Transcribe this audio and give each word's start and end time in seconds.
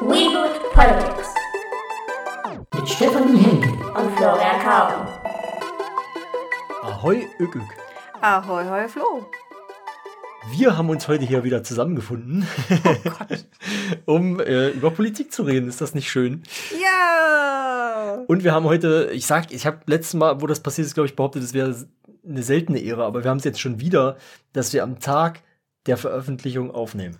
Reboot 0.00 0.72
Politics 0.74 1.34
Mit 2.72 2.88
Stefanie 2.88 3.36
Henke. 3.36 3.68
und 3.68 4.16
Florian 4.16 4.60
Kauen. 4.60 5.08
Ahoi, 6.82 7.26
Ük. 7.40 7.58
Ahoi, 8.20 8.64
hoi, 8.64 8.88
Flo. 8.88 9.26
Wir 10.52 10.76
haben 10.76 10.88
uns 10.88 11.08
heute 11.08 11.24
hier 11.24 11.42
wieder 11.42 11.64
zusammengefunden, 11.64 12.46
um 14.04 14.38
äh, 14.38 14.68
über 14.68 14.92
Politik 14.92 15.32
zu 15.32 15.42
reden. 15.42 15.68
Ist 15.68 15.80
das 15.80 15.94
nicht 15.94 16.08
schön? 16.08 16.44
Ja! 16.80 18.22
Und 18.28 18.44
wir 18.44 18.52
haben 18.52 18.66
heute, 18.66 19.10
ich 19.12 19.26
sag, 19.26 19.50
ich 19.50 19.66
habe 19.66 19.80
letztes 19.86 20.14
Mal, 20.14 20.40
wo 20.40 20.46
das 20.46 20.60
passiert 20.60 20.86
ist, 20.86 20.94
glaube 20.94 21.08
ich, 21.08 21.16
behauptet, 21.16 21.42
es 21.42 21.54
wäre 21.54 21.74
eine 22.24 22.42
seltene 22.44 22.78
Ehre, 22.78 23.04
aber 23.04 23.24
wir 23.24 23.30
haben 23.30 23.38
es 23.38 23.44
jetzt 23.44 23.60
schon 23.60 23.80
wieder, 23.80 24.16
dass 24.52 24.72
wir 24.72 24.84
am 24.84 25.00
Tag 25.00 25.40
der 25.86 25.96
Veröffentlichung 25.96 26.70
aufnehmen. 26.70 27.18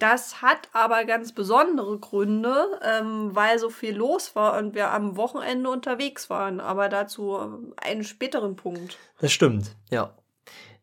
Das 0.00 0.40
hat 0.40 0.70
aber 0.72 1.04
ganz 1.04 1.32
besondere 1.32 1.98
Gründe, 1.98 2.80
ähm, 2.82 3.34
weil 3.34 3.58
so 3.58 3.68
viel 3.68 3.94
los 3.94 4.34
war 4.34 4.56
und 4.56 4.74
wir 4.74 4.92
am 4.92 5.18
Wochenende 5.18 5.68
unterwegs 5.68 6.30
waren. 6.30 6.58
Aber 6.58 6.88
dazu 6.88 7.36
ähm, 7.36 7.74
einen 7.76 8.02
späteren 8.02 8.56
Punkt. 8.56 8.96
Das 9.20 9.30
stimmt, 9.30 9.76
ja. 9.90 10.16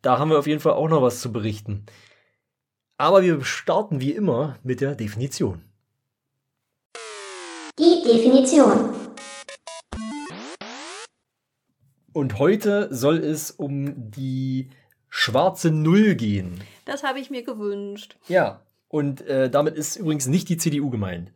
Da 0.04 0.20
haben 0.20 0.30
wir 0.30 0.38
auf 0.38 0.46
jeden 0.46 0.60
Fall 0.60 0.74
auch 0.74 0.88
noch 0.88 1.02
was 1.02 1.20
zu 1.20 1.32
berichten. 1.32 1.88
Aber 2.98 3.24
wir 3.24 3.44
starten 3.44 4.02
wie 4.02 4.12
immer 4.12 4.60
mit 4.62 4.82
der 4.82 4.94
Definition. 4.94 5.64
Die 7.80 8.04
Definition. 8.06 8.94
Und 12.14 12.38
heute 12.38 12.88
soll 12.94 13.18
es 13.18 13.50
um 13.50 14.12
die 14.12 14.70
schwarze 15.10 15.72
Null 15.72 16.14
gehen. 16.14 16.64
Das 16.86 17.04
habe 17.04 17.20
ich 17.20 17.32
mir 17.32 17.42
gewünscht. 17.42 18.16
Ja, 18.28 18.62
und 18.88 19.22
äh, 19.22 19.50
damit 19.50 19.76
ist 19.76 19.96
übrigens 19.96 20.28
nicht 20.28 20.50
die 20.50 20.58
CDU 20.58 20.90
gemeint. 20.90 21.32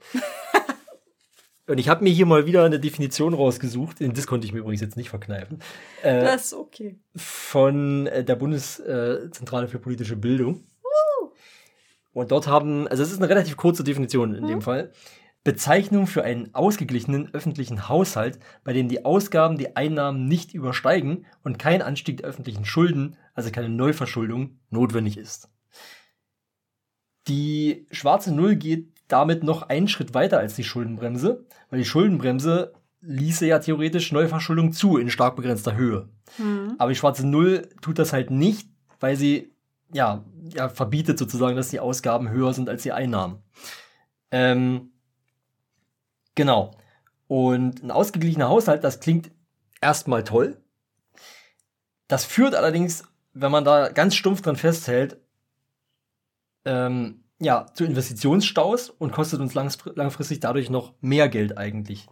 und 1.68 1.78
ich 1.78 1.90
habe 1.90 2.04
mir 2.04 2.12
hier 2.12 2.26
mal 2.26 2.46
wieder 2.46 2.64
eine 2.64 2.80
Definition 2.80 3.34
rausgesucht, 3.34 3.98
das 4.00 4.28
konnte 4.28 4.46
ich 4.46 4.54
mir 4.54 4.60
übrigens 4.60 4.82
jetzt 4.82 4.98
nicht 4.98 5.10
verkneifen, 5.10 5.60
äh, 6.04 6.24
Das 6.24 6.46
ist 6.46 6.54
okay. 6.54 7.00
von 7.16 8.08
äh, 8.08 8.24
der 8.24 8.36
Bundeszentrale 8.36 9.68
für 9.68 9.80
politische 9.80 10.16
Bildung. 10.16 10.64
Und 12.14 12.32
dort 12.32 12.48
haben, 12.48 12.88
also 12.90 13.04
es 13.04 13.12
ist 13.12 13.20
eine 13.20 13.30
relativ 13.30 13.56
kurze 13.56 13.86
Definition 13.86 14.36
in 14.36 14.46
dem 14.46 14.62
Fall, 14.62 14.92
Bezeichnung 15.44 16.06
für 16.06 16.24
einen 16.24 16.54
ausgeglichenen 16.54 17.34
öffentlichen 17.34 17.90
Haushalt, 17.90 18.38
bei 18.64 18.74
dem 18.74 18.90
die 18.90 19.06
Ausgaben 19.06 19.58
die 19.58 19.76
Einnahmen 19.76 20.26
nicht 20.26 20.54
übersteigen 20.54 21.26
und 21.44 21.58
kein 21.58 21.82
Anstieg 21.82 22.18
der 22.18 22.28
öffentlichen 22.28 22.66
Schulden, 22.66 23.18
also 23.34 23.50
keine 23.50 23.70
Neuverschuldung, 23.70 24.60
notwendig 24.70 25.18
ist. 25.18 25.50
Die 27.28 27.88
schwarze 27.92 28.34
Null 28.34 28.56
geht 28.56 28.90
damit 29.08 29.44
noch 29.44 29.64
einen 29.64 29.88
Schritt 29.88 30.14
weiter 30.14 30.40
als 30.40 30.56
die 30.56 30.64
Schuldenbremse, 30.64 31.46
weil 31.70 31.80
die 31.80 31.86
Schuldenbremse 31.86 32.74
ließe 33.02 33.46
ja 33.46 33.60
theoretisch 33.60 34.12
Neuverschuldung 34.12 34.74
zu 34.74 34.98
in 34.98 35.10
stark 35.10 35.36
begrenzter 35.36 35.76
Höhe. 35.76 36.10
Hm. 36.38 36.76
Aber 36.78 36.90
die 36.90 36.96
schwarze 36.96 37.28
Null 37.28 37.68
tut 37.82 38.00
das 38.00 38.14
halt 38.14 38.32
nicht, 38.32 38.70
weil 39.00 39.16
sie 39.16 39.52
ja, 39.92 40.24
ja 40.54 40.70
verbietet 40.70 41.18
sozusagen, 41.18 41.56
dass 41.56 41.70
die 41.70 41.80
Ausgaben 41.80 42.30
höher 42.30 42.54
sind 42.54 42.70
als 42.70 42.84
die 42.84 42.92
Einnahmen. 42.92 43.40
Ähm, 44.32 44.92
genau. 46.36 46.72
Und 47.28 47.84
ein 47.84 47.92
ausgeglichener 47.92 48.50
Haushalt, 48.50 48.84
das 48.84 49.00
klingt 49.00 49.32
erstmal 49.82 50.24
toll. 50.24 50.58
Das 52.08 52.26
führt 52.26 52.56
allerdings, 52.56 53.04
wenn 53.34 53.52
man 53.52 53.66
da 53.66 53.90
ganz 53.90 54.16
stumpf 54.16 54.42
dran 54.42 54.56
festhält, 54.56 55.18
ähm, 56.66 57.24
ja, 57.40 57.66
zu 57.74 57.86
Investitionsstaus 57.86 58.90
und 58.90 59.12
kostet 59.12 59.40
uns 59.40 59.54
langfristig 59.56 60.40
dadurch 60.40 60.70
noch 60.70 60.94
mehr 61.02 61.28
Geld 61.28 61.58
eigentlich. 61.58 62.08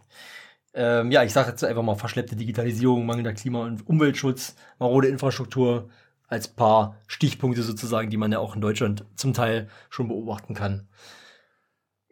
Ähm, 0.74 1.10
ja, 1.10 1.22
ich 1.24 1.32
sage 1.32 1.50
jetzt 1.50 1.64
einfach 1.64 1.82
mal 1.82 1.94
verschleppte 1.94 2.36
Digitalisierung, 2.36 3.06
mangelnder 3.06 3.32
Klima- 3.32 3.64
und 3.64 3.86
Umweltschutz, 3.86 4.54
marode 4.78 5.08
Infrastruktur 5.08 5.88
als 6.28 6.48
paar 6.48 6.96
Stichpunkte 7.08 7.62
sozusagen, 7.62 8.10
die 8.10 8.16
man 8.16 8.30
ja 8.30 8.38
auch 8.38 8.54
in 8.54 8.60
Deutschland 8.60 9.04
zum 9.16 9.34
Teil 9.34 9.68
schon 9.88 10.08
beobachten 10.08 10.54
kann. 10.54 10.88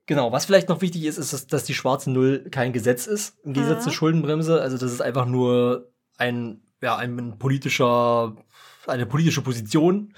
Genau, 0.06 0.32
was 0.32 0.46
vielleicht 0.46 0.68
noch 0.68 0.80
wichtig 0.80 1.04
ist, 1.04 1.18
ist, 1.18 1.32
dass, 1.32 1.46
dass 1.46 1.64
die 1.64 1.74
schwarze 1.74 2.10
Null 2.10 2.48
kein 2.50 2.72
Gesetz 2.72 3.06
ist, 3.06 3.36
im 3.44 3.52
Gegensatz 3.52 3.80
Mhm. 3.80 3.82
zur 3.84 3.92
Schuldenbremse. 3.92 4.60
Also 4.60 4.78
das 4.78 4.90
ist 4.90 5.02
einfach 5.02 5.26
nur 5.26 5.92
ein, 6.16 6.62
ja, 6.80 6.96
ein 6.96 7.38
politischer, 7.38 8.34
eine 8.86 9.06
politische 9.06 9.42
Position. 9.42 10.14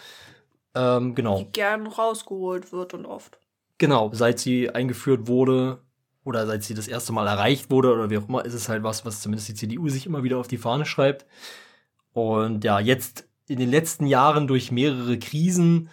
Ähm, 0.74 1.14
genau. 1.14 1.38
Die 1.38 1.52
gern 1.52 1.86
rausgeholt 1.86 2.72
wird 2.72 2.94
und 2.94 3.06
oft. 3.06 3.38
Genau, 3.78 4.10
seit 4.12 4.38
sie 4.38 4.70
eingeführt 4.70 5.26
wurde 5.26 5.82
oder 6.24 6.46
seit 6.46 6.62
sie 6.62 6.74
das 6.74 6.86
erste 6.86 7.12
Mal 7.12 7.26
erreicht 7.26 7.70
wurde 7.70 7.92
oder 7.92 8.10
wie 8.10 8.18
auch 8.18 8.28
immer, 8.28 8.44
ist 8.44 8.54
es 8.54 8.68
halt 8.68 8.82
was, 8.82 9.04
was 9.04 9.20
zumindest 9.20 9.48
die 9.48 9.54
CDU 9.54 9.88
sich 9.88 10.06
immer 10.06 10.22
wieder 10.22 10.38
auf 10.38 10.48
die 10.48 10.58
Fahne 10.58 10.84
schreibt. 10.84 11.26
Und 12.12 12.62
ja, 12.64 12.78
jetzt 12.78 13.26
in 13.48 13.58
den 13.58 13.70
letzten 13.70 14.06
Jahren 14.06 14.46
durch 14.46 14.70
mehrere 14.70 15.18
Krisen 15.18 15.88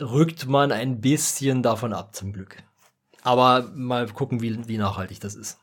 rückt 0.00 0.48
man 0.48 0.72
ein 0.72 1.00
bisschen 1.00 1.62
davon 1.62 1.92
ab, 1.92 2.14
zum 2.14 2.32
Glück. 2.32 2.56
Aber 3.22 3.70
mal 3.74 4.08
gucken, 4.08 4.40
wie, 4.40 4.66
wie 4.66 4.78
nachhaltig 4.78 5.20
das 5.20 5.34
ist. 5.34 5.59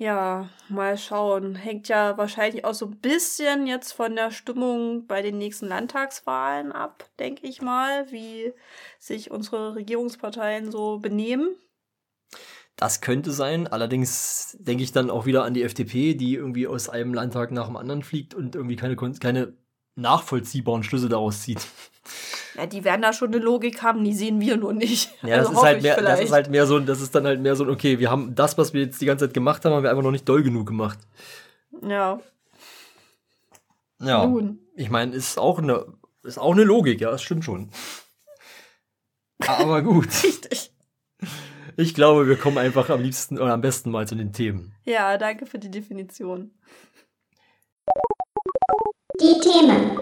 Ja, 0.00 0.48
mal 0.68 0.96
schauen. 0.96 1.56
Hängt 1.56 1.88
ja 1.88 2.16
wahrscheinlich 2.16 2.64
auch 2.64 2.74
so 2.74 2.86
ein 2.86 2.98
bisschen 2.98 3.66
jetzt 3.66 3.92
von 3.92 4.14
der 4.14 4.30
Stimmung 4.30 5.08
bei 5.08 5.22
den 5.22 5.38
nächsten 5.38 5.66
Landtagswahlen 5.66 6.70
ab, 6.70 7.04
denke 7.18 7.48
ich 7.48 7.62
mal, 7.62 8.10
wie 8.12 8.52
sich 9.00 9.32
unsere 9.32 9.74
Regierungsparteien 9.74 10.70
so 10.70 10.98
benehmen. 10.98 11.56
Das 12.76 13.00
könnte 13.00 13.32
sein. 13.32 13.66
Allerdings 13.66 14.56
denke 14.60 14.84
ich 14.84 14.92
dann 14.92 15.10
auch 15.10 15.26
wieder 15.26 15.42
an 15.42 15.52
die 15.52 15.64
FDP, 15.64 16.14
die 16.14 16.36
irgendwie 16.36 16.68
aus 16.68 16.88
einem 16.88 17.12
Landtag 17.12 17.50
nach 17.50 17.66
dem 17.66 17.76
anderen 17.76 18.04
fliegt 18.04 18.34
und 18.34 18.54
irgendwie 18.54 18.76
keine, 18.76 18.94
keine 18.94 19.54
nachvollziehbaren 19.96 20.84
Schlüsse 20.84 21.08
daraus 21.08 21.42
zieht. 21.42 21.66
Ja, 22.58 22.66
die 22.66 22.82
werden 22.82 23.02
da 23.02 23.12
schon 23.12 23.28
eine 23.28 23.38
Logik 23.38 23.82
haben, 23.82 24.02
die 24.02 24.12
sehen 24.12 24.40
wir 24.40 24.56
nur 24.56 24.72
nicht. 24.72 25.12
Ja, 25.22 25.36
das, 25.36 25.46
Also 25.46 25.50
ist 25.52 25.56
hoffe 25.58 25.66
halt 25.68 25.76
ich 25.78 25.82
mehr, 25.84 26.02
das 26.02 26.20
ist 26.20 26.32
halt 26.32 26.50
mehr 26.50 26.66
so, 26.66 26.76
ein- 26.76 26.86
das 26.86 27.00
ist 27.00 27.14
dann 27.14 27.24
halt 27.24 27.40
mehr 27.40 27.54
so, 27.54 27.62
ein, 27.62 27.70
okay, 27.70 28.00
wir 28.00 28.10
haben 28.10 28.34
das, 28.34 28.58
was 28.58 28.72
wir 28.74 28.80
jetzt 28.82 29.00
die 29.00 29.06
ganze 29.06 29.26
Zeit 29.26 29.34
gemacht 29.34 29.64
haben, 29.64 29.72
haben 29.74 29.84
wir 29.84 29.90
einfach 29.90 30.02
noch 30.02 30.10
nicht 30.10 30.28
doll 30.28 30.42
genug 30.42 30.66
gemacht. 30.66 30.98
Ja, 31.82 32.18
Ja. 34.00 34.26
nun. 34.26 34.58
Ich 34.74 34.90
meine, 34.90 35.14
ist 35.14 35.38
auch 35.38 35.58
eine, 35.60 35.86
ist 36.24 36.38
auch 36.38 36.50
eine 36.52 36.64
Logik, 36.64 37.00
ja, 37.00 37.12
das 37.12 37.22
stimmt 37.22 37.44
schon. 37.44 37.70
Aber 39.46 39.82
gut. 39.82 40.08
Richtig. 40.24 40.72
Ich 41.76 41.94
glaube, 41.94 42.26
wir 42.26 42.36
kommen 42.36 42.58
einfach 42.58 42.90
am 42.90 43.00
liebsten 43.02 43.38
oder 43.38 43.52
am 43.54 43.60
besten 43.60 43.92
mal 43.92 44.08
zu 44.08 44.16
den 44.16 44.32
Themen. 44.32 44.74
Ja, 44.84 45.16
danke 45.16 45.46
für 45.46 45.60
die 45.60 45.70
Definition. 45.70 46.50
Die 49.20 49.38
Themen. 49.40 50.00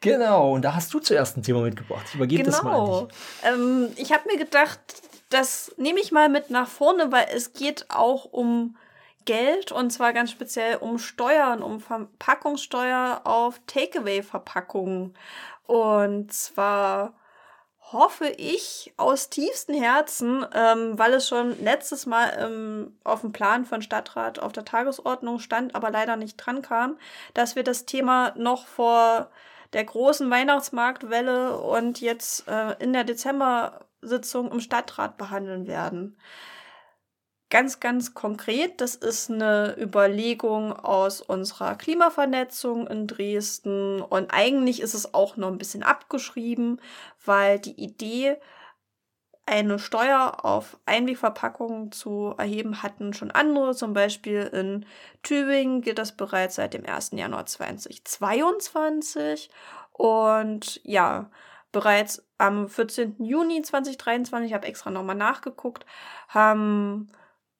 Genau, 0.00 0.52
und 0.52 0.62
da 0.62 0.74
hast 0.74 0.92
du 0.92 1.00
zuerst 1.00 1.36
ein 1.36 1.42
Thema 1.42 1.62
mitgebracht. 1.62 2.04
Ich 2.08 2.14
übergebe 2.14 2.42
das 2.42 2.62
mal 2.62 2.74
an 2.74 2.84
Genau. 2.84 3.00
dich. 3.06 3.16
Ähm, 3.44 3.88
ich 3.96 4.12
habe 4.12 4.28
mir 4.30 4.38
gedacht, 4.38 4.78
das 5.30 5.72
nehme 5.76 6.00
ich 6.00 6.12
mal 6.12 6.28
mit 6.28 6.50
nach 6.50 6.68
vorne, 6.68 7.10
weil 7.10 7.26
es 7.34 7.52
geht 7.52 7.86
auch 7.88 8.26
um 8.26 8.76
Geld 9.24 9.72
und 9.72 9.90
zwar 9.90 10.12
ganz 10.12 10.30
speziell 10.30 10.76
um 10.76 10.98
Steuern, 10.98 11.62
um 11.62 11.80
Verpackungssteuer 11.80 13.22
auf 13.24 13.60
Takeaway-Verpackungen. 13.66 15.14
Und 15.66 16.32
zwar 16.32 17.14
hoffe 17.92 18.28
ich 18.36 18.92
aus 18.96 19.30
tiefstem 19.30 19.80
Herzen, 19.80 20.44
ähm, 20.54 20.98
weil 20.98 21.14
es 21.14 21.28
schon 21.28 21.60
letztes 21.62 22.06
Mal 22.06 22.36
ähm, 22.38 22.96
auf 23.04 23.20
dem 23.20 23.32
Plan 23.32 23.64
von 23.64 23.82
Stadtrat 23.82 24.38
auf 24.38 24.52
der 24.52 24.64
Tagesordnung 24.64 25.38
stand, 25.38 25.74
aber 25.74 25.90
leider 25.90 26.16
nicht 26.16 26.36
dran 26.36 26.62
kam, 26.62 26.96
dass 27.34 27.56
wir 27.56 27.62
das 27.64 27.86
Thema 27.86 28.32
noch 28.36 28.66
vor 28.66 29.30
der 29.72 29.84
großen 29.84 30.30
Weihnachtsmarktwelle 30.30 31.58
und 31.58 32.00
jetzt 32.00 32.46
äh, 32.48 32.74
in 32.82 32.92
der 32.92 33.04
Dezember-Sitzung 33.04 34.50
im 34.50 34.60
Stadtrat 34.60 35.16
behandeln 35.16 35.66
werden. 35.66 36.16
Ganz, 37.48 37.78
ganz 37.78 38.12
konkret, 38.12 38.80
das 38.80 38.96
ist 38.96 39.30
eine 39.30 39.76
Überlegung 39.78 40.72
aus 40.72 41.20
unserer 41.20 41.76
Klimavernetzung 41.76 42.88
in 42.88 43.06
Dresden 43.06 44.02
und 44.02 44.34
eigentlich 44.34 44.80
ist 44.80 44.94
es 44.94 45.14
auch 45.14 45.36
noch 45.36 45.48
ein 45.48 45.58
bisschen 45.58 45.84
abgeschrieben, 45.84 46.80
weil 47.24 47.60
die 47.60 47.80
Idee, 47.80 48.36
eine 49.46 49.78
Steuer 49.78 50.44
auf 50.44 50.78
Einwegverpackungen 50.86 51.92
zu 51.92 52.34
erheben, 52.36 52.82
hatten 52.82 53.14
schon 53.14 53.30
andere. 53.30 53.74
Zum 53.74 53.94
Beispiel 53.94 54.42
in 54.42 54.84
Tübingen 55.22 55.82
gilt 55.82 55.98
das 55.98 56.16
bereits 56.16 56.56
seit 56.56 56.74
dem 56.74 56.84
1. 56.84 57.12
Januar 57.12 57.46
2022. 57.46 59.50
Und 59.92 60.80
ja, 60.84 61.30
bereits 61.72 62.24
am 62.38 62.68
14. 62.68 63.16
Juni 63.18 63.62
2023, 63.62 64.48
ich 64.48 64.54
habe 64.54 64.66
extra 64.66 64.90
nochmal 64.90 65.16
nachgeguckt, 65.16 65.86
haben 66.28 67.08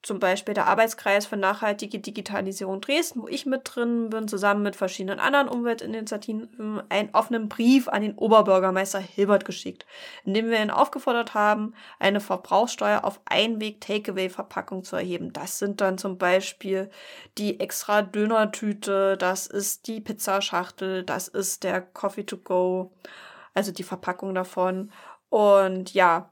zum 0.03 0.19
Beispiel 0.19 0.53
der 0.53 0.67
Arbeitskreis 0.67 1.25
für 1.25 1.37
nachhaltige 1.37 1.99
Digitalisierung 1.99 2.81
Dresden, 2.81 3.21
wo 3.21 3.27
ich 3.27 3.45
mit 3.45 3.61
drin 3.63 4.09
bin, 4.09 4.27
zusammen 4.27 4.63
mit 4.63 4.75
verschiedenen 4.75 5.19
anderen 5.19 5.49
Umweltinitiativen, 5.49 6.81
einen 6.89 7.09
offenen 7.13 7.49
Brief 7.49 7.87
an 7.87 8.03
den 8.03 8.15
Oberbürgermeister 8.15 8.99
Hilbert 8.99 9.43
geschickt, 9.43 9.85
in 10.23 10.33
dem 10.33 10.49
wir 10.49 10.61
ihn 10.61 10.71
aufgefordert 10.71 11.33
haben, 11.33 11.73
eine 11.99 12.19
Verbrauchssteuer 12.19 13.03
auf 13.03 13.19
Einweg-Takeaway-Verpackung 13.25 14.83
zu 14.83 14.95
erheben. 14.95 15.33
Das 15.33 15.59
sind 15.59 15.81
dann 15.81 15.97
zum 15.97 16.17
Beispiel 16.17 16.89
die 17.37 17.59
extra 17.59 18.01
Dönertüte, 18.01 19.17
das 19.17 19.47
ist 19.47 19.87
die 19.87 19.99
Pizzaschachtel, 19.99 21.03
das 21.03 21.27
ist 21.27 21.63
der 21.63 21.81
Coffee 21.81 22.25
to 22.25 22.37
go, 22.37 22.91
also 23.53 23.71
die 23.71 23.83
Verpackung 23.83 24.35
davon. 24.35 24.91
Und 25.29 25.93
ja, 25.93 26.29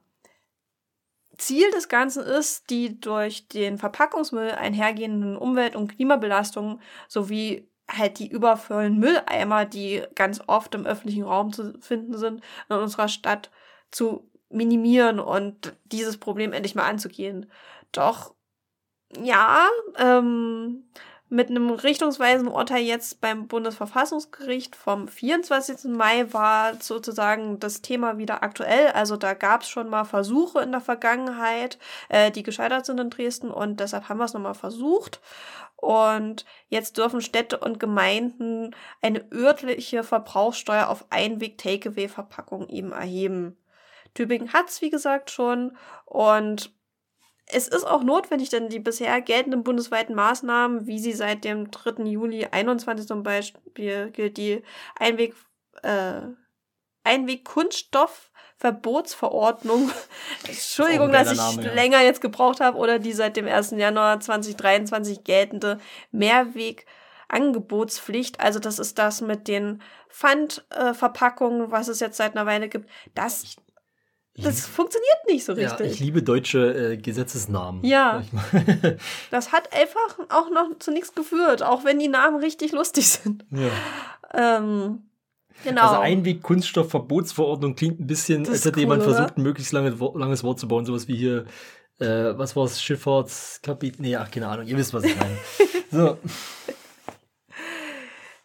Ziel 1.37 1.69
des 1.71 1.89
Ganzen 1.89 2.23
ist, 2.23 2.69
die 2.69 2.99
durch 2.99 3.47
den 3.47 3.77
Verpackungsmüll 3.77 4.51
einhergehenden 4.51 5.37
Umwelt- 5.37 5.75
und 5.75 5.95
Klimabelastungen 5.95 6.81
sowie 7.07 7.67
halt 7.89 8.19
die 8.19 8.27
übervollen 8.27 8.97
Mülleimer, 8.99 9.65
die 9.65 10.03
ganz 10.15 10.41
oft 10.47 10.73
im 10.75 10.85
öffentlichen 10.85 11.23
Raum 11.23 11.53
zu 11.53 11.79
finden 11.81 12.17
sind, 12.17 12.41
in 12.69 12.75
unserer 12.75 13.07
Stadt 13.07 13.51
zu 13.91 14.29
minimieren 14.49 15.19
und 15.19 15.75
dieses 15.85 16.17
Problem 16.17 16.53
endlich 16.53 16.75
mal 16.75 16.89
anzugehen. 16.89 17.51
Doch 17.91 18.33
ja, 19.21 19.67
ähm, 19.97 20.89
mit 21.30 21.50
einem 21.50 21.72
richtungsweisenden 21.72 22.54
Urteil 22.54 22.83
jetzt 22.83 23.19
beim 23.19 23.48
Bundesverfassungsgericht 23.48 24.75
vom 24.75 25.07
24. 25.07 25.86
Mai 25.86 26.31
war 26.31 26.75
sozusagen 26.80 27.60
das 27.60 27.81
Thema 27.81 28.18
wieder 28.19 28.44
aktuell. 28.44 28.89
Also 28.89 29.18
da 29.18 29.33
gab 29.33 29.63
es 29.63 29.69
schon 29.69 29.89
mal 29.89 30.06
Versuche 30.06 30.62
in 30.62 30.72
der 30.72 30.81
Vergangenheit, 30.81 31.80
äh, 32.10 32.30
die 32.30 32.44
gescheitert 32.44 32.86
sind 32.86 33.00
in 33.00 33.10
Dresden 33.10 33.50
und 33.50 33.80
deshalb 33.80 34.07
haben 34.07 34.19
wir 34.19 34.25
es 34.25 34.33
nochmal 34.33 34.54
versucht. 34.54 35.19
Und 35.77 36.45
jetzt 36.69 36.98
dürfen 36.98 37.22
Städte 37.22 37.57
und 37.57 37.80
Gemeinden 37.80 38.75
eine 39.01 39.25
örtliche 39.31 40.04
Verbrauchssteuer 40.04 40.89
auf 40.89 41.06
Einweg-Takeaway-Verpackung 41.10 42.69
eben 42.69 42.92
erheben. 42.92 43.57
Tübingen 44.13 44.54
hat 44.54 44.69
es, 44.69 44.81
wie 44.81 44.89
gesagt, 44.89 45.30
schon. 45.30 45.75
Und 46.06 46.75
es 47.47 47.68
ist 47.68 47.86
auch 47.86 48.03
notwendig, 48.03 48.50
denn 48.50 48.69
die 48.69 48.80
bisher 48.80 49.21
geltenden 49.21 49.63
bundesweiten 49.63 50.15
Maßnahmen, 50.15 50.88
wie 50.88 50.97
sie 51.00 51.13
seit 51.13 51.44
dem 51.44 51.69
3. 51.69 52.06
Juli 52.06 52.45
21 52.45 53.06
zum 53.07 53.21
Beispiel 53.24 54.09
gilt, 54.12 54.38
die 54.38 54.63
Einweg, 54.95 55.36
äh, 55.83 56.21
Einweg-Kunststoffverbotsverordnung, 57.03 59.92
Entschuldigung, 60.47 61.12
dass 61.12 61.31
ich 61.31 61.38
Name, 61.38 61.65
ja. 61.65 61.74
länger 61.74 62.01
jetzt 62.01 62.21
gebraucht 62.21 62.62
habe, 62.62 62.80
oder 62.80 62.97
die 62.97 63.13
seit 63.13 63.38
dem 63.38 63.48
1. 63.48 63.69
Januar 63.71 64.19
2023 64.19 65.24
geltende 65.24 65.77
Mehrweg-Angebotspflicht, 66.12 68.39
also 68.39 68.57
das 68.57 68.80
ist 68.80 68.98
das 68.98 69.21
mit 69.21 69.48
den 69.48 69.83
Pfandverpackungen, 70.09 71.68
äh, 71.68 71.71
was 71.71 71.89
es 71.89 72.00
jetzt 72.00 72.18
seit 72.18 72.36
einer 72.36 72.48
Weile 72.48 72.69
gibt, 72.69 72.89
das 73.13 73.56
das 74.37 74.65
funktioniert 74.65 75.17
nicht 75.27 75.45
so 75.45 75.53
Ja, 75.53 75.69
richtig. 75.69 75.91
ich 75.93 75.99
liebe 75.99 76.21
deutsche 76.23 76.93
äh, 76.93 76.97
Gesetzesnamen. 76.97 77.83
Ja. 77.85 78.23
Das 79.31 79.51
hat 79.51 79.73
einfach 79.73 80.19
auch 80.29 80.49
noch 80.51 80.77
zu 80.79 80.91
nichts 80.91 81.13
geführt, 81.13 81.63
auch 81.63 81.83
wenn 81.85 81.99
die 81.99 82.07
Namen 82.07 82.37
richtig 82.41 82.71
lustig 82.71 83.07
sind. 83.07 83.45
ja. 83.51 83.69
Ähm, 84.33 85.03
genau. 85.63 85.81
Also 85.83 86.01
Einweg-Kunststoffverbotsverordnung 86.01 87.75
klingt 87.75 87.99
ein 88.01 88.07
bisschen, 88.07 88.43
Das 88.43 88.53
als 88.55 88.65
hätte 88.65 88.75
cool, 88.75 88.81
jemand 88.81 89.03
versucht, 89.03 89.37
ein 89.37 89.43
möglichst 89.43 89.71
lange, 89.71 89.99
Wo- 89.99 90.17
langes 90.17 90.43
Wort 90.43 90.59
zu 90.59 90.67
bauen. 90.67 90.85
Sowas 90.85 91.07
wie 91.07 91.15
hier, 91.15 91.45
äh, 91.99 92.38
was 92.38 92.55
war 92.57 92.65
es, 92.65 92.81
Schifffahrtskapit... 92.81 93.99
Nee, 94.01 94.15
ach, 94.17 94.29
keine 94.29 94.47
Ahnung, 94.49 94.67
ihr 94.67 94.75
wisst, 94.77 94.93
was 94.93 95.03
ich 95.05 95.15
meine. 95.15 95.38
so, 95.91 96.17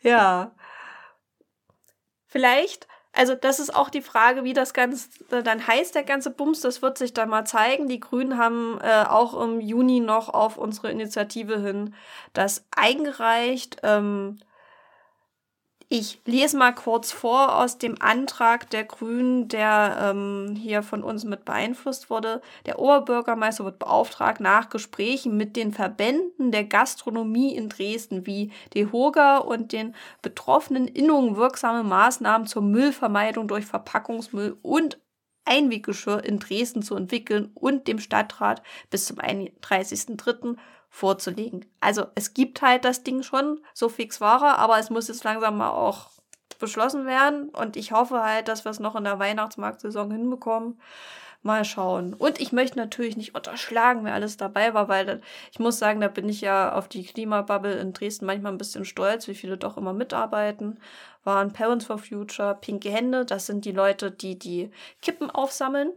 ja. 0.03 0.55
Vielleicht, 2.27 2.87
also 3.13 3.35
das 3.35 3.59
ist 3.59 3.75
auch 3.75 3.91
die 3.91 4.03
Frage, 4.03 4.45
wie 4.45 4.53
das 4.53 4.73
Ganze 4.73 5.09
dann 5.29 5.67
heißt, 5.67 5.95
der 5.95 6.05
ganze 6.05 6.31
Bums, 6.31 6.61
das 6.61 6.81
wird 6.81 6.97
sich 6.97 7.13
dann 7.13 7.29
mal 7.29 7.45
zeigen. 7.45 7.89
Die 7.89 8.01
Grünen 8.01 8.39
haben 8.39 8.79
äh, 8.83 9.05
auch 9.09 9.41
im 9.43 9.61
Juni 9.61 10.01
noch 10.01 10.29
auf 10.29 10.57
unsere 10.57 10.91
Initiative 10.91 11.61
hin 11.61 11.95
das 12.33 12.65
eingereicht. 12.71 13.79
Ähm, 13.83 14.39
ich 15.93 16.21
lese 16.25 16.57
mal 16.57 16.73
kurz 16.73 17.11
vor 17.11 17.57
aus 17.57 17.77
dem 17.77 18.01
Antrag 18.01 18.71
der 18.71 18.85
Grünen, 18.85 19.49
der 19.49 20.13
ähm, 20.15 20.55
hier 20.57 20.85
von 20.85 21.03
uns 21.03 21.25
mit 21.25 21.45
beeinflusst 21.45 22.11
wurde. 22.11 22.43
Der 22.65 22.79
Oberbürgermeister 22.79 23.65
wird 23.65 23.81
beauftragt, 23.81 24.41
nach 24.41 24.69
Gesprächen 24.69 25.37
mit 25.37 25.57
den 25.57 25.73
Verbänden 25.73 26.53
der 26.53 26.63
Gastronomie 26.63 27.57
in 27.57 27.69
Dresden 27.69 28.25
wie 28.25 28.53
DEHOGA 28.73 29.39
und 29.39 29.73
den 29.73 29.97
betroffenen 30.23 30.87
Innungen 30.87 31.35
wirksame 31.35 31.83
Maßnahmen 31.83 32.47
zur 32.47 32.63
Müllvermeidung 32.63 33.49
durch 33.49 33.67
Verpackungsmüll 33.67 34.57
und 34.63 35.01
Einweggeschirr 35.45 36.23
in 36.23 36.39
Dresden 36.39 36.83
zu 36.83 36.95
entwickeln 36.95 37.51
und 37.55 37.89
dem 37.89 37.99
Stadtrat 37.99 38.63
bis 38.91 39.07
zum 39.07 39.19
31.03. 39.19 40.57
vorzulegen. 40.91 41.65
Also 41.81 42.07
es 42.17 42.35
gibt 42.35 42.63
halt 42.63 42.85
das 42.85 43.05
Ding 43.05 43.23
schon, 43.23 43.61
so 43.73 43.89
fix 43.89 44.21
war 44.21 44.43
er, 44.43 44.59
aber 44.59 44.79
es 44.79 44.91
muss 44.91 45.09
jetzt 45.09 45.25
langsam 45.25 45.57
mal 45.57 45.71
auch 45.71 46.11
beschlossen 46.59 47.07
werden 47.07 47.49
und 47.49 47.77
ich 47.77 47.93
hoffe 47.93 48.23
halt, 48.23 48.49
dass 48.49 48.65
wir 48.65 48.71
es 48.71 48.81
noch 48.81 48.97
in 48.97 49.05
der 49.05 49.19
Weihnachtsmarktsaison 49.19 50.11
hinbekommen. 50.11 50.79
Mal 51.43 51.65
schauen. 51.65 52.13
Und 52.13 52.39
ich 52.39 52.53
möchte 52.53 52.77
natürlich 52.77 53.17
nicht 53.17 53.35
unterschlagen, 53.35 54.05
wer 54.05 54.13
alles 54.13 54.37
dabei 54.37 54.75
war, 54.75 54.89
weil 54.89 55.07
das, 55.07 55.21
ich 55.51 55.59
muss 55.59 55.79
sagen, 55.79 56.03
da 56.03 56.09
bin 56.09 56.29
ich 56.29 56.43
ja 56.43 56.75
auf 56.75 56.87
die 56.87 57.03
Klimabubble 57.03 57.79
in 57.79 57.95
Dresden 57.95 58.27
manchmal 58.27 58.53
ein 58.53 58.59
bisschen 58.59 58.85
stolz, 58.85 59.27
wie 59.27 59.35
viele 59.35 59.57
doch 59.57 59.79
immer 59.79 59.95
mitarbeiten. 59.95 60.79
Waren 61.25 61.55
Parents 61.55 61.87
for 61.87 61.97
Future, 61.97 62.59
Pinke 62.61 62.91
Hände, 62.91 63.25
das 63.25 63.47
sind 63.47 63.65
die 63.65 63.73
Leute, 63.73 64.11
die 64.11 64.39
die 64.39 64.71
Kippen 65.01 65.31
aufsammeln. 65.31 65.93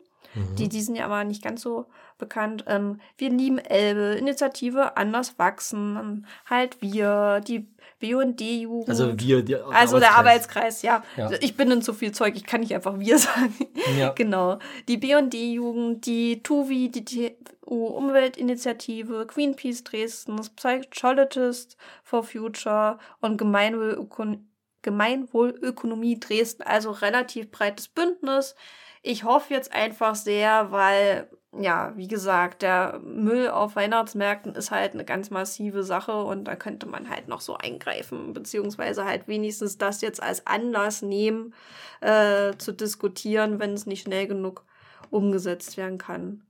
Die, 0.57 0.69
die 0.69 0.81
sind 0.81 0.95
ja 0.95 1.05
aber 1.05 1.25
nicht 1.25 1.43
ganz 1.43 1.61
so 1.61 1.87
bekannt. 2.23 2.63
Ähm, 2.67 2.99
wir 3.17 3.29
lieben 3.29 3.57
Elbe, 3.57 4.17
Initiative 4.17 4.95
Anders 4.97 5.37
Wachsen, 5.37 6.25
halt 6.49 6.81
wir, 6.81 7.41
die 7.45 7.67
BD-Jugend. 7.99 8.89
also 8.89 9.19
wir, 9.19 9.43
die 9.43 9.55
Also 9.55 9.99
der 9.99 10.17
Arbeitskreis, 10.17 10.81
ja. 10.81 11.03
Ja. 11.15 11.29
Ich 11.39 11.55
bin 11.55 11.71
in 11.71 11.81
zu 11.81 11.93
viel 11.93 12.11
Zeug, 12.11 12.35
ich 12.35 12.43
kann 12.45 12.59
nicht 12.61 12.75
einfach 12.75 12.99
wir 12.99 13.17
sagen. 13.19 13.53
Ja. 13.97 14.11
Genau. 14.11 14.59
Die 14.87 14.97
B&D-Jugend, 14.97 16.05
die 16.05 16.43
TUVI, 16.43 16.89
die 16.89 17.05
TU-Umweltinitiative, 17.05 19.25
Greenpeace 19.25 19.83
Dresden, 19.83 20.39
Psychologist 20.55 21.77
for 22.03 22.23
Future 22.23 22.97
und 23.21 23.37
Gemeinwohlökon 23.37 24.47
Gemeinwohlökonomie 24.81 26.19
Dresden. 26.19 26.63
Also 26.63 26.91
relativ 26.91 27.51
breites 27.51 27.87
Bündnis. 27.87 28.55
Ich 29.01 29.23
hoffe 29.23 29.53
jetzt 29.53 29.71
einfach 29.73 30.15
sehr, 30.15 30.71
weil, 30.71 31.29
ja, 31.59 31.93
wie 31.95 32.07
gesagt, 32.07 32.61
der 32.63 32.99
Müll 33.03 33.49
auf 33.49 33.75
Weihnachtsmärkten 33.75 34.55
ist 34.55 34.71
halt 34.71 34.93
eine 34.93 35.05
ganz 35.05 35.29
massive 35.29 35.83
Sache 35.83 36.23
und 36.23 36.45
da 36.45 36.55
könnte 36.55 36.87
man 36.87 37.09
halt 37.09 37.27
noch 37.27 37.41
so 37.41 37.55
eingreifen, 37.55 38.33
beziehungsweise 38.33 39.05
halt 39.05 39.27
wenigstens 39.27 39.77
das 39.77 40.01
jetzt 40.01 40.21
als 40.21 40.47
Anlass 40.47 41.01
nehmen, 41.01 41.53
äh, 42.01 42.53
zu 42.57 42.71
diskutieren, 42.71 43.59
wenn 43.59 43.73
es 43.73 43.85
nicht 43.85 44.03
schnell 44.03 44.27
genug 44.27 44.63
umgesetzt 45.11 45.77
werden 45.77 45.97
kann. 45.97 46.43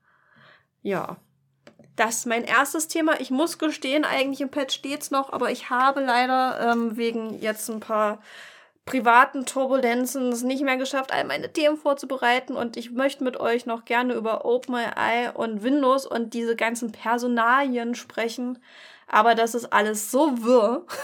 Ja. 0.82 1.18
Das 1.96 2.18
ist 2.18 2.26
mein 2.26 2.44
erstes 2.44 2.88
Thema. 2.88 3.20
Ich 3.20 3.30
muss 3.30 3.60
gestehen, 3.60 4.04
eigentlich 4.04 4.42
im 4.42 4.50
Pad 4.50 4.72
steht's 4.72 5.12
noch, 5.12 5.32
aber 5.32 5.52
ich 5.52 5.70
habe 5.70 6.02
leider 6.02 6.72
ähm, 6.72 6.98
wegen 6.98 7.40
jetzt 7.40 7.70
ein 7.70 7.82
paar 7.82 8.20
privaten 8.86 9.46
Turbulenzen 9.46 10.32
es 10.32 10.44
nicht 10.44 10.64
mehr 10.64 10.78
geschafft, 10.78 11.14
all 11.14 11.24
meine 11.24 11.52
Themen 11.52 11.78
vorzubereiten 11.78 12.56
und 12.56 12.76
ich 12.76 12.92
möchte 12.92 13.24
mit 13.24 13.40
euch 13.40 13.66
noch 13.66 13.86
gerne 13.86 14.14
über 14.14 14.46
OpenAI 14.46 15.32
und 15.34 15.64
Windows 15.64 16.06
und 16.06 16.34
diese 16.34 16.56
ganzen 16.56 16.92
Personalien 16.92 17.96
sprechen. 17.96 18.60
Aber 19.08 19.36
das 19.36 19.56
ist 19.56 19.72
alles 19.72 20.12
so 20.12 20.44
wirr. 20.44 20.86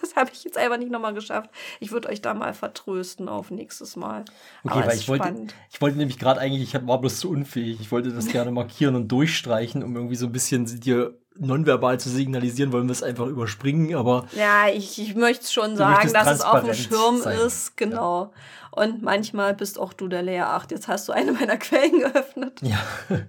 Das 0.00 0.16
habe 0.16 0.30
ich 0.32 0.42
jetzt 0.42 0.58
einfach 0.58 0.78
nicht 0.78 0.90
nochmal 0.90 1.14
geschafft. 1.14 1.48
Ich 1.78 1.92
würde 1.92 2.08
euch 2.08 2.20
da 2.20 2.34
mal 2.34 2.54
vertrösten 2.54 3.28
auf 3.28 3.52
nächstes 3.52 3.94
Mal. 3.94 4.24
Okay, 4.64 4.78
Aber 4.78 4.86
weil 4.88 4.96
ich 4.96 5.08
wollte, 5.08 5.22
spannend. 5.22 5.54
ich 5.70 5.80
wollte 5.80 5.96
nämlich 5.96 6.18
gerade 6.18 6.40
eigentlich, 6.40 6.74
ich 6.74 6.86
war 6.88 7.00
bloß 7.00 7.20
zu 7.20 7.30
unfähig. 7.30 7.80
Ich 7.80 7.92
wollte 7.92 8.10
das 8.10 8.26
gerne 8.26 8.50
markieren 8.50 8.96
und 8.96 9.06
durchstreichen, 9.06 9.84
um 9.84 9.94
irgendwie 9.94 10.16
so 10.16 10.26
ein 10.26 10.32
bisschen 10.32 10.66
dir 10.80 11.16
nonverbal 11.38 11.98
zu 12.00 12.08
signalisieren, 12.08 12.72
wollen 12.72 12.86
wir 12.88 12.92
es 12.92 13.02
einfach 13.02 13.26
überspringen, 13.26 13.94
aber 13.96 14.26
Ja, 14.36 14.68
ich, 14.72 15.00
ich 15.00 15.14
möchte 15.14 15.50
schon 15.50 15.76
sagen, 15.76 16.12
dass 16.12 16.30
es 16.30 16.40
auf 16.40 16.62
dem 16.64 16.74
Schirm 16.74 17.18
sein. 17.18 17.38
ist. 17.38 17.76
Genau. 17.76 18.32
Und 18.72 19.02
manchmal 19.02 19.54
bist 19.54 19.78
auch 19.78 19.94
du 19.94 20.06
der 20.06 20.22
Leer. 20.22 20.48
Ach, 20.50 20.66
jetzt 20.70 20.86
hast 20.88 21.08
du 21.08 21.12
eine 21.12 21.32
meiner 21.32 21.56
Quellen 21.58 22.00
geöffnet. 22.00 22.60
ja. 22.62 22.78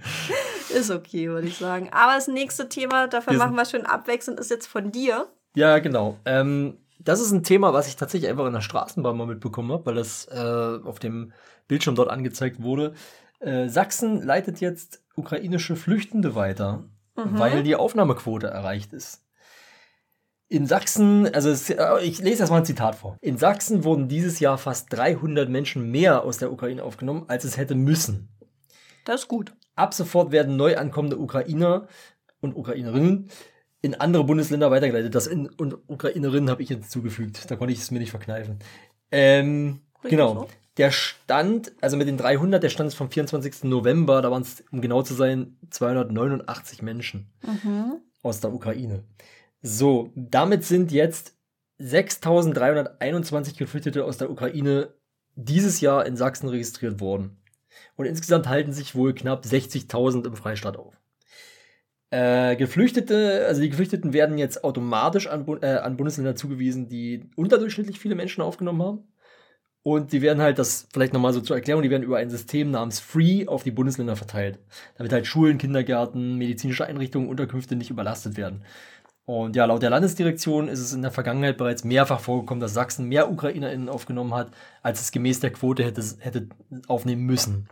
Ist 0.78 0.92
okay, 0.92 1.30
würde 1.30 1.48
ich 1.48 1.58
sagen. 1.58 1.90
Aber 1.94 2.16
das 2.16 2.28
nächste 2.28 2.68
Thema, 2.68 3.08
dafür 3.08 3.32
Wir 3.34 3.40
machen 3.40 3.56
wir 3.56 3.64
schön 3.64 3.86
abwechselnd, 3.86 4.38
ist 4.40 4.50
jetzt 4.52 4.68
von 4.68 4.92
dir. 4.92 5.28
Ja, 5.56 5.80
genau. 5.80 6.18
Ähm, 6.26 6.78
das 7.00 7.22
ist 7.22 7.32
ein 7.32 7.44
Thema, 7.44 7.72
was 7.74 7.88
ich 7.88 7.96
tatsächlich 7.96 8.30
einfach 8.30 8.46
in 8.46 8.52
der 8.54 8.60
Straßenbahn 8.62 9.16
mal 9.16 9.26
mitbekommen 9.28 9.72
habe, 9.72 9.86
weil 9.86 9.96
das 9.96 10.26
äh, 10.30 10.80
auf 10.84 11.00
dem 11.00 11.32
Bildschirm 11.70 11.96
dort 11.96 12.10
angezeigt 12.10 12.62
wurde. 12.62 12.94
Äh, 13.40 13.70
Sachsen 13.70 14.22
leitet 14.22 14.60
jetzt 14.60 15.02
ukrainische 15.16 15.78
Flüchtende 15.78 16.36
weiter. 16.36 16.84
Weil 17.18 17.64
die 17.64 17.76
Aufnahmequote 17.76 18.48
erreicht 18.48 18.94
ist. 18.94 19.24
In 20.50 20.66
Sachsen, 20.66 21.34
also 21.34 21.50
es, 21.50 21.70
äh, 21.70 22.00
ich 22.04 22.20
lese 22.20 22.40
das 22.40 22.50
mal 22.50 22.60
ein 22.60 22.66
Zitat 22.66 22.96
vor. 22.96 23.18
In 23.20 23.38
Sachsen 23.38 23.84
wurden 23.84 24.08
dieses 24.08 24.40
Jahr 24.40 24.58
fast 24.58 24.94
300 24.94 25.50
Menschen 25.50 25.92
mehr 25.92 26.24
aus 26.24 26.38
der 26.38 26.54
Ukraine 26.54 26.84
aufgenommen, 26.84 27.26
als 27.28 27.44
es 27.44 27.58
hätte 27.58 27.76
müssen. 27.76 28.30
Das 29.04 29.22
ist 29.22 29.28
gut. 29.28 29.54
Ab 29.76 29.94
sofort 29.94 30.32
werden 30.32 30.56
neu 30.56 30.78
ankommende 30.78 31.18
Ukrainer 31.18 31.88
und 32.40 32.56
Ukrainerinnen 32.56 33.30
in 33.82 33.96
andere 33.96 34.24
Bundesländer 34.24 34.72
weitergeleitet. 34.72 35.16
Das 35.16 35.28
in 35.28 35.50
und 35.50 35.78
Ukrainerinnen 35.88 36.50
habe 36.50 36.64
ich 36.64 36.70
jetzt 36.70 36.92
zugefügt. 36.92 37.50
Da 37.52 37.56
konnte 37.56 37.74
ich 37.74 37.80
es 37.80 37.92
mir 37.92 38.00
nicht 38.00 38.12
verkneifen. 38.12 38.60
Ähm, 39.12 39.82
Richtig 40.04 40.12
genau. 40.12 40.34
so. 40.34 40.48
Der 40.78 40.92
Stand, 40.92 41.72
also 41.82 41.98
mit 41.98 42.08
den 42.08 42.18
300, 42.18 42.62
der 42.62 42.70
Stand 42.70 42.88
ist 42.88 42.96
vom 42.96 43.10
24. 43.10 43.64
November, 43.64 44.22
da 44.22 44.30
waren 44.30 44.44
es, 44.44 44.64
um 44.72 44.80
genau 44.82 45.02
zu 45.02 45.14
sein, 45.16 45.58
289 45.72 46.82
Menschen 46.84 47.32
aus 48.22 48.40
der 48.42 48.54
Ukraine. 48.54 49.04
So, 49.62 50.12
damit 50.16 50.64
sind 50.64 50.92
jetzt 50.92 51.36
6.321 51.80 53.58
Geflüchtete 53.58 54.06
aus 54.06 54.18
der 54.18 54.30
Ukraine 54.30 54.94
dieses 55.36 55.82
Jahr 55.82 56.06
in 56.06 56.16
Sachsen 56.16 56.48
registriert 56.50 57.00
worden. 57.00 57.38
Und 57.96 58.06
insgesamt 58.06 58.48
halten 58.48 58.72
sich 58.74 58.96
wohl 58.96 59.14
knapp 59.14 59.46
60.000 59.46 60.26
im 60.26 60.36
Freistaat 60.36 60.78
auf. 60.78 60.96
Äh, 62.10 62.56
Geflüchtete, 62.56 63.46
also 63.48 63.62
die 63.62 63.70
Geflüchteten 63.70 64.14
werden 64.14 64.38
jetzt 64.38 64.64
automatisch 64.64 65.28
an, 65.28 65.46
Bu- 65.46 65.58
äh, 65.58 65.78
an 65.78 65.98
Bundesländer 65.98 66.36
zugewiesen, 66.36 66.88
die 66.88 67.30
unterdurchschnittlich 67.36 68.00
viele 68.00 68.16
Menschen 68.16 68.42
aufgenommen 68.42 68.82
haben. 68.82 69.08
Und 69.88 70.12
die 70.12 70.22
werden 70.22 70.42
halt, 70.42 70.60
das 70.60 70.86
vielleicht 70.92 71.14
nochmal 71.14 71.32
so 71.32 71.40
zur 71.40 71.56
Erklärung, 71.56 71.82
die 71.82 71.90
werden 71.90 72.04
über 72.04 72.18
ein 72.18 72.30
System 72.30 72.72
namens 72.72 73.00
Free 73.00 73.48
auf 73.48 73.64
die 73.64 73.72
Bundesländer 73.72 74.18
verteilt. 74.18 74.60
Damit 74.98 75.14
halt 75.14 75.26
Schulen, 75.26 75.58
Kindergärten, 75.58 76.36
medizinische 76.36 76.86
Einrichtungen, 76.86 77.30
Unterkünfte 77.30 77.78
nicht 77.78 77.90
überlastet 77.90 78.36
werden. 78.36 78.66
Und 79.24 79.56
ja, 79.56 79.64
laut 79.64 79.82
der 79.82 79.90
Landesdirektion 79.90 80.68
ist 80.68 80.82
es 80.82 80.92
in 80.92 81.04
der 81.04 81.12
Vergangenheit 81.12 81.58
bereits 81.58 81.86
mehrfach 81.86 82.20
vorgekommen, 82.20 82.60
dass 82.60 82.74
Sachsen 82.74 83.08
mehr 83.08 83.32
UkrainerInnen 83.32 83.88
aufgenommen 83.88 84.34
hat, 84.34 84.52
als 84.84 85.00
es 85.00 85.14
gemäß 85.14 85.40
der 85.40 85.54
Quote 85.54 85.86
hätte, 85.86 86.04
hätte 86.20 86.50
aufnehmen 86.90 87.22
müssen. 87.22 87.70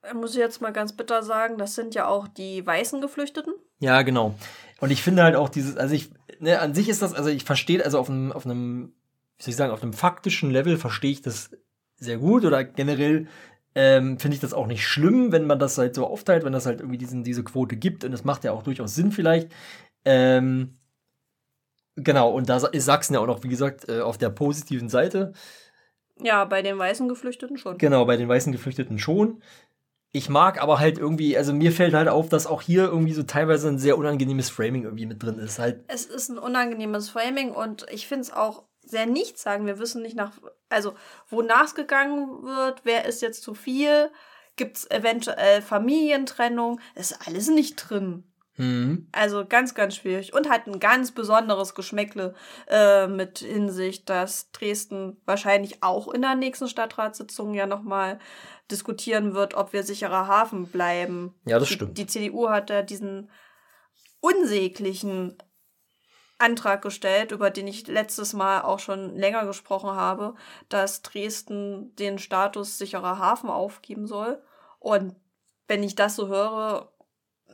Da 0.00 0.14
muss 0.14 0.30
ich 0.30 0.38
jetzt 0.38 0.62
mal 0.62 0.72
ganz 0.72 0.96
bitter 0.96 1.22
sagen, 1.22 1.58
das 1.58 1.74
sind 1.74 1.94
ja 1.94 2.06
auch 2.08 2.26
die 2.26 2.66
weißen 2.66 3.02
Geflüchteten. 3.02 3.52
Ja, 3.80 4.00
genau. 4.00 4.34
Und 4.80 4.90
ich 4.90 5.02
finde 5.02 5.24
halt 5.24 5.36
auch 5.36 5.50
dieses, 5.50 5.76
also 5.76 5.94
ich, 5.94 6.08
ne, 6.38 6.58
an 6.58 6.72
sich 6.72 6.88
ist 6.88 7.02
das, 7.02 7.12
also 7.12 7.28
ich 7.28 7.44
verstehe, 7.44 7.84
also 7.84 7.98
auf 7.98 8.08
einem, 8.08 8.32
auf 8.32 8.46
einem, 8.46 8.94
wie 9.36 9.42
soll 9.42 9.50
ich 9.50 9.56
sagen, 9.56 9.72
auf 9.72 9.82
einem 9.82 9.92
faktischen 9.92 10.50
Level 10.50 10.76
verstehe 10.76 11.12
ich 11.12 11.22
das 11.22 11.50
sehr 11.96 12.18
gut 12.18 12.44
oder 12.44 12.64
generell 12.64 13.28
ähm, 13.74 14.18
finde 14.18 14.36
ich 14.36 14.40
das 14.40 14.54
auch 14.54 14.66
nicht 14.66 14.86
schlimm, 14.86 15.32
wenn 15.32 15.46
man 15.46 15.58
das 15.58 15.78
halt 15.78 15.94
so 15.94 16.06
aufteilt, 16.06 16.44
wenn 16.44 16.52
das 16.52 16.66
halt 16.66 16.80
irgendwie 16.80 16.98
diesen, 16.98 17.24
diese 17.24 17.42
Quote 17.42 17.76
gibt 17.76 18.04
und 18.04 18.12
das 18.12 18.24
macht 18.24 18.44
ja 18.44 18.52
auch 18.52 18.62
durchaus 18.62 18.94
Sinn 18.94 19.10
vielleicht. 19.10 19.50
Ähm, 20.04 20.74
genau, 21.96 22.30
und 22.30 22.48
da 22.48 22.58
ist 22.68 22.84
Sachsen 22.84 23.14
ja 23.14 23.20
auch 23.20 23.26
noch, 23.26 23.42
wie 23.42 23.48
gesagt, 23.48 23.88
äh, 23.88 24.00
auf 24.00 24.18
der 24.18 24.30
positiven 24.30 24.88
Seite. 24.88 25.32
Ja, 26.20 26.44
bei 26.44 26.62
den 26.62 26.78
weißen 26.78 27.08
Geflüchteten 27.08 27.58
schon. 27.58 27.78
Genau, 27.78 28.04
bei 28.04 28.16
den 28.16 28.28
weißen 28.28 28.52
Geflüchteten 28.52 28.98
schon. 28.98 29.42
Ich 30.12 30.28
mag 30.28 30.62
aber 30.62 30.78
halt 30.78 30.96
irgendwie, 30.96 31.36
also 31.36 31.52
mir 31.52 31.72
fällt 31.72 31.92
halt 31.92 32.06
auf, 32.06 32.28
dass 32.28 32.46
auch 32.46 32.62
hier 32.62 32.84
irgendwie 32.84 33.14
so 33.14 33.24
teilweise 33.24 33.66
ein 33.66 33.78
sehr 33.78 33.98
unangenehmes 33.98 34.48
Framing 34.48 34.84
irgendwie 34.84 35.06
mit 35.06 35.20
drin 35.20 35.40
ist. 35.40 35.58
Halt, 35.58 35.82
Es 35.88 36.06
ist 36.06 36.28
ein 36.28 36.38
unangenehmes 36.38 37.10
Framing 37.10 37.50
und 37.50 37.86
ich 37.90 38.06
finde 38.06 38.22
es 38.22 38.32
auch 38.32 38.62
sehr 38.86 39.06
nichts 39.06 39.42
sagen. 39.42 39.66
Wir 39.66 39.78
wissen 39.78 40.02
nicht 40.02 40.16
nach, 40.16 40.32
also 40.68 40.94
wonach 41.28 41.64
es 41.64 41.74
gegangen 41.74 42.42
wird, 42.42 42.80
wer 42.84 43.04
ist 43.06 43.22
jetzt 43.22 43.42
zu 43.42 43.54
viel, 43.54 44.10
gibt 44.56 44.76
es 44.78 44.90
eventuell 44.90 45.62
Familientrennung, 45.62 46.80
ist 46.94 47.26
alles 47.26 47.48
nicht 47.48 47.76
drin. 47.76 48.24
hm. 48.56 49.08
Also 49.12 49.44
ganz, 49.46 49.74
ganz 49.74 49.96
schwierig. 49.96 50.32
Und 50.32 50.48
hat 50.48 50.66
ein 50.68 50.78
ganz 50.78 51.10
besonderes 51.10 51.74
Geschmäckle 51.74 52.34
äh, 52.68 53.08
mit 53.08 53.38
Hinsicht, 53.40 54.08
dass 54.08 54.50
Dresden 54.52 55.20
wahrscheinlich 55.24 55.82
auch 55.82 56.06
in 56.12 56.22
der 56.22 56.36
nächsten 56.36 56.68
Stadtratssitzung 56.68 57.54
ja 57.54 57.66
nochmal 57.66 58.20
diskutieren 58.70 59.34
wird, 59.34 59.54
ob 59.54 59.72
wir 59.72 59.82
sicherer 59.82 60.28
Hafen 60.28 60.66
bleiben. 60.68 61.34
Ja, 61.46 61.58
das 61.58 61.68
Die- 61.68 61.74
stimmt. 61.74 61.98
Die 61.98 62.06
CDU 62.06 62.48
hat 62.48 62.70
da 62.70 62.82
diesen 62.82 63.28
unsäglichen 64.20 65.36
Antrag 66.38 66.82
gestellt, 66.82 67.32
über 67.32 67.50
den 67.50 67.66
ich 67.68 67.86
letztes 67.86 68.32
Mal 68.32 68.62
auch 68.62 68.78
schon 68.78 69.16
länger 69.16 69.46
gesprochen 69.46 69.90
habe, 69.90 70.34
dass 70.68 71.02
Dresden 71.02 71.94
den 71.96 72.18
Status 72.18 72.78
sicherer 72.78 73.18
Hafen 73.18 73.50
aufgeben 73.50 74.06
soll. 74.06 74.42
Und 74.78 75.14
wenn 75.68 75.82
ich 75.82 75.94
das 75.94 76.16
so 76.16 76.28
höre, 76.28 76.92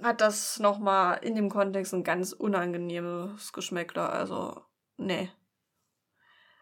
hat 0.03 0.21
das 0.21 0.59
nochmal 0.59 1.19
in 1.23 1.35
dem 1.35 1.51
Kontext 1.51 1.93
ein 1.93 2.05
ganz 2.05 2.33
unangenehmes 2.33 3.53
Geschmäckler. 3.53 4.11
Also, 4.13 4.61
nee. 4.97 5.31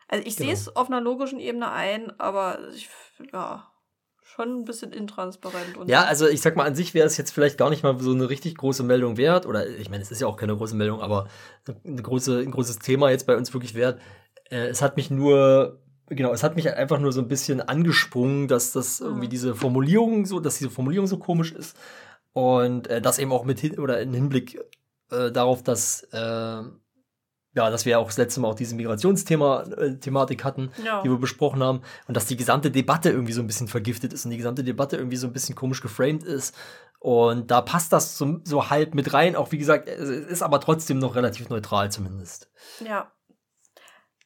Also 0.08 0.26
ich 0.26 0.36
Genau. 0.36 0.46
sehe 0.48 0.54
es 0.54 0.74
auf 0.74 0.88
einer 0.88 1.00
logischen 1.00 1.38
Ebene 1.38 1.70
ein, 1.70 2.18
aber 2.18 2.68
ich, 2.70 2.88
ja, 3.32 3.70
schon 4.34 4.58
ein 4.60 4.64
bisschen 4.64 4.92
intransparent. 4.92 5.76
Und 5.76 5.88
Ja, 5.88 6.04
also 6.04 6.28
ich 6.28 6.40
sag 6.40 6.54
mal, 6.54 6.64
an 6.66 6.74
sich 6.74 6.94
wäre 6.94 7.06
es 7.06 7.16
jetzt 7.16 7.30
vielleicht 7.32 7.58
gar 7.58 7.70
nicht 7.70 7.82
mal 7.82 7.98
so 7.98 8.12
eine 8.12 8.28
richtig 8.28 8.56
große 8.56 8.82
Meldung 8.82 9.16
wert. 9.16 9.46
Oder 9.46 9.66
ich 9.66 9.90
meine, 9.90 10.02
es 10.02 10.10
ist 10.10 10.20
ja 10.20 10.26
auch 10.26 10.36
keine 10.36 10.56
große 10.56 10.76
Meldung, 10.76 11.00
aber 11.00 11.28
eine 11.84 12.02
große, 12.02 12.38
ein 12.40 12.50
großes 12.50 12.78
Thema 12.78 13.10
jetzt 13.10 13.26
bei 13.26 13.36
uns 13.36 13.52
wirklich 13.54 13.74
wert. 13.74 14.00
Äh, 14.50 14.68
es 14.68 14.82
hat 14.82 14.96
mich 14.96 15.10
nur, 15.10 15.80
genau, 16.06 16.32
es 16.32 16.42
hat 16.42 16.56
mich 16.56 16.72
einfach 16.72 16.98
nur 17.00 17.12
so 17.12 17.20
ein 17.20 17.28
bisschen 17.28 17.60
angesprungen, 17.60 18.48
dass 18.48 18.72
das 18.72 19.00
irgendwie 19.00 19.26
Mhm. 19.26 19.30
diese 19.30 19.54
Formulierung 19.54 20.26
so, 20.26 20.40
dass 20.40 20.58
diese 20.58 20.70
Formulierung 20.70 21.06
so 21.06 21.18
komisch 21.18 21.52
ist. 21.52 21.76
Und 22.32 22.86
äh, 22.88 23.00
das 23.00 23.18
eben 23.18 23.32
auch 23.32 23.44
mit 23.44 23.58
hin 23.58 23.78
oder 23.78 24.00
in 24.00 24.12
Hinblick 24.12 24.60
äh, 25.10 25.32
darauf, 25.32 25.62
dass 25.62 26.02
äh, 26.12 26.62
ja, 27.54 27.70
dass 27.70 27.84
wir 27.86 27.98
auch 27.98 28.06
das 28.06 28.18
letzte 28.18 28.40
Mal 28.40 28.48
auch 28.48 28.54
diese 28.54 28.74
Migrationsthema 28.76 29.62
äh, 29.62 29.96
Thematik 29.98 30.44
hatten, 30.44 30.70
Ja. 30.84 31.02
die 31.02 31.10
wir 31.10 31.18
besprochen 31.18 31.62
haben 31.62 31.82
und 32.06 32.16
dass 32.16 32.26
die 32.26 32.36
gesamte 32.36 32.70
Debatte 32.70 33.10
irgendwie 33.10 33.32
so 33.32 33.40
ein 33.40 33.46
bisschen 33.46 33.68
vergiftet 33.68 34.12
ist 34.12 34.24
und 34.24 34.30
die 34.30 34.36
gesamte 34.36 34.64
Debatte 34.64 34.96
irgendwie 34.96 35.16
so 35.16 35.26
ein 35.26 35.32
bisschen 35.32 35.54
komisch 35.54 35.80
geframed 35.80 36.22
ist 36.24 36.54
und 37.00 37.50
da 37.50 37.60
passt 37.60 37.92
das 37.92 38.18
so, 38.18 38.40
so 38.44 38.70
halb 38.70 38.94
mit 38.94 39.12
rein, 39.12 39.36
auch 39.36 39.52
wie 39.52 39.58
gesagt, 39.58 39.88
es 39.88 40.08
ist 40.08 40.42
aber 40.42 40.60
trotzdem 40.60 40.98
noch 40.98 41.14
relativ 41.14 41.48
neutral 41.48 41.90
zumindest. 41.92 42.50
Ja. 42.80 43.12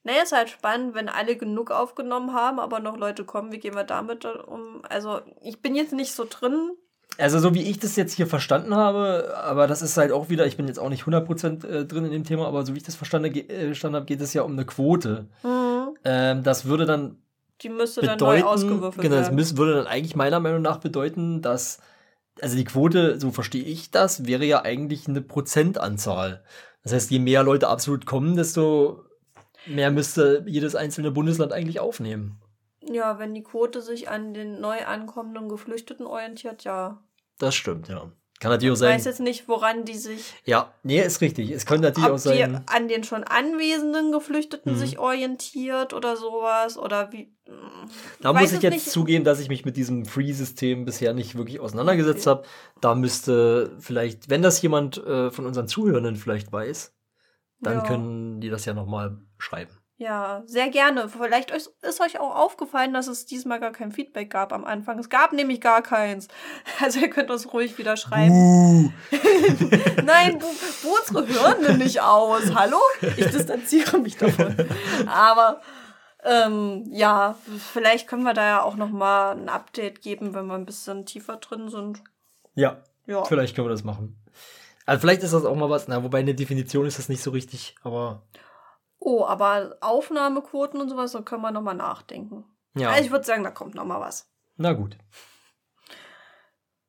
Naja, 0.05 0.23
ist 0.23 0.33
halt 0.33 0.51
spannend, 0.51 0.95
wenn 0.95 1.09
alle 1.09 1.37
genug 1.37 1.71
aufgenommen 1.71 2.33
haben, 2.35 2.59
aber 2.59 2.81
noch 2.81 2.97
Leute 2.97 3.25
kommen, 3.25 3.53
wie 3.53 3.59
gehen 3.61 3.77
wir 3.77 3.85
damit 3.85 4.25
um? 4.25 4.83
Also, 4.89 5.21
ich 5.43 5.63
bin 5.63 5.77
jetzt 5.77 5.93
nicht 5.93 6.13
so 6.13 6.27
drin. 6.29 6.73
Also 7.19 7.39
so 7.39 7.55
wie 7.55 7.63
ich 7.63 7.79
das 7.79 7.97
jetzt 7.97 8.15
hier 8.15 8.27
verstanden 8.27 8.75
habe, 8.75 9.35
aber 9.37 9.67
das 9.67 9.83
ist 9.83 9.97
halt 9.97 10.13
auch 10.13 10.31
wieder, 10.31 10.47
ich 10.47 10.57
bin 10.57 10.67
jetzt 10.67 10.79
auch 10.79 10.89
nicht 10.89 11.05
100% 11.05 11.67
äh, 11.67 11.85
drin 11.85 12.07
in 12.07 12.11
dem 12.11 12.25
Thema, 12.25 12.47
aber 12.47 12.65
so 12.65 12.73
wie 12.75 12.79
ich 12.79 12.85
das 12.85 12.95
verstanden, 12.95 13.35
äh, 13.35 13.67
verstanden 13.67 13.97
habe, 13.97 14.07
geht 14.07 14.21
es 14.21 14.33
ja 14.33 14.43
um 14.43 14.53
eine 14.53 14.65
Quote. 14.65 15.27
Ähm, 16.05 16.43
das 16.43 16.65
würde 16.65 16.87
dann 16.87 17.19
Die 17.61 17.69
müsste 17.69 18.01
dann 18.01 18.19
neu 18.19 18.37
bedeuten, 18.37 18.49
ausgewürfelt 18.49 19.03
genau, 19.03 19.17
das 19.17 19.27
werden. 19.27 19.37
müß, 19.37 19.57
würde 19.57 19.75
dann 19.75 19.87
eigentlich 19.87 20.17
meiner 20.17 20.41
Meinung 20.41 20.63
nach 20.63 20.79
bedeuten, 20.79 21.43
dass, 21.43 21.81
also 22.41 22.57
die 22.57 22.65
Quote, 22.65 23.21
so 23.21 23.31
verstehe 23.31 23.65
ich 23.65 23.91
das, 23.91 24.27
wäre 24.27 24.45
ja 24.45 24.63
eigentlich 24.63 25.07
eine 25.07 25.21
Prozentanzahl. 25.21 26.43
Das 26.83 26.93
heißt, 26.93 27.11
je 27.11 27.19
mehr 27.19 27.43
Leute 27.43 27.69
absolut 27.69 28.07
kommen, 28.07 28.37
desto 28.37 29.05
mehr 29.67 29.91
müsste 29.91 30.45
jedes 30.47 30.75
einzelne 30.75 31.11
Bundesland 31.13 31.53
eigentlich 31.53 31.79
aufnehmen. 31.79 32.41
Ja, 32.91 33.19
wenn 33.19 33.35
die 33.35 33.43
Quote 33.43 33.81
sich 33.83 34.09
an 34.09 34.35
den 34.35 34.61
neu 34.61 34.85
ankommenden 34.85 35.49
Geflüchteten 35.49 36.07
orientiert, 36.07 36.65
ja. 36.65 37.03
Das 37.39 37.55
stimmt, 37.55 37.89
ja. 37.89 38.11
Kann 38.41 38.51
natürlich 38.51 38.73
auch 38.73 38.75
Ich 38.75 38.81
sein. 38.81 38.95
weiß 38.97 39.05
jetzt 39.05 39.21
nicht, 39.21 39.47
woran 39.47 39.85
die 39.85 39.95
sich, 39.95 40.35
Ja, 40.45 40.75
nee, 40.83 41.01
ist 41.01 41.21
richtig. 41.21 41.51
Es 41.53 41.65
könnte 41.65 41.85
natürlich 41.85 42.09
auch 42.09 42.15
ob 42.15 42.23
die 42.23 42.41
sein. 42.41 42.65
an 42.67 42.89
den 42.89 43.05
schon 43.05 43.23
anwesenden 43.23 44.11
Geflüchteten 44.11 44.73
Mhm. 44.73 44.77
sich 44.79 44.99
orientiert 44.99 45.95
oder 45.95 46.17
sowas 46.17 46.77
oder 46.77 47.13
wie. 47.13 47.33
Da 48.21 48.35
weiß 48.35 48.41
muss 48.43 48.53
ich 48.55 48.63
jetzt 48.63 48.73
nicht. 48.75 48.91
zugeben, 48.91 49.25
dass 49.25 49.39
ich 49.39 49.49
mich 49.49 49.65
mit 49.65 49.77
diesem 49.77 50.05
Free-System 50.07 50.85
bisher 50.85 51.13
nicht 51.15 51.37
wirklich 51.37 51.61
auseinandergesetzt 51.61 52.27
habe. 52.27 52.43
Da 52.81 52.97
müsste 52.97 53.77
vielleicht, 53.79 54.29
wenn 54.29 54.43
das 54.43 54.61
jemand 54.61 54.97
äh, 54.99 55.31
von 55.31 55.47
unseren 55.47 55.69
Zuhörenden 55.69 56.17
vielleicht 56.17 56.51
weiß, 56.53 56.93
dann 57.61 57.79
Ja. 57.79 57.83
können 57.85 58.41
die 58.41 58.51
das 58.51 58.65
ja 58.65 58.75
nochmal 58.75 59.19
schreiben. 59.39 59.71
Ja, 60.03 60.43
sehr 60.47 60.69
gerne. 60.69 61.09
Vielleicht 61.09 61.53
ist 61.53 62.01
euch 62.01 62.19
auch 62.19 62.35
aufgefallen, 62.35 62.93
dass 62.93 63.07
es 63.07 63.25
diesmal 63.25 63.61
gar 63.61 63.71
kein 63.71 63.93
Feedback 63.93 64.31
gab 64.31 64.53
am 64.53 64.65
Anfang. 64.65 64.99
Es 64.99 65.09
gab 65.09 65.33
nämlich 65.33 65.61
gar 65.61 65.81
keins. 65.81 66.27
Also 66.81 66.99
ihr 66.99 67.09
könnt 67.09 67.31
uns 67.31 67.53
ruhig 67.53 67.79
wieder 67.79 67.97
schreiben. 67.97 68.93
Nein, 70.05 70.41
bu 70.41 70.47
bu 70.83 70.89
unsere 70.99 71.29
Hörende 71.29 71.75
nicht 71.79 72.01
aus. 72.01 72.53
Hallo? 72.53 72.79
Ich 73.17 73.27
distanziere 73.31 73.99
mich 73.99 74.17
davon. 74.17 74.57
Aber 75.07 75.61
ähm, 76.25 76.85
ja, 76.91 77.37
vielleicht 77.73 78.09
können 78.09 78.25
wir 78.25 78.35
da 78.35 78.45
ja 78.45 78.63
auch 78.63 78.75
noch 78.75 78.91
mal 78.91 79.33
ein 79.37 79.49
Update 79.49 80.03
geben, 80.03 80.35
wenn 80.35 80.47
wir 80.47 80.55
ein 80.55 80.67
bisschen 80.67 81.07
tiefer 81.07 81.37
drin 81.37 81.69
sind. 81.69 82.03
Ja, 82.57 82.83
Ja. 83.07 83.23
vielleicht 83.25 83.55
können 83.55 83.69
wir 83.69 83.73
das 83.73 83.85
machen. 83.85 84.21
Also 84.85 85.01
vielleicht 85.03 85.23
ist 85.23 85.33
das 85.33 85.45
auch 85.45 85.55
mal 85.55 85.71
was, 85.71 85.87
na, 85.87 86.03
wobei 86.03 86.19
eine 86.19 86.35
Definition 86.35 86.87
ist 86.87 86.99
das 86.99 87.09
nicht 87.09 87.23
so 87.23 87.31
richtig, 87.31 87.77
aber 87.85 88.23
Oh, 89.05 89.25
aber 89.25 89.77
Aufnahmequoten 89.81 90.81
und 90.81 90.89
sowas, 90.89 91.13
da 91.13 91.23
können 91.23 91.43
wir 91.43 91.51
noch 91.51 91.63
mal 91.63 91.75
nachdenken. 91.75 92.45
ja. 92.75 92.91
Also 92.91 93.05
ich 93.05 93.11
würde 93.11 93.25
sagen, 93.25 93.43
da 93.43 93.51
kommt 93.51 93.75
noch 93.75 93.85
mal 93.85 94.01
was. 94.01 94.31
na 94.57 94.73
gut. 94.73 94.97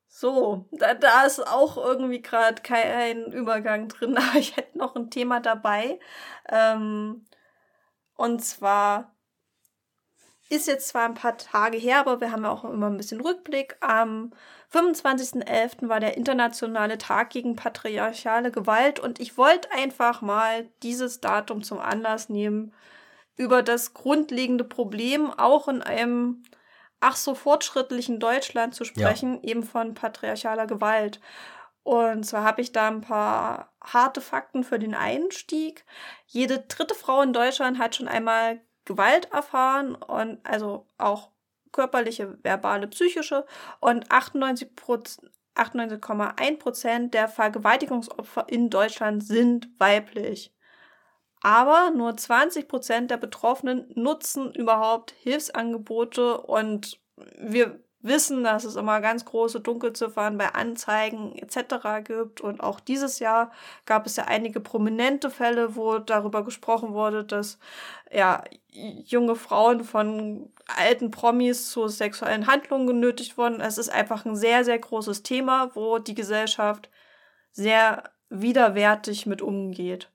So, 0.07 0.69
da, 0.71 0.93
da 0.93 1.25
ist 1.25 1.45
auch 1.45 1.75
irgendwie 1.75 2.21
gerade 2.21 2.61
kein 2.61 3.31
Übergang 3.31 3.89
drin, 3.89 4.15
aber 4.17 4.37
ich 4.37 4.55
hätte 4.55 4.77
noch 4.77 4.95
ein 4.95 5.09
Thema 5.09 5.39
dabei. 5.39 5.99
Ähm, 6.47 7.25
und 8.15 8.43
zwar 8.43 9.12
ist 10.49 10.67
jetzt 10.67 10.89
zwar 10.89 11.05
ein 11.05 11.13
paar 11.13 11.37
Tage 11.37 11.77
her, 11.77 11.99
aber 11.99 12.21
wir 12.21 12.31
haben 12.31 12.43
ja 12.43 12.51
auch 12.51 12.63
immer 12.63 12.87
ein 12.87 12.97
bisschen 12.97 13.21
Rückblick. 13.21 13.77
Am 13.79 14.31
25.11. 14.71 15.87
war 15.89 15.99
der 15.99 16.17
internationale 16.17 16.97
Tag 16.97 17.29
gegen 17.29 17.55
patriarchale 17.55 18.51
Gewalt 18.51 18.99
und 18.99 19.19
ich 19.19 19.37
wollte 19.37 19.71
einfach 19.71 20.21
mal 20.21 20.69
dieses 20.83 21.21
Datum 21.21 21.63
zum 21.63 21.79
Anlass 21.79 22.29
nehmen, 22.29 22.73
über 23.35 23.63
das 23.63 23.93
grundlegende 23.93 24.63
Problem 24.63 25.31
auch 25.31 25.67
in 25.67 25.81
einem 25.81 26.43
ach 26.99 27.15
so 27.15 27.35
fortschrittlichen 27.35 28.19
Deutschland 28.19 28.75
zu 28.75 28.85
sprechen, 28.85 29.35
ja. 29.35 29.49
eben 29.49 29.63
von 29.63 29.93
patriarchaler 29.93 30.67
Gewalt. 30.67 31.19
Und 31.83 32.25
zwar 32.25 32.43
habe 32.43 32.61
ich 32.61 32.71
da 32.71 32.87
ein 32.87 33.01
paar 33.01 33.73
harte 33.83 34.21
Fakten 34.21 34.63
für 34.63 34.79
den 34.79 34.95
Einstieg. 34.95 35.83
Jede 36.27 36.59
dritte 36.59 36.95
Frau 36.95 37.21
in 37.21 37.33
Deutschland 37.33 37.77
hat 37.77 37.95
schon 37.95 38.07
einmal 38.07 38.61
Gewalt 38.85 39.31
erfahren 39.31 39.95
und 39.95 40.39
also 40.45 40.87
auch 40.97 41.31
körperliche, 41.71 42.37
verbale, 42.43 42.87
psychische 42.87 43.45
und 43.79 44.11
98 44.11 44.69
98,1 45.55 46.57
Prozent 46.57 47.13
der 47.13 47.27
Vergewaltigungsopfer 47.27 48.45
in 48.49 48.69
Deutschland 48.69 49.23
sind 49.23 49.69
weiblich. 49.77 50.51
Aber 51.41 51.91
nur 51.91 52.15
20 52.15 52.67
Prozent 52.67 53.11
der 53.11 53.17
Betroffenen 53.17 53.91
nutzen 53.95 54.53
überhaupt 54.53 55.11
Hilfsangebote 55.11 56.39
und 56.41 56.99
wir 57.37 57.83
wissen, 58.03 58.43
dass 58.43 58.65
es 58.65 58.75
immer 58.75 59.01
ganz 59.01 59.25
große 59.25 59.61
Dunkelziffern 59.61 60.37
bei 60.37 60.53
Anzeigen 60.53 61.35
etc. 61.35 62.05
gibt. 62.05 62.41
Und 62.41 62.61
auch 62.61 62.79
dieses 62.79 63.19
Jahr 63.19 63.51
gab 63.85 64.05
es 64.05 64.17
ja 64.17 64.25
einige 64.25 64.59
prominente 64.59 65.29
Fälle, 65.29 65.75
wo 65.75 65.97
darüber 65.97 66.43
gesprochen 66.43 66.93
wurde, 66.93 67.23
dass 67.23 67.57
ja 68.11 68.43
junge 68.71 69.35
Frauen 69.35 69.83
von 69.83 70.51
alten 70.67 71.11
Promis 71.11 71.69
zu 71.69 71.87
sexuellen 71.87 72.47
Handlungen 72.47 72.87
genötigt 72.87 73.37
wurden. 73.37 73.61
Es 73.61 73.77
ist 73.77 73.89
einfach 73.89 74.25
ein 74.25 74.35
sehr, 74.35 74.63
sehr 74.63 74.79
großes 74.79 75.23
Thema, 75.23 75.71
wo 75.73 75.97
die 75.99 76.15
Gesellschaft 76.15 76.89
sehr 77.51 78.03
widerwärtig 78.29 79.25
mit 79.25 79.41
umgeht. 79.41 80.12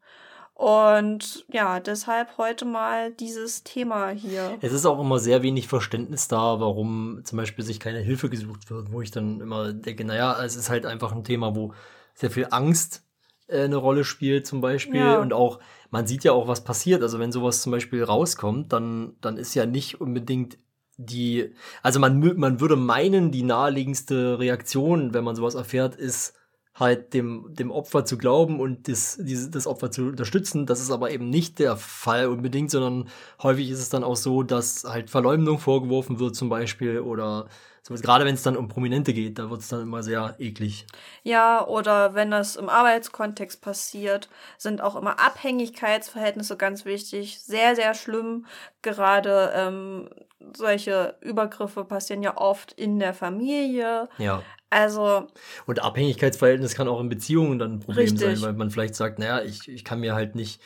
Und 0.59 1.45
ja, 1.53 1.79
deshalb 1.79 2.37
heute 2.37 2.65
mal 2.65 3.13
dieses 3.13 3.63
Thema 3.63 4.09
hier. 4.09 4.59
Es 4.61 4.73
ist 4.73 4.87
auch 4.87 4.99
immer 4.99 5.21
sehr 5.21 5.45
wenig 5.45 5.69
Verständnis 5.69 6.27
da, 6.27 6.59
warum 6.59 7.21
zum 7.23 7.37
Beispiel 7.37 7.65
sich 7.65 7.79
keine 7.79 8.01
Hilfe 8.01 8.29
gesucht 8.29 8.69
wird, 8.69 8.91
wo 8.91 9.01
ich 9.01 9.13
dann 9.13 9.41
immer 9.41 9.73
denke, 9.73 10.05
naja, 10.05 10.37
es 10.45 10.57
ist 10.57 10.69
halt 10.69 10.85
einfach 10.85 11.13
ein 11.13 11.23
Thema, 11.23 11.55
wo 11.55 11.75
sehr 12.13 12.33
viel 12.33 12.49
Angst 12.51 13.05
äh, 13.47 13.63
eine 13.63 13.77
Rolle 13.77 14.03
spielt 14.03 14.49
zum 14.49 14.61
Beispiel 14.61 14.99
ja. 14.99 15.21
und 15.21 15.33
auch, 15.33 15.61
man 15.91 16.09
sieht 16.09 16.25
ja 16.25 16.33
auch, 16.33 16.49
was 16.49 16.65
passiert. 16.65 17.03
Also 17.03 17.21
wenn 17.21 17.31
sowas 17.31 17.63
zum 17.63 17.71
Beispiel 17.71 18.03
rauskommt, 18.03 18.73
dann, 18.73 19.15
dann 19.21 19.37
ist 19.37 19.55
ja 19.55 19.65
nicht 19.65 20.01
unbedingt 20.01 20.59
die, 20.97 21.55
also 21.85 22.01
man, 22.01 22.19
man 22.37 22.61
würde 22.61 22.75
meinen, 22.75 23.31
die 23.31 23.45
naheliegendste 23.45 24.41
Reaktion, 24.41 25.15
wenn 25.15 25.23
man 25.23 25.37
sowas 25.37 25.55
erfährt, 25.55 25.95
ist, 25.95 26.35
halt 26.79 27.15
dem, 27.15 27.55
dem 27.55 27.71
Opfer 27.71 28.05
zu 28.05 28.19
glauben 28.19 28.61
und 28.61 28.89
das, 28.89 29.19
diese, 29.21 29.51
das 29.51 29.67
Opfer 29.67 29.91
zu 29.91 30.03
unterstützen. 30.03 30.67
Das 30.67 30.81
ist 30.81 30.91
aber 30.91 31.11
eben 31.11 31.29
nicht 31.29 31.59
der 31.59 31.77
Fall 31.77 32.29
unbedingt, 32.29 32.71
sondern 32.71 33.09
häufig 33.43 33.71
ist 33.71 33.81
es 33.81 33.89
dann 33.89 34.05
auch 34.05 34.17
so, 34.17 34.43
dass 34.43 34.85
halt 34.85 35.11
Verleumdung 35.11 35.59
vorgeworfen 35.59 36.19
wird 36.19 36.37
zum 36.37 36.49
Beispiel 36.49 37.01
oder 37.01 37.49
sowas. 37.83 38.03
Gerade 38.03 38.25
wenn 38.25 38.35
es 38.35 38.43
dann 38.43 38.57
um 38.57 38.69
Prominente 38.69 39.13
geht, 39.13 39.39
da 39.39 39.51
wird 39.51 39.63
es 39.63 39.69
dann 39.69 39.83
immer 39.83 40.03
sehr 40.03 40.37
eklig. 40.39 40.87
Ja, 41.23 41.67
oder 41.67 42.15
wenn 42.15 42.31
das 42.31 42.57
im 42.57 42.69
Arbeitskontext 42.69 43.61
passiert, 43.61 44.29
sind 44.57 44.81
auch 44.81 44.95
immer 44.95 45.19
Abhängigkeitsverhältnisse 45.19 46.57
ganz 46.57 46.85
wichtig. 46.85 47.41
Sehr, 47.41 47.75
sehr 47.75 47.95
schlimm. 47.95 48.47
Gerade 48.83 49.53
ähm, 49.55 50.11
solche 50.57 51.17
Übergriffe 51.21 51.85
passieren 51.85 52.23
ja 52.23 52.37
oft 52.37 52.73
in 52.73 52.99
der 52.99 53.15
Familie. 53.15 54.09
Ja. 54.19 54.43
Also. 54.71 55.27
Und 55.67 55.83
Abhängigkeitsverhältnis 55.83 56.75
kann 56.75 56.89
auch 56.89 57.01
in 57.01 57.09
Beziehungen 57.09 57.59
dann 57.59 57.75
ein 57.75 57.81
Problem 57.81 58.05
richtig. 58.05 58.21
sein, 58.21 58.43
weil 58.43 58.53
man 58.53 58.71
vielleicht 58.71 58.95
sagt, 58.95 59.19
naja, 59.19 59.43
ich, 59.43 59.69
ich 59.69 59.85
kann 59.85 60.01
mir 60.01 60.15
halt 60.15 60.35
nicht 60.35 60.61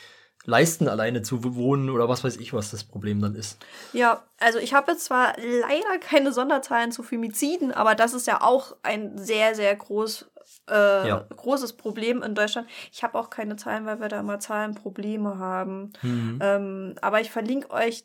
leisten, 0.45 0.87
alleine 0.87 1.21
zu 1.21 1.55
wohnen 1.55 1.89
oder 1.89 2.09
was 2.09 2.23
weiß 2.23 2.37
ich, 2.37 2.53
was 2.53 2.71
das 2.71 2.83
Problem 2.83 3.21
dann 3.21 3.35
ist. 3.35 3.63
Ja, 3.93 4.23
also 4.39 4.59
ich 4.59 4.73
habe 4.73 4.97
zwar 4.97 5.35
leider 5.37 5.99
keine 5.99 6.33
Sonderzahlen 6.33 6.91
zu 6.91 7.01
Femiziden, 7.03 7.71
aber 7.71 7.95
das 7.95 8.13
ist 8.13 8.27
ja 8.27 8.41
auch 8.41 8.75
ein 8.83 9.17
sehr, 9.17 9.55
sehr 9.55 9.73
groß, 9.75 10.29
äh, 10.69 11.07
ja. 11.07 11.25
großes 11.33 11.73
Problem 11.73 12.21
in 12.21 12.35
Deutschland. 12.35 12.67
Ich 12.91 13.03
habe 13.03 13.17
auch 13.17 13.29
keine 13.29 13.55
Zahlen, 13.55 13.85
weil 13.85 14.01
wir 14.01 14.09
da 14.09 14.19
immer 14.19 14.39
Zahlenprobleme 14.39 15.39
haben. 15.39 15.93
Mhm. 16.01 16.39
Ähm, 16.41 16.95
aber 17.01 17.21
ich 17.21 17.31
verlinke 17.31 17.71
euch 17.71 18.03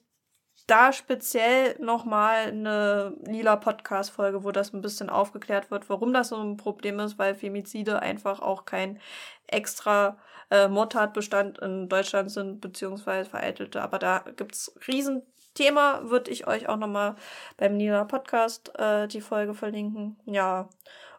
da 0.68 0.92
speziell 0.92 1.76
nochmal 1.80 2.48
eine 2.48 3.16
lila 3.26 3.56
Podcast-Folge, 3.56 4.44
wo 4.44 4.52
das 4.52 4.72
ein 4.72 4.82
bisschen 4.82 5.08
aufgeklärt 5.08 5.70
wird, 5.70 5.88
warum 5.88 6.12
das 6.12 6.28
so 6.28 6.36
ein 6.36 6.58
Problem 6.58 7.00
ist, 7.00 7.18
weil 7.18 7.34
Femizide 7.34 8.00
einfach 8.00 8.40
auch 8.40 8.66
kein 8.66 9.00
extra 9.46 10.18
äh, 10.50 10.68
Mordtatbestand 10.68 11.58
in 11.58 11.88
Deutschland 11.88 12.30
sind, 12.30 12.60
beziehungsweise 12.60 13.28
vereitelte. 13.30 13.80
Aber 13.82 13.98
da 13.98 14.22
gibt's 14.36 14.72
Riesenthema, 14.86 16.02
würde 16.04 16.30
ich 16.30 16.46
euch 16.46 16.68
auch 16.68 16.76
nochmal 16.76 17.16
beim 17.56 17.78
Lila 17.78 18.04
Podcast 18.04 18.78
äh, 18.78 19.08
die 19.08 19.22
Folge 19.22 19.54
verlinken. 19.54 20.18
Ja. 20.26 20.68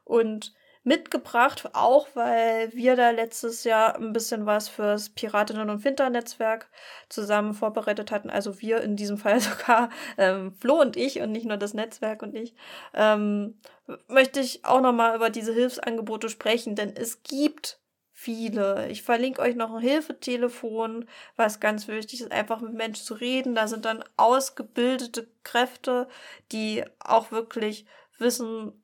Und 0.04 0.54
mitgebracht, 0.84 1.70
auch 1.74 2.08
weil 2.14 2.72
wir 2.74 2.96
da 2.96 3.10
letztes 3.12 3.64
Jahr 3.64 3.96
ein 3.96 4.14
bisschen 4.14 4.46
was 4.46 4.70
fürs 4.70 5.10
Piratinnen 5.10 5.70
und 5.70 5.84
Winter-Netzwerk 5.84 6.70
zusammen 7.10 7.54
vorbereitet 7.54 8.12
hatten. 8.12 8.30
Also 8.30 8.62
wir 8.62 8.82
in 8.82 8.96
diesem 8.96 9.18
Fall 9.18 9.40
sogar 9.40 9.90
ähm, 10.18 10.54
Flo 10.54 10.80
und 10.80 10.96
ich 10.98 11.20
und 11.22 11.32
nicht 11.32 11.46
nur 11.46 11.58
das 11.58 11.74
Netzwerk 11.74 12.22
und 12.22 12.36
ich. 12.36 12.56
Ähm, 12.94 13.60
möchte 14.08 14.40
ich 14.40 14.66
auch 14.66 14.82
nochmal 14.82 15.16
über 15.16 15.30
diese 15.30 15.54
Hilfsangebote 15.54 16.30
sprechen, 16.30 16.76
denn 16.76 16.96
es 16.96 17.24
gibt 17.24 17.80
viele. 18.20 18.90
Ich 18.90 19.04
verlinke 19.04 19.42
euch 19.42 19.56
noch 19.56 19.74
ein 19.74 19.82
Hilfetelefon, 19.82 21.08
was 21.36 21.60
ganz 21.60 21.88
wichtig 21.88 22.22
ist, 22.22 22.32
einfach 22.32 22.62
mit 22.62 22.74
Menschen 22.74 23.06
zu 23.06 23.14
reden. 23.14 23.56
Da 23.56 23.68
sind 23.68 23.86
dann 23.86 24.04
ausgebildete 24.18 25.28
Kräfte, 25.44 26.08
die 26.52 26.84
auch 27.00 27.32
wirklich 27.32 27.86
wissen, 28.18 28.84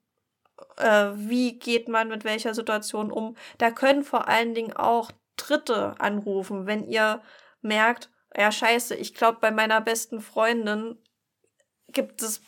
äh, 0.78 1.12
wie 1.16 1.58
geht 1.60 1.88
man 1.88 2.08
mit 2.08 2.24
welcher 2.24 2.54
Situation 2.54 3.12
um. 3.12 3.36
Da 3.58 3.72
können 3.72 4.04
vor 4.04 4.28
allen 4.28 4.54
Dingen 4.54 4.74
auch 4.74 5.12
Dritte 5.38 5.96
anrufen, 6.00 6.66
wenn 6.66 6.84
ihr 6.84 7.22
merkt, 7.62 8.10
ja 8.36 8.52
scheiße, 8.52 8.96
ich 8.96 9.14
glaube, 9.14 9.40
bei 9.42 9.52
meiner 9.52 9.82
besten 9.82 10.22
Freundin 10.22 10.98
gibt 11.90 12.22
es 12.22 12.42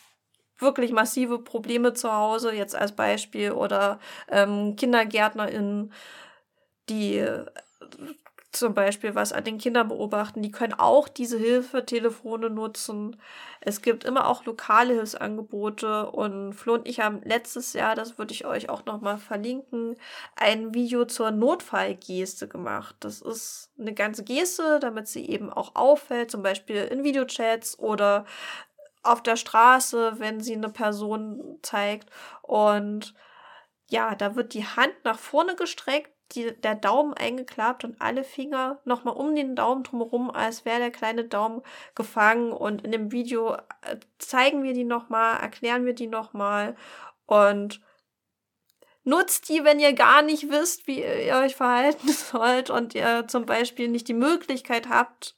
wirklich 0.58 0.92
massive 0.92 1.38
Probleme 1.38 1.92
zu 1.94 2.12
Hause, 2.12 2.52
jetzt 2.52 2.74
als 2.74 2.92
Beispiel, 2.92 3.52
oder 3.52 4.00
ähm, 4.28 4.76
KindergärtnerInnen, 4.76 5.92
die 6.88 7.24
zum 8.50 8.72
Beispiel 8.72 9.14
was 9.14 9.32
an 9.32 9.44
den 9.44 9.58
Kindern 9.58 9.88
beobachten, 9.88 10.40
die 10.40 10.50
können 10.50 10.72
auch 10.72 11.08
diese 11.08 11.38
Hilfetelefone 11.38 12.48
nutzen. 12.48 13.20
Es 13.60 13.82
gibt 13.82 14.04
immer 14.04 14.26
auch 14.26 14.44
lokale 14.46 14.94
Hilfsangebote 14.94 16.10
und 16.10 16.54
Flo 16.54 16.74
und 16.74 16.88
ich 16.88 17.00
haben 17.00 17.20
letztes 17.24 17.74
Jahr, 17.74 17.94
das 17.94 18.16
würde 18.16 18.32
ich 18.32 18.46
euch 18.46 18.70
auch 18.70 18.86
nochmal 18.86 19.18
verlinken, 19.18 19.96
ein 20.36 20.74
Video 20.74 21.04
zur 21.04 21.30
Notfallgeste 21.30 22.48
gemacht. 22.48 22.96
Das 23.00 23.20
ist 23.20 23.70
eine 23.78 23.92
ganze 23.92 24.24
Geste, 24.24 24.78
damit 24.80 25.08
sie 25.08 25.28
eben 25.28 25.52
auch 25.52 25.74
auffällt, 25.74 26.30
zum 26.30 26.42
Beispiel 26.42 26.76
in 26.76 27.04
Videochats 27.04 27.78
oder 27.78 28.24
auf 29.02 29.22
der 29.22 29.36
Straße, 29.36 30.14
wenn 30.18 30.40
sie 30.40 30.54
eine 30.54 30.70
Person 30.70 31.58
zeigt 31.62 32.10
und 32.42 33.14
ja, 33.90 34.14
da 34.14 34.36
wird 34.36 34.54
die 34.54 34.66
Hand 34.66 34.94
nach 35.04 35.18
vorne 35.18 35.56
gestreckt 35.56 36.10
die, 36.32 36.52
der 36.60 36.74
Daumen 36.74 37.14
eingeklappt 37.14 37.84
und 37.84 38.00
alle 38.00 38.24
Finger 38.24 38.80
nochmal 38.84 39.14
um 39.14 39.34
den 39.34 39.56
Daumen 39.56 39.82
drumherum, 39.82 40.30
als 40.30 40.64
wäre 40.64 40.78
der 40.78 40.90
kleine 40.90 41.24
Daumen 41.24 41.62
gefangen. 41.94 42.52
Und 42.52 42.84
in 42.84 42.92
dem 42.92 43.12
Video 43.12 43.54
äh, 43.54 43.96
zeigen 44.18 44.62
wir 44.62 44.74
die 44.74 44.84
nochmal, 44.84 45.40
erklären 45.40 45.86
wir 45.86 45.94
die 45.94 46.06
nochmal 46.06 46.76
und 47.26 47.80
nutzt 49.04 49.48
die, 49.48 49.64
wenn 49.64 49.80
ihr 49.80 49.94
gar 49.94 50.22
nicht 50.22 50.50
wisst, 50.50 50.86
wie 50.86 51.02
ihr 51.02 51.36
euch 51.36 51.56
verhalten 51.56 52.08
sollt 52.12 52.70
und 52.70 52.94
ihr 52.94 53.26
zum 53.26 53.46
Beispiel 53.46 53.88
nicht 53.88 54.08
die 54.08 54.14
Möglichkeit 54.14 54.88
habt, 54.88 55.34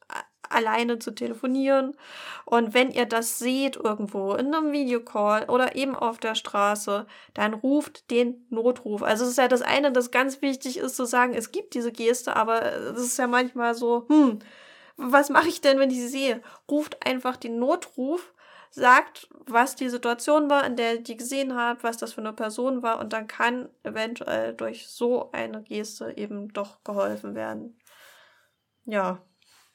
alleine 0.50 0.98
zu 0.98 1.12
telefonieren. 1.12 1.96
Und 2.44 2.74
wenn 2.74 2.90
ihr 2.90 3.06
das 3.06 3.38
seht 3.38 3.76
irgendwo 3.76 4.34
in 4.34 4.54
einem 4.54 4.72
Videocall 4.72 5.44
oder 5.44 5.76
eben 5.76 5.94
auf 5.94 6.18
der 6.18 6.34
Straße, 6.34 7.06
dann 7.34 7.54
ruft 7.54 8.10
den 8.10 8.46
Notruf. 8.50 9.02
Also 9.02 9.24
es 9.24 9.30
ist 9.30 9.38
ja 9.38 9.48
das 9.48 9.62
eine, 9.62 9.92
das 9.92 10.10
ganz 10.10 10.42
wichtig 10.42 10.78
ist 10.78 10.96
zu 10.96 11.04
sagen, 11.04 11.34
es 11.34 11.52
gibt 11.52 11.74
diese 11.74 11.92
Geste, 11.92 12.36
aber 12.36 12.62
es 12.62 13.00
ist 13.00 13.18
ja 13.18 13.26
manchmal 13.26 13.74
so, 13.74 14.06
hm, 14.08 14.40
was 14.96 15.30
mache 15.30 15.48
ich 15.48 15.60
denn, 15.60 15.78
wenn 15.78 15.90
ich 15.90 16.00
sie 16.00 16.08
sehe? 16.08 16.42
Ruft 16.68 17.06
einfach 17.06 17.36
den 17.36 17.58
Notruf, 17.58 18.34
sagt, 18.70 19.28
was 19.46 19.74
die 19.74 19.88
Situation 19.88 20.48
war, 20.48 20.64
in 20.64 20.76
der 20.76 20.98
die 20.98 21.16
gesehen 21.16 21.56
hat, 21.56 21.82
was 21.82 21.96
das 21.96 22.12
für 22.12 22.20
eine 22.20 22.32
Person 22.32 22.82
war 22.82 23.00
und 23.00 23.12
dann 23.12 23.26
kann 23.26 23.68
eventuell 23.82 24.54
durch 24.54 24.88
so 24.88 25.32
eine 25.32 25.62
Geste 25.62 26.16
eben 26.16 26.52
doch 26.52 26.82
geholfen 26.84 27.34
werden. 27.34 27.78
Ja. 28.84 29.18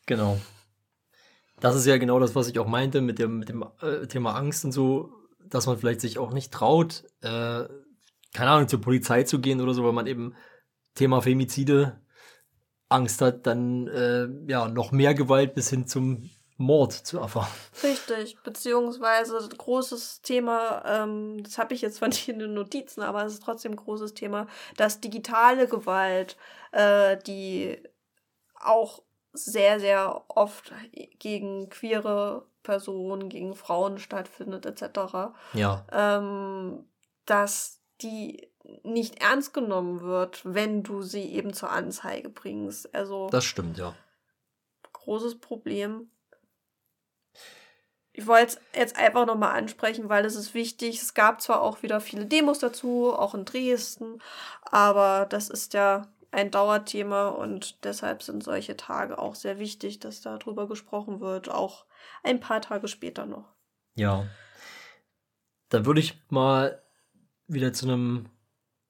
Genau. 0.06 0.38
Das 1.60 1.76
ist 1.76 1.86
ja 1.86 1.98
genau 1.98 2.20
das, 2.20 2.36
was 2.36 2.48
ich 2.48 2.60
auch 2.60 2.68
meinte 2.68 3.02
mit 3.02 3.20
dem, 3.20 3.40
mit 3.40 3.50
dem 3.50 3.66
äh, 3.82 4.08
Thema 4.08 4.36
Angst 4.36 4.66
und 4.66 4.72
so, 4.72 5.12
dass 5.40 5.68
man 5.68 5.78
vielleicht 5.78 6.02
sich 6.02 6.18
auch 6.18 6.34
nicht 6.34 6.52
traut, 6.52 7.04
äh, 7.22 7.64
keine 8.34 8.52
Ahnung, 8.52 8.68
zur 8.68 8.82
Polizei 8.82 9.24
zu 9.24 9.40
gehen 9.40 9.62
oder 9.62 9.74
so, 9.74 9.84
weil 9.84 9.94
man 9.94 10.08
eben 10.08 10.36
Thema 10.96 11.22
Femizide 11.22 12.02
Angst 12.90 13.22
hat, 13.22 13.48
dann 13.48 13.88
äh, 13.88 14.28
ja 14.48 14.68
noch 14.68 14.92
mehr 14.92 15.14
Gewalt 15.14 15.56
bis 15.56 15.70
hin 15.70 15.88
zum 15.88 16.30
Mord 16.58 16.94
zu 16.94 17.20
erfahren. 17.20 17.52
Richtig, 17.84 18.38
beziehungsweise 18.44 19.50
großes 19.50 20.22
Thema, 20.22 20.84
ähm, 20.86 21.44
das 21.44 21.58
habe 21.58 21.74
ich 21.74 21.82
jetzt 21.82 21.98
zwar 21.98 22.08
nicht 22.10 22.28
in 22.28 22.40
den 22.40 22.54
Notizen, 22.54 23.02
aber 23.02 23.26
es 23.26 23.34
ist 23.34 23.44
trotzdem 23.44 23.74
ein 23.74 23.78
großes 23.78 24.14
Thema, 24.14 24.48
dass 24.78 25.02
digitale 25.02 25.68
Gewalt, 25.68 26.38
äh, 26.72 27.18
die 27.26 27.82
auch 28.56 29.04
sehr, 29.36 29.80
sehr 29.80 30.24
oft 30.28 30.74
gegen 31.20 31.70
queere 31.70 32.46
Personen, 32.64 33.30
gegen 33.30 33.56
Frauen 33.56 34.00
stattfindet, 34.00 34.66
etc. 34.66 35.34
Ja. 35.54 35.86
Ähm, 35.92 36.86
dass 37.26 37.80
die 38.02 38.50
nicht 38.84 39.22
ernst 39.22 39.54
genommen 39.54 40.02
wird, 40.02 40.42
wenn 40.44 40.84
du 40.84 41.02
sie 41.02 41.24
eben 41.34 41.54
zur 41.54 41.72
Anzeige 41.72 42.30
bringst. 42.30 42.94
Also 42.94 43.30
Das 43.30 43.46
stimmt, 43.46 43.78
ja. 43.78 43.94
großes 44.92 45.40
Problem. 45.40 46.10
Ich 48.18 48.28
wollte 48.28 48.58
es 48.74 48.80
jetzt 48.80 48.96
einfach 48.96 49.26
nochmal 49.26 49.58
ansprechen, 49.58 50.08
weil 50.08 50.24
es 50.24 50.36
ist 50.36 50.54
wichtig. 50.54 51.02
Es 51.02 51.14
gab 51.14 51.42
zwar 51.42 51.62
auch 51.62 51.84
wieder 51.84 52.00
viele 52.00 52.26
Demos 52.26 52.60
dazu, 52.60 53.14
auch 53.14 53.36
in 53.36 53.44
Dresden, 53.44 54.22
aber 54.62 55.26
das 55.30 55.50
ist 55.50 55.74
ja 55.74 56.08
ein 56.36 56.52
Dauerthema 56.52 57.30
und 57.30 57.84
deshalb 57.86 58.22
sind 58.22 58.44
solche 58.44 58.76
Tage 58.76 59.18
auch 59.18 59.36
sehr 59.36 59.58
wichtig, 59.58 60.00
dass 60.00 60.22
darüber 60.22 60.68
gesprochen 60.68 61.22
wird, 61.22 61.50
auch 61.50 61.86
ein 62.24 62.42
paar 62.42 62.62
Tage 62.62 62.90
später 62.90 63.26
noch. 63.26 63.56
Ja. 63.96 64.26
Dann 65.70 65.86
würde 65.86 66.02
ich 66.02 66.22
mal 66.30 66.84
wieder 67.48 67.72
zu 67.72 67.86
einem 67.86 68.30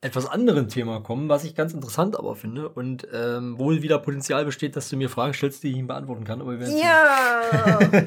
etwas 0.02 0.28
anderen 0.28 0.70
Thema 0.70 1.02
kommen, 1.02 1.30
was 1.30 1.44
ich 1.44 1.56
ganz 1.56 1.74
interessant 1.74 2.18
aber 2.18 2.36
finde 2.36 2.70
und 2.70 3.08
ähm, 3.14 3.58
wohl 3.58 3.82
wieder 3.82 4.00
Potenzial 4.00 4.46
besteht, 4.46 4.76
dass 4.76 4.90
du 4.90 4.98
mir 4.98 5.10
Fragen 5.10 5.34
stellst, 5.34 5.64
die 5.64 5.70
ich 5.70 5.76
nicht 5.76 5.88
beantworten 5.88 6.24
kann. 6.24 6.42
Aber 6.42 6.60
wir 6.60 6.68
Ja! 6.70 7.80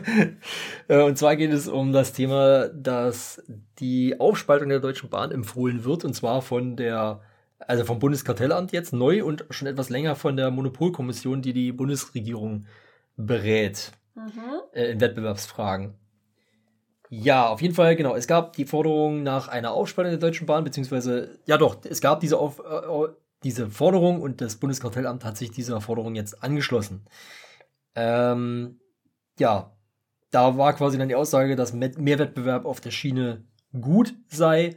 Äh, 0.89 1.03
Und 1.03 1.19
zwar 1.19 1.37
geht 1.37 1.53
es 1.53 1.69
um 1.69 1.93
das 1.93 2.13
Thema, 2.13 2.69
dass 2.69 3.43
die 3.79 4.19
Aufspaltung 4.19 4.69
der 4.71 4.81
Deutschen 4.81 5.11
Bahn 5.11 5.31
empfohlen 5.31 5.85
wird, 5.85 6.05
und 6.05 6.15
zwar 6.15 6.41
von 6.41 6.77
der, 6.77 7.21
also 7.59 7.85
vom 7.85 7.99
Bundeskartellamt 7.99 8.73
jetzt 8.73 8.93
neu 8.93 9.25
und 9.25 9.45
schon 9.51 9.69
etwas 9.69 9.89
länger 9.89 10.15
von 10.15 10.37
der 10.37 10.51
Monopolkommission, 10.51 11.43
die 11.43 11.53
die 11.53 11.73
Bundesregierung 11.73 12.67
berät 13.17 13.93
mhm. 14.15 14.61
äh, 14.73 14.93
in 14.93 15.01
Wettbewerbsfragen. 15.01 15.95
Ja, 17.11 17.49
auf 17.49 17.63
jeden 17.63 17.75
Fall, 17.75 17.97
genau. 17.97 18.15
Es 18.15 18.27
gab 18.27 18.53
die 18.55 18.67
Forderung 18.67 19.23
nach 19.23 19.49
einer 19.49 19.73
Aufspaltung 19.73 20.13
der 20.13 20.21
Deutschen 20.21 20.47
Bahn, 20.47 20.65
beziehungsweise, 20.65 21.39
ja 21.47 21.57
doch, 21.57 21.79
es 21.85 22.01
gab 22.01 22.21
diese, 22.21 22.39
Auf, 22.39 22.61
äh, 22.61 23.09
diese 23.43 23.69
Forderung 23.71 24.21
und 24.21 24.41
das 24.41 24.57
Bundeskartellamt 24.57 25.25
hat 25.25 25.37
sich 25.37 25.51
dieser 25.51 25.81
Forderung 25.81 26.15
jetzt 26.15 26.43
angeschlossen. 26.43 27.07
Ähm, 27.95 28.81
ja, 29.39 29.73
da 30.31 30.59
war 30.59 30.75
quasi 30.75 30.99
dann 30.99 31.09
die 31.09 31.15
Aussage, 31.15 31.57
dass 31.57 31.73
mehr 31.73 31.93
mehr 31.97 32.19
Wettbewerb 32.19 32.67
auf 32.67 32.81
der 32.81 32.91
Schiene 32.91 33.45
gut 33.81 34.15
sei 34.29 34.77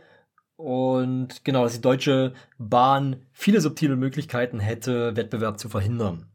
und 0.61 1.43
genau, 1.43 1.63
dass 1.63 1.73
die 1.73 1.81
Deutsche 1.81 2.33
Bahn 2.57 3.25
viele 3.31 3.61
subtile 3.61 3.95
Möglichkeiten 3.95 4.59
hätte, 4.59 5.15
Wettbewerb 5.15 5.59
zu 5.59 5.69
verhindern. 5.69 6.27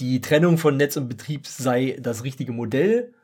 Die 0.00 0.20
Trennung 0.20 0.58
von 0.58 0.76
Netz 0.76 0.96
und 0.96 1.08
Betrieb 1.08 1.46
sei 1.46 1.98
das 2.00 2.24
richtige 2.24 2.52
Modell. 2.52 3.14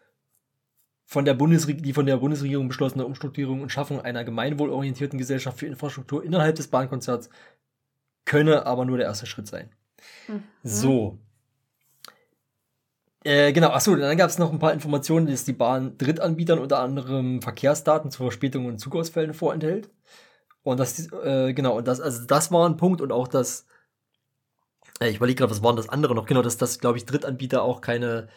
Von 1.07 1.25
der 1.25 1.33
Bundesre 1.33 1.75
die 1.75 1.95
von 1.95 2.05
der 2.05 2.19
Bundesregierung 2.19 2.69
beschlossene 2.69 3.07
Umstrukturierung 3.07 3.63
und 3.63 3.73
Schaffung 3.73 4.01
einer 4.03 4.25
gemeinwohlorientierten 4.25 5.19
Gesellschaft 5.19 5.59
für 5.59 5.67
Infrastruktur 5.67 6.23
innerhalb 6.23 6.57
des 6.57 6.69
Bahnkonzerns 6.69 7.31
könne 8.27 8.67
aber 8.67 8.85
nur 8.85 8.99
der 8.99 9.07
erste 9.07 9.25
Schritt 9.25 9.49
sein. 9.49 9.71
Mhm. 10.29 10.43
So. 10.63 11.19
Äh, 13.29 13.53
genau, 13.53 13.69
achso, 13.69 13.95
dann 13.95 14.17
gab 14.17 14.31
es 14.31 14.39
noch 14.39 14.51
ein 14.51 14.59
paar 14.59 14.73
Informationen, 14.73 15.27
dass 15.27 15.45
die 15.45 15.53
Bahn 15.53 15.99
Drittanbietern 15.99 16.59
unter 16.59 16.79
anderem 16.79 17.43
Verkehrsdaten 17.43 18.11
zu 18.11 18.23
Verspätungen 18.23 18.69
und 18.71 18.79
Zugausfällen 18.79 19.35
vorenthält. 19.35 19.91
Und 20.63 20.81
das, 20.81 21.13
äh, 21.13 21.53
genau, 21.53 21.77
und 21.77 21.87
das, 21.87 22.01
also 22.01 22.25
das 22.27 22.51
war 22.53 22.67
ein 22.67 22.79
Punkt 22.79 23.03
und 23.03 23.13
auch 23.13 23.29
das, 23.29 23.67
äh, 24.99 25.11
ich 25.11 25.17
überlege 25.17 25.41
gerade, 25.41 25.51
was 25.51 25.63
waren 25.63 25.77
das 25.77 25.91
andere 25.91 26.15
noch? 26.15 26.25
Genau, 26.25 26.41
dass 26.41 26.57
das, 26.57 26.79
glaube 26.79 26.97
ich, 26.97 27.05
Drittanbieter 27.05 27.63
auch 27.63 27.83
keine, 27.83 28.29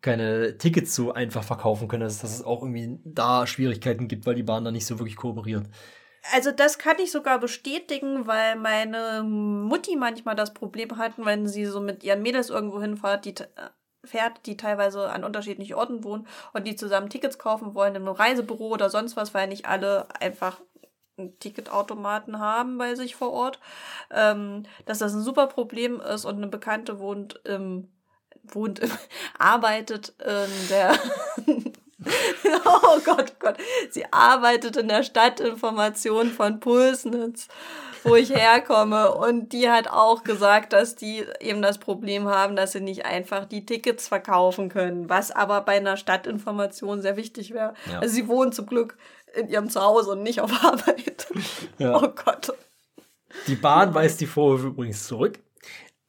keine 0.00 0.58
Tickets 0.58 0.94
so 0.94 1.12
einfach 1.12 1.42
verkaufen 1.42 1.88
können, 1.88 2.04
dass, 2.04 2.20
dass 2.20 2.34
es 2.36 2.44
auch 2.44 2.62
irgendwie 2.62 3.00
da 3.04 3.48
Schwierigkeiten 3.48 4.06
gibt, 4.06 4.26
weil 4.26 4.36
die 4.36 4.44
Bahn 4.44 4.64
da 4.64 4.70
nicht 4.70 4.86
so 4.86 5.00
wirklich 5.00 5.16
kooperiert. 5.16 5.68
Also 6.32 6.52
das 6.52 6.78
kann 6.78 7.00
ich 7.00 7.10
sogar 7.10 7.40
bestätigen, 7.40 8.28
weil 8.28 8.54
meine 8.54 9.24
Mutti 9.24 9.96
manchmal 9.96 10.36
das 10.36 10.54
Problem 10.54 10.98
hat, 10.98 11.14
wenn 11.16 11.48
sie 11.48 11.66
so 11.66 11.80
mit 11.80 12.04
ihren 12.04 12.22
Mädels 12.22 12.50
irgendwo 12.50 12.80
hinfährt, 12.80 13.24
die 13.24 13.34
äh, 13.34 13.70
fährt, 14.04 14.46
die 14.46 14.56
teilweise 14.56 15.10
an 15.10 15.24
unterschiedlichen 15.24 15.74
Orten 15.74 16.04
wohnen 16.04 16.26
und 16.52 16.66
die 16.66 16.76
zusammen 16.76 17.10
Tickets 17.10 17.38
kaufen 17.38 17.74
wollen 17.74 17.94
in 17.94 18.02
einem 18.02 18.14
Reisebüro 18.14 18.68
oder 18.68 18.90
sonst 18.90 19.16
was, 19.16 19.34
weil 19.34 19.48
nicht 19.48 19.66
alle 19.66 20.06
einfach 20.20 20.60
einen 21.16 21.38
Ticketautomaten 21.38 22.40
haben 22.40 22.76
bei 22.78 22.94
sich 22.94 23.14
vor 23.16 23.32
Ort, 23.32 23.60
ähm, 24.10 24.64
dass 24.84 24.98
das 24.98 25.14
ein 25.14 25.22
super 25.22 25.46
Problem 25.46 26.00
ist 26.00 26.24
und 26.24 26.36
eine 26.36 26.48
Bekannte 26.48 26.98
wohnt 26.98 27.40
im 27.44 27.88
wohnt 28.42 28.78
im, 28.80 28.90
arbeitet 29.38 30.12
in 30.18 30.68
der 30.68 30.98
Oh 32.64 32.98
Gott, 33.04 33.38
Gott. 33.38 33.56
Sie 33.90 34.04
arbeitet 34.12 34.76
in 34.76 34.88
der 34.88 35.02
Stadtinformation 35.02 36.30
von 36.30 36.60
Pulsnitz, 36.60 37.48
wo 38.04 38.14
ich 38.14 38.30
herkomme. 38.34 39.12
Und 39.14 39.52
die 39.52 39.68
hat 39.70 39.88
auch 39.88 40.22
gesagt, 40.24 40.72
dass 40.72 40.94
die 40.94 41.24
eben 41.40 41.62
das 41.62 41.78
Problem 41.78 42.26
haben, 42.28 42.54
dass 42.56 42.72
sie 42.72 42.80
nicht 42.80 43.04
einfach 43.04 43.44
die 43.46 43.66
Tickets 43.66 44.08
verkaufen 44.08 44.68
können, 44.68 45.08
was 45.08 45.30
aber 45.30 45.62
bei 45.62 45.76
einer 45.76 45.96
Stadtinformation 45.96 47.02
sehr 47.02 47.16
wichtig 47.16 47.52
wäre. 47.52 47.74
Ja. 47.90 47.98
Also 48.00 48.14
sie 48.14 48.28
wohnen 48.28 48.52
zum 48.52 48.66
Glück 48.66 48.96
in 49.34 49.48
ihrem 49.48 49.68
Zuhause 49.68 50.12
und 50.12 50.22
nicht 50.22 50.40
auf 50.40 50.52
Arbeit. 50.64 51.26
Ja. 51.78 51.96
Oh 51.96 52.08
Gott. 52.24 52.52
Die 53.48 53.56
Bahn 53.56 53.92
weist 53.94 54.20
die 54.20 54.26
Vorwürfe 54.26 54.68
übrigens 54.68 55.06
zurück. 55.08 55.40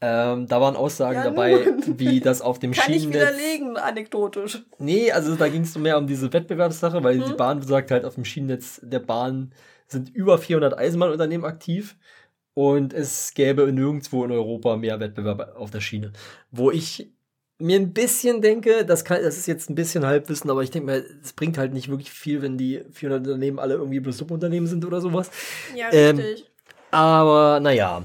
Ähm, 0.02 0.46
da 0.48 0.62
waren 0.62 0.76
Aussagen 0.76 1.16
Ja, 1.20 1.24
dabei, 1.24 1.74
wie 1.88 2.20
das 2.20 2.42
auf 2.42 2.60
dem 2.60 2.72
Kann 2.74 2.94
ich 2.94 3.04
Schienennetz. 3.04 3.34
widerlegen, 3.38 3.78
anekdotisch. 3.78 4.62
Nee, 4.78 5.12
also 5.12 5.36
da 5.36 5.48
ging 5.48 5.62
es 5.64 5.76
mehr 5.78 5.98
um 5.98 6.06
diese 6.06 6.32
Wettbewerbssache, 6.32 7.04
weil 7.04 7.20
die 7.20 7.32
Mhm. 7.32 7.38
Bahn 7.38 7.62
sagt 7.64 7.90
halt, 7.92 8.06
auf 8.06 8.14
dem 8.16 8.26
Schienennetz 8.26 8.80
der 8.84 9.00
Bahn 9.00 9.54
sind 9.88 10.10
über 10.10 10.38
400 10.38 10.78
Eisenbahnunternehmen 10.78 11.46
aktiv 11.46 11.96
und 12.54 12.94
es 12.94 13.34
gäbe 13.34 13.72
nirgendwo 13.72 14.24
in 14.24 14.32
Europa 14.32 14.78
mehr 14.78 15.00
Wettbewerb 15.00 15.56
auf 15.58 15.72
der 15.72 15.82
Schiene. 15.82 16.14
Wo 16.52 16.72
ich 16.72 17.12
mir 17.58 17.80
ein 17.80 17.94
bisschen 17.94 18.42
denke, 18.42 18.86
das, 18.86 19.06
kann, 19.06 19.22
das 19.22 19.38
ist 19.38 19.46
jetzt 19.46 19.70
ein 19.70 19.76
bisschen 19.76 20.06
Halbwissen, 20.06 20.50
aber 20.50 20.64
ich 20.64 20.72
denke 20.72 20.92
mir, 20.92 21.04
es 21.24 21.34
bringt 21.34 21.58
halt 21.58 21.74
nicht 21.74 21.90
wirklich 21.90 22.12
viel, 22.12 22.42
wenn 22.42 22.58
die 22.58 22.84
400 22.92 23.28
Unternehmen 23.28 23.60
alle 23.60 23.76
irgendwie 23.76 24.00
bloß 24.00 24.18
Subunternehmen 24.18 24.68
sind 24.68 24.84
oder 24.86 25.02
sowas. 25.02 25.30
Ja, 25.76 25.88
Ähm, 25.92 26.18
richtig. 26.18 26.50
Aber 26.92 27.60
naja. 27.62 28.04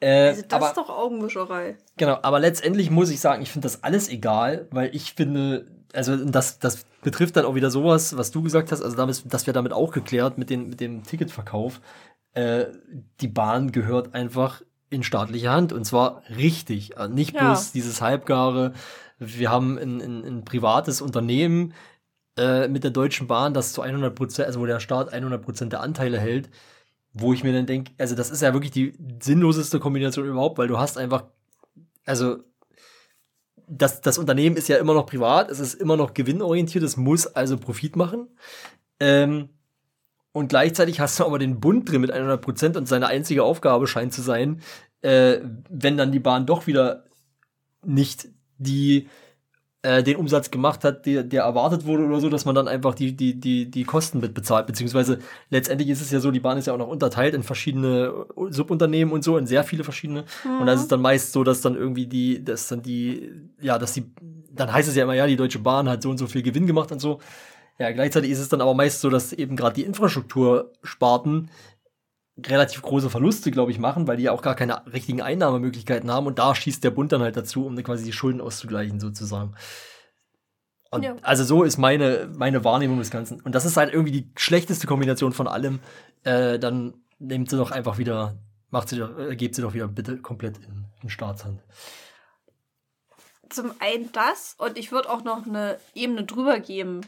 Äh, 0.00 0.28
also 0.28 0.42
das 0.42 0.52
aber, 0.52 0.66
ist 0.68 0.76
doch 0.76 0.90
Augenwischerei. 0.90 1.76
Genau, 1.96 2.18
aber 2.22 2.40
letztendlich 2.40 2.90
muss 2.90 3.10
ich 3.10 3.20
sagen, 3.20 3.42
ich 3.42 3.50
finde 3.50 3.66
das 3.66 3.82
alles 3.84 4.08
egal, 4.08 4.66
weil 4.70 4.94
ich 4.94 5.14
finde, 5.14 5.66
also 5.94 6.16
das, 6.16 6.58
das 6.58 6.84
betrifft 7.02 7.36
dann 7.36 7.44
auch 7.44 7.54
wieder 7.54 7.70
sowas, 7.70 8.16
was 8.16 8.30
du 8.30 8.42
gesagt 8.42 8.72
hast, 8.72 8.82
also 8.82 8.96
damit, 8.96 9.22
das 9.26 9.46
wäre 9.46 9.54
damit 9.54 9.72
auch 9.72 9.92
geklärt 9.92 10.38
mit, 10.38 10.50
den, 10.50 10.68
mit 10.70 10.80
dem 10.80 11.04
Ticketverkauf. 11.04 11.80
Äh, 12.32 12.66
die 13.20 13.28
Bahn 13.28 13.72
gehört 13.72 14.14
einfach 14.14 14.62
in 14.90 15.02
staatliche 15.02 15.50
Hand. 15.50 15.72
Und 15.72 15.84
zwar 15.84 16.22
richtig, 16.36 16.98
also 16.98 17.12
nicht 17.12 17.34
Ja. 17.34 17.46
bloß 17.46 17.72
dieses 17.72 18.00
halbgare, 18.00 18.72
wir 19.18 19.50
haben 19.50 19.78
ein, 19.78 20.00
ein, 20.00 20.24
ein 20.24 20.44
privates 20.44 21.00
Unternehmen 21.00 21.74
äh, 22.36 22.68
mit 22.68 22.84
der 22.84 22.90
Deutschen 22.90 23.26
Bahn, 23.26 23.54
das 23.54 23.72
zu 23.72 23.82
100 23.82 24.14
Prozent, 24.14 24.46
also 24.46 24.60
wo 24.60 24.66
der 24.66 24.80
Staat 24.80 25.12
100 25.12 25.42
Prozent 25.42 25.72
der 25.72 25.80
Anteile 25.80 26.18
hält, 26.18 26.50
wo 27.12 27.32
ich 27.32 27.44
mir 27.44 27.52
dann 27.52 27.66
denke, 27.66 27.92
also 27.98 28.16
das 28.16 28.30
ist 28.30 28.42
ja 28.42 28.52
wirklich 28.52 28.72
die 28.72 28.92
sinnloseste 29.22 29.78
Kombination 29.78 30.26
überhaupt, 30.26 30.58
weil 30.58 30.66
du 30.66 30.78
hast 30.78 30.98
einfach, 30.98 31.24
also 32.04 32.38
das, 33.66 34.00
das 34.00 34.18
Unternehmen 34.18 34.56
ist 34.56 34.68
ja 34.68 34.76
immer 34.76 34.94
noch 34.94 35.06
privat, 35.06 35.50
es 35.50 35.60
ist 35.60 35.74
immer 35.74 35.96
noch 35.96 36.14
gewinnorientiert, 36.14 36.84
es 36.84 36.96
muss 36.96 37.26
also 37.26 37.56
Profit 37.56 37.96
machen. 37.96 38.28
Ähm, 39.00 39.48
und 40.32 40.48
gleichzeitig 40.48 41.00
hast 41.00 41.20
du 41.20 41.24
aber 41.24 41.38
den 41.38 41.60
Bund 41.60 41.88
drin 41.88 42.00
mit 42.00 42.10
100 42.10 42.40
Prozent 42.40 42.76
und 42.76 42.86
seine 42.86 43.06
einzige 43.06 43.44
Aufgabe 43.44 43.86
scheint 43.86 44.12
zu 44.12 44.22
sein, 44.22 44.60
äh, 45.02 45.38
wenn 45.70 45.96
dann 45.96 46.12
die 46.12 46.18
Bahn 46.18 46.46
doch 46.46 46.66
wieder 46.66 47.04
nicht 47.84 48.28
die 48.58 49.08
äh, 49.84 50.02
den 50.02 50.16
Umsatz 50.16 50.50
gemacht 50.50 50.82
hat, 50.82 51.04
der, 51.04 51.22
der 51.22 51.42
erwartet 51.42 51.84
wurde 51.84 52.04
oder 52.04 52.18
so, 52.18 52.30
dass 52.30 52.46
man 52.46 52.54
dann 52.54 52.68
einfach 52.68 52.94
die, 52.94 53.14
die, 53.14 53.38
die, 53.38 53.70
die 53.70 53.84
Kosten 53.84 54.18
mit 54.18 54.32
bezahlt. 54.32 54.66
Beziehungsweise 54.66 55.18
letztendlich 55.50 55.90
ist 55.90 56.00
es 56.00 56.10
ja 56.10 56.20
so, 56.20 56.30
die 56.30 56.40
Bahn 56.40 56.56
ist 56.56 56.66
ja 56.66 56.72
auch 56.72 56.78
noch 56.78 56.88
unterteilt 56.88 57.34
in 57.34 57.42
verschiedene 57.42 58.26
Subunternehmen 58.48 59.12
und 59.12 59.22
so, 59.22 59.36
in 59.36 59.46
sehr 59.46 59.62
viele 59.62 59.84
verschiedene. 59.84 60.24
Mhm. 60.42 60.60
Und 60.60 60.66
da 60.66 60.72
ist 60.72 60.80
es 60.80 60.88
dann 60.88 61.02
meist 61.02 61.32
so, 61.32 61.44
dass 61.44 61.60
dann 61.60 61.76
irgendwie 61.76 62.06
die, 62.06 62.42
dass 62.42 62.68
dann 62.68 62.80
die, 62.80 63.30
ja, 63.60 63.78
dass 63.78 63.92
die, 63.92 64.06
dann 64.52 64.72
heißt 64.72 64.88
es 64.88 64.96
ja 64.96 65.04
immer, 65.04 65.14
ja, 65.14 65.26
die 65.26 65.36
Deutsche 65.36 65.58
Bahn 65.58 65.86
hat 65.86 66.02
so 66.02 66.08
und 66.08 66.16
so 66.16 66.26
viel 66.26 66.42
Gewinn 66.42 66.66
gemacht 66.66 66.90
und 66.90 67.00
so. 67.00 67.20
Ja, 67.78 67.92
gleichzeitig 67.92 68.30
ist 68.30 68.38
es 68.38 68.48
dann 68.48 68.62
aber 68.62 68.72
meist 68.72 69.02
so, 69.02 69.10
dass 69.10 69.34
eben 69.34 69.54
gerade 69.54 69.74
die 69.74 69.82
Infrastruktursparten 69.82 71.50
relativ 72.36 72.82
große 72.82 73.10
Verluste, 73.10 73.50
glaube 73.50 73.70
ich, 73.70 73.78
machen, 73.78 74.06
weil 74.08 74.16
die 74.16 74.24
ja 74.24 74.32
auch 74.32 74.42
gar 74.42 74.56
keine 74.56 74.84
richtigen 74.92 75.22
Einnahmemöglichkeiten 75.22 76.10
haben 76.10 76.26
und 76.26 76.38
da 76.38 76.54
schießt 76.54 76.82
der 76.82 76.90
Bund 76.90 77.12
dann 77.12 77.22
halt 77.22 77.36
dazu, 77.36 77.66
um 77.66 77.76
quasi 77.82 78.04
die 78.04 78.12
Schulden 78.12 78.40
auszugleichen, 78.40 78.98
sozusagen. 78.98 79.54
Und 80.90 81.02
ja. 81.02 81.16
Also 81.22 81.44
so 81.44 81.64
ist 81.64 81.76
meine, 81.76 82.30
meine 82.36 82.64
Wahrnehmung 82.64 82.98
des 82.98 83.10
Ganzen. 83.10 83.40
Und 83.40 83.54
das 83.54 83.64
ist 83.64 83.76
halt 83.76 83.92
irgendwie 83.92 84.12
die 84.12 84.30
schlechteste 84.36 84.86
Kombination 84.86 85.32
von 85.32 85.48
allem. 85.48 85.80
Äh, 86.22 86.58
dann 86.58 86.94
nehmt 87.18 87.50
sie 87.50 87.56
doch 87.56 87.72
einfach 87.72 87.98
wieder, 87.98 88.36
macht 88.70 88.88
sie 88.88 88.98
doch, 88.98 89.18
äh, 89.18 89.34
gebt 89.34 89.54
sie 89.56 89.62
doch 89.62 89.74
wieder 89.74 89.88
bitte 89.88 90.18
komplett 90.18 90.58
in, 90.58 90.84
in 91.02 91.08
Staatshand. 91.08 91.60
Zum 93.48 93.72
einen 93.80 94.10
das 94.12 94.54
und 94.58 94.78
ich 94.78 94.92
würde 94.92 95.10
auch 95.10 95.22
noch 95.24 95.46
eine 95.46 95.78
Ebene 95.94 96.24
drüber 96.24 96.60
geben. 96.60 97.02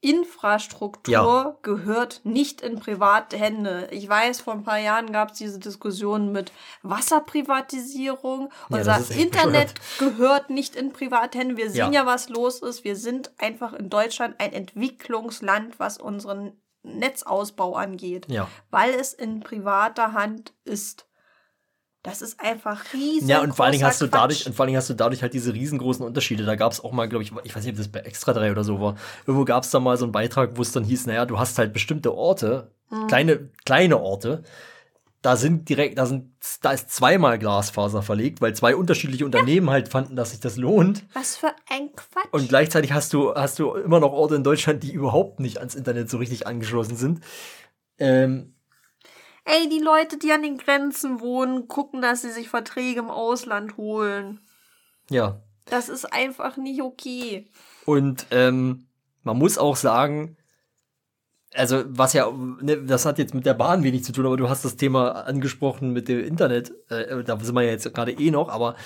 Infrastruktur 0.00 1.12
ja. 1.12 1.58
gehört 1.62 2.20
nicht 2.22 2.60
in 2.60 2.78
private 2.78 3.36
Hände. 3.36 3.88
Ich 3.90 4.08
weiß, 4.08 4.40
vor 4.40 4.52
ein 4.52 4.62
paar 4.62 4.78
Jahren 4.78 5.10
gab 5.10 5.32
es 5.32 5.38
diese 5.38 5.58
Diskussion 5.58 6.30
mit 6.30 6.52
Wasserprivatisierung. 6.82 8.50
Ja, 8.70 8.78
Unser 8.78 9.10
Internet 9.10 9.74
bescheuert. 9.74 9.98
gehört 9.98 10.50
nicht 10.50 10.76
in 10.76 10.92
private 10.92 11.38
Hände. 11.38 11.56
Wir 11.56 11.70
sehen 11.70 11.92
ja. 11.92 12.02
ja, 12.02 12.06
was 12.06 12.28
los 12.28 12.62
ist. 12.62 12.84
Wir 12.84 12.94
sind 12.94 13.32
einfach 13.38 13.72
in 13.72 13.90
Deutschland 13.90 14.36
ein 14.38 14.52
Entwicklungsland, 14.52 15.80
was 15.80 15.98
unseren 15.98 16.52
Netzausbau 16.84 17.74
angeht, 17.74 18.26
ja. 18.28 18.48
weil 18.70 18.90
es 18.90 19.12
in 19.12 19.40
privater 19.40 20.12
Hand 20.12 20.54
ist. 20.64 21.07
Das 22.08 22.22
ist 22.22 22.40
einfach 22.40 22.92
riesig. 22.94 23.28
Ja, 23.28 23.42
und 23.42 23.54
vor 23.54 23.64
allen 23.64 23.72
Dingen 23.72 23.84
hast 23.84 24.00
du 24.00 24.06
dadurch, 24.06 24.46
und 24.46 24.54
vor 24.54 24.64
allen 24.64 24.68
Dingen 24.68 24.78
hast 24.78 24.88
du 24.88 24.94
dadurch 24.94 25.22
halt 25.22 25.34
diese 25.34 25.52
riesengroßen 25.52 26.04
Unterschiede. 26.04 26.44
Da 26.44 26.56
gab 26.56 26.72
es 26.72 26.82
auch 26.82 26.92
mal, 26.92 27.08
glaube 27.08 27.22
ich, 27.22 27.32
ich 27.44 27.54
weiß 27.54 27.64
nicht, 27.64 27.72
ob 27.72 27.78
das 27.78 27.88
bei 27.88 28.00
Extra 28.00 28.32
3 28.32 28.50
oder 28.50 28.64
so 28.64 28.80
war. 28.80 28.96
Irgendwo 29.26 29.44
gab 29.44 29.64
es 29.64 29.70
da 29.70 29.80
mal 29.80 29.96
so 29.96 30.04
einen 30.04 30.12
Beitrag, 30.12 30.56
wo 30.56 30.62
es 30.62 30.72
dann 30.72 30.84
hieß, 30.84 31.06
naja, 31.06 31.26
du 31.26 31.38
hast 31.38 31.58
halt 31.58 31.72
bestimmte 31.72 32.14
Orte, 32.14 32.70
mhm. 32.90 33.06
kleine, 33.08 33.50
kleine 33.64 34.00
Orte, 34.00 34.42
da 35.20 35.36
sind 35.36 35.68
direkt, 35.68 35.98
da 35.98 36.06
sind, 36.06 36.32
da 36.62 36.70
ist 36.70 36.90
zweimal 36.90 37.38
Glasfaser 37.38 38.02
verlegt, 38.02 38.40
weil 38.40 38.54
zwei 38.54 38.76
unterschiedliche 38.76 39.24
Unternehmen 39.24 39.66
ja. 39.66 39.72
halt 39.72 39.88
fanden, 39.88 40.14
dass 40.14 40.30
sich 40.30 40.40
das 40.40 40.56
lohnt. 40.56 41.04
Was 41.12 41.36
für 41.36 41.52
ein 41.68 41.90
Quatsch. 41.96 42.28
Und 42.30 42.48
gleichzeitig 42.48 42.92
hast 42.92 43.12
du, 43.12 43.34
hast 43.34 43.58
du 43.58 43.72
immer 43.72 43.98
noch 43.98 44.12
Orte 44.12 44.36
in 44.36 44.44
Deutschland, 44.44 44.82
die 44.82 44.92
überhaupt 44.92 45.40
nicht 45.40 45.58
ans 45.58 45.74
Internet 45.74 46.08
so 46.08 46.18
richtig 46.18 46.46
angeschlossen 46.46 46.96
sind. 46.96 47.20
Ähm, 47.98 48.54
ey, 49.48 49.68
die 49.68 49.82
Leute, 49.82 50.18
die 50.18 50.32
an 50.32 50.42
den 50.42 50.58
Grenzen 50.58 51.20
wohnen, 51.20 51.68
gucken, 51.68 52.02
dass 52.02 52.22
sie 52.22 52.30
sich 52.30 52.48
Verträge 52.48 53.00
im 53.00 53.10
Ausland 53.10 53.76
holen. 53.76 54.40
Ja. 55.10 55.42
Das 55.66 55.88
ist 55.88 56.12
einfach 56.12 56.56
nicht 56.56 56.82
okay. 56.82 57.50
Und 57.84 58.26
ähm, 58.30 58.86
man 59.22 59.38
muss 59.38 59.58
auch 59.58 59.76
sagen, 59.76 60.36
also 61.54 61.84
was 61.86 62.12
ja, 62.12 62.30
ne, 62.30 62.84
das 62.84 63.06
hat 63.06 63.18
jetzt 63.18 63.34
mit 63.34 63.46
der 63.46 63.54
Bahn 63.54 63.82
wenig 63.82 64.04
zu 64.04 64.12
tun, 64.12 64.26
aber 64.26 64.36
du 64.36 64.48
hast 64.48 64.64
das 64.64 64.76
Thema 64.76 65.24
angesprochen 65.24 65.92
mit 65.92 66.08
dem 66.08 66.20
Internet. 66.20 66.72
Äh, 66.90 67.24
da 67.24 67.38
sind 67.40 67.54
wir 67.54 67.62
ja 67.62 67.70
jetzt 67.70 67.92
gerade 67.94 68.12
eh 68.12 68.30
noch, 68.30 68.48
aber 68.48 68.76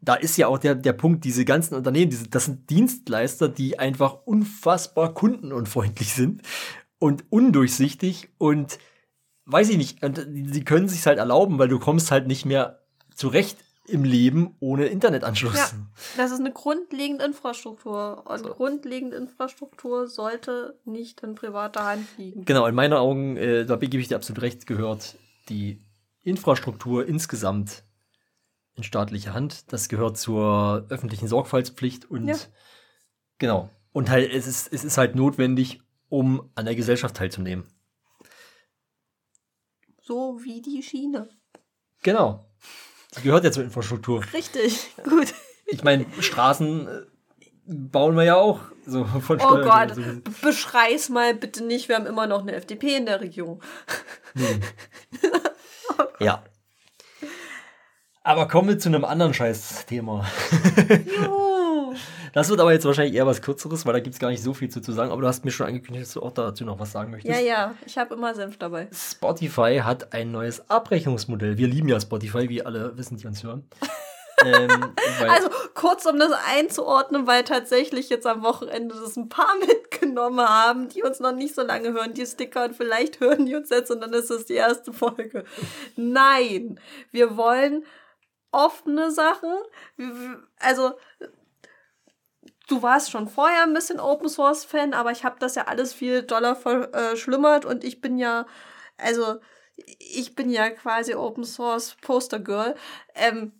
da 0.00 0.14
ist 0.14 0.36
ja 0.36 0.46
auch 0.46 0.58
der, 0.58 0.74
der 0.74 0.92
Punkt, 0.92 1.24
diese 1.24 1.44
ganzen 1.44 1.74
Unternehmen, 1.74 2.10
diese, 2.10 2.28
das 2.28 2.46
sind 2.46 2.70
Dienstleister, 2.70 3.48
die 3.48 3.78
einfach 3.78 4.18
unfassbar 4.24 5.14
kundenunfreundlich 5.14 6.14
sind 6.14 6.42
und 6.98 7.24
undurchsichtig 7.30 8.30
und 8.38 8.78
weiß 9.50 9.70
ich 9.70 9.76
nicht, 9.76 10.02
und 10.02 10.26
sie 10.52 10.64
können 10.64 10.88
sich 10.88 11.06
halt 11.06 11.18
erlauben, 11.18 11.58
weil 11.58 11.68
du 11.68 11.78
kommst 11.78 12.10
halt 12.10 12.26
nicht 12.26 12.44
mehr 12.44 12.80
zurecht 13.14 13.58
im 13.86 14.04
Leben 14.04 14.54
ohne 14.60 14.86
Internetanschluss. 14.86 15.56
Ja, 15.56 15.70
das 16.16 16.30
ist 16.30 16.40
eine 16.40 16.52
grundlegende 16.52 17.24
Infrastruktur. 17.24 18.24
Und 18.26 18.38
so. 18.38 18.50
grundlegende 18.50 19.16
Infrastruktur 19.16 20.06
sollte 20.06 20.78
nicht 20.84 21.20
in 21.22 21.34
privater 21.34 21.84
Hand 21.84 22.06
liegen. 22.16 22.44
Genau, 22.44 22.66
in 22.66 22.74
meinen 22.74 22.92
Augen, 22.92 23.36
äh, 23.36 23.66
da 23.66 23.76
gebe 23.76 23.98
ich 23.98 24.08
dir 24.08 24.16
absolut 24.16 24.42
recht, 24.42 24.66
gehört 24.66 25.16
die 25.48 25.82
Infrastruktur 26.22 27.06
insgesamt 27.06 27.82
in 28.76 28.84
staatliche 28.84 29.34
Hand. 29.34 29.72
Das 29.72 29.88
gehört 29.88 30.18
zur 30.18 30.86
öffentlichen 30.88 31.26
Sorgfaltspflicht 31.26 32.08
und 32.10 32.28
ja. 32.28 32.36
genau. 33.38 33.70
Und 33.92 34.08
halt, 34.08 34.32
es 34.32 34.46
ist, 34.46 34.72
es 34.72 34.84
ist 34.84 34.98
halt 34.98 35.16
notwendig, 35.16 35.80
um 36.08 36.48
an 36.54 36.64
der 36.64 36.76
Gesellschaft 36.76 37.16
teilzunehmen 37.16 37.64
so 40.10 40.40
wie 40.42 40.60
die 40.60 40.82
Schiene. 40.82 41.28
Genau. 42.02 42.44
Die 43.16 43.22
gehört 43.22 43.44
ja 43.44 43.52
zur 43.52 43.62
Infrastruktur. 43.62 44.24
Richtig, 44.32 44.90
gut. 45.04 45.32
Ich 45.66 45.84
meine, 45.84 46.04
Straßen 46.18 46.88
äh, 46.88 47.02
bauen 47.64 48.16
wir 48.16 48.24
ja 48.24 48.34
auch 48.34 48.58
so 48.84 49.04
von 49.04 49.40
Oh 49.40 49.60
Gott, 49.60 49.94
so. 49.94 50.02
beschrei's 50.42 51.10
mal 51.10 51.32
bitte 51.34 51.62
nicht, 51.62 51.88
wir 51.88 51.94
haben 51.94 52.06
immer 52.06 52.26
noch 52.26 52.40
eine 52.40 52.54
FDP 52.54 52.96
in 52.96 53.06
der 53.06 53.20
Regierung. 53.20 53.62
Hm. 54.34 54.60
oh 55.98 56.24
ja. 56.24 56.42
Aber 58.24 58.48
kommen 58.48 58.68
wir 58.68 58.78
zu 58.80 58.88
einem 58.88 59.04
anderen 59.04 59.32
Scheiß-Thema. 59.32 60.26
Juhu. 61.06 61.59
Das 62.32 62.48
wird 62.48 62.60
aber 62.60 62.72
jetzt 62.72 62.84
wahrscheinlich 62.84 63.14
eher 63.14 63.26
was 63.26 63.42
Kürzeres, 63.42 63.86
weil 63.86 63.92
da 63.92 64.00
gibt 64.00 64.14
es 64.14 64.20
gar 64.20 64.30
nicht 64.30 64.42
so 64.42 64.54
viel 64.54 64.68
zu, 64.68 64.80
zu 64.80 64.92
sagen. 64.92 65.10
Aber 65.10 65.20
du 65.20 65.28
hast 65.28 65.44
mir 65.44 65.50
schon 65.50 65.66
angekündigt, 65.66 66.06
dass 66.06 66.14
du 66.14 66.22
auch 66.22 66.32
dazu 66.32 66.64
noch 66.64 66.78
was 66.78 66.92
sagen 66.92 67.10
möchtest. 67.10 67.34
Ja, 67.34 67.44
ja, 67.44 67.74
ich 67.86 67.98
habe 67.98 68.14
immer 68.14 68.34
Senf 68.34 68.58
dabei. 68.58 68.88
Spotify 68.92 69.80
hat 69.82 70.12
ein 70.12 70.30
neues 70.30 70.68
Abrechnungsmodell. 70.70 71.58
Wir 71.58 71.68
lieben 71.68 71.88
ja 71.88 72.00
Spotify, 72.00 72.48
wie 72.48 72.64
alle 72.64 72.96
wissen, 72.96 73.16
die 73.16 73.26
uns 73.26 73.42
hören. 73.42 73.68
ähm, 74.44 74.94
also 75.28 75.50
kurz, 75.74 76.06
um 76.06 76.18
das 76.18 76.32
einzuordnen, 76.48 77.26
weil 77.26 77.44
tatsächlich 77.44 78.08
jetzt 78.08 78.26
am 78.26 78.42
Wochenende 78.42 78.94
das 78.94 79.16
ein 79.16 79.28
paar 79.28 79.54
mitgenommen 79.66 80.46
haben, 80.46 80.88
die 80.88 81.02
uns 81.02 81.20
noch 81.20 81.32
nicht 81.32 81.54
so 81.54 81.62
lange 81.62 81.92
hören, 81.92 82.14
die 82.14 82.26
Sticker 82.26 82.64
und 82.64 82.76
vielleicht 82.76 83.20
hören 83.20 83.46
die 83.46 83.54
uns 83.54 83.70
jetzt 83.70 83.90
und 83.90 84.00
dann 84.00 84.12
ist 84.12 84.30
das 84.30 84.46
die 84.46 84.54
erste 84.54 84.92
Folge. 84.92 85.44
Nein, 85.96 86.80
wir 87.10 87.36
wollen 87.36 87.84
offene 88.52 89.10
Sachen. 89.10 89.54
Also 90.58 90.92
du 92.70 92.82
warst 92.82 93.10
schon 93.10 93.28
vorher 93.28 93.64
ein 93.64 93.74
bisschen 93.74 94.00
Open 94.00 94.28
Source 94.28 94.64
Fan, 94.64 94.94
aber 94.94 95.10
ich 95.10 95.24
habe 95.24 95.36
das 95.38 95.54
ja 95.54 95.64
alles 95.64 95.92
viel 95.92 96.22
doller 96.22 96.54
verschlimmert 96.56 97.64
und 97.64 97.84
ich 97.84 98.00
bin 98.00 98.16
ja, 98.16 98.46
also 98.96 99.36
ich 99.98 100.34
bin 100.34 100.50
ja 100.50 100.70
quasi 100.70 101.14
Open 101.14 101.44
Source 101.44 101.96
Poster 102.00 102.38
Girl. 102.38 102.74
Ähm, 103.14 103.52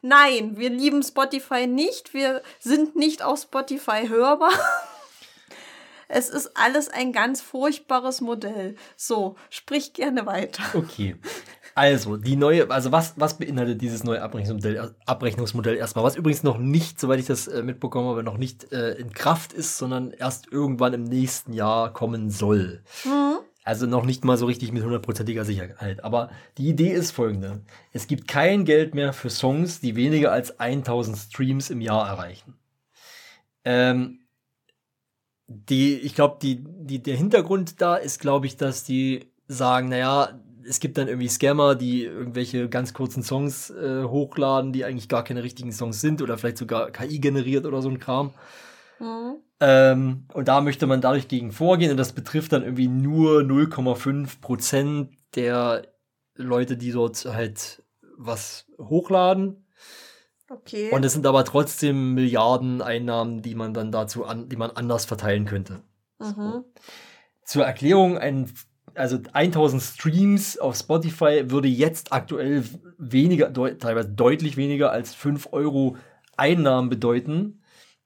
nein, 0.00 0.56
wir 0.56 0.70
lieben 0.70 1.02
Spotify 1.02 1.66
nicht. 1.66 2.14
Wir 2.14 2.42
sind 2.58 2.96
nicht 2.96 3.22
auf 3.22 3.40
Spotify 3.42 4.08
hörbar. 4.08 4.52
Es 6.08 6.28
ist 6.28 6.56
alles 6.56 6.88
ein 6.88 7.12
ganz 7.12 7.40
furchtbares 7.40 8.20
Modell. 8.20 8.76
So, 8.96 9.34
sprich 9.50 9.92
gerne 9.92 10.24
weiter. 10.24 10.62
Okay. 10.72 11.16
Also, 11.76 12.16
die 12.16 12.36
neue, 12.36 12.70
also 12.70 12.90
was, 12.90 13.12
was 13.18 13.36
beinhaltet 13.36 13.82
dieses 13.82 14.02
neue 14.02 14.22
Abrechnungsmodell, 14.22 14.94
Abrechnungsmodell 15.04 15.76
erstmal? 15.76 16.06
Was 16.06 16.16
übrigens 16.16 16.42
noch 16.42 16.56
nicht, 16.56 16.98
soweit 16.98 17.20
ich 17.20 17.26
das 17.26 17.48
äh, 17.48 17.62
mitbekommen 17.62 18.08
habe, 18.08 18.22
noch 18.22 18.38
nicht 18.38 18.72
äh, 18.72 18.92
in 18.92 19.12
Kraft 19.12 19.52
ist, 19.52 19.76
sondern 19.76 20.10
erst 20.10 20.50
irgendwann 20.50 20.94
im 20.94 21.04
nächsten 21.04 21.52
Jahr 21.52 21.92
kommen 21.92 22.30
soll. 22.30 22.82
Mhm. 23.04 23.40
Also 23.62 23.84
noch 23.84 24.06
nicht 24.06 24.24
mal 24.24 24.38
so 24.38 24.46
richtig 24.46 24.72
mit 24.72 24.84
hundertprozentiger 24.84 25.44
Sicherheit. 25.44 26.02
Aber 26.02 26.30
die 26.56 26.70
Idee 26.70 26.92
ist 26.92 27.10
folgende. 27.10 27.60
Es 27.92 28.06
gibt 28.06 28.26
kein 28.26 28.64
Geld 28.64 28.94
mehr 28.94 29.12
für 29.12 29.28
Songs, 29.28 29.78
die 29.78 29.96
weniger 29.96 30.32
als 30.32 30.58
1000 30.58 31.18
Streams 31.18 31.68
im 31.68 31.82
Jahr 31.82 32.08
erreichen. 32.08 32.54
Ähm, 33.64 34.20
die, 35.46 35.98
ich 35.98 36.14
glaube, 36.14 36.38
die, 36.40 36.64
die, 36.64 37.02
der 37.02 37.16
Hintergrund 37.16 37.82
da 37.82 37.96
ist, 37.96 38.18
glaube 38.18 38.46
ich, 38.46 38.56
dass 38.56 38.84
die 38.84 39.26
sagen, 39.46 39.90
naja, 39.90 40.40
es 40.68 40.80
gibt 40.80 40.98
dann 40.98 41.08
irgendwie 41.08 41.28
Scammer, 41.28 41.74
die 41.74 42.04
irgendwelche 42.04 42.68
ganz 42.68 42.92
kurzen 42.94 43.22
Songs 43.22 43.70
äh, 43.70 44.04
hochladen, 44.04 44.72
die 44.72 44.84
eigentlich 44.84 45.08
gar 45.08 45.24
keine 45.24 45.42
richtigen 45.42 45.72
Songs 45.72 46.00
sind 46.00 46.22
oder 46.22 46.38
vielleicht 46.38 46.58
sogar 46.58 46.90
KI 46.90 47.18
generiert 47.18 47.66
oder 47.66 47.82
so 47.82 47.88
ein 47.88 47.98
Kram. 47.98 48.32
Mhm. 48.98 49.36
Ähm, 49.60 50.24
und 50.32 50.48
da 50.48 50.60
möchte 50.60 50.86
man 50.86 51.00
dadurch 51.00 51.28
gegen 51.28 51.50
vorgehen 51.52 51.90
und 51.90 51.96
das 51.96 52.12
betrifft 52.12 52.52
dann 52.52 52.62
irgendwie 52.62 52.88
nur 52.88 53.40
0,5 53.40 54.40
Prozent 54.40 55.10
der 55.34 55.86
Leute, 56.34 56.76
die 56.76 56.92
dort 56.92 57.24
halt 57.24 57.82
was 58.16 58.66
hochladen. 58.78 59.66
Okay. 60.48 60.90
Und 60.92 61.04
es 61.04 61.12
sind 61.12 61.26
aber 61.26 61.44
trotzdem 61.44 62.14
Milliarden 62.14 62.80
Einnahmen, 62.82 63.42
die 63.42 63.54
man 63.54 63.74
dann 63.74 63.90
dazu 63.90 64.24
an, 64.24 64.48
die 64.48 64.56
man 64.56 64.70
anders 64.70 65.04
verteilen 65.04 65.44
könnte. 65.44 65.82
Mhm. 66.18 66.34
So. 66.36 66.64
Zur 67.44 67.64
Erklärung, 67.64 68.18
ein 68.18 68.52
also 68.96 69.18
1000 69.32 69.82
Streams 69.82 70.58
auf 70.58 70.76
Spotify 70.76 71.50
würde 71.50 71.68
jetzt 71.68 72.12
aktuell 72.12 72.64
weniger, 72.98 73.48
deut 73.50 73.80
teilweise 73.80 74.08
deutlich 74.08 74.56
weniger 74.56 74.90
als 74.90 75.14
5 75.14 75.48
Euro 75.52 75.96
Einnahmen 76.36 76.88
bedeuten. 76.88 77.62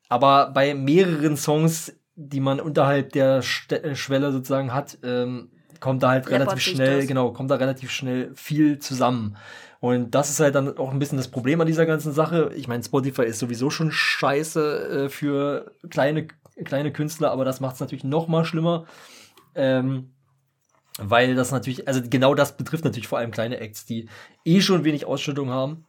Aber 0.09 0.51
bei 0.51 0.75
mehreren 0.75 1.37
Songs, 1.37 1.95
die 2.17 2.41
man 2.41 2.61
unterhalb 2.61 3.13
der 3.13 3.43
Ste 3.43 3.83
äh, 3.83 3.95
Schwelle 3.95 4.33
sozusagen 4.33 4.75
hat, 4.75 4.99
ähm, 5.03 5.51
kommt 5.79 6.03
da 6.03 6.11
halt 6.11 6.27
Läppert 6.27 6.49
relativ 6.49 6.63
schnell, 6.63 7.07
genau, 7.07 7.33
kommt 7.33 7.51
da 7.51 7.55
relativ 7.55 7.91
schnell 7.91 8.33
viel 8.35 8.79
zusammen. 8.79 9.37
Und 9.81 10.15
das 10.15 10.29
ist 10.29 10.41
halt 10.41 10.55
dann 10.55 10.77
auch 10.77 10.91
ein 10.91 10.99
bisschen 10.99 11.17
das 11.17 11.29
Problem 11.29 11.61
an 11.61 11.67
dieser 11.67 11.87
ganzen 11.87 12.13
Sache. 12.13 12.51
Ich 12.55 12.69
meine, 12.69 12.85
Spotify 12.85 13.23
ist 13.23 13.39
sowieso 13.39 13.71
schon 13.71 13.91
scheiße 13.91 15.05
äh, 15.05 15.09
für 15.09 15.73
kleine, 15.89 16.29
kleine 16.65 16.93
Künstler, 16.93 17.31
aber 17.31 17.47
das 17.47 17.61
macht 17.61 17.75
es 17.75 17.81
natürlich 17.81 18.05
noch 18.05 18.29
mal 18.29 18.45
schlimmer. 18.45 18.85
Ähm, 19.55 20.11
weil 21.03 21.35
das 21.35 21.51
natürlich, 21.51 21.89
also 21.89 22.01
genau 22.09 22.35
das 22.35 22.57
betrifft 22.57 22.85
natürlich 22.85 23.09
vor 23.09 23.19
allem 23.19 23.31
kleine 23.31 23.59
Acts, 23.59 23.85
die 23.87 24.09
eh 24.45 24.61
schon 24.61 24.85
wenig 24.85 25.07
Ausschüttung 25.07 25.51
haben. 25.51 25.87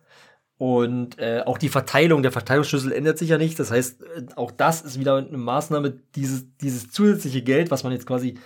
Und 0.58 1.18
äh, 1.18 1.42
auch 1.46 1.58
die 1.58 1.70
Verteilung, 1.70 2.22
der 2.22 2.32
Verteilungsschlüssel 2.32 2.92
ändert 2.92 3.18
sich 3.18 3.30
ja 3.30 3.40
nicht. 3.40 3.58
Das 3.60 3.72
heißt, 3.72 4.04
äh, 4.04 4.26
auch 4.36 4.52
das 4.52 4.84
ist 4.84 5.00
wieder 5.00 5.18
eine 5.18 5.38
Maßnahme, 5.38 6.00
dieses, 6.16 6.46
dieses 6.58 6.92
zusätzliche 6.92 7.42
Geld, 7.42 7.72
was 7.72 7.84
man 7.84 7.94
jetzt 7.94 8.06
quasi 8.06 8.38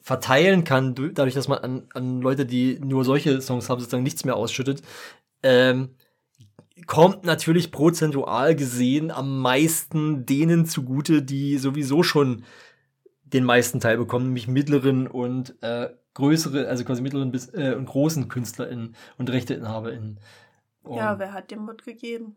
verteilen 0.00 0.64
kann, 0.64 0.94
du- 0.94 1.12
dadurch, 1.12 1.34
dass 1.34 1.48
man 1.48 1.58
an, 1.58 1.82
an 1.92 2.22
Leute, 2.22 2.46
die 2.46 2.78
nur 2.80 3.04
solche 3.04 3.42
Songs 3.42 3.68
haben, 3.68 3.78
sozusagen 3.78 4.02
nichts 4.02 4.24
mehr 4.24 4.36
ausschüttet, 4.36 4.80
ähm, 5.42 5.90
kommt 6.86 7.24
natürlich 7.24 7.70
prozentual 7.70 8.56
gesehen 8.56 9.10
am 9.10 9.40
meisten 9.40 10.24
denen 10.24 10.64
zugute, 10.64 11.22
die 11.22 11.58
sowieso 11.58 12.02
schon 12.02 12.44
den 13.24 13.44
meisten 13.44 13.80
Teil 13.80 13.98
bekommen, 13.98 14.26
nämlich 14.26 14.48
mittleren 14.48 15.06
und 15.06 15.54
äh, 15.62 15.90
größere, 16.14 16.68
also 16.68 16.84
quasi 16.84 17.02
mittleren 17.02 17.30
bis 17.32 17.48
äh, 17.54 17.74
und 17.76 17.86
großen 17.86 18.28
KünstlerInnen 18.28 18.94
und 19.18 19.30
RechteinhaberInnen. 19.30 20.18
Und- 20.82 20.96
Ja, 20.96 21.18
wer 21.18 21.32
hat 21.32 21.50
den 21.50 21.60
Mut 21.60 21.84
gegeben? 21.84 22.36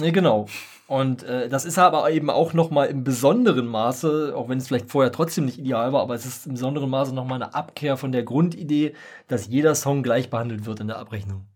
ja, 0.00 0.10
genau. 0.10 0.46
Und 0.86 1.22
äh, 1.24 1.48
das 1.48 1.64
ist 1.66 1.78
aber 1.78 2.10
eben 2.10 2.30
auch 2.30 2.52
noch 2.54 2.70
mal 2.70 2.86
im 2.86 3.04
besonderen 3.04 3.66
Maße, 3.66 4.32
auch 4.34 4.48
wenn 4.48 4.58
es 4.58 4.66
vielleicht 4.68 4.90
vorher 4.90 5.12
trotzdem 5.12 5.44
nicht 5.44 5.58
ideal 5.58 5.92
war, 5.92 6.00
aber 6.02 6.14
es 6.14 6.24
ist 6.26 6.46
im 6.46 6.54
besonderen 6.54 6.88
Maße 6.90 7.14
noch 7.14 7.24
mal 7.26 7.34
eine 7.36 7.54
Abkehr 7.54 7.96
von 7.96 8.10
der 8.10 8.22
Grundidee, 8.24 8.94
dass 9.28 9.46
jeder 9.48 9.74
Song 9.74 10.02
gleich 10.02 10.30
behandelt 10.30 10.64
wird 10.66 10.80
in 10.80 10.86
der 10.88 10.98
Abrechnung. 10.98 11.46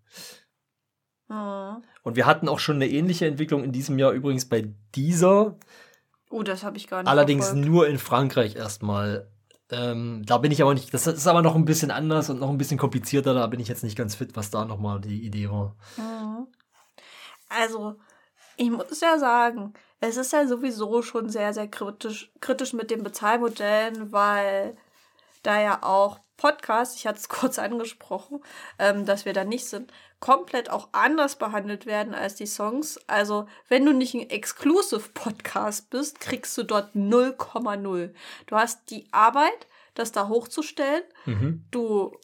Hm. 1.28 1.82
Und 2.02 2.16
wir 2.16 2.26
hatten 2.26 2.48
auch 2.48 2.58
schon 2.58 2.76
eine 2.76 2.88
ähnliche 2.88 3.26
Entwicklung 3.26 3.64
in 3.64 3.72
diesem 3.72 3.98
Jahr 3.98 4.12
übrigens 4.12 4.46
bei 4.48 4.68
dieser, 4.94 5.56
Oh, 6.30 6.42
das 6.42 6.64
habe 6.64 6.76
ich 6.76 6.86
gar 6.88 7.02
nicht 7.02 7.08
allerdings 7.10 7.46
verfolgt. 7.46 7.68
nur 7.68 7.88
in 7.88 7.98
Frankreich 7.98 8.56
erstmal. 8.56 9.28
Ähm, 9.70 10.22
da 10.26 10.38
bin 10.38 10.52
ich 10.52 10.60
aber 10.62 10.74
nicht, 10.74 10.92
das 10.92 11.06
ist 11.06 11.26
aber 11.26 11.42
noch 11.42 11.54
ein 11.54 11.64
bisschen 11.64 11.90
anders 11.90 12.28
und 12.28 12.38
noch 12.38 12.50
ein 12.50 12.58
bisschen 12.58 12.78
komplizierter, 12.78 13.32
da 13.32 13.46
bin 13.46 13.60
ich 13.60 13.68
jetzt 13.68 13.82
nicht 13.82 13.96
ganz 13.96 14.14
fit, 14.14 14.36
was 14.36 14.50
da 14.50 14.64
noch 14.64 14.78
mal 14.78 15.00
die 15.00 15.24
Idee 15.24 15.50
war. 15.50 15.74
Mhm. 15.96 16.46
Also, 17.48 17.96
ich 18.56 18.70
muss 18.70 19.00
ja 19.00 19.18
sagen, 19.18 19.72
es 20.00 20.16
ist 20.16 20.32
ja 20.32 20.46
sowieso 20.46 21.02
schon 21.02 21.28
sehr, 21.30 21.54
sehr 21.54 21.68
kritisch, 21.68 22.30
kritisch 22.40 22.72
mit 22.74 22.90
den 22.90 23.02
Bezahlmodellen, 23.02 24.12
weil 24.12 24.76
da 25.42 25.60
ja 25.60 25.82
auch 25.82 26.20
Podcasts, 26.44 26.96
ich 26.96 27.06
hatte 27.06 27.20
es 27.20 27.28
kurz 27.30 27.58
angesprochen, 27.58 28.44
ähm, 28.78 29.06
dass 29.06 29.24
wir 29.24 29.32
da 29.32 29.44
nicht 29.44 29.64
sind, 29.64 29.90
komplett 30.20 30.68
auch 30.68 30.90
anders 30.92 31.36
behandelt 31.36 31.86
werden 31.86 32.14
als 32.14 32.34
die 32.34 32.44
Songs. 32.44 33.00
Also, 33.06 33.46
wenn 33.70 33.86
du 33.86 33.94
nicht 33.94 34.12
ein 34.12 34.28
Exclusive-Podcast 34.28 35.88
bist, 35.88 36.20
kriegst 36.20 36.58
du 36.58 36.64
dort 36.64 36.94
0,0. 36.94 38.12
Du 38.44 38.56
hast 38.56 38.90
die 38.90 39.08
Arbeit, 39.10 39.66
das 39.94 40.12
da 40.12 40.28
hochzustellen. 40.28 41.04
Mhm. 41.24 41.64
Du 41.70 42.14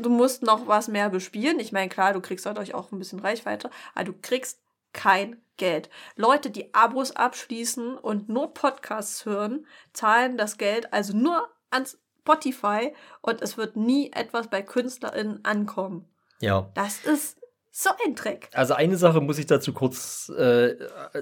du 0.00 0.10
musst 0.10 0.44
noch 0.44 0.68
was 0.68 0.86
mehr 0.86 1.10
bespielen. 1.10 1.58
Ich 1.58 1.72
meine, 1.72 1.88
klar, 1.88 2.12
du 2.12 2.20
kriegst 2.20 2.46
dadurch 2.46 2.72
auch 2.72 2.92
ein 2.92 3.00
bisschen 3.00 3.18
Reichweite, 3.18 3.70
aber 3.96 4.04
du 4.04 4.12
kriegst 4.12 4.60
kein 4.92 5.42
Geld. 5.56 5.90
Leute, 6.14 6.50
die 6.50 6.72
Abos 6.72 7.10
abschließen 7.10 7.98
und 7.98 8.28
nur 8.28 8.54
Podcasts 8.54 9.24
hören, 9.24 9.66
zahlen 9.92 10.36
das 10.36 10.56
Geld 10.56 10.92
also 10.92 11.16
nur 11.16 11.48
an 11.70 11.84
Spotify 12.28 12.92
und 13.22 13.40
es 13.40 13.56
wird 13.56 13.76
nie 13.76 14.10
etwas 14.12 14.48
bei 14.48 14.60
KünstlerInnen 14.62 15.44
ankommen. 15.44 16.04
Ja. 16.40 16.70
Das 16.74 17.04
ist 17.04 17.38
so 17.70 17.90
ein 18.04 18.14
Dreck. 18.14 18.50
Also 18.52 18.74
eine 18.74 18.96
Sache 18.96 19.20
muss 19.20 19.38
ich 19.38 19.46
dazu 19.46 19.72
kurz 19.72 20.28
äh, 20.36 20.74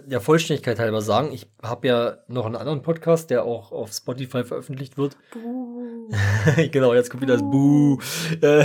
der 0.06 0.20
Vollständigkeit 0.20 0.78
halber 0.78 1.02
sagen. 1.02 1.30
Ich 1.32 1.48
habe 1.62 1.86
ja 1.86 2.18
noch 2.28 2.46
einen 2.46 2.56
anderen 2.56 2.82
Podcast, 2.82 3.30
der 3.30 3.44
auch 3.44 3.72
auf 3.72 3.92
Spotify 3.92 4.42
veröffentlicht 4.42 4.96
wird. 4.96 5.16
Buh. 5.32 6.10
genau, 6.72 6.94
jetzt 6.94 7.10
kommt 7.10 7.22
wieder 7.22 7.34
das 7.34 7.42
Buh. 7.42 7.98
Äh, 8.40 8.64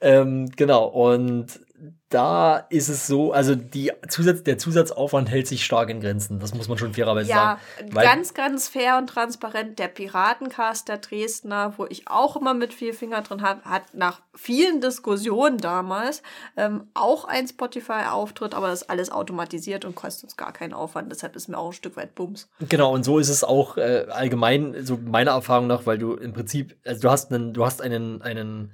ähm, 0.00 0.50
genau, 0.56 0.86
und 0.86 1.60
da 2.08 2.58
ist 2.70 2.88
es 2.88 3.08
so, 3.08 3.32
also 3.32 3.56
die 3.56 3.90
Zusatz, 4.08 4.44
der 4.44 4.58
Zusatzaufwand 4.58 5.28
hält 5.28 5.48
sich 5.48 5.64
stark 5.64 5.90
in 5.90 6.00
Grenzen. 6.00 6.38
Das 6.38 6.54
muss 6.54 6.68
man 6.68 6.78
schon 6.78 6.94
fairerweise 6.94 7.28
Ja, 7.28 7.58
sagen. 7.78 7.94
Weil- 7.94 8.06
ganz, 8.06 8.32
ganz 8.32 8.68
fair 8.68 8.96
und 8.98 9.08
transparent. 9.08 9.80
Der 9.80 9.88
Piratencast 9.88 10.88
der 10.88 10.98
Dresdner, 10.98 11.74
wo 11.78 11.86
ich 11.86 12.06
auch 12.08 12.36
immer 12.36 12.54
mit 12.54 12.72
viel 12.72 12.92
Finger 12.92 13.22
drin 13.22 13.42
habe, 13.42 13.62
hat 13.64 13.82
nach 13.92 14.20
vielen 14.36 14.80
Diskussionen 14.80 15.58
damals 15.58 16.22
ähm, 16.56 16.88
auch 16.94 17.24
ein 17.24 17.48
Spotify-Auftritt, 17.48 18.54
aber 18.54 18.68
das 18.68 18.82
ist 18.82 18.90
alles 18.90 19.10
automatisiert 19.10 19.84
und 19.84 19.96
kostet 19.96 20.24
uns 20.24 20.36
gar 20.36 20.52
keinen 20.52 20.74
Aufwand. 20.74 21.10
Deshalb 21.10 21.34
ist 21.34 21.48
mir 21.48 21.58
auch 21.58 21.68
ein 21.70 21.72
Stück 21.72 21.96
weit 21.96 22.14
Bums. 22.14 22.48
Genau, 22.68 22.92
und 22.94 23.04
so 23.04 23.18
ist 23.18 23.30
es 23.30 23.42
auch 23.42 23.78
äh, 23.78 24.06
allgemein, 24.10 24.76
so 24.84 24.96
meiner 24.96 25.32
Erfahrung 25.32 25.66
nach, 25.66 25.86
weil 25.86 25.98
du 25.98 26.14
im 26.14 26.32
Prinzip, 26.32 26.76
also 26.84 27.00
du 27.02 27.10
hast 27.10 27.32
einen, 27.32 27.52
du 27.52 27.64
hast 27.66 27.82
einen, 27.82 28.22
einen, 28.22 28.70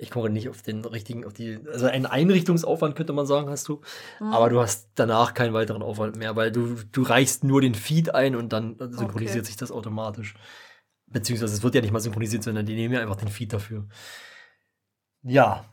ich 0.00 0.10
komme 0.10 0.30
nicht 0.30 0.48
auf 0.48 0.62
den 0.62 0.84
richtigen, 0.84 1.24
auf 1.26 1.32
die, 1.34 1.58
also 1.70 1.86
einen 1.86 2.06
Einrichtungsaufwand 2.06 2.96
könnte 2.96 3.12
man 3.12 3.26
sagen, 3.26 3.50
hast 3.50 3.68
du, 3.68 3.82
aber 4.18 4.48
du 4.48 4.60
hast 4.60 4.88
danach 4.94 5.34
keinen 5.34 5.52
weiteren 5.52 5.82
Aufwand 5.82 6.16
mehr, 6.16 6.36
weil 6.36 6.50
du, 6.50 6.76
du 6.90 7.02
reichst 7.02 7.44
nur 7.44 7.60
den 7.60 7.74
Feed 7.74 8.14
ein 8.14 8.34
und 8.34 8.52
dann 8.52 8.76
synchronisiert 8.78 9.40
Okay. 9.40 9.46
sich 9.46 9.56
das 9.56 9.70
automatisch. 9.70 10.34
Beziehungsweise 11.06 11.54
es 11.54 11.62
wird 11.62 11.74
ja 11.74 11.80
nicht 11.80 11.92
mal 11.92 12.00
synchronisiert, 12.00 12.42
sondern 12.42 12.66
die 12.66 12.74
nehmen 12.74 12.94
ja 12.94 13.00
einfach 13.00 13.16
den 13.16 13.28
Feed 13.28 13.52
dafür. 13.52 13.86
Ja. 15.22 15.64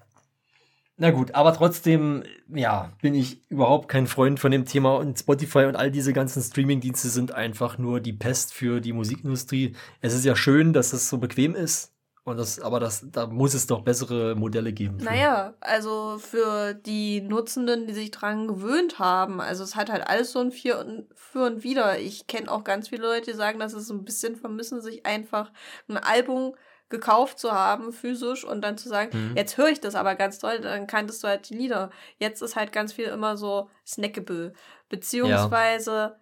Na 1.00 1.12
gut, 1.12 1.36
aber 1.36 1.54
trotzdem, 1.54 2.24
ja, 2.48 2.92
bin 3.02 3.14
ich 3.14 3.48
überhaupt 3.50 3.88
kein 3.88 4.08
Freund 4.08 4.40
von 4.40 4.52
dem 4.52 4.66
Thema 4.66 4.96
und 4.98 5.20
Spotify 5.20 5.66
und 5.66 5.76
all 5.76 5.92
diese 5.92 6.12
ganzen 6.12 6.42
Streaming-Dienste 6.42 7.10
sind 7.10 7.32
einfach 7.34 7.78
nur 7.78 8.00
die 8.00 8.14
Pest 8.14 8.52
für 8.52 8.82
die 8.82 8.94
Musikindustrie. 8.94 9.76
Es 10.02 10.16
ist 10.16 10.26
ja 10.26 10.36
schön, 10.36 10.74
dass 10.74 10.94
es 10.94 11.08
so 11.08 11.20
bequem 11.20 11.54
ist. 11.54 11.94
Und 12.28 12.36
das, 12.36 12.60
aber 12.60 12.82
das, 12.82 13.06
da 13.10 13.26
muss 13.26 13.54
es 13.54 13.68
doch 13.68 13.84
bessere 13.84 14.36
Modelle 14.36 14.74
geben. 14.74 15.00
für. 15.00 15.06
Naja, 15.06 15.54
also 15.62 16.18
für 16.20 16.74
die 16.74 17.22
Nutzenden, 17.22 17.88
die 17.88 17.94
sich 17.94 18.12
dran 18.12 18.50
gewöhnt 18.50 19.00
haben, 19.00 19.40
also 19.40 19.64
es 19.64 19.78
hat 19.78 19.90
halt 19.90 20.06
alles 20.06 20.34
so 20.34 20.40
ein 20.40 20.52
Für 20.52 20.78
und, 20.80 21.08
für 21.16 21.46
und 21.46 21.64
Wider. 21.64 22.00
Ich 22.00 22.28
kenne 22.28 22.52
auch 22.52 22.66
ganz 22.66 22.90
viele 22.90 23.04
Leute, 23.04 23.32
die 23.32 23.38
sagen, 23.38 23.60
dass 23.60 23.72
sie 23.72 23.80
so 23.80 23.94
ein 23.94 24.04
bisschen 24.04 24.36
vermissen, 24.36 24.82
sich 24.82 25.06
einfach 25.06 25.54
ein 25.88 25.96
Album 25.96 26.54
gekauft 26.90 27.40
zu 27.40 27.54
haben, 27.54 27.94
physisch, 27.94 28.44
und 28.44 28.62
dann 28.62 28.78
zu 28.78 28.90
sagen, 28.90 29.12
Mhm. 29.32 29.38
jetzt 29.38 29.58
höre 29.58 29.70
ich 29.70 29.80
das 29.80 29.96
aber 29.96 30.16
ganz 30.16 30.40
toll, 30.40 30.60
dann 30.60 30.86
kanntest 30.86 31.24
du 31.24 31.30
halt 31.30 31.50
die 31.50 31.56
Lieder. 31.56 31.92
Jetzt 32.18 32.42
ist 32.42 32.58
halt 32.58 32.74
ganz 32.74 32.92
viel 32.92 33.06
immer 33.06 33.38
so 33.38 33.70
snackable. 33.86 34.52
Beziehungsweise 34.90 36.16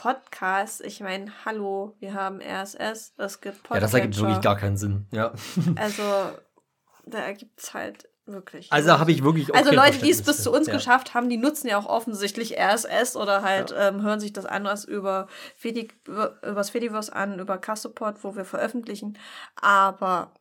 Podcasts, 0.00 0.80
ich 0.80 1.00
meine, 1.00 1.30
hallo, 1.44 1.94
wir 1.98 2.14
haben 2.14 2.40
RSS, 2.40 3.12
es 3.18 3.40
gibt 3.42 3.62
Podcatcher. 3.62 3.74
Ja, 3.74 3.80
das 3.80 3.92
ergibt 3.92 4.18
wirklich 4.18 4.40
gar 4.40 4.56
keinen 4.56 4.78
Sinn. 4.78 5.06
Ja. 5.10 5.34
Also, 5.76 6.02
da 7.04 7.18
ergibt 7.18 7.60
es 7.60 7.74
halt 7.74 8.08
wirklich. 8.24 8.72
Also 8.72 8.98
habe 8.98 9.12
ich 9.12 9.22
wirklich 9.22 9.52
auch 9.52 9.56
Also 9.56 9.72
Leute, 9.72 9.98
die 9.98 10.08
es 10.08 10.22
bis 10.22 10.42
zu 10.42 10.52
uns 10.52 10.68
ja. 10.68 10.72
geschafft 10.72 11.12
haben, 11.12 11.28
die 11.28 11.36
nutzen 11.36 11.68
ja 11.68 11.76
auch 11.76 11.84
offensichtlich 11.84 12.58
RSS 12.58 13.14
oder 13.14 13.42
halt 13.42 13.74
ähm, 13.76 14.00
hören 14.00 14.20
sich 14.20 14.32
das 14.32 14.46
anders 14.46 14.86
über, 14.86 15.26
Fedi 15.54 15.88
über 16.06 16.42
übers 16.44 16.70
Fediverse 16.70 17.14
an, 17.14 17.38
über 17.38 17.58
Castopod, 17.58 18.24
wo 18.24 18.34
wir 18.34 18.46
veröffentlichen. 18.46 19.18
Aber 19.56 20.32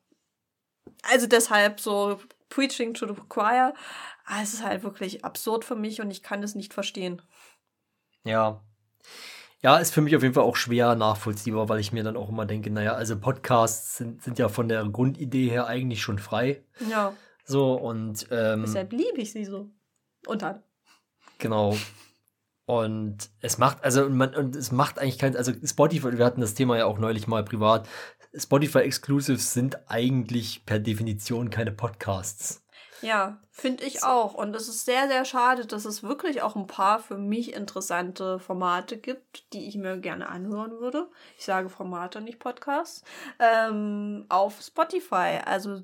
also 1.03 1.27
deshalb 1.27 1.81
so 1.81 2.21
Preaching 2.47 2.93
to 2.93 3.07
the 3.07 3.21
Choir, 3.27 3.73
ah, 4.25 4.41
es 4.41 4.53
ist 4.53 4.63
halt 4.63 4.83
wirklich 4.83 5.25
absurd 5.25 5.65
für 5.65 5.75
mich 5.75 5.99
und 5.99 6.11
ich 6.11 6.23
kann 6.23 6.43
es 6.43 6.55
nicht 6.55 6.73
verstehen. 6.73 7.21
Ja. 8.23 8.61
Ja, 9.61 9.77
ist 9.77 9.93
für 9.93 10.01
mich 10.01 10.15
auf 10.15 10.23
jeden 10.23 10.33
Fall 10.33 10.43
auch 10.43 10.55
schwer 10.55 10.95
nachvollziehbar, 10.95 11.67
weil 11.67 11.79
ich 11.79 11.91
mir 11.91 12.03
dann 12.03 12.15
auch 12.15 12.29
immer 12.29 12.45
denke, 12.45 12.69
naja, 12.69 12.93
also 12.93 13.19
Podcasts 13.19 13.97
sind, 13.97 14.23
sind 14.23 14.39
ja 14.39 14.47
von 14.47 14.69
der 14.69 14.85
Grundidee 14.85 15.49
her 15.49 15.67
eigentlich 15.67 16.01
schon 16.01 16.17
frei. 16.17 16.63
Ja, 16.89 17.13
So, 17.49 17.73
und 17.73 18.27
ähm, 18.29 18.61
deshalb 18.61 18.93
liebe 18.93 19.17
ich 19.17 19.31
sie 19.31 19.43
so. 19.43 19.69
Und 20.27 20.43
dann. 20.43 20.61
Genau. 21.39 21.75
Und 22.65 23.31
es 23.41 23.57
macht, 23.57 23.83
also 23.83 24.07
man, 24.07 24.35
und 24.35 24.55
es 24.55 24.71
macht 24.71 24.99
eigentlich 24.99 25.17
kein, 25.17 25.35
also 25.35 25.51
Spotify, 25.65 26.15
wir 26.15 26.25
hatten 26.25 26.41
das 26.41 26.53
Thema 26.53 26.77
ja 26.77 26.85
auch 26.85 26.99
neulich 26.99 27.27
mal 27.27 27.43
privat. 27.43 27.89
Spotify 28.35 28.79
Exclusives 28.79 29.53
sind 29.53 29.89
eigentlich 29.89 30.63
per 30.67 30.77
Definition 30.77 31.49
keine 31.49 31.71
Podcasts. 31.71 32.63
Ja, 33.01 33.37
finde 33.51 33.85
ich 33.85 34.03
auch. 34.03 34.33
Und 34.33 34.55
es 34.55 34.67
ist 34.67 34.85
sehr, 34.85 35.07
sehr 35.07 35.25
schade, 35.25 35.65
dass 35.65 35.85
es 35.85 36.03
wirklich 36.03 36.41
auch 36.41 36.55
ein 36.55 36.67
paar 36.67 36.99
für 36.99 37.17
mich 37.17 37.53
interessante 37.53 38.39
Formate 38.39 38.97
gibt, 38.97 39.53
die 39.53 39.67
ich 39.67 39.77
mir 39.77 39.97
gerne 39.97 40.29
anhören 40.29 40.79
würde. 40.79 41.09
Ich 41.37 41.45
sage 41.45 41.69
Formate, 41.69 42.21
nicht 42.21 42.39
Podcasts. 42.39 43.03
Ähm, 43.39 44.25
auf 44.29 44.61
Spotify. 44.61 45.39
Also 45.45 45.81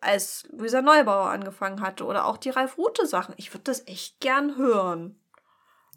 als 0.00 0.46
Luisa 0.50 0.82
Neubauer 0.82 1.30
angefangen 1.30 1.80
hatte 1.80 2.04
oder 2.04 2.26
auch 2.26 2.36
die 2.36 2.50
Ralf 2.50 2.78
Rute 2.78 3.06
Sachen. 3.06 3.34
Ich 3.38 3.52
würde 3.52 3.64
das 3.64 3.86
echt 3.86 4.20
gern 4.20 4.56
hören. 4.56 5.20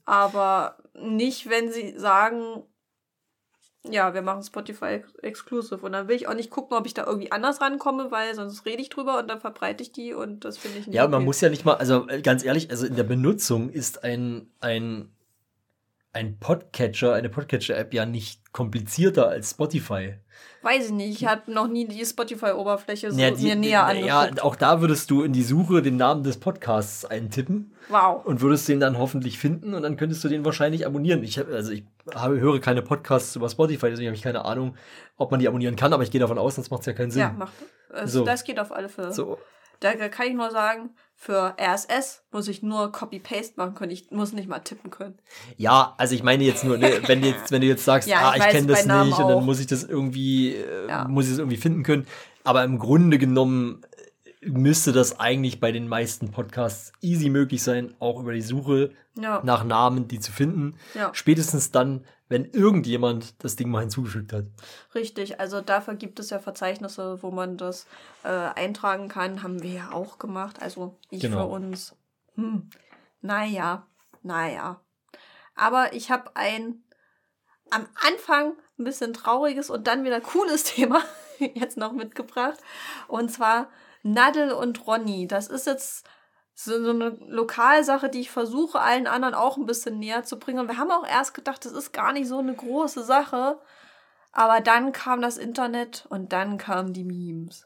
Aber 0.05 0.77
nicht, 0.93 1.49
wenn 1.49 1.71
sie 1.71 1.97
sagen, 1.97 2.63
ja, 3.83 4.13
wir 4.13 4.21
machen 4.21 4.43
Spotify 4.43 5.03
exclusive. 5.21 5.85
Und 5.85 5.93
dann 5.93 6.07
will 6.07 6.15
ich 6.15 6.27
auch 6.27 6.33
nicht 6.33 6.49
gucken, 6.49 6.77
ob 6.77 6.85
ich 6.85 6.93
da 6.93 7.05
irgendwie 7.05 7.31
anders 7.31 7.61
rankomme, 7.61 8.11
weil 8.11 8.35
sonst 8.35 8.65
rede 8.65 8.81
ich 8.81 8.89
drüber 8.89 9.19
und 9.19 9.29
dann 9.29 9.39
verbreite 9.39 9.83
ich 9.83 9.91
die 9.91 10.13
und 10.13 10.43
das 10.43 10.57
finde 10.57 10.79
ich 10.79 10.87
nicht 10.87 10.95
Ja, 10.95 11.03
man 11.03 11.15
okay. 11.15 11.25
muss 11.25 11.41
ja 11.41 11.49
nicht 11.49 11.65
mal, 11.65 11.75
also 11.75 12.07
äh, 12.09 12.21
ganz 12.21 12.43
ehrlich, 12.43 12.69
also 12.69 12.85
in 12.85 12.95
der 12.95 13.03
Benutzung 13.03 13.69
ist 13.69 14.03
ein, 14.03 14.51
ein, 14.59 15.09
ein 16.11 16.39
Podcatcher, 16.39 17.13
eine 17.13 17.29
Podcatcher-App 17.29 17.93
ja 17.93 18.05
nicht 18.05 18.51
komplizierter 18.51 19.27
als 19.29 19.51
Spotify. 19.51 20.15
Weiß 20.61 20.87
ich 20.87 20.91
nicht, 20.91 21.21
ich 21.21 21.27
habe 21.27 21.51
noch 21.51 21.67
nie 21.67 21.87
die 21.87 22.03
Spotify-Oberfläche 22.03 23.11
so 23.11 23.19
Ja, 23.19 23.31
die- 23.31 23.43
mir 23.43 23.55
näher 23.55 23.69
ja, 23.71 24.19
angeguckt. 24.21 24.43
auch 24.43 24.55
da 24.55 24.81
würdest 24.81 25.09
du 25.11 25.21
in 25.23 25.31
die 25.33 25.43
Suche 25.43 25.81
den 25.81 25.97
Namen 25.97 26.23
des 26.23 26.37
Podcasts 26.37 27.05
eintippen 27.05 27.73
wow. 27.89 28.25
und 28.25 28.41
würdest 28.41 28.67
den 28.67 28.79
dann 28.79 28.97
hoffentlich 28.97 29.37
finden 29.37 29.73
und 29.73 29.83
dann 29.83 29.95
könntest 29.97 30.23
du 30.23 30.27
den 30.29 30.43
wahrscheinlich 30.43 30.85
abonnieren. 30.85 31.23
Ich 31.23 31.37
hab, 31.37 31.49
also 31.49 31.71
ich 31.71 31.83
habe, 32.13 32.39
höre 32.39 32.59
keine 32.59 32.81
Podcasts 32.81 33.35
über 33.35 33.47
Spotify, 33.49 33.89
deswegen 33.89 34.07
habe 34.07 34.15
ich 34.15 34.23
keine 34.23 34.43
Ahnung, 34.45 34.75
ob 35.17 35.31
man 35.31 35.39
die 35.39 35.47
abonnieren 35.47 35.75
kann, 35.75 35.93
aber 35.93 36.03
ich 36.03 36.11
gehe 36.11 36.19
davon 36.21 36.37
aus, 36.39 36.55
sonst 36.55 36.71
macht 36.71 36.81
es 36.81 36.87
ja 36.87 36.93
keinen 36.93 37.11
Sinn. 37.11 37.21
Ja, 37.21 37.31
macht. 37.31 37.53
Es, 37.93 38.11
So. 38.13 38.25
Das 38.25 38.43
geht 38.43 38.59
auf 38.59 38.71
alle 38.71 38.89
Fälle. 38.89 39.13
So, 39.13 39.37
Da 39.79 39.93
kann 40.09 40.27
ich 40.27 40.33
nur 40.33 40.51
sagen, 40.51 40.89
für 41.15 41.55
RSS 41.59 42.23
muss 42.31 42.47
ich 42.47 42.63
nur 42.63 42.91
Copy-Paste 42.91 43.53
machen 43.57 43.75
können. 43.75 43.91
Ich 43.91 44.09
muss 44.11 44.31
nicht 44.33 44.47
mal 44.47 44.59
tippen 44.59 44.89
können. 44.89 45.17
Ja, 45.57 45.93
also 45.97 46.15
ich 46.15 46.23
meine 46.23 46.43
jetzt 46.43 46.63
nur, 46.63 46.77
ne, 46.77 47.01
wenn, 47.07 47.21
du 47.21 47.27
jetzt, 47.29 47.51
wenn 47.51 47.61
du 47.61 47.67
jetzt 47.67 47.83
sagst, 47.85 48.07
Ja, 48.07 48.29
ah, 48.31 48.35
ich 48.37 48.43
ich, 48.43 48.49
kenne 48.49 48.67
das 48.67 48.85
Namen 48.85 49.09
nicht 49.09 49.19
und 49.19 49.27
dann 49.27 49.37
auch. 49.39 49.43
muss 49.43 49.59
ich 49.59 49.67
das 49.67 49.83
irgendwie, 49.83 50.55
äh, 50.55 50.87
Ja. 50.87 51.07
muss 51.07 51.25
ich 51.25 51.31
das 51.31 51.39
irgendwie 51.39 51.57
finden 51.57 51.83
können. 51.83 52.07
Aber 52.43 52.63
im 52.63 52.79
Grunde 52.79 53.17
genommen 53.17 53.81
äh, 54.41 54.49
müsste 54.49 54.93
das 54.93 55.19
eigentlich 55.19 55.59
bei 55.59 55.71
den 55.73 55.87
meisten 55.89 56.31
Podcasts 56.31 56.93
easy 57.01 57.29
möglich 57.29 57.63
sein, 57.63 57.93
auch 57.99 58.19
über 58.21 58.33
die 58.33 58.41
Suche 58.41 58.91
Ja. 59.19 59.41
nach 59.43 59.65
Namen 59.65 60.07
die 60.07 60.19
zu 60.21 60.31
finden. 60.31 60.75
Ja. 60.93 61.09
Spätestens 61.13 61.71
dann, 61.71 62.05
wenn 62.29 62.45
irgendjemand 62.45 63.43
das 63.43 63.55
Ding 63.55 63.69
mal 63.69 63.81
hinzugefügt 63.81 64.31
hat. 64.31 64.45
Richtig, 64.95 65.39
also 65.39 65.61
dafür 65.61 65.95
gibt 65.95 66.19
es 66.19 66.29
ja 66.29 66.39
Verzeichnisse, 66.39 67.21
wo 67.21 67.31
man 67.31 67.57
das 67.57 67.87
äh, 68.23 68.29
eintragen 68.29 69.09
kann. 69.09 69.43
Haben 69.43 69.61
wir 69.63 69.71
ja 69.71 69.91
auch 69.91 70.19
gemacht. 70.19 70.61
Also 70.61 70.97
ich 71.09 71.21
Genau. 71.21 71.47
für 71.47 71.53
uns. 71.53 71.95
Hm. 72.35 72.69
Naja, 73.21 73.87
naja. 74.21 74.79
Aber 75.55 75.93
ich 75.93 76.09
habe 76.11 76.35
ein 76.35 76.83
am 77.71 77.87
Anfang 77.95 78.53
ein 78.77 78.83
bisschen 78.83 79.13
trauriges 79.13 79.69
und 79.69 79.85
dann 79.87 80.03
wieder 80.03 80.21
cooles 80.21 80.63
Thema 80.75 81.03
jetzt 81.39 81.77
noch 81.77 81.93
mitgebracht. 81.93 82.59
Und 83.07 83.31
zwar 83.31 83.69
Nadel 84.03 84.51
und 84.51 84.87
Ronny. 84.87 85.27
Das 85.27 85.47
ist 85.47 85.67
jetzt 85.67 86.07
so, 86.61 86.83
so 86.83 86.89
eine 86.89 87.17
Lokalsache, 87.27 88.09
die 88.09 88.19
ich 88.19 88.31
versuche, 88.31 88.81
allen 88.81 89.07
anderen 89.07 89.33
auch 89.33 89.55
ein 89.55 89.65
bisschen 89.65 89.97
näher 89.97 90.23
zu 90.23 90.37
bringen. 90.37 90.59
Und 90.59 90.67
wir 90.67 90.77
haben 90.77 90.91
auch 90.91 91.07
erst 91.07 91.33
gedacht, 91.33 91.63
das 91.63 91.71
ist 91.71 91.93
gar 91.93 92.11
nicht 92.11 92.27
so 92.27 92.39
eine 92.39 92.53
große 92.53 93.03
Sache. 93.03 93.59
Aber 94.33 94.59
dann 94.59 94.91
kam 94.91 95.21
das 95.21 95.37
Internet 95.37 96.05
und 96.09 96.33
dann 96.33 96.57
kamen 96.57 96.91
die 96.93 97.05
Memes. 97.05 97.65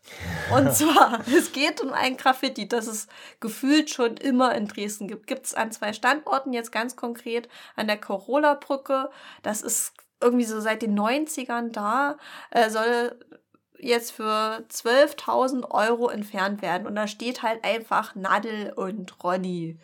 Und 0.56 0.74
zwar, 0.76 1.20
es 1.28 1.52
geht 1.52 1.82
um 1.82 1.92
ein 1.92 2.18
Graffiti, 2.18 2.68
das 2.68 2.86
es 2.86 3.08
gefühlt 3.40 3.90
schon 3.90 4.16
immer 4.18 4.54
in 4.54 4.68
Dresden 4.68 5.08
gibt. 5.08 5.26
Gibt 5.26 5.48
es 5.48 5.56
an 5.56 5.72
zwei 5.72 5.92
Standorten, 5.92 6.54
jetzt 6.54 6.72
ganz 6.72 6.96
konkret 6.96 7.50
an 7.76 7.88
der 7.88 8.00
Corolla-Brücke. 8.00 9.10
Das 9.42 9.64
ist 9.64 9.94
irgendwie 10.22 10.46
so 10.46 10.62
seit 10.62 10.84
den 10.84 10.98
90ern 10.98 11.72
da. 11.72 12.18
Äh, 12.52 12.70
soll 12.70 13.18
jetzt 13.84 14.12
für 14.12 14.64
12.000 14.72 15.70
Euro 15.72 16.10
entfernt 16.10 16.62
werden. 16.62 16.88
Und 16.88 16.96
da 16.96 17.08
steht 17.08 17.44
halt 17.44 17.64
einfach 17.64 18.16
Nadel 18.16 18.74
und 18.76 19.24
Ronny. 19.24 19.78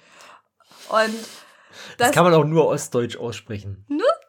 Und 0.89 1.15
Das, 1.97 2.07
das 2.07 2.11
kann 2.11 2.23
man 2.23 2.33
auch 2.33 2.45
nur 2.45 2.67
ostdeutsch 2.67 3.17
aussprechen. 3.17 3.85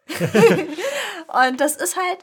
Und 1.28 1.60
das 1.60 1.76
ist 1.76 1.96
halt 1.96 2.18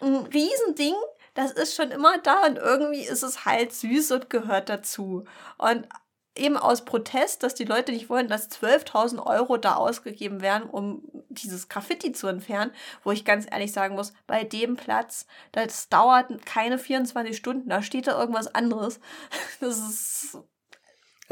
ein 0.00 0.26
Riesending. 0.26 0.94
Das 1.34 1.52
ist 1.52 1.74
schon 1.74 1.90
immer 1.90 2.18
da 2.18 2.46
und 2.46 2.56
irgendwie 2.56 3.04
ist 3.04 3.22
es 3.22 3.46
halt 3.46 3.72
süß 3.72 4.12
und 4.12 4.28
gehört 4.30 4.68
dazu. 4.68 5.24
Und 5.56 5.88
eben 6.34 6.56
aus 6.56 6.84
Protest, 6.84 7.42
dass 7.42 7.54
die 7.54 7.64
Leute 7.64 7.92
nicht 7.92 8.08
wollen, 8.08 8.28
dass 8.28 8.50
12.000 8.50 9.24
Euro 9.24 9.56
da 9.56 9.74
ausgegeben 9.74 10.40
werden, 10.40 10.68
um 10.68 11.02
dieses 11.28 11.68
Graffiti 11.68 12.12
zu 12.12 12.26
entfernen, 12.26 12.72
wo 13.04 13.12
ich 13.12 13.24
ganz 13.24 13.46
ehrlich 13.50 13.72
sagen 13.72 13.94
muss, 13.94 14.12
bei 14.26 14.44
dem 14.44 14.76
Platz, 14.76 15.26
das 15.52 15.88
dauert 15.88 16.44
keine 16.46 16.78
24 16.78 17.36
Stunden, 17.36 17.68
da 17.68 17.82
steht 17.82 18.06
da 18.06 18.18
irgendwas 18.18 18.54
anderes. 18.54 19.00
Das 19.60 19.78
ist 19.78 20.38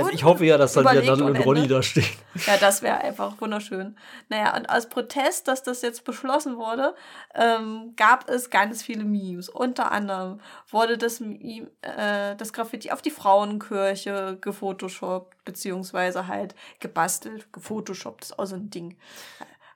Also 0.01 0.13
ich 0.13 0.25
hoffe 0.25 0.45
ja, 0.45 0.59
dass 0.59 0.73
dann 0.73 0.85
wieder 0.85 1.03
Nadel 1.03 1.25
und 1.25 1.37
Ronny 1.45 1.69
da 1.69 1.83
stehen. 1.83 2.05
ja, 2.47 2.57
das 2.57 2.83
wäre 2.83 2.99
einfach 2.99 3.41
wunderschön. 3.41 3.97
Naja, 4.29 4.57
und 4.57 4.69
aus 4.69 4.89
Protest, 4.89 5.49
dass 5.49 5.63
das 5.63 5.83
jetzt 5.83 6.05
beschlossen 6.05 6.57
wurde, 6.57 6.95
ähm, 7.35 7.95
gab 7.97 8.29
es 8.29 8.51
ganz 8.51 8.83
viele 8.83 9.05
Memes. 9.05 9.49
Unter 9.49 9.93
anderem 9.93 10.41
wurde 10.71 10.99
das, 10.99 11.21
Meme, 11.21 11.69
äh, 11.83 12.37
das 12.37 12.53
Graffiti 12.53 12.91
auf 12.91 13.03
die 13.03 13.11
Frauenkirche 13.11 14.39
gefotoshoppt, 14.41 15.45
beziehungsweise 15.45 16.27
halt 16.27 16.55
gebastelt. 16.81 17.53
Gefotoshoppt 17.53 18.25
ist 18.25 18.39
auch 18.39 18.47
so 18.47 18.57
ein 18.57 18.71
Ding. 18.71 18.97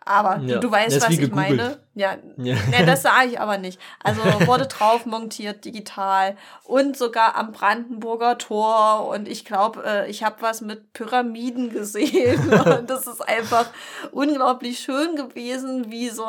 Aber 0.04 0.38
Ja, 0.38 0.58
du 0.58 0.70
weißt, 0.70 0.88
das 0.88 0.96
ist 0.96 1.02
was 1.04 1.10
ich 1.14 1.20
gegoogelt. 1.20 1.56
meine. 1.56 1.78
Ja, 1.94 2.16
Ja. 2.36 2.56
Nee, 2.70 2.84
das 2.84 3.02
sage 3.02 3.28
ich 3.28 3.40
aber 3.40 3.58
nicht. 3.58 3.80
Also 4.02 4.20
wurde 4.46 4.66
drauf 4.66 5.06
montiert 5.06 5.64
digital 5.64 6.36
und 6.64 6.96
sogar 6.96 7.36
am 7.36 7.52
Brandenburger 7.52 8.36
Tor 8.36 9.08
und 9.08 9.28
ich 9.28 9.44
glaube, 9.44 9.82
äh, 9.84 10.10
ich 10.10 10.22
habe 10.22 10.36
was 10.40 10.60
mit 10.60 10.92
Pyramiden 10.92 11.70
gesehen 11.70 12.52
und 12.78 12.90
das 12.90 13.06
ist 13.06 13.26
einfach 13.26 13.66
unglaublich 14.12 14.80
schön 14.80 15.16
gewesen, 15.16 15.90
wie 15.90 16.10
so 16.10 16.26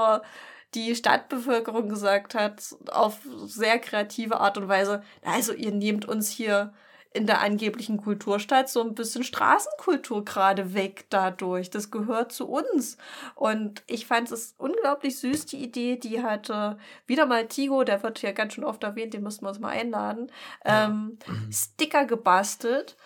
die 0.73 0.95
Stadtbevölkerung 0.95 1.89
gesagt 1.89 2.35
hat, 2.35 2.61
auf 2.91 3.19
sehr 3.45 3.79
kreative 3.79 4.39
Art 4.39 4.57
und 4.57 4.67
Weise, 4.67 5.03
also 5.23 5.53
ihr 5.53 5.71
nehmt 5.71 6.05
uns 6.05 6.29
hier 6.29 6.73
in 7.15 7.27
der 7.27 7.41
angeblichen 7.41 7.97
Kulturstadt 7.97 8.69
so 8.69 8.81
ein 8.81 8.93
bisschen 8.93 9.23
Straßenkultur 9.23 10.25
gerade 10.25 10.73
weg 10.73 11.05
dadurch. 11.09 11.69
Das 11.69 11.89
gehört 11.89 12.33
zu 12.33 12.47
uns. 12.47 12.97
Und 13.35 13.83
ich 13.87 14.05
fand 14.05 14.31
es 14.31 14.53
unglaublich 14.57 15.17
süß, 15.19 15.45
die 15.45 15.63
Idee, 15.63 15.95
die 15.95 16.21
hatte 16.21 16.77
wieder 17.07 17.25
mal 17.25 17.47
Tigo, 17.47 17.83
der 17.83 18.03
wird 18.03 18.19
hier 18.19 18.33
ganz 18.33 18.53
schön 18.53 18.65
oft 18.65 18.83
erwähnt, 18.83 19.13
den 19.13 19.23
müssen 19.23 19.43
wir 19.43 19.49
uns 19.49 19.59
mal 19.59 19.69
einladen, 19.69 20.29
ähm, 20.65 21.17
Sticker 21.51 22.05
gebastelt. 22.05 22.97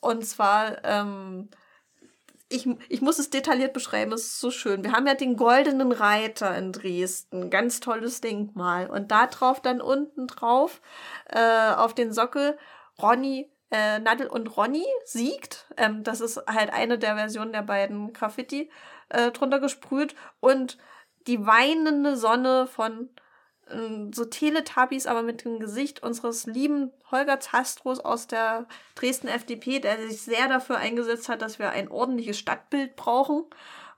Und 0.00 0.26
zwar, 0.26 0.84
ähm, 0.84 1.48
ich, 2.50 2.68
ich 2.90 3.00
muss 3.00 3.18
es 3.18 3.30
detailliert 3.30 3.72
beschreiben, 3.72 4.12
es 4.12 4.24
ist 4.24 4.40
so 4.40 4.50
schön. 4.50 4.84
Wir 4.84 4.92
haben 4.92 5.06
ja 5.06 5.14
den 5.14 5.36
Goldenen 5.36 5.90
Reiter 5.90 6.54
in 6.58 6.72
Dresden, 6.72 7.48
ganz 7.48 7.80
tolles 7.80 8.20
Denkmal. 8.20 8.90
Und 8.90 9.10
da 9.10 9.26
drauf 9.26 9.62
dann 9.62 9.80
unten 9.80 10.26
drauf, 10.26 10.82
äh, 11.30 11.72
auf 11.72 11.94
den 11.94 12.12
Sockel, 12.12 12.58
Ronny, 13.00 13.50
äh, 13.70 13.98
Nadel 13.98 14.26
und 14.26 14.56
Ronny 14.56 14.86
siegt. 15.04 15.66
Ähm, 15.76 16.04
das 16.04 16.20
ist 16.20 16.42
halt 16.46 16.72
eine 16.72 16.98
der 16.98 17.16
Versionen 17.16 17.52
der 17.52 17.62
beiden 17.62 18.12
Graffiti 18.12 18.70
äh, 19.08 19.30
drunter 19.30 19.60
gesprüht. 19.60 20.14
Und 20.40 20.78
die 21.26 21.46
weinende 21.46 22.16
Sonne 22.16 22.66
von 22.66 23.08
ähm, 23.70 24.12
so 24.12 24.24
Teletubbies, 24.24 25.06
aber 25.06 25.22
mit 25.22 25.44
dem 25.44 25.58
Gesicht 25.58 26.02
unseres 26.02 26.46
lieben 26.46 26.92
Holger 27.10 27.40
Zastros 27.40 28.00
aus 28.00 28.26
der 28.26 28.66
Dresden 28.94 29.28
FDP, 29.28 29.80
der 29.80 29.98
sich 30.08 30.22
sehr 30.22 30.48
dafür 30.48 30.76
eingesetzt 30.76 31.28
hat, 31.28 31.42
dass 31.42 31.58
wir 31.58 31.70
ein 31.70 31.88
ordentliches 31.88 32.38
Stadtbild 32.38 32.96
brauchen, 32.96 33.44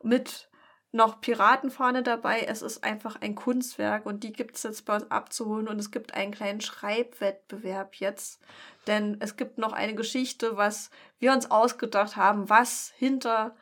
mit 0.03 0.49
noch 0.97 1.21
Piratenfahne 1.21 2.03
dabei. 2.03 2.41
Es 2.41 2.63
ist 2.63 2.83
einfach 2.83 3.21
ein 3.21 3.35
Kunstwerk 3.35 4.07
und 4.07 4.25
die 4.25 4.33
gibt 4.33 4.57
es 4.57 4.65
jetzt 4.65 4.85
bei 4.85 4.97
uns 4.97 5.11
abzuholen 5.11 5.69
und 5.69 5.79
es 5.79 5.91
gibt 5.91 6.15
einen 6.15 6.33
kleinen 6.33 6.61
Schreibwettbewerb 6.61 7.95
jetzt, 7.97 8.41
denn 8.87 9.19
es 9.21 9.37
gibt 9.37 9.59
noch 9.59 9.73
eine 9.73 9.95
Geschichte, 9.95 10.57
was 10.57 10.91
wir 11.19 11.33
uns 11.33 11.51
ausgedacht 11.51 12.17
haben, 12.17 12.49
was 12.49 12.93
hinter 12.97 13.55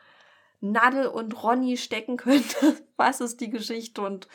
Nadel 0.61 1.07
und 1.07 1.43
Ronny 1.43 1.77
stecken 1.77 2.17
könnte. 2.17 2.77
Was 2.97 3.19
ist 3.19 3.41
die 3.41 3.49
Geschichte? 3.49 4.01
Und 4.01 4.29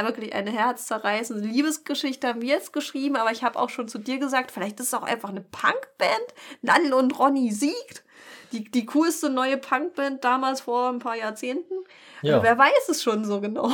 wirklich 0.00 0.34
eine 0.34 0.50
herzzerreißende 0.50 1.46
Liebesgeschichte 1.46 2.28
haben 2.28 2.40
wir 2.40 2.48
jetzt 2.48 2.72
geschrieben, 2.72 3.16
aber 3.16 3.30
ich 3.30 3.44
habe 3.44 3.58
auch 3.58 3.68
schon 3.68 3.88
zu 3.88 3.98
dir 3.98 4.18
gesagt, 4.18 4.50
vielleicht 4.50 4.80
ist 4.80 4.86
es 4.86 4.94
auch 4.94 5.02
einfach 5.02 5.28
eine 5.28 5.42
Punkband. 5.42 6.34
Nadel 6.62 6.94
und 6.94 7.18
Ronny 7.18 7.52
siegt. 7.52 8.05
Die, 8.52 8.64
die 8.70 8.86
coolste 8.86 9.30
neue 9.30 9.56
Punkband 9.56 10.24
damals 10.24 10.62
vor 10.62 10.88
ein 10.88 10.98
paar 10.98 11.16
Jahrzehnten. 11.16 11.74
Ja. 12.22 12.42
Wer 12.42 12.56
weiß 12.58 12.88
es 12.88 13.02
schon 13.02 13.24
so 13.24 13.40
genau. 13.40 13.72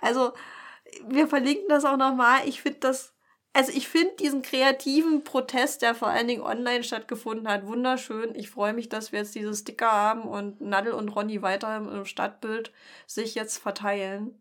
Also, 0.00 0.32
wir 1.06 1.28
verlinken 1.28 1.68
das 1.68 1.84
auch 1.84 1.96
nochmal. 1.96 2.40
Ich 2.46 2.62
finde 2.62 2.80
das, 2.80 3.12
also 3.52 3.70
ich 3.72 3.88
finde 3.88 4.14
diesen 4.18 4.42
kreativen 4.42 5.24
Protest, 5.24 5.82
der 5.82 5.94
vor 5.94 6.08
allen 6.08 6.28
Dingen 6.28 6.42
online 6.42 6.82
stattgefunden 6.84 7.48
hat, 7.48 7.66
wunderschön. 7.66 8.34
Ich 8.34 8.50
freue 8.50 8.72
mich, 8.72 8.88
dass 8.88 9.12
wir 9.12 9.20
jetzt 9.20 9.34
diese 9.34 9.54
Sticker 9.54 9.90
haben 9.90 10.22
und 10.22 10.60
Nadel 10.60 10.92
und 10.92 11.08
Ronny 11.10 11.42
weiter 11.42 11.76
im 11.76 12.04
Stadtbild 12.04 12.72
sich 13.06 13.34
jetzt 13.34 13.58
verteilen. 13.58 14.40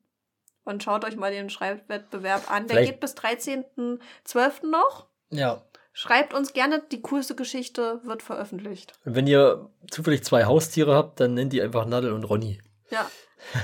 Und 0.63 0.83
schaut 0.83 1.03
euch 1.05 1.15
mal 1.15 1.31
den 1.31 1.49
Schreibwettbewerb 1.49 2.51
an. 2.51 2.67
Der 2.67 2.77
Vielleicht- 2.77 2.91
geht 2.93 2.99
bis 2.99 3.13
13.12. 3.15 4.65
noch. 4.69 5.07
Ja. 5.31 5.63
Schreibt 5.99 6.33
uns 6.33 6.53
gerne, 6.53 6.81
die 6.93 7.01
coolste 7.01 7.35
Geschichte 7.35 7.99
wird 8.05 8.23
veröffentlicht. 8.23 8.93
Und 9.03 9.15
wenn 9.15 9.27
ihr 9.27 9.69
zufällig 9.91 10.23
zwei 10.23 10.45
Haustiere 10.45 10.95
habt, 10.95 11.19
dann 11.19 11.33
nennt 11.33 11.51
die 11.51 11.61
einfach 11.61 11.85
Nadel 11.85 12.13
und 12.13 12.23
Ronny. 12.23 12.61
Ja. 12.89 13.11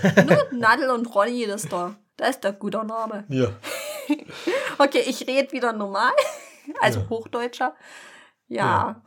Nur 0.28 0.46
Nadel 0.52 0.90
und 0.90 1.06
Ronny, 1.16 1.46
das 1.48 1.64
ist 1.64 1.72
doch, 1.72 1.92
das 2.18 2.32
ist 2.32 2.44
der 2.44 2.52
guter 2.52 2.84
Name. 2.84 3.24
Ja. 3.30 3.48
Okay, 4.78 5.02
ich 5.08 5.26
rede 5.26 5.54
wieder 5.54 5.72
normal. 5.72 6.12
Also 6.82 7.00
Ja. 7.00 7.10
Hochdeutscher. 7.10 7.74
Ja. 8.50 8.66
Ja. 8.66 9.04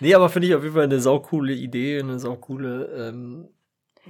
Nee, 0.00 0.14
aber 0.14 0.28
finde 0.28 0.48
ich 0.48 0.54
auf 0.54 0.64
jeden 0.64 0.74
Fall 0.74 0.84
eine 0.84 1.00
saukoole 1.00 1.54
Idee, 1.54 1.98
eine 2.00 2.18
saukoole 2.18 3.08
ähm, 3.08 3.48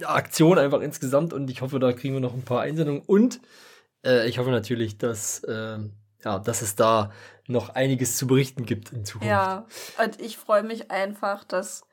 Aktion 0.03 0.59
einfach 0.59 0.81
insgesamt 0.81 1.31
und 1.31 1.49
ich 1.49 1.61
hoffe, 1.61 1.79
da 1.79 1.93
kriegen 1.93 2.15
wir 2.15 2.19
noch 2.21 2.33
ein 2.33 2.43
paar 2.43 2.59
Einsendungen 2.59 3.01
und 3.05 3.39
äh, 4.05 4.27
ich 4.27 4.39
hoffe 4.39 4.51
natürlich, 4.51 4.97
dass, 4.97 5.41
ähm, 5.47 5.93
ja, 6.25 6.37
dass 6.39 6.61
es 6.61 6.75
da 6.75 7.11
noch 7.47 7.69
einiges 7.69 8.17
zu 8.17 8.27
berichten 8.27 8.65
gibt 8.65 8.91
in 8.91 9.05
Zukunft. 9.05 9.29
Ja. 9.29 9.65
Und 10.03 10.21
ich 10.21 10.37
freue 10.37 10.63
mich 10.63 10.91
einfach, 10.91 11.43
dass 11.43 11.83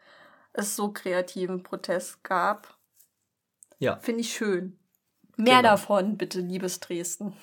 es 0.53 0.77
so 0.77 0.93
kreativen 0.93 1.63
Protest 1.63 2.23
gab. 2.25 2.77
Ja. 3.79 3.97
Finde 3.99 4.21
ich 4.21 4.33
schön. 4.35 4.79
Mehr 5.37 5.59
Genau. 5.59 5.71
davon, 5.71 6.17
bitte, 6.17 6.41
liebes 6.41 6.81
Dresden. 6.81 7.35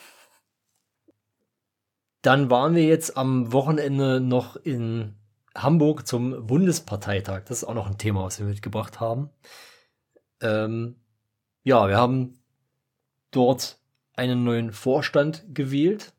Dann 2.22 2.50
waren 2.50 2.76
wir 2.76 2.86
jetzt 2.86 3.18
am 3.18 3.52
Wochenende 3.52 4.22
noch 4.22 4.56
in 4.56 5.16
Hamburg 5.56 6.08
zum 6.08 6.46
Bundesparteitag. 6.48 7.44
Das 7.46 7.60
ist 7.60 7.64
auch 7.64 7.74
noch 7.74 7.88
ein 7.88 7.98
Thema, 7.98 8.24
was 8.24 8.40
wir 8.40 8.46
mitgebracht 8.46 9.00
haben. 9.00 9.30
Ähm, 10.42 10.96
ja, 11.64 11.88
wir 11.88 11.98
haben 11.98 12.42
dort 13.32 13.80
einen 14.14 14.44
neuen 14.44 14.72
Vorstand 14.72 15.44
gewählt. 15.54 16.14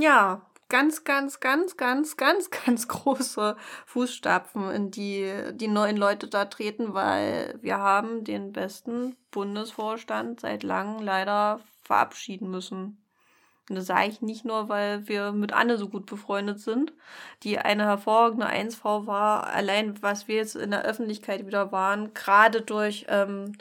Ja, 0.00 0.40
ganz, 0.70 1.04
ganz, 1.04 1.40
ganz, 1.40 1.76
ganz, 1.76 2.16
ganz, 2.16 2.50
ganz 2.64 2.88
große 2.88 3.56
Fußstapfen, 3.86 4.70
in 4.70 4.90
die 4.90 5.30
die 5.52 5.68
neuen 5.68 5.98
Leute 5.98 6.26
da 6.28 6.46
treten, 6.46 6.94
weil 6.94 7.58
wir 7.60 7.78
haben 7.78 8.24
den 8.24 8.52
besten 8.52 9.16
Bundesvorstand 9.30 10.40
seit 10.40 10.62
langem 10.62 11.02
leider 11.02 11.60
verabschieden 11.82 12.50
müssen. 12.50 13.04
Und 13.68 13.76
das 13.76 13.86
sage 13.86 14.08
ich 14.08 14.22
nicht 14.22 14.44
nur, 14.46 14.68
weil 14.70 15.06
wir 15.06 15.32
mit 15.32 15.52
Anne 15.52 15.76
so 15.76 15.88
gut 15.88 16.06
befreundet 16.06 16.60
sind, 16.60 16.94
die 17.42 17.58
eine 17.58 17.84
hervorragende 17.84 18.48
1V 18.48 19.06
war, 19.06 19.48
allein 19.48 20.02
was 20.02 20.28
wir 20.28 20.36
jetzt 20.36 20.56
in 20.56 20.70
der 20.70 20.82
Öffentlichkeit 20.84 21.46
wieder 21.46 21.72
waren, 21.72 22.14
gerade 22.14 22.62
durch 22.62 23.06
ähm, 23.08 23.52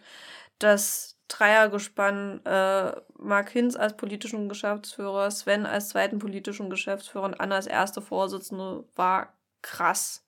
das 0.59 1.18
Dreiergespann 1.29 2.43
äh, 2.45 2.91
Mark 3.17 3.49
Hinz 3.51 3.75
als 3.75 3.95
politischen 3.95 4.49
Geschäftsführer, 4.49 5.31
Sven 5.31 5.65
als 5.65 5.89
zweiten 5.89 6.19
politischen 6.19 6.69
Geschäftsführer 6.69 7.25
und 7.25 7.39
Anna 7.39 7.55
als 7.55 7.67
erste 7.67 8.01
Vorsitzende 8.01 8.83
war 8.95 9.33
krass. 9.61 10.25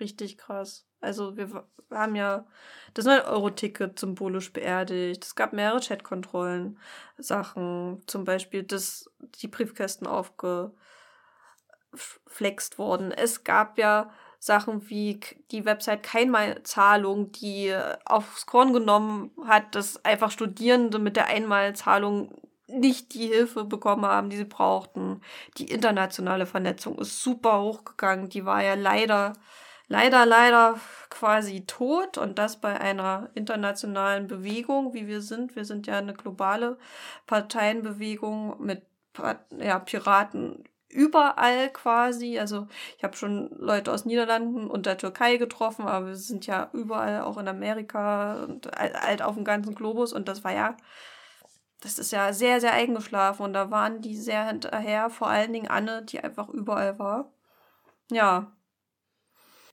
Richtig 0.00 0.38
krass. 0.38 0.86
Also 1.00 1.36
wir 1.36 1.64
haben 1.90 2.14
ja 2.16 2.46
das 2.94 3.06
9-Euro-Ticket 3.06 3.98
symbolisch 3.98 4.52
beerdigt. 4.52 5.24
Es 5.24 5.34
gab 5.34 5.52
mehrere 5.52 5.80
Chatkontrollen, 5.80 6.78
Sachen, 7.18 8.02
zum 8.06 8.24
Beispiel, 8.24 8.62
dass 8.62 9.10
die 9.20 9.48
Briefkästen 9.48 10.06
aufgeflext 10.06 10.78
wurden. 12.78 13.12
Es 13.12 13.44
gab 13.44 13.78
ja 13.78 14.10
Sachen 14.46 14.88
wie 14.88 15.18
die 15.50 15.64
Website 15.64 16.04
Keinmalzahlung, 16.04 17.32
die 17.32 17.76
aufs 18.04 18.46
Korn 18.46 18.72
genommen 18.72 19.32
hat, 19.44 19.74
dass 19.74 20.04
einfach 20.04 20.30
Studierende 20.30 21.00
mit 21.00 21.16
der 21.16 21.26
Einmalzahlung 21.26 22.30
nicht 22.68 23.14
die 23.14 23.26
Hilfe 23.26 23.64
bekommen 23.64 24.06
haben, 24.06 24.30
die 24.30 24.36
sie 24.36 24.44
brauchten. 24.44 25.20
Die 25.58 25.70
internationale 25.70 26.46
Vernetzung 26.46 26.98
ist 26.98 27.22
super 27.22 27.60
hochgegangen. 27.60 28.28
Die 28.28 28.44
war 28.44 28.62
ja 28.62 28.74
leider, 28.74 29.32
leider, 29.88 30.24
leider 30.24 30.78
quasi 31.10 31.66
tot. 31.66 32.16
Und 32.16 32.38
das 32.38 32.60
bei 32.60 32.80
einer 32.80 33.30
internationalen 33.34 34.28
Bewegung, 34.28 34.94
wie 34.94 35.08
wir 35.08 35.22
sind. 35.22 35.56
Wir 35.56 35.64
sind 35.64 35.88
ja 35.88 35.98
eine 35.98 36.14
globale 36.14 36.78
Parteienbewegung 37.26 38.64
mit 38.64 38.82
ja, 39.58 39.78
Piraten 39.80 40.64
überall 40.96 41.70
quasi. 41.70 42.38
Also 42.38 42.66
ich 42.96 43.04
habe 43.04 43.16
schon 43.16 43.50
Leute 43.58 43.92
aus 43.92 44.04
Niederlanden 44.04 44.68
und 44.68 44.86
der 44.86 44.98
Türkei 44.98 45.36
getroffen, 45.36 45.86
aber 45.86 46.08
wir 46.08 46.16
sind 46.16 46.46
ja 46.46 46.70
überall, 46.72 47.20
auch 47.20 47.36
in 47.38 47.46
Amerika 47.46 48.42
und 48.44 48.66
halt 48.76 49.22
auf 49.22 49.34
dem 49.34 49.44
ganzen 49.44 49.74
Globus. 49.74 50.12
Und 50.12 50.26
das 50.28 50.42
war 50.42 50.52
ja, 50.52 50.76
das 51.80 51.98
ist 51.98 52.12
ja 52.12 52.32
sehr, 52.32 52.60
sehr 52.60 52.72
eingeschlafen. 52.72 53.42
Und 53.42 53.52
da 53.52 53.70
waren 53.70 54.00
die 54.00 54.16
sehr 54.16 54.46
hinterher, 54.46 55.10
vor 55.10 55.28
allen 55.28 55.52
Dingen 55.52 55.68
Anne, 55.68 56.02
die 56.02 56.20
einfach 56.20 56.48
überall 56.48 56.98
war. 56.98 57.30
Ja. 58.10 58.52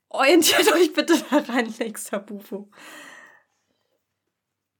Orientiert 0.08 0.72
euch 0.74 0.92
bitte 0.92 1.14
daran, 1.30 1.72
nächster 1.78 2.18
Bufo. 2.18 2.70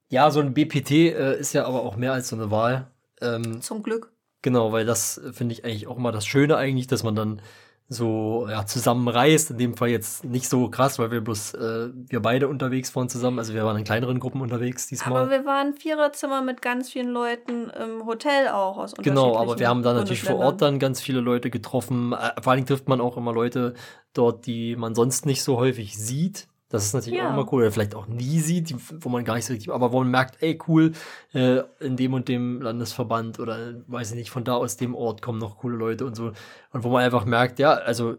Ja, 0.08 0.30
so 0.30 0.40
ein 0.40 0.54
BPT 0.54 0.90
äh, 0.90 1.38
ist 1.38 1.54
ja 1.54 1.64
aber 1.64 1.82
auch 1.82 1.96
mehr 1.96 2.12
als 2.12 2.28
so 2.28 2.36
eine 2.36 2.50
Wahl. 2.50 2.92
Ähm, 3.20 3.60
Zum 3.62 3.82
Glück. 3.82 4.13
Genau, 4.44 4.72
weil 4.72 4.84
das 4.84 5.16
äh, 5.16 5.32
finde 5.32 5.54
ich 5.54 5.64
eigentlich 5.64 5.86
auch 5.86 5.96
immer 5.96 6.12
das 6.12 6.26
Schöne 6.26 6.58
eigentlich, 6.58 6.86
dass 6.86 7.02
man 7.02 7.14
dann 7.14 7.40
so 7.88 8.46
ja, 8.46 8.66
zusammenreist. 8.66 9.52
In 9.52 9.56
dem 9.56 9.74
Fall 9.74 9.88
jetzt 9.88 10.22
nicht 10.22 10.50
so 10.50 10.68
krass, 10.68 10.98
weil 10.98 11.10
wir 11.10 11.22
bloß 11.22 11.54
äh, 11.54 11.88
wir 11.94 12.20
beide 12.20 12.48
unterwegs 12.48 12.94
waren 12.94 13.08
zusammen. 13.08 13.38
Also 13.38 13.54
wir 13.54 13.64
waren 13.64 13.78
in 13.78 13.84
kleineren 13.84 14.20
Gruppen 14.20 14.42
unterwegs 14.42 14.86
diesmal. 14.86 15.22
Aber 15.22 15.30
wir 15.30 15.46
waren 15.46 15.72
Viererzimmer 15.72 16.42
mit 16.42 16.60
ganz 16.60 16.90
vielen 16.90 17.08
Leuten 17.08 17.70
im 17.70 18.04
Hotel 18.04 18.48
auch 18.48 18.76
aus 18.76 18.92
Genau, 18.96 19.38
aber 19.38 19.58
wir 19.58 19.66
haben 19.66 19.82
dann 19.82 19.96
natürlich 19.96 20.24
vor 20.24 20.36
Ort 20.36 20.60
dann 20.60 20.78
ganz 20.78 21.00
viele 21.00 21.20
Leute 21.20 21.48
getroffen. 21.48 22.12
Äh, 22.12 22.42
Vor 22.42 22.52
allem 22.52 22.66
trifft 22.66 22.86
man 22.86 23.00
auch 23.00 23.16
immer 23.16 23.32
Leute 23.32 23.72
dort, 24.12 24.44
die 24.44 24.76
man 24.76 24.94
sonst 24.94 25.24
nicht 25.24 25.42
so 25.42 25.56
häufig 25.56 25.96
sieht. 25.96 26.48
Das 26.74 26.84
ist 26.86 26.92
natürlich 26.94 27.18
Ja. 27.18 27.28
auch 27.28 27.32
immer 27.34 27.52
cool. 27.52 27.62
Oder 27.62 27.70
vielleicht 27.72 27.94
auch 27.94 28.06
nie 28.06 28.40
sieht, 28.40 28.74
wo 29.04 29.08
man 29.08 29.24
gar 29.24 29.34
nicht 29.36 29.46
so 29.46 29.52
richtig, 29.52 29.72
aber 29.72 29.92
wo 29.92 29.98
man 30.00 30.10
merkt, 30.10 30.42
ey, 30.42 30.58
cool, 30.68 30.92
äh, 31.32 31.62
in 31.80 31.96
dem 31.96 32.12
und 32.14 32.28
dem 32.28 32.60
Landesverband 32.60 33.38
oder 33.38 33.74
weiß 33.86 34.10
ich 34.10 34.16
nicht, 34.16 34.30
von 34.30 34.44
da 34.44 34.54
aus 34.54 34.76
dem 34.76 34.94
Ort 34.94 35.22
kommen 35.22 35.38
noch 35.38 35.58
coole 35.58 35.76
Leute 35.76 36.04
und 36.04 36.14
so. 36.16 36.32
Und 36.72 36.84
wo 36.84 36.88
man 36.90 37.02
einfach 37.04 37.24
merkt, 37.24 37.58
ja, 37.58 37.72
also 37.74 38.16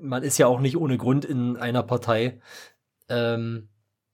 man 0.00 0.22
ist 0.22 0.38
ja 0.38 0.46
auch 0.46 0.60
nicht 0.60 0.76
ohne 0.76 0.98
Grund 0.98 1.24
in 1.24 1.56
einer 1.56 1.82
Partei. 1.82 2.40
Ähm, 3.08 3.68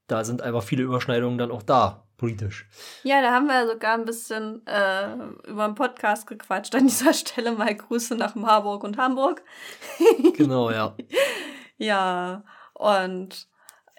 da 0.07 0.23
sind 0.23 0.41
einfach 0.41 0.63
viele 0.63 0.83
Überschneidungen 0.83 1.37
dann 1.37 1.51
auch 1.51 1.63
da, 1.63 2.07
politisch. 2.17 2.67
Ja, 3.03 3.21
da 3.21 3.31
haben 3.31 3.47
wir 3.47 3.67
sogar 3.67 3.93
ein 3.95 4.05
bisschen 4.05 4.65
äh, 4.67 5.15
über 5.49 5.65
einen 5.65 5.75
Podcast 5.75 6.27
gequatscht. 6.27 6.73
An 6.75 6.87
dieser 6.87 7.13
Stelle 7.13 7.51
mal 7.51 7.75
Grüße 7.75 8.15
nach 8.15 8.35
Marburg 8.35 8.83
und 8.83 8.97
Hamburg. 8.97 9.43
Genau, 10.37 10.71
ja. 10.71 10.95
Ja, 11.77 12.43
und 12.75 13.47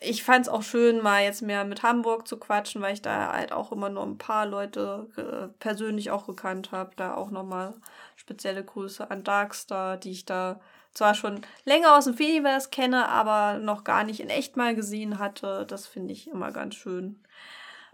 ich 0.05 0.23
fand 0.23 0.47
es 0.47 0.53
auch 0.53 0.63
schön, 0.63 1.03
mal 1.03 1.23
jetzt 1.23 1.43
mehr 1.43 1.65
mit 1.65 1.83
Hamburg 1.83 2.27
zu 2.29 2.39
quatschen, 2.39 2.83
weil 2.83 2.95
ich 2.95 3.03
da 3.03 3.33
halt 3.33 3.53
auch 3.53 3.73
immer 3.73 3.89
nur 3.89 4.05
ein 4.05 4.19
paar 4.19 4.47
Leute 4.47 5.09
äh, 5.17 5.49
persönlich 5.59 6.11
auch 6.11 6.27
gekannt 6.27 6.73
habe. 6.73 6.93
Da 6.97 7.15
auch 7.15 7.31
nochmal 7.31 7.75
spezielle 8.17 8.65
Grüße 8.65 9.11
an 9.11 9.25
Darkstar, 9.25 9.97
die 9.97 10.13
ich 10.13 10.25
da 10.25 10.61
zwar 10.93 11.15
schon 11.15 11.41
länger 11.65 11.97
aus 11.97 12.05
dem 12.05 12.15
Fediverse 12.15 12.71
kenne, 12.71 13.09
aber 13.09 13.59
noch 13.59 13.85
gar 13.85 14.05
nicht 14.05 14.21
in 14.21 14.31
echt 14.31 14.57
mal 14.57 14.75
gesehen 14.75 15.19
hatte. 15.19 15.65
Das 15.67 15.87
finde 15.87 16.13
ich 16.13 16.29
immer 16.29 16.53
ganz 16.53 16.75
schön. 16.75 17.23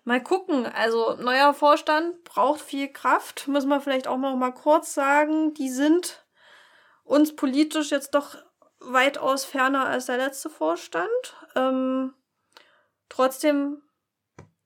Mal 0.05 0.23
gucken, 0.23 0.67
also 0.67 1.17
neuer 1.21 1.53
Vorstand 1.55 2.25
braucht 2.25 2.61
viel 2.61 2.89
Kraft, 2.89 3.47
müssen 3.47 3.69
wir 3.69 3.81
vielleicht 3.81 4.09
auch 4.09 4.17
noch 4.17 4.37
mal 4.37 4.53
kurz 4.53 4.95
sagen. 4.95 5.55
Die 5.55 5.69
sind 5.69 6.25
uns 7.05 7.37
politisch 7.37 7.91
jetzt 7.91 8.15
doch 8.15 8.37
weitaus 8.93 9.45
ferner 9.45 9.87
als 9.87 10.07
der 10.07 10.17
letzte 10.17 10.51
Vorstand. 10.51 11.37
Ähm, 11.55 12.15
trotzdem 13.09 13.83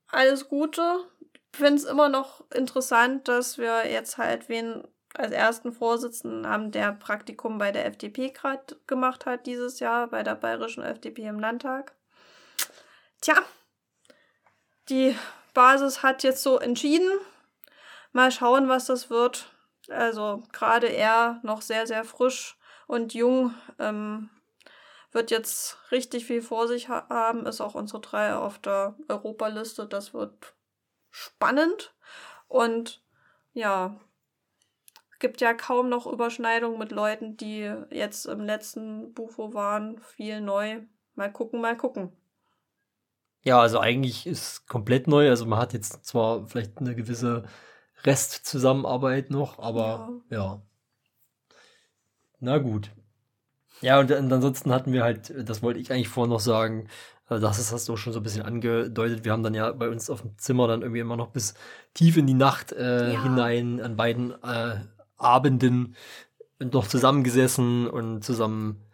alles 0.09 0.49
Gute. 0.49 1.09
Finde 1.55 1.75
es 1.75 1.85
immer 1.85 2.09
noch 2.09 2.45
interessant, 2.51 3.29
dass 3.29 3.59
wir 3.59 3.91
jetzt 3.91 4.19
halt 4.19 4.49
wen 4.49 4.87
als 5.15 5.33
ersten 5.33 5.73
Vorsitzenden 5.73 6.47
haben, 6.47 6.71
der 6.71 6.93
Praktikum 6.93 7.59
bei 7.59 7.71
der 7.71 7.85
FDP 7.87 8.31
gerade 8.31 8.77
gemacht 8.87 9.27
hat 9.27 9.47
dieses 9.47 9.79
Jahr, 9.79 10.07
bei 10.07 10.23
der 10.23 10.37
bayerischen 10.37 10.83
FDP 10.83 11.27
im 11.27 11.39
Landtag. 11.39 11.95
Tja, 13.21 13.35
die 14.89 15.17
Basis 15.53 16.03
hat 16.03 16.23
jetzt 16.23 16.43
so 16.43 16.59
entschieden. 16.59 17.11
Mal 18.13 18.31
schauen, 18.31 18.69
was 18.69 18.87
das 18.87 19.11
wird. 19.11 19.53
Also 19.89 20.43
gerade 20.53 20.87
er 20.87 21.41
noch 21.43 21.61
sehr, 21.61 21.87
sehr 21.87 22.05
frisch 22.05 22.57
und 22.93 23.15
jung 23.15 23.55
ähm, 23.79 24.29
wird 25.13 25.31
jetzt 25.31 25.79
richtig 25.91 26.27
viel 26.27 26.43
vor 26.43 26.69
sich 26.69 26.91
ha 26.91 27.07
haben. 27.09 27.47
Ist 27.47 27.63
auch 27.63 27.75
unsere 27.75 28.03
drei 28.03 28.35
auf 28.35 28.59
der 28.59 28.97
Europaliste. 29.09 29.87
Das 29.87 30.13
wird 30.13 30.55
spannend. 31.11 31.95
Und 32.49 33.03
ja, 33.55 33.99
gibt 35.21 35.41
ja 35.41 35.55
kaum 35.55 35.89
noch 35.89 36.07
Überschneidungen 36.07 36.79
mit 36.79 36.93
Leuten, 36.93 37.39
die 37.39 37.73
jetzt 37.89 38.27
im 38.27 38.41
letzten 38.41 39.15
Bufo 39.15 39.55
waren. 39.55 39.99
Viel 40.03 40.43
neu. 40.43 40.83
Mal 41.15 41.33
gucken, 41.33 41.63
mal 41.63 41.79
gucken. 41.79 42.13
Ja, 43.43 43.59
also 43.59 43.81
eigentlich 43.81 44.27
ist 44.27 44.69
komplett 44.69 45.07
neu. 45.07 45.31
Also 45.31 45.47
man 45.47 45.59
hat 45.59 45.73
jetzt 45.73 46.05
zwar 46.05 46.47
vielleicht 46.47 46.77
eine 46.77 46.95
gewisse 46.95 47.45
Restzusammenarbeit 48.05 49.31
noch, 49.31 49.59
aber 49.59 50.21
ja. 50.29 50.61
Na 52.45 52.59
gut. 52.59 52.91
Ja, 53.83 54.01
und, 54.01 54.11
und 54.11 54.33
ansonsten 54.33 54.73
hatten 54.73 54.93
wir 54.93 55.03
halt, 55.05 55.33
das 55.49 55.63
wollte 55.63 55.79
ich 55.79 55.91
eigentlich 55.93 56.09
vorhin 56.09 56.31
noch 56.31 56.41
sagen, 56.41 56.89
äh, 57.31 57.39
das 57.39 57.59
ist- 57.61 57.73
hast 57.73 57.89
du 57.89 57.93
auch 57.95 57.97
schon 57.99 58.13
so 58.13 58.19
ein 58.21 58.23
bisschen 58.25 58.43
angedeutet. 58.43 59.25
Wir 59.25 59.31
haben 59.33 59.43
dann 59.45 59.55
ja 59.55 59.71
bei 59.73 59.89
uns 59.89 60.11
auf 60.11 60.23
dem 60.23 60.37
Zimmer 60.39 60.67
dann 60.67 60.83
irgendwie 60.83 61.01
immer 61.01 61.17
noch 61.17 61.29
bis 61.29 61.55
tief 61.95 62.17
in 62.17 62.27
die 62.27 62.35
Nacht 62.35 62.73
äh, 62.73 63.13
Ja. 63.13 63.23
hinein 63.23 63.81
an 63.81 63.97
beiden 63.97 64.33
äh, 64.43 64.81
Abenden 65.19 65.95
noch 66.59 66.87
zusammengesessen 66.89 67.89
und 67.89 68.23
zusammen 68.25 68.85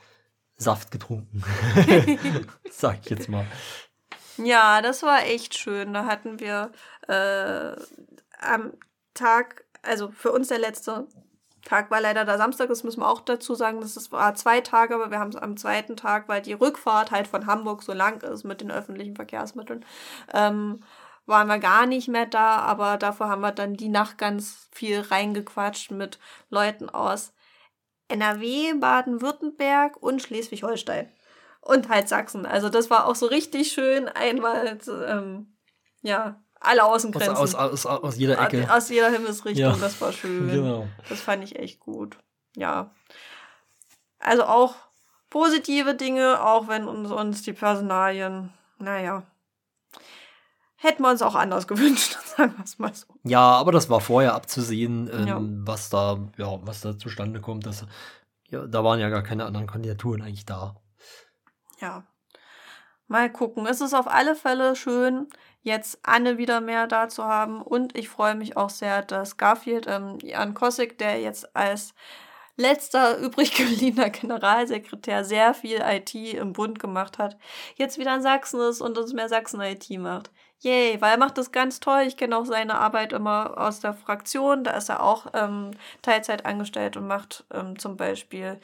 Saft 0.59 0.91
getrunken. 0.91 1.43
Sag 2.71 3.01
ich 3.05 3.11
jetzt 3.11 3.29
mal. 3.29 3.47
Ja, 4.37 4.83
das 4.83 5.03
war 5.03 5.25
echt 5.25 5.57
schön. 5.59 5.95
Da 5.95 6.05
hatten 6.05 6.39
wir 6.39 6.71
äh, 7.09 7.77
am 8.41 8.73
Tag, 9.15 9.65
also 9.83 10.11
für 10.11 10.33
uns 10.33 10.49
der 10.49 10.59
letzte 10.59 11.07
Tag 11.69 11.91
war 11.91 12.01
leider 12.01 12.25
der 12.25 12.39
Samstag, 12.39 12.69
das 12.69 12.83
müssen 12.83 13.01
wir 13.01 13.09
auch 13.09 13.21
dazu 13.21 13.55
sagen, 13.55 13.81
das 13.83 13.97
ist- 13.97 14.11
war 14.11 14.35
zwei 14.35 14.63
Tage, 14.63 14.95
aber 14.95 15.11
wir 15.11 15.19
haben 15.19 15.29
es 15.29 15.37
am 15.37 15.57
zweiten 15.59 15.97
Tag, 15.97 16.27
weil 16.29 16.41
die 16.41 16.55
Rückfahrt 16.55 17.11
halt 17.11 17.29
von 17.29 17.47
Hamburg 17.47 17.83
so 17.83 17.93
lang 17.93 18.23
ist 18.23 18.45
mit 18.45 18.63
den 18.63 18.71
öffentlichen 18.71 19.15
Verkehrsmitteln, 19.17 19.85
ähm, 20.33 20.81
waren 21.27 21.47
wir 21.47 21.59
gar 21.59 21.85
nicht 21.85 22.09
mehr 22.09 22.25
da, 22.25 22.61
aber 22.61 22.97
dafür 22.97 23.29
haben 23.29 23.43
wir 23.43 23.53
dann 23.53 23.75
die 23.75 23.91
Nacht 23.91 24.17
ganz 24.17 24.69
viel 24.73 25.01
reingequatscht 25.01 25.91
mit 25.91 26.19
Leuten 26.49 26.89
aus 26.89 27.35
NRW, 28.09 28.73
Baden-Württemberg 28.75 29.99
und 29.99 30.23
Schleswig-Holstein. 30.23 31.13
Und 31.61 31.91
halt 31.91 32.09
Sachsen. 32.09 32.47
Also 32.47 32.71
das 32.71 32.89
war 32.89 33.07
auch 33.07 33.15
so 33.15 33.27
richtig 33.27 33.73
schön. 33.73 34.09
Einmal, 34.09 34.79
ähm, 35.07 35.59
ja, 36.01 36.43
alle 36.61 36.85
Aus, 36.85 37.05
Außengrenzen. 37.05 37.37
aus, 37.37 37.55
aus, 37.55 37.87
aus 37.87 38.17
jeder 38.17 38.41
Ecke. 38.41 38.73
Aus 38.73 38.89
jeder 38.89 39.11
Himmelsrichtung. 39.11 39.63
Ja. 39.73 39.77
Das 39.77 40.01
war 40.01 40.13
schön. 40.13 40.49
Genau. 40.51 40.89
Das 41.09 41.21
fand 41.21 41.45
ich 41.45 41.57
echt 41.59 41.81
gut. 41.81 42.19
Ja. 42.57 42.91
Also 44.19 44.45
auch 44.45 44.75
positive 45.31 45.95
Dinge, 45.95 46.45
auch 46.45 46.69
wenn 46.69 46.89
uns, 46.89 47.11
uns 47.11 47.43
die 47.43 47.53
Personalien, 47.53 48.53
naja, 48.79 49.23
hätten 50.77 51.03
wir 51.03 51.11
uns 51.11 51.23
auch 51.23 51.35
anders 51.35 51.67
gewünscht, 51.69 52.17
sagen 52.37 52.55
wir 52.57 52.65
es 52.65 52.79
mal 52.79 52.95
so. 52.95 53.07
Ja, 53.25 53.41
aber 53.41 53.73
das 53.73 53.89
war 53.91 54.01
vorher 54.01 54.35
abzusehen, 54.35 55.09
ähm, 55.13 55.27
Ja. 55.27 55.39
was 55.41 55.91
da, 55.91 56.19
ja, 56.37 56.59
was 56.67 56.81
da 56.81 56.99
zustande 56.99 57.41
kommt. 57.41 57.67
Das, 57.67 57.85
ja, 58.49 58.67
da 58.67 58.83
waren 58.83 58.99
ja 58.99 59.09
gar 59.11 59.23
keine 59.23 59.45
anderen 59.45 59.67
Kandidaturen 59.67 60.23
eigentlich 60.23 60.47
da. 60.47 60.77
Ja. 61.81 62.05
Mal 63.07 63.31
gucken. 63.33 63.67
Es 63.67 63.81
ist 63.81 63.95
auf 63.95 64.07
alle 64.07 64.35
Fälle 64.35 64.77
schön, 64.77 65.29
jetzt 65.63 65.99
Anne 66.03 66.39
wieder 66.39 66.61
mehr 66.61 66.87
da 66.87 67.09
zu 67.09 67.25
haben. 67.25 67.63
Und 67.63 67.97
ich 67.97 68.09
freue 68.09 68.35
mich 68.35 68.57
auch 68.57 68.71
sehr, 68.71 69.03
dass 69.03 69.37
Garfield, 69.37 69.87
ähm, 69.89 70.19
Jan 70.23 70.55
Kossig, 70.55 70.99
der 70.99 71.21
jetzt 71.21 71.55
als 71.57 71.95
letzter 72.57 73.19
übrig 73.21 73.55
gebliebener 73.55 74.11
Generalsekretär 74.11 75.25
sehr 75.25 75.55
viel 75.55 75.81
IT 75.81 76.15
im 76.15 76.53
Bund 76.53 76.79
gemacht 76.79 77.19
hat, 77.19 77.37
jetzt 77.77 77.99
wieder 77.99 78.15
in 78.15 78.23
Sachsen 78.23 78.61
ist 78.61 78.81
und 78.81 78.99
uns 78.99 79.13
mehr 79.13 79.29
Sachsen-IT 79.29 79.91
macht. 79.99 80.31
Yay, 80.61 81.01
weil 81.01 81.13
er 81.13 81.19
macht 81.19 81.39
das 81.39 81.53
ganz 81.53 81.79
toll. 81.79 82.03
Ich 82.07 82.17
kenne 82.17 82.37
auch 82.37 82.45
seine 82.45 82.75
Arbeit 82.79 83.13
immer 83.13 83.57
aus 83.57 83.79
der 83.79 83.95
Fraktion. 83.95 84.65
Da 84.65 84.73
ist 84.73 84.89
er 84.89 85.05
auch 85.05 85.27
ähm, 85.33 85.71
Teilzeit 86.03 86.47
angestellt 86.47 86.97
und 86.97 87.07
macht 87.07 87.45
ähm, 87.55 87.79
zum 87.79 87.97
Beispiel 87.97 88.59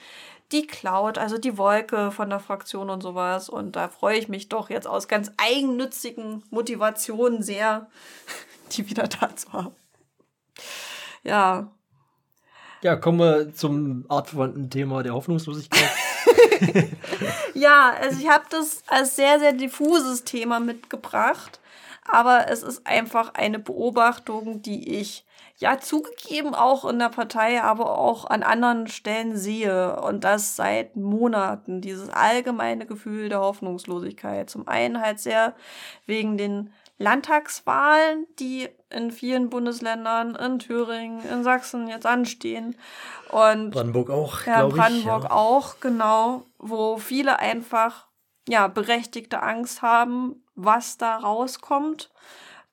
die 0.55 0.67
Cloud, 0.67 1.19
also 1.19 1.37
die 1.37 1.59
Wolke 1.59 2.11
von 2.11 2.31
der 2.31 2.41
Fraktion 2.41 2.89
und 2.89 3.03
sowas. 3.03 3.49
Und 3.51 3.77
da 3.77 3.89
freue 3.89 4.17
ich 4.17 4.29
mich 4.29 4.49
doch 4.49 4.71
jetzt 4.71 4.87
aus 4.87 5.09
ganz 5.09 5.31
eigennützigen 5.37 6.43
Motivationen 6.51 7.43
sehr, 7.43 7.89
die 8.73 8.89
wieder 8.89 9.09
da 9.09 9.37
zu 9.37 9.53
haben. 9.53 9.75
Ja, 11.23 11.69
Ja, 12.83 12.97
kommen 12.97 13.19
wir 13.19 13.55
zum 13.55 14.05
artverwandten 14.09 14.71
Thema 14.71 15.03
der 15.03 15.15
Hoffnungslosigkeit. 15.15 15.91
Ja, 17.55 17.95
also 18.01 18.21
ich 18.21 18.29
habe 18.29 18.45
das 18.51 18.83
als 18.89 19.17
sehr, 19.17 19.39
sehr 19.39 19.53
diffuses 19.53 20.25
Thema 20.25 20.61
mitgebracht. 20.61 21.61
Aber 22.07 22.51
es 22.51 22.63
ist 22.63 22.87
einfach 22.87 23.35
eine 23.35 23.59
Beobachtung, 23.59 24.61
die 24.61 24.97
ich 24.99 25.25
ja 25.59 25.79
zugegeben 25.79 26.55
auch 26.55 26.85
in 26.85 26.99
der 26.99 27.09
Partei, 27.09 27.63
aber 27.63 27.99
auch 27.99 28.25
an 28.25 28.43
anderen 28.43 28.89
Stellen 28.89 29.37
sehe. 29.37 30.01
Und 30.01 30.25
das 30.25 30.57
seit 30.57 30.97
Monaten. 30.97 31.81
Dieses 31.81 32.09
allgemeine 32.11 32.87
Gefühl 32.87 33.29
der 33.29 33.41
Hoffnungslosigkeit. 33.41 34.51
Zum 34.51 34.67
einen 34.69 35.01
halt 35.01 35.21
sehr 35.21 35.55
wegen 36.07 36.37
den 36.37 36.71
Landtagswahlen, 36.99 38.27
die 38.39 38.69
in 38.91 39.11
vielen 39.11 39.51
Bundesländern, 39.51 40.37
in 40.37 40.59
Thüringen, 40.61 41.25
in 41.29 41.43
Sachsen 41.43 41.89
jetzt 41.89 42.07
anstehen. 42.07 42.77
Und 43.31 43.71
Brandenburg 43.71 44.11
auch, 44.11 44.47
ja, 44.47 44.61
glaube 44.61 44.69
ich. 44.69 44.81
Brandenburg 44.81 45.25
ja. 45.25 45.31
auch, 45.31 45.81
genau, 45.81 46.45
wo 46.59 46.99
viele 46.99 47.39
einfach 47.41 48.07
ja 48.49 48.69
berechtigte 48.69 49.43
Angst 49.43 49.83
haben, 49.83 50.45
was 50.55 50.97
da 50.97 51.17
rauskommt. 51.17 52.11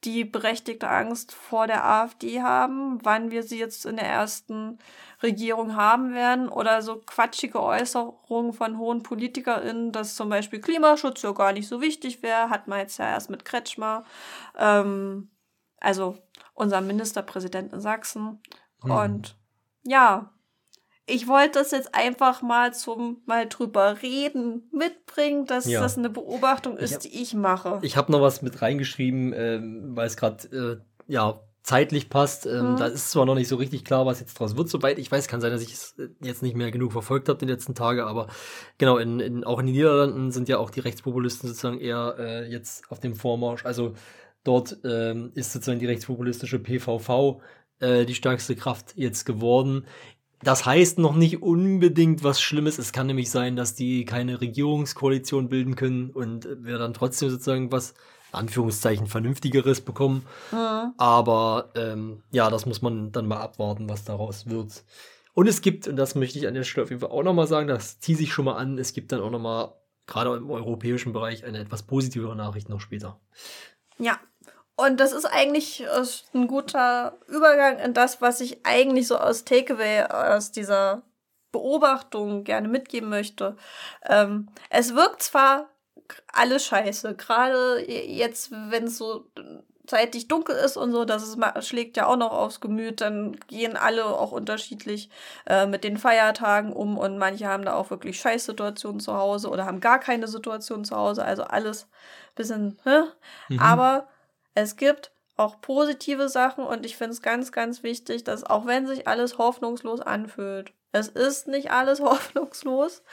Die 0.03 0.25
berechtigte 0.25 0.89
Angst 0.89 1.31
vor 1.33 1.67
der 1.67 1.85
AfD 1.85 2.41
haben, 2.41 2.99
wann 3.03 3.29
wir 3.29 3.43
sie 3.43 3.59
jetzt 3.59 3.85
in 3.85 3.97
der 3.97 4.07
ersten 4.07 4.79
Regierung 5.21 5.75
haben 5.75 6.13
werden 6.13 6.49
oder 6.49 6.81
so 6.81 6.95
quatschige 7.05 7.61
Äußerungen 7.61 8.53
von 8.53 8.77
hohen 8.79 9.03
PolitikerInnen, 9.03 9.91
dass 9.91 10.15
zum 10.15 10.29
Beispiel 10.29 10.59
Klimaschutz 10.59 11.21
ja 11.21 11.31
gar 11.31 11.53
nicht 11.53 11.67
so 11.67 11.81
wichtig 11.81 12.23
wäre, 12.23 12.49
hat 12.49 12.67
man 12.67 12.79
jetzt 12.79 12.97
ja 12.97 13.09
erst 13.09 13.29
mit 13.29 13.45
Kretschmer, 13.45 14.03
ähm, 14.57 15.29
also 15.79 16.17
unser 16.53 16.81
Ministerpräsident 16.81 17.71
in 17.73 17.81
Sachsen. 17.81 18.41
Hm. 18.83 18.91
Und 18.91 19.37
ja, 19.83 20.31
ich 21.07 21.27
wollte 21.27 21.59
das 21.59 21.71
jetzt 21.71 21.93
einfach 21.95 22.41
mal 22.41 22.73
zum 22.73 23.21
mal 23.25 23.47
drüber 23.47 24.01
reden 24.01 24.69
mitbringen, 24.71 25.45
dass 25.45 25.65
Ja. 25.65 25.81
das 25.81 25.97
eine 25.97 26.09
Beobachtung 26.09 26.77
ist, 26.77 26.93
hab- 26.95 27.01
die 27.01 27.21
ich 27.21 27.33
mache. 27.33 27.79
Ich 27.81 27.97
habe 27.97 28.11
noch 28.11 28.21
was 28.21 28.41
mit 28.41 28.61
reingeschrieben, 28.61 29.33
ähm, 29.35 29.91
weil 29.95 30.07
es 30.07 30.15
gerade 30.17 30.81
äh, 31.07 31.11
ja 31.11 31.41
zeitlich 31.63 32.09
passt. 32.09 32.45
Ähm, 32.47 32.71
Mhm. 32.73 32.77
Da 32.77 32.85
ist 32.87 33.11
zwar 33.11 33.25
noch 33.25 33.35
nicht 33.35 33.47
so 33.47 33.55
richtig 33.55 33.85
klar, 33.85 34.05
was 34.05 34.19
jetzt 34.19 34.33
draus 34.39 34.55
wird, 34.57 34.69
soweit 34.69 34.97
ich 34.97 35.11
weiß. 35.11 35.27
Kann 35.27 35.41
sein, 35.41 35.51
dass 35.51 35.61
ich 35.61 35.73
es 35.73 35.95
äh, 35.99 36.07
jetzt 36.23 36.41
nicht 36.41 36.55
mehr 36.55 36.71
genug 36.71 36.91
verfolgt 36.91 37.29
habe 37.29 37.37
die 37.39 37.45
letzten 37.51 37.75
Tage, 37.75 38.05
aber 38.05 38.27
genau, 38.77 38.97
in, 38.97 39.19
in, 39.19 39.43
auch 39.43 39.59
in 39.59 39.67
den 39.67 39.75
Niederlanden 39.75 40.31
sind 40.31 40.49
ja 40.49 40.57
auch 40.57 40.69
die 40.71 40.79
Rechtspopulisten 40.79 41.47
sozusagen 41.49 41.79
eher 41.79 42.15
äh, 42.17 42.51
jetzt 42.51 42.89
auf 42.89 42.99
dem 42.99 43.15
Vormarsch. 43.15 43.65
Also 43.65 43.93
dort 44.43 44.77
ähm, 44.83 45.31
ist 45.35 45.51
sozusagen 45.53 45.79
die 45.79 45.85
rechtspopulistische 45.85 46.57
PVV 46.57 47.41
äh, 47.79 48.05
die 48.05 48.15
stärkste 48.15 48.55
Kraft 48.55 48.93
jetzt 48.95 49.25
geworden. 49.25 49.85
Das 50.43 50.65
heißt 50.65 50.97
noch 50.97 51.15
nicht 51.15 51.41
unbedingt 51.41 52.23
was 52.23 52.41
Schlimmes. 52.41 52.79
Es 52.79 52.91
kann 52.91 53.07
nämlich 53.07 53.29
sein, 53.29 53.55
dass 53.55 53.75
die 53.75 54.05
keine 54.05 54.41
Regierungskoalition 54.41 55.49
bilden 55.49 55.75
können 55.75 56.09
und 56.09 56.47
wir 56.61 56.77
dann 56.77 56.93
trotzdem 56.93 57.29
sozusagen 57.29 57.71
was, 57.71 57.93
Anführungszeichen, 58.31 59.07
Vernünftigeres 59.07 59.81
bekommen. 59.81 60.25
Mhm. 60.51 60.93
Aber 60.97 61.69
ähm, 61.75 62.23
ja, 62.31 62.49
das 62.49 62.65
muss 62.65 62.81
man 62.81 63.11
dann 63.11 63.27
mal 63.27 63.41
abwarten, 63.41 63.89
was 63.89 64.03
daraus 64.03 64.49
wird. 64.49 64.83
Und 65.33 65.47
es 65.47 65.61
gibt, 65.61 65.87
und 65.87 65.95
das 65.95 66.15
möchte 66.15 66.39
ich 66.39 66.47
an 66.47 66.53
der 66.53 66.63
Stelle 66.63 66.83
auf 66.83 66.89
jeden 66.89 67.01
Fall 67.01 67.11
auch 67.11 67.23
nochmal 67.23 67.47
sagen, 67.47 67.67
das 67.67 67.99
ziehe 67.99 68.19
ich 68.19 68.33
schon 68.33 68.45
mal 68.45 68.55
an, 68.55 68.77
es 68.77 68.93
gibt 68.93 69.11
dann 69.11 69.21
auch 69.21 69.29
nochmal, 69.29 69.73
gerade 70.07 70.35
im 70.35 70.49
europäischen 70.49 71.13
Bereich, 71.13 71.45
eine 71.45 71.59
etwas 71.59 71.83
positivere 71.83 72.35
Nachricht 72.35 72.67
noch 72.67 72.81
später. 72.81 73.19
Ja. 73.97 74.19
Und 74.81 74.99
das 74.99 75.11
ist 75.11 75.25
eigentlich 75.25 75.83
äh, 75.83 76.03
ein 76.33 76.47
guter 76.47 77.17
Übergang 77.27 77.77
in 77.79 77.93
das, 77.93 78.21
was 78.21 78.41
ich 78.41 78.65
eigentlich 78.65 79.07
so 79.07 79.17
aus 79.17 79.45
Takeaway, 79.45 80.03
aus 80.05 80.51
dieser 80.51 81.03
Beobachtung 81.51 82.43
gerne 82.43 82.67
mitgeben 82.67 83.09
möchte. 83.09 83.57
Ähm, 84.05 84.49
es 84.69 84.95
wirkt 84.95 85.21
zwar 85.21 85.69
alles 86.33 86.65
scheiße, 86.65 87.15
gerade 87.15 87.85
jetzt, 87.89 88.51
wenn 88.51 88.85
es 88.85 88.97
so 88.97 89.29
zeitig 89.87 90.27
dunkel 90.27 90.55
ist 90.55 90.77
und 90.77 90.91
so, 90.91 91.05
das 91.05 91.23
ist, 91.23 91.37
schlägt 91.67 91.97
ja 91.97 92.05
auch 92.05 92.15
noch 92.15 92.31
aufs 92.31 92.61
Gemüt, 92.61 93.01
dann 93.01 93.33
gehen 93.47 93.75
alle 93.75 94.05
auch 94.05 94.31
unterschiedlich 94.31 95.09
äh, 95.45 95.65
mit 95.65 95.83
den 95.83 95.97
Feiertagen 95.97 96.71
um 96.71 96.97
und 96.97 97.17
manche 97.17 97.47
haben 97.47 97.65
da 97.65 97.73
auch 97.73 97.89
wirklich 97.89 98.19
Scheißsituationen 98.19 98.99
zu 98.99 99.13
Hause 99.13 99.49
oder 99.49 99.65
haben 99.65 99.79
gar 99.79 99.99
keine 99.99 100.27
Situation 100.27 100.85
zu 100.85 100.95
Hause, 100.95 101.25
also 101.25 101.43
alles 101.43 101.87
bisschen, 102.35 102.79
hä? 102.83 103.01
Mhm. 103.49 103.59
Aber 103.59 104.07
es 104.53 104.75
gibt 104.75 105.11
auch 105.37 105.61
positive 105.61 106.29
Sachen 106.29 106.63
und 106.63 106.85
ich 106.85 106.97
finde 106.97 107.13
es 107.13 107.21
ganz, 107.21 107.51
ganz 107.51 107.83
wichtig, 107.83 108.23
dass 108.23 108.43
auch 108.43 108.65
wenn 108.65 108.85
sich 108.85 109.07
alles 109.07 109.37
hoffnungslos 109.37 110.01
anfühlt, 110.01 110.73
es 110.91 111.07
ist 111.07 111.47
nicht 111.47 111.71
alles 111.71 111.99
hoffnungslos. 112.01 113.03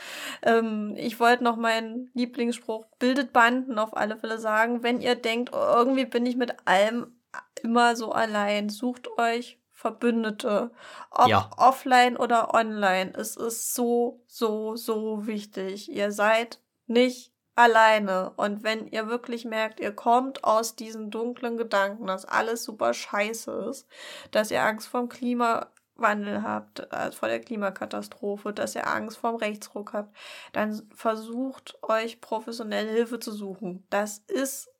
Ähm, 0.43 0.95
ich 0.97 1.21
wollte 1.21 1.45
noch 1.45 1.57
meinen 1.57 2.11
Lieblingsspruch, 2.15 2.87
bildet 2.99 3.33
Banden 3.33 3.79
auf 3.79 3.97
alle 3.97 4.17
Fälle 4.17 4.39
sagen. 4.39 4.83
Wenn 4.83 5.01
ihr 5.01 5.15
denkt, 5.15 5.51
oh, 5.53 5.75
irgendwie 5.77 6.05
bin 6.07 6.27
ich 6.27 6.37
mit 6.37 6.57
allem 6.67 7.19
immer 7.63 7.97
so 7.97 8.13
allein, 8.13 8.69
sucht 8.69 9.09
euch 9.19 9.61
Verbündete. 9.73 10.73
Ob 11.11 11.29
Ja. 11.29 11.51
offline 11.57 12.17
oder 12.17 12.53
online. 12.53 13.13
Es 13.17 13.37
ist 13.37 13.75
so, 13.75 14.25
so, 14.27 14.75
so 14.75 15.27
wichtig. 15.29 15.89
Ihr 15.89 16.11
seid 16.11 16.61
nicht 16.87 17.33
alleine. 17.59 18.31
Und 18.37 18.63
wenn 18.63 18.87
ihr 18.87 19.09
wirklich 19.09 19.45
merkt, 19.45 19.81
ihr 19.81 19.93
kommt 19.93 20.45
aus 20.45 20.77
diesen 20.77 21.11
dunklen 21.11 21.57
Gedanken, 21.57 22.07
dass 22.07 22.25
alles 22.25 22.65
super 22.65 22.95
scheiße 22.95 23.51
ist, 23.71 23.87
dass 24.31 24.51
ihr 24.51 24.63
Angst 24.63 24.89
vom 24.89 25.09
Klima 25.09 25.69
Klimawandel 25.99 26.43
habt, 26.43 26.81
äh, 26.93 27.13
vor 27.13 27.29
der 27.29 27.41
Klimakatastrophe, 27.41 28.53
dass 28.53 28.75
ihr 28.75 28.87
Angst 28.87 29.19
vorm 29.19 29.37
Rechtsruck 29.37 29.93
habt, 29.93 30.17
dann 30.53 30.89
versucht 30.95 31.77
euch 31.83 32.21
professionelle 32.21 32.91
Hilfe 32.91 33.19
zu 33.19 33.33
suchen. 33.33 33.85
Das 33.91 34.19
ist, 34.29 34.71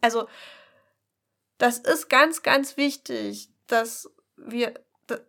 also, 0.00 0.28
das 1.58 1.78
ist 1.78 2.08
ganz, 2.08 2.42
ganz 2.42 2.76
wichtig, 2.76 3.48
dass 3.66 4.10
wir 4.36 4.74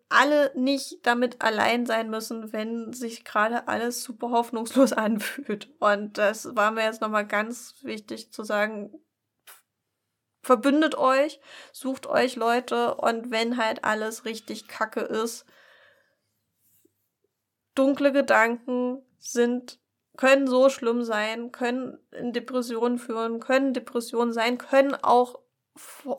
alle 0.09 0.51
nicht 0.55 1.05
damit 1.05 1.41
allein 1.41 1.85
sein 1.85 2.09
müssen, 2.09 2.51
wenn 2.53 2.93
sich 2.93 3.23
gerade 3.23 3.67
alles 3.67 4.03
super 4.03 4.31
hoffnungslos 4.31 4.93
anfühlt. 4.93 5.69
Und 5.79 6.17
das 6.17 6.55
war 6.55 6.71
mir 6.71 6.83
jetzt 6.83 7.01
nochmal 7.01 7.27
ganz 7.27 7.75
wichtig 7.81 8.31
zu 8.31 8.43
sagen, 8.43 8.93
verbündet 10.41 10.95
euch, 10.95 11.39
sucht 11.71 12.07
euch 12.07 12.35
Leute 12.35 12.95
und 12.95 13.31
wenn 13.31 13.57
halt 13.57 13.83
alles 13.83 14.25
richtig 14.25 14.67
kacke 14.67 15.01
ist, 15.01 15.45
dunkle 17.75 18.11
Gedanken 18.11 19.03
sind, 19.19 19.79
können 20.15 20.47
so 20.47 20.69
schlimm 20.69 21.03
sein, 21.03 21.51
können 21.51 21.99
in 22.11 22.33
Depressionen 22.33 22.97
führen, 22.97 23.39
können 23.39 23.73
Depressionen 23.73 24.33
sein, 24.33 24.57
können 24.57 24.95
auch 24.95 25.39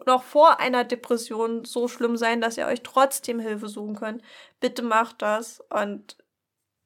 noch 0.07 0.23
vor 0.23 0.61
einer 0.61 0.85
Depression 0.85 1.65
so 1.65 1.89
schlimm 1.89 2.17
sein, 2.17 2.41
dass 2.41 2.57
ihr 2.57 2.67
euch 2.67 2.83
trotzdem 2.83 3.41
Hilfe 3.41 3.69
suchen 3.69 3.97
könnt. 3.97 4.23
Bitte 4.61 4.83
macht 4.83 5.23
das 5.23 5.61
und 5.71 6.17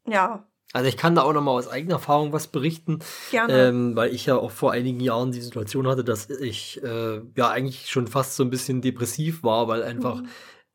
ja. 0.06 0.46
Also 0.72 0.88
ich 0.88 0.96
kann 0.96 1.14
da 1.14 1.22
auch 1.22 1.32
noch 1.34 1.42
mal 1.42 1.50
aus 1.50 1.68
eigener 1.68 1.94
Erfahrung 1.94 2.32
was 2.32 2.46
berichten, 2.46 3.00
Gerne. 3.30 3.68
Ähm, 3.68 3.94
weil 3.94 4.14
ich 4.14 4.24
ja 4.24 4.36
auch 4.36 4.50
vor 4.50 4.72
einigen 4.72 5.00
Jahren 5.00 5.30
die 5.32 5.42
Situation 5.42 5.86
hatte, 5.86 6.02
dass 6.02 6.30
ich 6.30 6.82
äh, 6.82 7.20
ja 7.36 7.50
eigentlich 7.50 7.90
schon 7.90 8.06
fast 8.06 8.36
so 8.36 8.42
ein 8.42 8.50
bisschen 8.50 8.80
depressiv 8.80 9.42
war, 9.42 9.68
weil 9.68 9.82
einfach 9.82 10.22
mhm. 10.22 10.28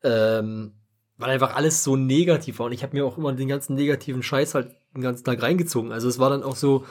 ähm, 0.04 0.74
weil 1.16 1.30
einfach 1.30 1.56
alles 1.56 1.82
so 1.82 1.96
negativ 1.96 2.60
war 2.60 2.66
und 2.66 2.72
ich 2.72 2.84
habe 2.84 2.96
mir 2.96 3.04
auch 3.04 3.18
immer 3.18 3.32
den 3.32 3.48
ganzen 3.48 3.74
negativen 3.74 4.22
Scheiß 4.22 4.54
halt 4.54 4.70
den 4.94 5.02
ganzen 5.02 5.24
Tag 5.24 5.42
reingezogen. 5.42 5.92
Also 5.92 6.08
es 6.08 6.18
war 6.18 6.30
dann 6.30 6.42
auch 6.42 6.56
so, 6.56 6.86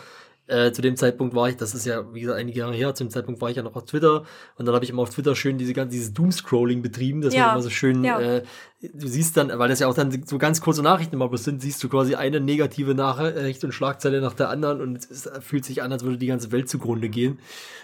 äh, 0.48 0.72
zu 0.72 0.82
dem 0.82 0.96
Zeitpunkt 0.96 1.36
war 1.36 1.50
ich, 1.50 1.58
das 1.58 1.76
ist 1.76 1.86
ja, 1.86 2.14
wie 2.14 2.22
gesagt, 2.22 2.40
einige 2.40 2.60
Jahre 2.60 2.74
her, 2.74 2.96
zu 2.96 3.04
dem 3.04 3.10
Zeitpunkt 3.10 3.42
war 3.42 3.50
ich 3.50 3.58
ja 3.58 3.64
noch 3.64 3.76
auf 3.76 3.86
Twitter 3.86 4.24
und 4.56 4.66
dann 4.66 4.74
habe 4.74 4.84
ich 4.86 4.92
immer 4.92 5.02
auf 5.02 5.10
Twitter 5.10 5.36
schön 5.36 5.58
diese 5.58 5.74
ganze, 5.74 5.92
dieses 5.92 6.14
Doomscrolling 6.14 6.82
betrieben, 6.82 7.22
das 7.22 7.34
ja. 7.34 7.48
war 7.48 7.54
immer 7.54 7.62
so 7.62 7.70
schön, 7.70 8.04
ja. 8.04 8.20
äh, 8.20 8.44
du 8.80 9.08
siehst 9.08 9.36
dann, 9.38 9.50
weil 9.58 9.70
das 9.70 9.80
ja 9.80 9.88
auch 9.88 9.96
dann 9.96 10.24
so 10.26 10.38
ganz 10.38 10.62
kurze 10.62 10.84
Nachrichten 10.84 11.16
immer 11.16 11.36
sind, 11.38 11.62
siehst 11.62 11.84
du 11.84 11.90
quasi 11.90 12.14
eine 12.14 12.40
negative 12.40 12.94
Nachricht 12.94 13.64
und 13.64 13.72
Schlagzeile 13.72 14.22
nach 14.22 14.36
der 14.36 14.50
anderen 14.50 14.82
und 14.82 14.98
es 15.10 15.30
fühlt 15.42 15.66
sich 15.66 15.82
an, 15.82 15.92
als 15.92 16.04
würde 16.04 16.18
die 16.18 16.28
ganze 16.28 16.52
Welt 16.52 16.70
zugrunde 16.70 17.10
gehen. 17.10 17.40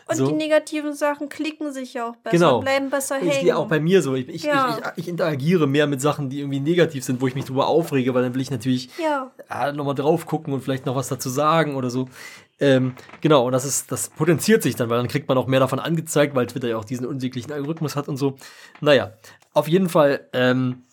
Und 0.07 0.17
so. 0.17 0.27
die 0.27 0.33
negativen 0.33 0.93
Sachen 0.93 1.29
klicken 1.29 1.71
sich 1.73 1.95
ja 1.95 2.09
auch 2.09 2.15
besser, 2.17 2.37
genau. 2.37 2.59
bleiben 2.59 2.89
besser 2.89 3.15
hängen. 3.15 3.31
Ist 3.31 3.43
ja 3.43 3.55
auch 3.55 3.67
bei 3.67 3.79
mir 3.79 4.01
so. 4.01 4.15
Ich, 4.15 4.27
ich, 4.27 4.43
ja. 4.43 4.77
ich, 4.95 5.03
ich, 5.03 5.07
interagiere 5.07 5.65
mehr 5.65 5.87
mit 5.87 6.01
Sachen, 6.01 6.29
die 6.29 6.39
irgendwie 6.41 6.59
negativ 6.59 7.03
sind, 7.03 7.21
wo 7.21 7.27
ich 7.27 7.35
mich 7.35 7.45
drüber 7.45 7.67
aufrege, 7.67 8.13
weil 8.13 8.23
dann 8.23 8.35
will 8.35 8.41
ich 8.41 8.51
natürlich 8.51 8.89
ja. 9.01 9.31
ja 9.49 9.71
nochmal 9.71 9.95
drauf 9.95 10.25
gucken 10.25 10.53
und 10.53 10.61
vielleicht 10.61 10.85
noch 10.85 10.95
was 10.95 11.07
dazu 11.07 11.29
sagen 11.29 11.75
oder 11.75 11.89
so. 11.89 12.07
Ähm, 12.59 12.93
genau, 13.21 13.45
und 13.45 13.51
das 13.53 13.65
ist, 13.65 13.91
das 13.91 14.09
potenziert 14.09 14.61
sich 14.61 14.75
dann, 14.75 14.89
weil 14.89 14.97
dann 14.97 15.07
kriegt 15.07 15.27
man 15.27 15.37
auch 15.37 15.47
mehr 15.47 15.59
davon 15.59 15.79
angezeigt, 15.79 16.35
weil 16.35 16.45
Twitter 16.45 16.67
ja 16.67 16.77
auch 16.77 16.85
diesen 16.85 17.05
unsäglichen 17.05 17.51
Algorithmus 17.51 17.95
hat 17.95 18.07
und 18.07 18.17
so. 18.17 18.35
Naja, 18.79 19.13
auf 19.53 19.67
jeden 19.67 19.89
Fall 19.89 20.27
ähm, 20.33 20.83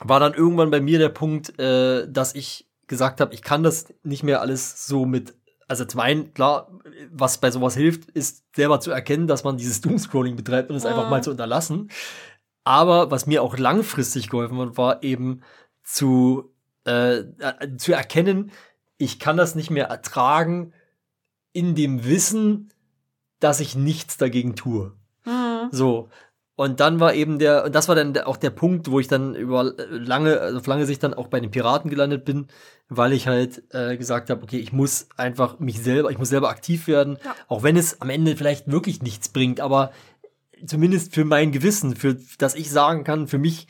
war 0.00 0.20
dann 0.20 0.34
irgendwann 0.34 0.70
bei 0.70 0.80
mir 0.80 0.98
der 0.98 1.08
Punkt, 1.08 1.58
äh, 1.58 2.10
dass 2.10 2.34
ich 2.34 2.68
gesagt 2.86 3.20
habe, 3.20 3.34
ich 3.34 3.42
kann 3.42 3.62
das 3.62 3.92
nicht 4.02 4.22
mehr 4.22 4.40
alles 4.40 4.86
so 4.86 5.04
mit. 5.04 5.34
Also 5.68 5.84
zum 5.84 6.00
einen, 6.00 6.34
klar, 6.34 6.70
was 7.10 7.38
bei 7.38 7.50
sowas 7.50 7.74
hilft, 7.74 8.10
ist 8.10 8.44
selber 8.54 8.80
zu 8.80 8.90
erkennen, 8.90 9.26
dass 9.26 9.44
man 9.44 9.56
dieses 9.56 9.80
Doomscrolling 9.82 10.36
betreibt 10.36 10.70
und 10.70 10.76
es 10.76 10.84
ja. 10.84 10.90
einfach 10.90 11.08
mal 11.08 11.22
zu 11.22 11.30
unterlassen. 11.30 11.90
Aber 12.64 13.10
was 13.10 13.26
mir 13.26 13.42
auch 13.42 13.58
langfristig 13.58 14.28
geholfen 14.28 14.58
hat, 14.58 14.76
war 14.76 15.02
eben 15.02 15.42
zu, 15.82 16.54
äh, 16.86 17.18
äh 17.18 17.76
zu 17.76 17.92
erkennen, 17.92 18.52
ich 18.98 19.18
kann 19.18 19.36
das 19.36 19.54
nicht 19.54 19.70
mehr 19.70 19.86
ertragen 19.86 20.72
in 21.52 21.74
dem 21.74 22.04
Wissen, 22.04 22.72
dass 23.40 23.58
ich 23.58 23.74
nichts 23.74 24.16
dagegen 24.16 24.54
tue. 24.54 24.92
Mhm. 25.24 25.68
So. 25.70 26.08
Und 26.62 26.78
dann 26.78 27.00
war 27.00 27.12
eben 27.12 27.40
der, 27.40 27.64
und 27.64 27.74
das 27.74 27.88
war 27.88 27.96
dann 27.96 28.16
auch 28.18 28.36
der 28.36 28.50
Punkt, 28.50 28.88
wo 28.88 29.00
ich 29.00 29.08
dann 29.08 29.34
über 29.34 29.74
lange, 29.90 30.38
also 30.38 30.60
auf 30.60 30.66
lange 30.68 30.86
Sicht 30.86 31.02
dann 31.02 31.12
auch 31.12 31.26
bei 31.26 31.40
den 31.40 31.50
Piraten 31.50 31.90
gelandet 31.90 32.24
bin, 32.24 32.46
weil 32.88 33.12
ich 33.12 33.26
halt 33.26 33.64
äh, 33.74 33.96
gesagt 33.96 34.30
habe, 34.30 34.44
okay, 34.44 34.58
ich 34.58 34.72
muss 34.72 35.08
einfach 35.16 35.58
mich 35.58 35.82
selber, 35.82 36.12
ich 36.12 36.18
muss 36.18 36.28
selber 36.28 36.50
aktiv 36.50 36.86
werden, 36.86 37.18
ja. 37.24 37.34
auch 37.48 37.64
wenn 37.64 37.76
es 37.76 38.00
am 38.00 38.10
Ende 38.10 38.36
vielleicht 38.36 38.70
wirklich 38.70 39.02
nichts 39.02 39.28
bringt, 39.28 39.58
aber 39.58 39.90
zumindest 40.64 41.12
für 41.12 41.24
mein 41.24 41.50
Gewissen, 41.50 41.96
für 41.96 42.16
dass 42.38 42.54
ich 42.54 42.70
sagen 42.70 43.02
kann, 43.02 43.26
für 43.26 43.38
mich, 43.38 43.66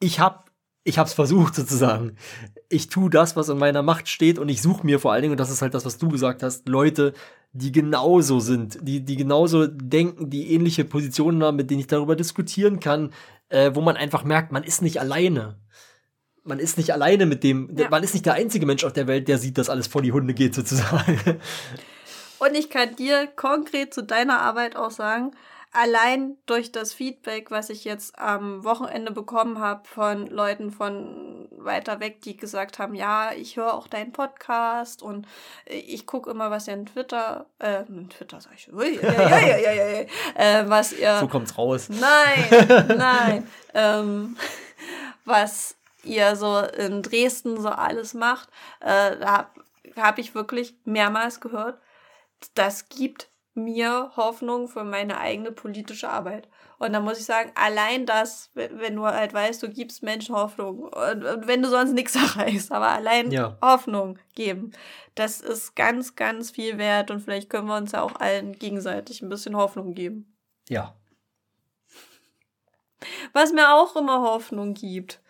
ich 0.00 0.20
habe 0.20 0.40
ich 0.84 0.98
habe 0.98 1.08
es 1.08 1.14
versucht 1.14 1.54
sozusagen. 1.54 2.16
Ich 2.68 2.90
tue 2.90 3.08
das, 3.08 3.36
was 3.36 3.48
in 3.48 3.56
meiner 3.56 3.82
Macht 3.82 4.08
steht 4.08 4.38
und 4.38 4.50
ich 4.50 4.60
suche 4.60 4.84
mir 4.84 5.00
vor 5.00 5.12
allen 5.12 5.22
Dingen, 5.22 5.32
und 5.32 5.40
das 5.40 5.50
ist 5.50 5.62
halt 5.62 5.72
das, 5.72 5.86
was 5.86 5.96
du 5.96 6.10
gesagt 6.10 6.42
hast, 6.42 6.68
Leute, 6.68 7.14
die 7.52 7.72
genauso 7.72 8.38
sind, 8.40 8.78
die, 8.82 9.00
die 9.04 9.16
genauso 9.16 9.66
denken, 9.66 10.30
die 10.30 10.52
ähnliche 10.52 10.84
Positionen 10.84 11.42
haben, 11.42 11.56
mit 11.56 11.70
denen 11.70 11.80
ich 11.80 11.88
darüber 11.88 12.14
diskutieren 12.14 12.78
kann, 12.78 13.12
äh, 13.48 13.72
wo 13.74 13.80
man 13.80 13.96
einfach 13.96 14.24
merkt, 14.24 14.52
man 14.52 14.62
ist 14.62 14.82
nicht 14.82 15.00
alleine. 15.00 15.56
Man 16.44 16.58
ist 16.58 16.78
nicht 16.78 16.92
alleine 16.92 17.26
mit 17.26 17.42
dem, 17.42 17.76
ja. 17.76 17.88
man 17.90 18.02
ist 18.02 18.14
nicht 18.14 18.24
der 18.24 18.34
einzige 18.34 18.66
Mensch 18.66 18.84
auf 18.84 18.92
der 18.92 19.06
Welt, 19.06 19.28
der 19.28 19.38
sieht, 19.38 19.58
dass 19.58 19.68
alles 19.68 19.88
vor 19.88 20.02
die 20.02 20.12
Hunde 20.12 20.32
geht 20.32 20.54
sozusagen. 20.54 21.18
Und 22.38 22.54
ich 22.54 22.70
kann 22.70 22.96
dir 22.96 23.26
konkret 23.36 23.92
zu 23.92 24.02
deiner 24.02 24.40
Arbeit 24.40 24.74
auch 24.74 24.90
sagen, 24.90 25.32
allein 25.72 26.36
durch 26.46 26.72
das 26.72 26.92
Feedback, 26.92 27.50
was 27.50 27.70
ich 27.70 27.84
jetzt 27.84 28.18
am 28.18 28.64
Wochenende 28.64 29.12
bekommen 29.12 29.58
habe 29.58 29.86
von 29.86 30.26
Leuten 30.26 30.70
von 30.72 31.48
weiter 31.52 32.00
weg, 32.00 32.22
die 32.22 32.36
gesagt 32.36 32.78
haben, 32.78 32.94
ja, 32.94 33.32
ich 33.32 33.56
höre 33.56 33.74
auch 33.74 33.86
deinen 33.86 34.12
Podcast 34.12 35.02
und 35.02 35.26
ich 35.66 36.06
gucke 36.06 36.30
immer, 36.30 36.50
was 36.50 36.66
ihr 36.66 36.74
in 36.74 36.86
Twitter, 36.86 37.46
äh, 37.58 37.84
in 37.86 38.08
Twitter 38.10 38.40
sag 38.40 38.54
ich, 38.54 38.72
ui, 38.72 38.98
ja, 39.00 39.38
ja, 39.38 39.56
ja, 39.56 39.72
ja, 39.72 40.06
äh, 40.34 40.68
was 40.68 40.92
ihr. 40.92 41.18
So 41.20 41.28
kommt's 41.28 41.56
raus. 41.56 41.88
Nein, 41.88 42.88
nein, 42.96 43.48
ähm, 43.74 44.36
was 45.24 45.76
ihr 46.02 46.34
so 46.34 46.58
in 46.58 47.02
Dresden 47.02 47.60
so 47.60 47.68
alles 47.68 48.14
macht, 48.14 48.48
äh, 48.80 49.16
da 49.18 49.32
habe 49.32 49.48
hab 49.96 50.18
ich 50.18 50.34
wirklich 50.34 50.74
mehrmals 50.84 51.40
gehört, 51.40 51.78
das 52.54 52.88
gibt 52.88 53.29
mir 53.54 54.12
Hoffnung 54.16 54.68
für 54.68 54.84
meine 54.84 55.18
eigene 55.18 55.52
politische 55.52 56.08
Arbeit. 56.08 56.48
Und 56.78 56.92
dann 56.92 57.04
muss 57.04 57.18
ich 57.18 57.24
sagen, 57.24 57.50
allein 57.54 58.06
das, 58.06 58.50
wenn 58.54 58.96
du 58.96 59.04
halt 59.04 59.34
weißt, 59.34 59.62
du 59.62 59.68
gibst 59.68 60.02
Menschen 60.02 60.34
Hoffnung 60.34 60.84
und, 60.84 61.24
und 61.24 61.46
wenn 61.46 61.62
du 61.62 61.68
sonst 61.68 61.92
nichts 61.92 62.14
erreichst, 62.36 62.72
aber 62.72 62.88
allein 62.88 63.30
ja. 63.30 63.58
Hoffnung 63.60 64.18
geben, 64.34 64.72
das 65.14 65.40
ist 65.40 65.74
ganz, 65.74 66.14
ganz 66.14 66.50
viel 66.50 66.78
wert 66.78 67.10
und 67.10 67.20
vielleicht 67.20 67.50
können 67.50 67.66
wir 67.66 67.76
uns 67.76 67.92
ja 67.92 68.02
auch 68.02 68.16
allen 68.16 68.52
gegenseitig 68.52 69.20
ein 69.20 69.28
bisschen 69.28 69.56
Hoffnung 69.56 69.94
geben. 69.94 70.36
Ja. 70.68 70.94
Was 73.32 73.52
mir 73.52 73.74
auch 73.74 73.96
immer 73.96 74.22
Hoffnung 74.22 74.74
gibt, 74.74 75.20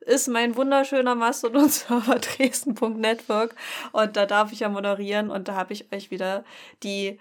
ist 0.00 0.28
mein 0.28 0.56
wunderschöner 0.56 1.14
Mastodon-Server 1.14 2.18
Dresden.network 2.20 3.54
und 3.92 4.16
da 4.16 4.26
darf 4.26 4.52
ich 4.52 4.60
ja 4.60 4.68
moderieren 4.68 5.30
und 5.30 5.48
da 5.48 5.54
habe 5.54 5.72
ich 5.72 5.92
euch 5.92 6.10
wieder 6.10 6.44
die 6.82 7.18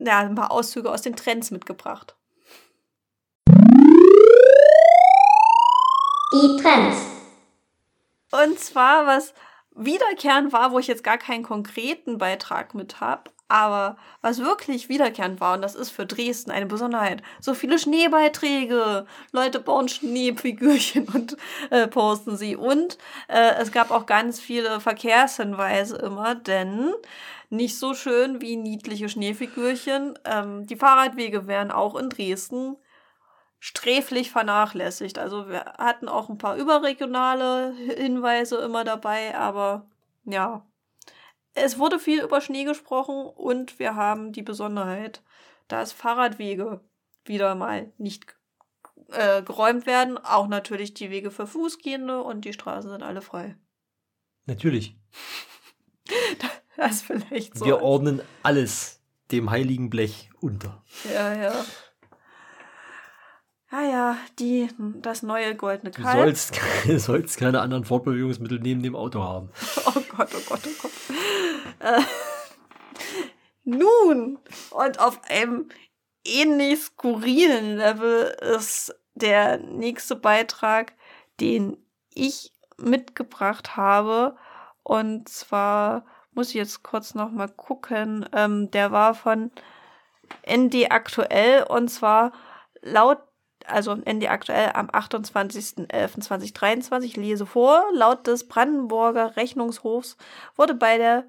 ja, 0.00 0.20
ein 0.20 0.34
paar 0.34 0.50
Auszüge 0.50 0.90
aus 0.90 1.02
den 1.02 1.16
Trends 1.16 1.50
mitgebracht. 1.50 2.16
Die 6.32 6.62
Trends. 6.62 6.96
Und 8.32 8.58
zwar, 8.58 9.06
was 9.06 9.34
wiederkehrend 9.74 10.52
war, 10.52 10.72
wo 10.72 10.78
ich 10.78 10.86
jetzt 10.86 11.04
gar 11.04 11.18
keinen 11.18 11.42
konkreten 11.42 12.18
Beitrag 12.18 12.74
mit 12.74 13.00
habe, 13.00 13.30
aber 13.48 13.96
was 14.20 14.38
wirklich 14.38 14.88
wiederkehrend 14.88 15.40
war, 15.40 15.54
und 15.54 15.62
das 15.62 15.74
ist 15.74 15.90
für 15.90 16.06
Dresden 16.06 16.52
eine 16.52 16.66
Besonderheit, 16.66 17.20
so 17.40 17.52
viele 17.52 17.80
Schneebeiträge. 17.80 19.06
Leute 19.32 19.58
bauen 19.58 19.88
Schneefigürchen 19.88 21.08
und 21.14 21.36
äh, 21.70 21.88
posten 21.88 22.36
sie. 22.36 22.54
Und 22.54 22.96
äh, 23.26 23.54
es 23.60 23.72
gab 23.72 23.90
auch 23.90 24.06
ganz 24.06 24.38
viele 24.38 24.78
Verkehrshinweise 24.78 25.96
immer, 25.96 26.36
denn 26.36 26.92
nicht 27.50 27.78
so 27.78 27.94
schön 27.94 28.40
wie 28.40 28.56
niedliche 28.56 29.08
Schneefigürchen. 29.08 30.18
Ähm, 30.24 30.66
die 30.66 30.76
Fahrradwege 30.76 31.46
werden 31.46 31.72
auch 31.72 31.96
in 31.96 32.08
Dresden 32.08 32.76
sträflich 33.58 34.30
vernachlässigt. 34.30 35.18
Also 35.18 35.48
wir 35.48 35.64
hatten 35.76 36.08
auch 36.08 36.30
ein 36.30 36.38
paar 36.38 36.56
überregionale 36.56 37.74
Hinweise 37.74 38.58
immer 38.58 38.84
dabei, 38.84 39.36
aber 39.36 39.90
ja. 40.24 40.66
Es 41.52 41.78
wurde 41.78 41.98
viel 41.98 42.22
über 42.22 42.40
Schnee 42.40 42.64
gesprochen 42.64 43.26
und 43.26 43.80
wir 43.80 43.96
haben 43.96 44.32
die 44.32 44.42
Besonderheit, 44.42 45.20
dass 45.66 45.92
Fahrradwege 45.92 46.80
wieder 47.24 47.56
mal 47.56 47.92
nicht 47.98 48.36
äh, 49.08 49.42
geräumt 49.42 49.84
werden. 49.84 50.16
Auch 50.16 50.46
natürlich 50.46 50.94
die 50.94 51.10
Wege 51.10 51.32
für 51.32 51.48
Fußgehende 51.48 52.22
und 52.22 52.44
die 52.44 52.52
Straßen 52.52 52.88
sind 52.88 53.02
alle 53.02 53.20
frei. 53.20 53.56
Natürlich. 54.46 54.96
Das 56.76 57.02
vielleicht 57.02 57.58
so. 57.58 57.66
Wir 57.66 57.82
ordnen 57.82 58.22
alles 58.42 59.00
dem 59.32 59.50
heiligen 59.50 59.90
Blech 59.90 60.30
unter. 60.40 60.82
Ja, 61.12 61.34
ja. 61.34 61.52
Ja, 63.72 63.82
ja, 63.82 64.16
die, 64.40 64.68
das 64.96 65.22
neue 65.22 65.54
goldene 65.54 65.92
Du 65.92 66.02
Kalb. 66.02 66.18
sollst, 66.18 66.60
du 66.86 66.98
sollst 66.98 67.38
keine 67.38 67.60
anderen 67.60 67.84
Fortbewegungsmittel 67.84 68.58
neben 68.58 68.82
dem 68.82 68.96
Auto 68.96 69.22
haben. 69.22 69.50
Oh 69.86 70.00
Gott, 70.16 70.28
oh 70.34 70.40
Gott, 70.48 70.60
oh 70.66 70.82
Gott. 70.82 70.92
Äh, 71.80 72.02
nun, 73.64 74.38
und 74.70 74.98
auf 75.00 75.20
einem 75.28 75.68
ähnlich 76.24 76.80
skurrilen 76.80 77.76
Level 77.76 78.36
ist 78.56 78.94
der 79.14 79.58
nächste 79.58 80.16
Beitrag, 80.16 80.94
den 81.40 81.76
ich 82.14 82.52
mitgebracht 82.76 83.76
habe. 83.76 84.36
Und 84.82 85.28
zwar 85.28 86.04
muss 86.32 86.48
ich 86.48 86.54
jetzt 86.54 86.82
kurz 86.82 87.14
noch 87.14 87.30
mal 87.30 87.48
gucken. 87.48 88.26
Ähm, 88.32 88.70
der 88.70 88.92
war 88.92 89.14
von 89.14 89.50
ND 90.48 90.90
aktuell 90.90 91.64
und 91.64 91.88
zwar 91.88 92.32
laut 92.82 93.18
also 93.66 93.94
ND 93.94 94.28
aktuell 94.28 94.70
am 94.74 94.88
28.11.2023 94.90 97.04
ich 97.04 97.16
lese 97.16 97.46
vor. 97.46 97.84
Laut 97.92 98.26
des 98.26 98.48
Brandenburger 98.48 99.36
Rechnungshofs 99.36 100.16
wurde 100.56 100.74
bei 100.74 100.98
der 100.98 101.24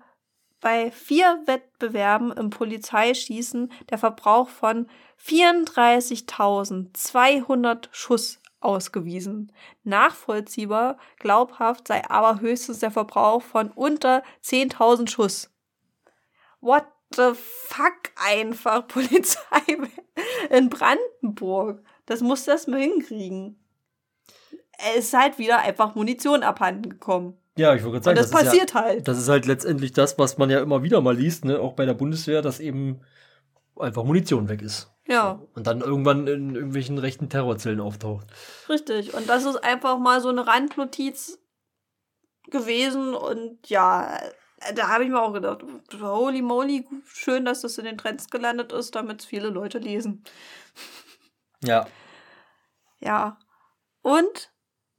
bei 0.61 0.91
vier 0.91 1.41
Wettbewerben 1.45 2.31
im 2.31 2.49
Polizeischießen 2.51 3.71
der 3.89 3.97
Verbrauch 3.97 4.49
von 4.49 4.87
34.200 5.25 7.87
Schuss 7.91 8.40
ausgewiesen. 8.61 9.51
Nachvollziehbar, 9.83 10.97
glaubhaft 11.17 11.87
sei 11.87 12.07
aber 12.09 12.39
höchstens 12.39 12.79
der 12.79 12.91
Verbrauch 12.91 13.41
von 13.41 13.71
unter 13.71 14.23
10.000 14.43 15.09
Schuss. 15.09 15.51
What 16.61 16.85
the 17.15 17.31
fuck 17.33 18.11
einfach 18.15 18.87
Polizei 18.87 19.77
in 20.49 20.69
Brandenburg. 20.69 21.83
Das 22.05 22.21
muss 22.21 22.45
das 22.45 22.67
mal 22.67 22.79
hinkriegen. 22.79 23.57
Es 24.95 25.05
ist 25.05 25.13
halt 25.13 25.37
wieder 25.37 25.59
einfach 25.59 25.95
Munition 25.95 26.43
abhanden 26.43 26.89
gekommen. 26.89 27.37
Ja, 27.57 27.75
ich 27.75 27.83
wollte 27.83 28.01
gerade 28.01 28.03
sagen, 28.03 28.17
Und 28.17 28.23
das, 28.23 28.31
ja, 28.31 28.37
passiert 28.37 28.73
halt. 28.73 29.07
Das 29.07 29.17
ist 29.17 29.29
halt 29.29 29.45
letztendlich 29.45 29.91
das, 29.91 30.17
was 30.17 30.37
man 30.37 30.49
ja 30.49 30.61
immer 30.61 30.83
wieder 30.83 31.01
mal 31.01 31.15
liest, 31.15 31.45
ne? 31.45 31.59
auch 31.59 31.73
bei 31.73 31.85
der 31.85 31.93
Bundeswehr, 31.93 32.41
dass 32.41 32.59
eben 32.59 33.01
einfach 33.81 34.03
Munition 34.03 34.49
weg 34.49 34.61
ist. 34.61 34.91
Ja, 35.07 35.41
Und 35.55 35.67
dann 35.67 35.81
irgendwann 35.81 36.27
in 36.27 36.55
irgendwelchen 36.55 36.97
rechten 36.97 37.29
Terrorzellen 37.29 37.81
auftaucht. 37.81 38.27
richtig. 38.69 39.13
Und 39.13 39.27
das 39.27 39.45
ist 39.45 39.63
einfach 39.63 39.97
mal 39.97 40.21
so 40.21 40.29
eine 40.29 40.47
Randnotiz 40.47 41.39
gewesen. 42.49 43.13
Und 43.15 43.67
ja, 43.67 44.19
da 44.75 44.89
habe 44.89 45.03
ich 45.03 45.09
mir 45.09 45.21
auch 45.21 45.33
gedacht, 45.33 45.63
holy 45.99 46.41
moly, 46.41 46.87
schön, 47.05 47.45
dass 47.45 47.61
das 47.61 47.77
in 47.77 47.85
den 47.85 47.97
Trends 47.97 48.29
gelandet 48.29 48.71
ist, 48.71 48.95
damit 48.95 49.21
es 49.21 49.25
viele 49.25 49.49
Leute 49.49 49.79
lesen. 49.79 50.23
Ja. 51.63 51.87
Ja. 52.99 53.37
Und 54.01 54.51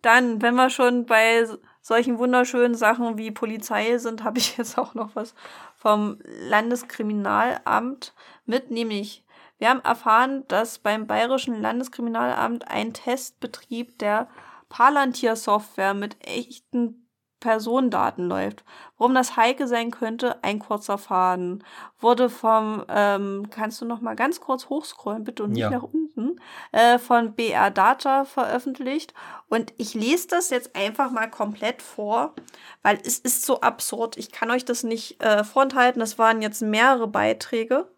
dann, 0.03 0.43
wenn 0.43 0.55
wir 0.55 0.69
schon 0.69 1.07
bei 1.07 1.47
solchen 1.81 2.19
wunderschönen 2.19 2.75
Sachen 2.75 3.19
wie 3.19 3.31
Polizei 3.31 3.99
sind, 3.99 4.25
habe 4.25 4.39
ich 4.39 4.57
jetzt 4.59 4.79
auch 4.79 4.95
noch 4.95 5.15
was 5.15 5.35
vom 5.77 6.19
Landeskriminalamt 6.25 8.15
mit, 8.45 8.71
nämlich 8.71 9.25
wir 9.59 9.69
haben 9.71 9.81
erfahren, 9.81 10.45
dass 10.49 10.79
beim 10.81 11.07
Bayerischen 11.07 11.61
Landeskriminalamt 11.61 12.67
ein 12.69 12.93
Testbetrieb 12.93 13.97
der 14.01 14.27
Palantir-Software 14.69 15.95
mit 15.95 16.17
echten 16.27 17.09
Personendaten 17.39 18.29
läuft. 18.29 18.65
Warum 18.99 19.15
das 19.15 19.37
heikel 19.37 19.67
sein 19.67 19.91
könnte, 19.91 20.43
ein 20.43 20.61
kurzer 20.61 20.97
Faden. 20.97 21.65
Wurde 21.99 22.31
vom, 22.31 22.85
ähm, 22.89 23.49
kannst 23.51 23.81
du 23.81 23.85
noch 23.85 24.01
mal 24.01 24.15
ganz 24.15 24.41
kurz 24.41 24.69
hochscrollen, 24.69 25.25
bitte, 25.25 25.43
und 25.43 25.51
nicht 25.51 25.61
Ja. 25.61 25.71
nach 25.71 25.83
unten, 25.83 26.41
äh, 26.71 26.99
von 26.99 27.35
BR 27.35 27.71
Data 27.71 28.25
veröffentlicht. 28.25 29.13
Und 29.49 29.73
ich 29.77 29.95
lese 29.95 30.29
das 30.29 30.51
jetzt 30.51 30.77
einfach 30.77 31.11
mal 31.11 31.29
komplett 31.29 31.83
vor, 31.83 32.35
weil 32.83 32.99
es 33.05 33.19
ist 33.19 33.45
so 33.45 33.61
absurd. 33.61 34.17
Ich 34.17 34.31
kann 34.31 34.51
euch 34.51 34.65
das 34.65 34.85
nicht 34.85 35.21
äh, 35.23 35.43
vorenthalten. 35.43 35.99
Das 36.01 36.19
waren 36.19 36.43
jetzt 36.43 36.63
mehrere 36.63 37.09
Beiträge. 37.09 37.89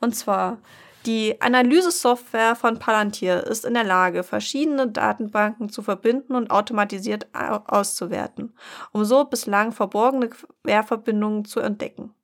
Und 0.00 0.14
zwar, 0.14 0.58
die 1.06 1.40
Analysesoftware 1.40 2.54
von 2.56 2.78
Palantir 2.78 3.46
ist 3.46 3.64
in 3.64 3.74
der 3.74 3.84
Lage, 3.84 4.22
verschiedene 4.22 4.88
Datenbanken 4.88 5.68
zu 5.68 5.82
verbinden 5.82 6.34
und 6.34 6.50
automatisiert 6.50 7.28
au- 7.32 7.62
auszuwerten, 7.66 8.54
um 8.92 9.04
so 9.04 9.24
bislang 9.24 9.72
verborgene 9.72 10.28
Querverbindungen 10.28 11.44
zu 11.44 11.60
entdecken. 11.60 12.14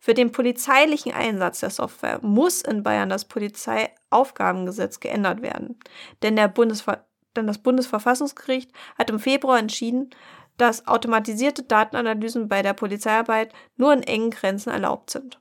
Für 0.00 0.14
den 0.14 0.32
polizeilichen 0.32 1.12
Einsatz 1.12 1.60
der 1.60 1.70
Software 1.70 2.20
muss 2.22 2.62
in 2.62 2.82
Bayern 2.82 3.08
das 3.08 3.26
Polizeiaufgabengesetz 3.26 5.00
geändert 5.00 5.42
werden, 5.42 5.78
denn, 6.22 6.36
denn 6.36 7.46
das 7.46 7.58
Bundesverfassungsgericht 7.58 8.72
hat 8.96 9.10
im 9.10 9.18
Februar 9.18 9.58
entschieden, 9.58 10.10
dass 10.56 10.86
automatisierte 10.86 11.62
Datenanalysen 11.62 12.48
bei 12.48 12.62
der 12.62 12.72
Polizeiarbeit 12.72 13.52
nur 13.76 13.92
in 13.92 14.02
engen 14.02 14.30
Grenzen 14.30 14.70
erlaubt 14.70 15.10
sind. 15.10 15.40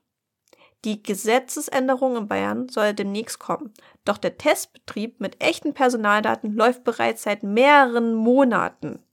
Die 0.87 1.03
Gesetzesänderung 1.03 2.15
in 2.15 2.27
Bayern 2.29 2.69
soll 2.69 2.93
demnächst 2.93 3.39
kommen. 3.39 3.73
Doch 4.05 4.17
der 4.17 4.37
Testbetrieb 4.37 5.19
mit 5.19 5.43
echten 5.43 5.73
Personaldaten 5.73 6.53
läuft 6.53 6.85
bereits 6.85 7.23
seit 7.23 7.43
mehreren 7.43 8.13
Monaten. 8.13 9.03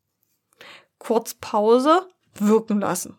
Kurz 0.99 1.35
Pause, 1.35 2.09
wirken 2.35 2.79
lassen. 2.79 3.19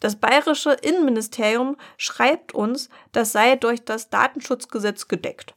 Das 0.00 0.16
bayerische 0.16 0.72
Innenministerium 0.72 1.76
schreibt 1.98 2.54
uns, 2.54 2.88
das 3.12 3.32
sei 3.32 3.56
durch 3.56 3.84
das 3.84 4.08
Datenschutzgesetz 4.08 5.06
gedeckt. 5.06 5.54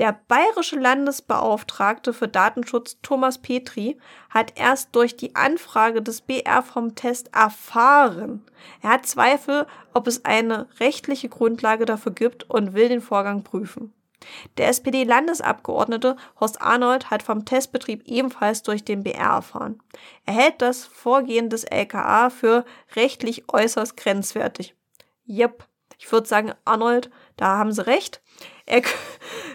Der 0.00 0.18
bayerische 0.26 0.76
Landesbeauftragte 0.76 2.12
für 2.12 2.26
Datenschutz 2.26 2.98
Thomas 3.02 3.38
Petri 3.38 3.96
hat 4.28 4.52
erst 4.56 4.96
durch 4.96 5.16
die 5.16 5.36
Anfrage 5.36 6.02
des 6.02 6.20
BR 6.20 6.62
vom 6.62 6.96
Test 6.96 7.32
erfahren. 7.32 8.44
Er 8.82 8.90
hat 8.90 9.06
Zweifel, 9.06 9.66
ob 9.92 10.08
es 10.08 10.24
eine 10.24 10.68
rechtliche 10.80 11.28
Grundlage 11.28 11.84
dafür 11.84 12.10
gibt 12.10 12.50
und 12.50 12.74
will 12.74 12.88
den 12.88 13.00
Vorgang 13.00 13.44
prüfen. 13.44 13.92
Der 14.56 14.68
SPD-Landesabgeordnete 14.68 16.16
Horst 16.40 16.60
Arnold 16.60 17.10
hat 17.10 17.22
vom 17.22 17.44
Testbetrieb 17.44 18.02
ebenfalls 18.06 18.62
durch 18.62 18.84
den 18.84 19.04
BR 19.04 19.20
erfahren. 19.20 19.80
Er 20.26 20.34
hält 20.34 20.62
das 20.62 20.84
Vorgehen 20.84 21.50
des 21.50 21.64
LKA 21.64 22.30
für 22.30 22.64
rechtlich 22.96 23.44
äußerst 23.52 23.96
grenzwertig. 23.96 24.74
Jep, 25.24 25.68
ich 25.98 26.10
würde 26.10 26.26
sagen, 26.26 26.52
Arnold, 26.64 27.10
da 27.36 27.58
haben 27.58 27.72
Sie 27.72 27.86
recht. 27.86 28.22
Er 28.66 28.82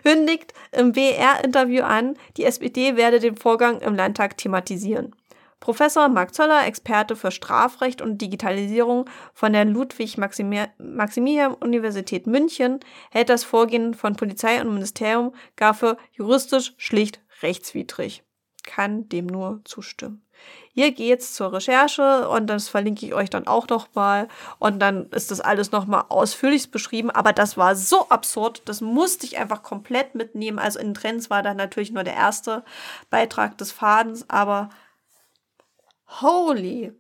kündigt 0.04 0.54
im 0.72 0.92
BR-Interview 0.92 1.84
an, 1.84 2.16
die 2.38 2.46
SPD 2.46 2.96
werde 2.96 3.20
den 3.20 3.36
Vorgang 3.36 3.82
im 3.82 3.96
Landtag 3.96 4.38
thematisieren. 4.38 5.16
Professor 5.60 6.08
Marc 6.08 6.34
Zoller, 6.34 6.66
Experte 6.66 7.18
für 7.18 7.32
Strafrecht 7.32 8.02
und 8.02 8.22
Digitalisierung 8.22 9.10
von 9.34 9.52
der 9.52 9.66
Ludwig-Maximilian-Universität 9.66 12.28
München, 12.28 12.80
hält 13.12 13.30
das 13.30 13.44
Vorgehen 13.44 13.94
von 13.94 14.16
Polizei 14.16 14.62
und 14.62 14.74
Ministerium 14.74 15.36
gar 15.58 15.74
für 15.74 15.98
juristisch 16.14 16.76
schlicht 16.78 17.20
rechtswidrig. 17.42 18.24
Kann 18.64 19.10
dem 19.10 19.26
nur 19.26 19.60
zustimmen. 19.66 20.24
Hier 20.74 20.92
geht's 20.92 21.34
zur 21.34 21.52
Recherche 21.54 22.30
und 22.30 22.48
das 22.48 22.70
verlinke 22.70 23.06
ich 23.06 23.14
euch 23.14 23.30
dann 23.30 23.48
auch 23.48 23.68
noch 23.68 23.88
mal 23.96 24.28
und 24.60 24.80
dann 24.80 25.10
ist 25.10 25.32
das 25.32 25.42
alles 25.42 25.72
noch 25.72 25.88
mal 25.88 26.06
ausführlich 26.10 26.72
beschrieben, 26.72 27.10
aber 27.10 27.34
das 27.34 27.58
war 27.58 27.76
so 27.76 28.08
absurd, 28.10 28.62
das 28.66 28.82
musste 28.82 29.26
ich 29.26 29.38
einfach 29.38 29.64
komplett 29.64 30.16
mitnehmen. 30.16 30.60
Also 30.60 30.80
in 30.80 30.94
Trends 30.94 31.30
war 31.30 31.44
dann 31.44 31.58
natürlich 31.58 31.92
nur 31.92 32.04
der 32.04 32.16
erste 32.16 32.64
Beitrag 33.10 33.58
des 33.58 33.72
Fadens, 33.72 34.30
aber 34.30 34.70
holy, 36.22 36.94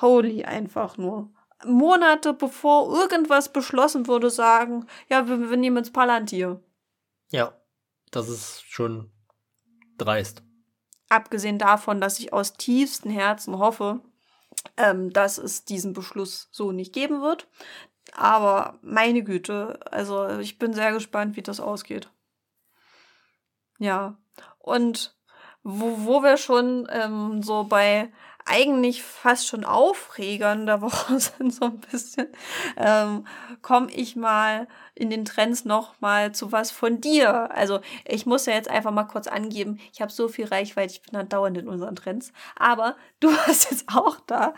holy 0.00 0.44
einfach 0.44 0.96
nur. 0.96 1.30
Monate 1.64 2.32
bevor 2.32 2.90
irgendwas 2.98 3.52
beschlossen 3.52 4.06
wurde, 4.06 4.30
sagen, 4.30 4.86
ja, 5.08 5.28
wir, 5.28 5.50
wir 5.50 5.56
nehmen 5.56 5.76
ins 5.76 5.92
Palantir. 5.92 6.60
Ja. 7.30 7.52
Das 8.10 8.28
ist 8.28 8.62
schon 8.68 9.10
dreist. 9.96 10.42
Abgesehen 11.10 11.58
davon, 11.58 12.00
dass 12.00 12.20
ich 12.20 12.32
aus 12.32 12.54
tiefstem 12.54 13.10
Herzen 13.10 13.58
hoffe, 13.58 14.00
ähm, 14.76 15.12
dass 15.12 15.38
es 15.38 15.64
diesen 15.64 15.92
Beschluss 15.92 16.48
so 16.52 16.72
nicht 16.72 16.92
geben 16.92 17.20
wird. 17.20 17.48
Aber 18.12 18.78
meine 18.80 19.22
Güte, 19.22 19.80
also 19.90 20.38
ich 20.38 20.58
bin 20.58 20.72
sehr 20.72 20.92
gespannt, 20.92 21.36
wie 21.36 21.42
das 21.42 21.60
ausgeht. 21.60 22.10
Ja, 23.78 24.18
und 24.58 25.16
wo, 25.62 26.06
wo 26.06 26.22
wir 26.22 26.36
schon 26.36 26.86
ähm, 26.90 27.42
so 27.42 27.64
bei 27.64 28.12
eigentlich 28.50 29.02
fast 29.02 29.46
schon 29.46 29.64
Aufregern 29.64 30.66
der 30.66 30.80
Woche 30.82 31.18
sind, 31.20 31.54
so 31.54 31.66
ein 31.66 31.78
bisschen, 31.78 32.26
ähm, 32.76 33.26
komme 33.62 33.90
ich 33.90 34.16
mal 34.16 34.66
in 34.94 35.08
den 35.08 35.24
Trends 35.24 35.64
noch 35.64 36.00
mal 36.00 36.32
zu 36.32 36.52
was 36.52 36.70
von 36.70 37.00
dir. 37.00 37.50
Also 37.54 37.80
ich 38.06 38.26
muss 38.26 38.46
ja 38.46 38.52
jetzt 38.54 38.68
einfach 38.68 38.90
mal 38.90 39.04
kurz 39.04 39.26
angeben, 39.28 39.78
ich 39.92 40.00
habe 40.02 40.12
so 40.12 40.28
viel 40.28 40.46
Reichweite, 40.46 40.92
ich 40.92 41.02
bin 41.02 41.18
andauernd 41.18 41.56
in 41.56 41.68
unseren 41.68 41.96
Trends, 41.96 42.32
aber 42.56 42.96
du 43.20 43.28
warst 43.46 43.70
jetzt 43.70 43.86
auch 43.94 44.18
da. 44.26 44.52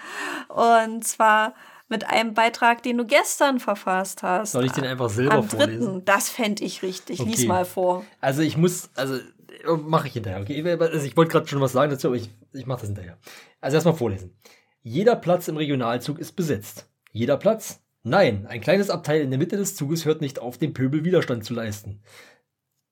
Und 0.49 1.05
zwar 1.07 1.55
mit 1.89 2.09
einem 2.09 2.33
Beitrag, 2.33 2.83
den 2.83 2.97
du 2.97 3.05
gestern 3.05 3.61
verfasst 3.61 4.23
hast. 4.23 4.53
Soll 4.53 4.65
ich 4.65 4.73
den 4.73 4.85
einfach 4.87 5.11
selber 5.11 5.35
Am 5.35 5.45
vorlesen? 5.49 5.81
dritten. 5.93 6.05
Das 6.07 6.31
fände 6.31 6.65
ich 6.65 6.83
richtig. 6.83 7.19
Lies 7.19 7.41
Okay. 7.41 7.47
mal 7.47 7.65
vor. 7.67 8.05
Also 8.23 8.41
ich 8.41 8.57
muss, 8.57 8.89
also 8.97 9.19
mache 9.67 10.09
ich 10.09 10.15
hinterher. 10.15 10.41
Okay, 10.41 10.63
also 10.79 11.07
ich 11.07 11.17
wollte 11.17 11.33
gerade 11.33 11.47
schon 11.47 11.61
was 11.61 11.73
sagen 11.73 11.91
dazu, 11.91 12.09
aber 12.09 12.17
ich, 12.17 12.31
ich 12.53 12.67
mache 12.67 12.81
das 12.81 12.89
hinterher. 12.89 13.19
Also 13.61 13.77
erstmal 13.77 13.95
vorlesen. 13.95 14.37
Jeder 14.83 15.17
Platz 15.17 15.49
im 15.49 15.57
Regionalzug 15.57 16.19
ist 16.19 16.33
besetzt. 16.33 16.89
Jeder 17.13 17.37
Platz? 17.37 17.81
Nein, 18.03 18.47
ein 18.47 18.61
kleines 18.61 18.91
Abteil 18.91 19.21
in 19.21 19.31
der 19.31 19.39
Mitte 19.39 19.57
des 19.57 19.77
Zuges 19.77 20.05
hört 20.05 20.21
nicht 20.21 20.41
auf, 20.41 20.59
dem 20.59 20.75
Pöbel 20.75 21.05
Widerstand 21.05 21.45
zu 21.45 21.55
leisten. 21.55 22.03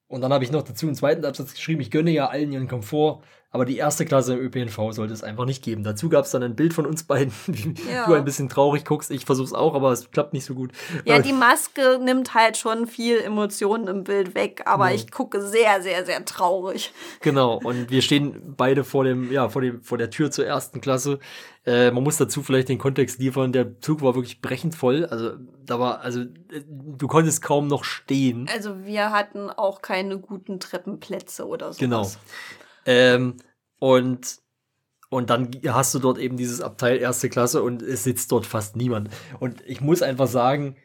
Und 0.07 0.21
dann 0.21 0.33
habe 0.33 0.45
ich 0.45 0.53
noch 0.53 0.63
dazu 0.63 0.87
einen 0.87 0.95
zweiten 0.95 1.25
Absatz 1.25 1.55
geschrieben, 1.55 1.81
ich 1.81 1.91
gönne 1.91 2.11
ja 2.11 2.29
allen 2.29 2.53
ihren 2.53 2.69
Komfort, 2.69 3.23
aber 3.53 3.65
die 3.65 3.77
erste 3.77 4.05
Klasse 4.05 4.35
im 4.35 4.41
ÖPNV 4.41 4.93
sollte 4.93 5.13
es 5.13 5.25
einfach 5.25 5.45
nicht 5.45 5.63
geben. 5.65 5.83
Dazu 5.83 6.09
gab 6.09 6.25
es 6.25 6.31
dann 6.31 6.43
ein 6.43 6.55
Bild 6.55 6.73
von 6.73 6.87
uns 6.87 7.03
beiden, 7.03 7.33
wie 7.47 7.75
Ja. 7.93 8.07
du 8.07 8.15
ein 8.15 8.25
bisschen 8.25 8.49
traurig 8.49 8.85
guckst. 8.85 9.11
Ich 9.11 9.25
versuche 9.27 9.47
es 9.47 9.53
auch, 9.53 9.75
aber 9.75 9.91
es 9.93 10.11
klappt 10.11 10.33
nicht 10.33 10.45
so 10.45 10.55
gut. 10.55 10.71
Ja, 11.05 11.19
die 11.19 11.33
Maske 11.33 11.99
nimmt 12.03 12.35
halt 12.35 12.57
schon 12.57 12.87
viel 12.87 13.19
Emotionen 13.19 13.89
im 13.89 14.05
Bild 14.05 14.35
weg, 14.35 14.63
aber 14.67 14.85
Genau. 14.87 14.97
ich 14.97 15.11
gucke 15.11 15.43
sehr, 15.43 15.83
sehr, 15.83 16.07
sehr 16.07 16.25
traurig. 16.25 16.93
Genau, 17.21 17.59
und 17.65 17.91
wir 17.91 18.03
stehen 18.03 18.55
beide 18.57 18.85
vor 18.85 19.05
dem, 19.05 19.33
ja, 19.33 19.49
vor 19.49 19.63
dem, 19.63 19.83
vor 19.83 19.99
der 19.99 20.11
Tür 20.11 20.31
zur 20.31 20.47
ersten 20.47 20.81
Klasse. 20.81 21.19
Äh, 21.67 21.91
man 21.91 22.03
muss 22.03 22.17
dazu 22.17 22.43
vielleicht 22.43 22.69
den 22.71 22.79
Kontext 22.79 23.19
liefern. 23.19 23.53
Der 23.53 23.81
Zug 23.81 24.01
war 24.01 24.15
wirklich 24.15 24.41
brechend 24.41 24.75
voll. 24.75 25.05
Also 25.05 25.33
da 25.67 25.79
war, 25.79 26.01
also 26.01 26.21
äh, 26.21 26.27
du 26.67 27.07
konntest 27.07 27.43
kaum 27.43 27.67
noch 27.69 27.85
stehen. 27.85 28.49
Also 28.55 28.85
wir 28.87 29.11
hatten 29.11 29.51
auch 29.51 29.83
keine 29.83 30.19
guten 30.19 30.59
Treppenplätze 30.59 31.47
oder 31.47 31.73
so. 31.73 31.79
Genau. 31.79 32.11
Ähm, 32.87 33.37
und 33.79 34.41
und 35.11 35.29
dann 35.29 35.51
hast 35.67 35.93
du 35.93 35.99
dort 35.99 36.19
eben 36.19 36.37
dieses 36.37 36.61
Abteil 36.61 36.99
erste 36.99 37.29
Klasse 37.29 37.63
und 37.63 37.83
es 37.83 38.05
sitzt 38.05 38.31
dort 38.31 38.47
fast 38.47 38.77
niemand. 38.77 39.11
Und 39.41 39.61
ich 39.67 39.81
muss 39.81 40.03
einfach 40.03 40.29
sagen, 40.29 40.77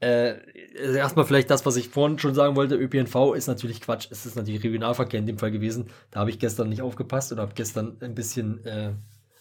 äh, 0.00 0.34
also 0.80 0.96
erstmal 0.96 1.26
vielleicht 1.26 1.50
das, 1.50 1.66
was 1.66 1.76
ich 1.76 1.90
vorhin 1.90 2.18
schon 2.18 2.34
sagen 2.34 2.56
wollte, 2.56 2.74
ÖPNV 2.74 3.34
ist 3.34 3.46
natürlich 3.46 3.82
Quatsch. 3.82 4.08
Es 4.10 4.24
ist 4.24 4.34
natürlich 4.34 4.64
Regionalverkehr 4.64 5.20
in 5.20 5.26
dem 5.26 5.38
Fall 5.38 5.50
gewesen. 5.50 5.90
Da 6.10 6.20
habe 6.20 6.30
ich 6.30 6.38
gestern 6.38 6.70
nicht 6.70 6.80
aufgepasst 6.80 7.32
oder 7.32 7.42
habe 7.42 7.54
gestern 7.54 7.98
ein 8.00 8.14
bisschen, 8.14 8.64
äh, 8.64 8.92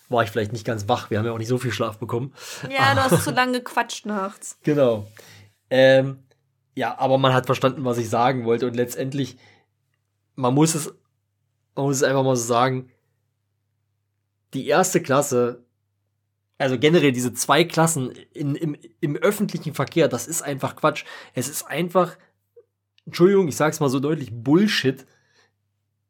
war 0.10 0.24
ich 0.24 0.32
vielleicht 0.32 0.52
nicht 0.52 0.66
ganz 0.66 0.88
wach. 0.90 1.10
Wir 1.10 1.18
haben 1.18 1.26
ja 1.26 1.32
auch 1.32 1.38
nicht 1.38 1.48
so 1.48 1.58
viel 1.58 1.72
Schlaf 1.72 1.98
bekommen. 1.98 2.34
Ja, 2.70 2.94
du 2.94 3.04
hast 3.04 3.24
zu 3.24 3.32
lange 3.32 3.60
gequatscht 3.60 4.06
nachts. 4.06 4.58
Genau. 4.64 5.08
Ähm, 5.70 6.20
ja, 6.76 6.98
aber 7.00 7.18
man 7.18 7.34
hat 7.34 7.46
verstanden, 7.46 7.86
was 7.86 7.98
ich 7.98 8.10
sagen 8.10 8.44
wollte. 8.44 8.68
Und 8.68 8.76
letztendlich, 8.76 9.38
man 10.36 10.54
muss 10.54 10.76
es, 10.76 10.94
man 11.76 11.86
muss 11.86 11.98
es 11.98 12.04
einfach 12.04 12.24
mal 12.24 12.36
so 12.36 12.46
sagen, 12.46 12.90
die 14.54 14.68
erste 14.68 15.02
Klasse, 15.02 15.64
also 16.58 16.80
generell 16.80 17.12
diese 17.12 17.34
zwei 17.34 17.66
Klassen 17.66 18.12
in, 18.34 18.56
im, 18.56 18.78
im 19.02 19.16
öffentlichen 19.18 19.74
Verkehr, 19.74 20.08
das 20.08 20.28
ist 20.28 20.42
einfach 20.42 20.76
Quatsch. 20.76 21.04
Es 21.34 21.50
ist 21.50 21.64
einfach, 21.64 22.18
Entschuldigung, 23.06 23.48
ich 23.48 23.58
sag's 23.58 23.80
mal 23.80 23.90
so 23.90 24.00
deutlich, 24.00 24.30
Bullshit, 24.32 25.06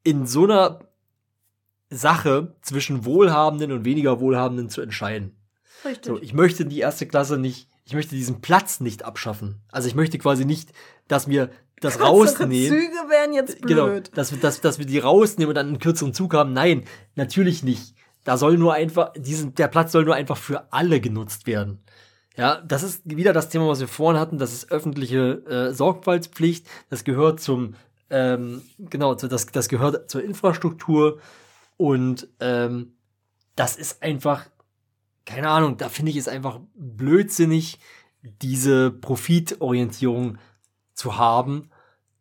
in 0.03 0.27
so 0.27 0.43
einer 0.43 0.87
Sache 1.89 2.55
zwischen 2.61 3.05
Wohlhabenden 3.05 3.71
und 3.71 3.85
weniger 3.85 4.19
Wohlhabenden 4.19 4.69
zu 4.69 4.81
entscheiden. 4.81 5.35
Richtig. 5.83 6.05
So, 6.05 6.21
ich 6.21 6.33
möchte 6.33 6.65
die 6.65 6.79
erste 6.79 7.07
Klasse 7.07 7.37
nicht, 7.37 7.69
ich 7.85 7.93
möchte 7.93 8.15
diesen 8.15 8.41
Platz 8.41 8.79
nicht 8.79 9.03
abschaffen. 9.03 9.61
Also 9.71 9.87
ich 9.87 9.95
möchte 9.95 10.17
quasi 10.17 10.45
nicht, 10.45 10.71
dass 11.07 11.27
wir 11.27 11.49
das 11.81 11.95
Unsere 11.95 12.09
rausnehmen. 12.09 12.69
Züge 12.69 13.09
wären 13.09 13.33
jetzt 13.33 13.61
blöd. 13.61 13.67
Genau, 13.67 13.99
dass 14.13 14.31
wir, 14.31 14.39
dass, 14.39 14.61
dass 14.61 14.79
wir 14.79 14.85
die 14.85 14.99
rausnehmen 14.99 15.49
und 15.49 15.55
dann 15.55 15.67
einen 15.67 15.79
kürzeren 15.79 16.13
Zug 16.13 16.33
haben. 16.33 16.53
Nein, 16.53 16.85
natürlich 17.15 17.63
nicht. 17.63 17.95
Da 18.23 18.37
soll 18.37 18.57
nur 18.57 18.73
einfach, 18.73 19.13
diesen, 19.13 19.53
der 19.55 19.67
Platz 19.67 19.91
soll 19.91 20.05
nur 20.05 20.15
einfach 20.15 20.37
für 20.37 20.71
alle 20.73 20.99
genutzt 20.99 21.47
werden. 21.47 21.83
Ja, 22.37 22.61
das 22.61 22.83
ist 22.83 23.01
wieder 23.05 23.33
das 23.33 23.49
Thema, 23.49 23.67
was 23.67 23.79
wir 23.79 23.87
vorhin 23.87 24.19
hatten. 24.19 24.37
Das 24.37 24.51
ist 24.51 24.71
öffentliche 24.71 25.45
äh, 25.45 25.73
Sorgfaltspflicht. 25.73 26.67
Das 26.89 27.03
gehört 27.03 27.39
zum, 27.39 27.75
ähm, 28.09 28.61
genau, 28.77 29.15
zu, 29.15 29.27
das, 29.27 29.45
das 29.47 29.69
gehört 29.69 30.09
zur 30.09 30.23
Infrastruktur. 30.23 31.19
Und 31.77 32.27
ähm, 32.39 32.93
das 33.55 33.75
ist 33.75 34.01
einfach, 34.01 34.45
keine 35.25 35.49
Ahnung, 35.49 35.77
da 35.77 35.89
finde 35.89 36.11
ich 36.11 36.17
es 36.17 36.27
einfach 36.27 36.59
blödsinnig, 36.75 37.79
diese 38.21 38.91
Profitorientierung 38.91 40.37
zu 40.95 41.17
haben. 41.17 41.69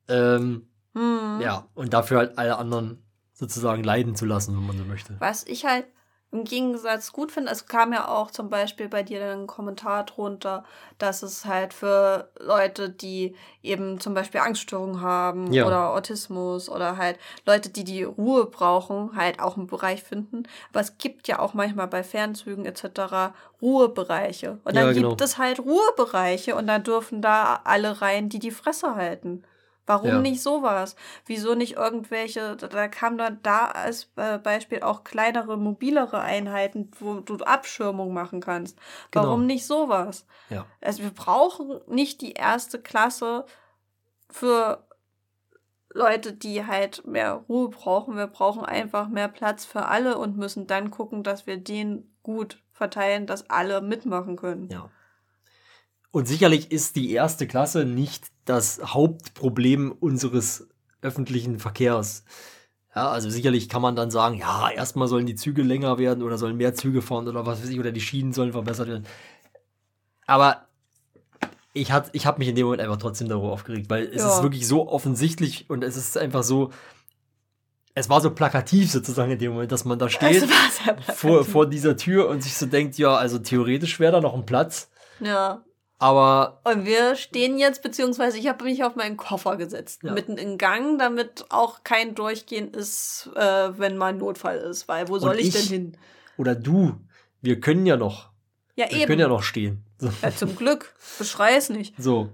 Ähm, 0.08 0.68
Hm. 0.94 1.40
ja, 1.40 1.66
und 1.74 1.92
dafür 1.92 2.18
halt 2.18 2.38
alle 2.38 2.56
anderen 2.56 3.02
sozusagen 3.32 3.82
leiden 3.82 4.14
zu 4.14 4.26
lassen, 4.26 4.54
wenn 4.56 4.66
man 4.66 4.78
so 4.78 4.84
möchte. 4.84 5.16
Was 5.18 5.44
ich 5.44 5.64
halt 5.64 5.86
im 6.34 6.42
Gegensatz 6.44 7.12
gut 7.12 7.30
finde, 7.30 7.52
es 7.52 7.66
kam 7.66 7.92
ja 7.92 8.08
auch 8.08 8.30
zum 8.32 8.50
Beispiel 8.50 8.88
bei 8.88 9.04
dir 9.04 9.24
ein 9.32 9.46
Kommentar 9.46 10.04
drunter, 10.04 10.64
dass 10.98 11.22
es 11.22 11.44
halt 11.44 11.72
für 11.72 12.28
Leute, 12.40 12.90
die 12.90 13.36
eben 13.62 14.00
zum 14.00 14.14
Beispiel 14.14 14.40
Angststörungen 14.40 15.00
haben 15.00 15.52
Ja. 15.52 15.64
oder 15.64 15.90
Autismus 15.90 16.68
oder 16.68 16.96
halt 16.96 17.18
Leute, 17.46 17.70
die 17.70 17.84
die 17.84 18.02
Ruhe 18.02 18.46
brauchen, 18.46 19.14
halt 19.16 19.38
auch 19.38 19.56
einen 19.56 19.68
Bereich 19.68 20.02
finden. 20.02 20.42
Aber 20.72 20.80
es 20.80 20.98
gibt 20.98 21.28
ja 21.28 21.38
auch 21.38 21.54
manchmal 21.54 21.86
bei 21.86 22.02
Fernzügen 22.02 22.66
etc. 22.66 23.32
Ruhebereiche. 23.62 24.58
Und 24.64 24.74
dann 24.74 24.86
Ja, 24.88 24.92
gibt 24.92 25.04
genau. 25.06 25.16
es 25.24 25.38
halt 25.38 25.60
Ruhebereiche 25.60 26.56
und 26.56 26.66
dann 26.66 26.82
dürfen 26.82 27.22
da 27.22 27.60
alle 27.62 28.00
rein, 28.02 28.28
die 28.28 28.40
die 28.40 28.50
Fresse 28.50 28.96
halten. 28.96 29.44
Warum 29.86 30.08
Ja. 30.08 30.18
nicht 30.20 30.40
sowas? 30.42 30.96
Wieso 31.26 31.54
nicht 31.54 31.74
irgendwelche, 31.76 32.56
da- 32.56 32.88
kam 32.88 33.18
dann 33.18 33.40
da 33.42 33.66
als 33.66 34.10
äh, 34.16 34.38
Beispiel 34.38 34.82
auch 34.82 35.04
kleinere, 35.04 35.58
mobilere 35.58 36.20
Einheiten, 36.20 36.90
wo 36.98 37.20
du 37.20 37.36
Abschirmung 37.44 38.14
machen 38.14 38.40
kannst. 38.40 38.78
Genau. 39.10 39.26
Warum 39.26 39.46
nicht 39.46 39.66
sowas? 39.66 40.26
Ja. 40.48 40.64
Also 40.80 41.02
wir 41.02 41.10
brauchen 41.10 41.80
nicht 41.86 42.20
die 42.22 42.32
erste 42.32 42.80
Klasse 42.80 43.44
für 44.30 44.86
Leute, 45.90 46.32
die 46.32 46.66
halt 46.66 47.06
mehr 47.06 47.44
Ruhe 47.48 47.68
brauchen. 47.68 48.16
Wir 48.16 48.26
brauchen 48.26 48.64
einfach 48.64 49.08
mehr 49.08 49.28
Platz 49.28 49.64
für 49.64 49.86
alle 49.86 50.18
und 50.18 50.36
müssen 50.36 50.66
dann 50.66 50.90
gucken, 50.90 51.22
dass 51.22 51.46
wir 51.46 51.56
den 51.56 52.10
gut 52.22 52.62
verteilen, 52.72 53.26
dass 53.26 53.48
alle 53.50 53.80
mitmachen 53.80 54.36
können. 54.36 54.68
Ja. 54.70 54.90
Und 56.14 56.28
sicherlich 56.28 56.70
ist 56.70 56.94
die 56.94 57.10
erste 57.10 57.48
Klasse 57.48 57.84
nicht 57.84 58.28
das 58.44 58.80
Hauptproblem 58.84 59.90
unseres 59.90 60.68
öffentlichen 61.02 61.58
Verkehrs. 61.58 62.22
Ja, 62.94 63.10
also 63.10 63.28
sicherlich 63.28 63.68
kann 63.68 63.82
man 63.82 63.96
dann 63.96 64.12
sagen, 64.12 64.36
ja, 64.36 64.70
erstmal 64.70 65.08
sollen 65.08 65.26
die 65.26 65.34
Züge 65.34 65.62
länger 65.62 65.98
werden 65.98 66.22
oder 66.22 66.38
sollen 66.38 66.56
mehr 66.56 66.72
Züge 66.72 67.02
fahren 67.02 67.26
oder 67.26 67.44
was 67.46 67.60
weiß 67.60 67.68
ich, 67.68 67.80
oder 67.80 67.90
die 67.90 68.00
Schienen 68.00 68.32
sollen 68.32 68.52
verbessert 68.52 68.86
werden. 68.86 69.06
Aber 70.24 70.68
ich, 71.72 71.90
hat, 71.90 72.10
ich 72.12 72.26
habe 72.26 72.38
mich 72.38 72.46
in 72.46 72.54
dem 72.54 72.66
Moment 72.66 72.82
einfach 72.82 72.98
trotzdem 72.98 73.28
darüber 73.28 73.50
aufgeregt, 73.50 73.90
weil 73.90 74.04
es 74.06 74.22
Ja. 74.22 74.36
ist 74.36 74.42
wirklich 74.44 74.68
so 74.68 74.86
offensichtlich 74.88 75.68
und 75.68 75.82
es 75.82 75.96
ist 75.96 76.16
einfach 76.16 76.44
so, 76.44 76.70
es 77.94 78.08
war 78.08 78.20
so 78.20 78.30
plakativ 78.30 78.88
sozusagen 78.88 79.32
in 79.32 79.40
dem 79.40 79.54
Moment, 79.54 79.72
dass 79.72 79.84
man 79.84 79.98
da 79.98 80.08
steht 80.08 80.48
vor, 81.16 81.44
vor 81.44 81.66
dieser 81.68 81.96
Tür 81.96 82.28
und 82.28 82.40
sich 82.40 82.54
so 82.56 82.66
denkt, 82.66 82.98
ja, 82.98 83.16
also 83.16 83.40
theoretisch 83.40 83.98
wäre 83.98 84.12
da 84.12 84.20
noch 84.20 84.34
ein 84.34 84.46
Platz, 84.46 84.88
Ja. 85.18 85.64
Aber 86.04 86.60
Und 86.64 86.84
wir 86.84 87.16
stehen 87.16 87.58
jetzt, 87.58 87.82
beziehungsweise 87.82 88.38
ich 88.38 88.46
habe 88.48 88.64
mich 88.64 88.84
auf 88.84 88.94
meinen 88.94 89.16
Koffer 89.16 89.56
gesetzt, 89.56 90.02
Ja. 90.02 90.12
mitten 90.12 90.36
im 90.36 90.58
Gang, 90.58 90.98
damit 90.98 91.46
auch 91.48 91.82
kein 91.82 92.14
Durchgehen 92.14 92.72
ist, 92.74 93.30
äh, 93.36 93.78
wenn 93.78 93.96
mal 93.96 94.08
ein 94.08 94.18
Notfall 94.18 94.58
ist. 94.58 94.86
Weil 94.86 95.08
wo 95.08 95.18
soll 95.18 95.38
ich, 95.38 95.48
ich- 95.48 95.54
denn 95.54 95.62
hin? 95.68 95.96
oder 96.36 96.54
du, 96.54 96.96
wir 97.40 97.58
können 97.60 97.86
ja 97.86 97.96
noch, 97.96 98.30
Ja, 98.76 98.86
wir 98.90 98.98
eben. 98.98 99.06
können 99.06 99.20
ja 99.20 99.28
noch 99.28 99.42
stehen. 99.42 99.82
So, 99.98 100.10
Ja, 100.22 100.30
zum 100.34 100.56
Glück. 100.56 100.94
Beschrei 101.18 101.56
es 101.56 101.70
nicht. 101.70 101.94
so. 101.98 102.28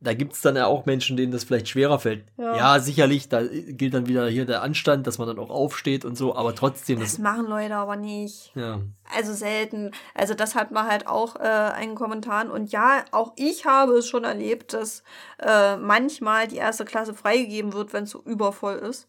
Da 0.00 0.14
gibt 0.14 0.34
es 0.34 0.40
dann 0.42 0.54
ja 0.54 0.66
auch 0.66 0.86
Menschen, 0.86 1.16
denen 1.16 1.32
das 1.32 1.44
vielleicht 1.44 1.68
schwerer 1.68 1.98
fällt. 1.98 2.24
Ja. 2.36 2.56
Ja. 2.56 2.78
sicherlich, 2.80 3.28
da 3.28 3.42
gilt 3.42 3.94
dann 3.94 4.06
wieder 4.06 4.28
hier 4.28 4.46
der 4.46 4.62
Anstand, 4.62 5.06
dass 5.06 5.18
man 5.18 5.26
dann 5.26 5.38
auch 5.38 5.50
aufsteht 5.50 6.04
und 6.04 6.16
so, 6.16 6.36
aber 6.36 6.54
trotzdem, 6.54 7.00
Das 7.00 7.12
das, 7.12 7.18
machen 7.18 7.46
Leute 7.46 7.74
aber 7.74 7.96
nicht. 7.96 8.52
ja, 8.54 8.80
Also 9.16 9.32
selten. 9.34 9.90
Also 10.14 10.34
das 10.34 10.54
hat 10.54 10.70
man 10.70 10.86
halt 10.86 11.06
auch 11.08 11.36
äh, 11.36 11.40
einen 11.40 11.96
Kommentar. 11.96 12.50
Und 12.50 12.70
ja, 12.70 13.04
auch 13.10 13.32
ich 13.36 13.64
habe 13.66 13.94
es 13.94 14.06
schon 14.06 14.22
erlebt, 14.24 14.72
dass 14.72 15.02
äh, 15.40 15.76
manchmal 15.76 16.46
die 16.46 16.56
erste 16.56 16.84
Klasse 16.84 17.14
freigegeben 17.14 17.72
wird, 17.72 17.92
wenn 17.92 18.04
es 18.04 18.10
so 18.10 18.22
übervoll 18.22 18.76
ist. 18.76 19.08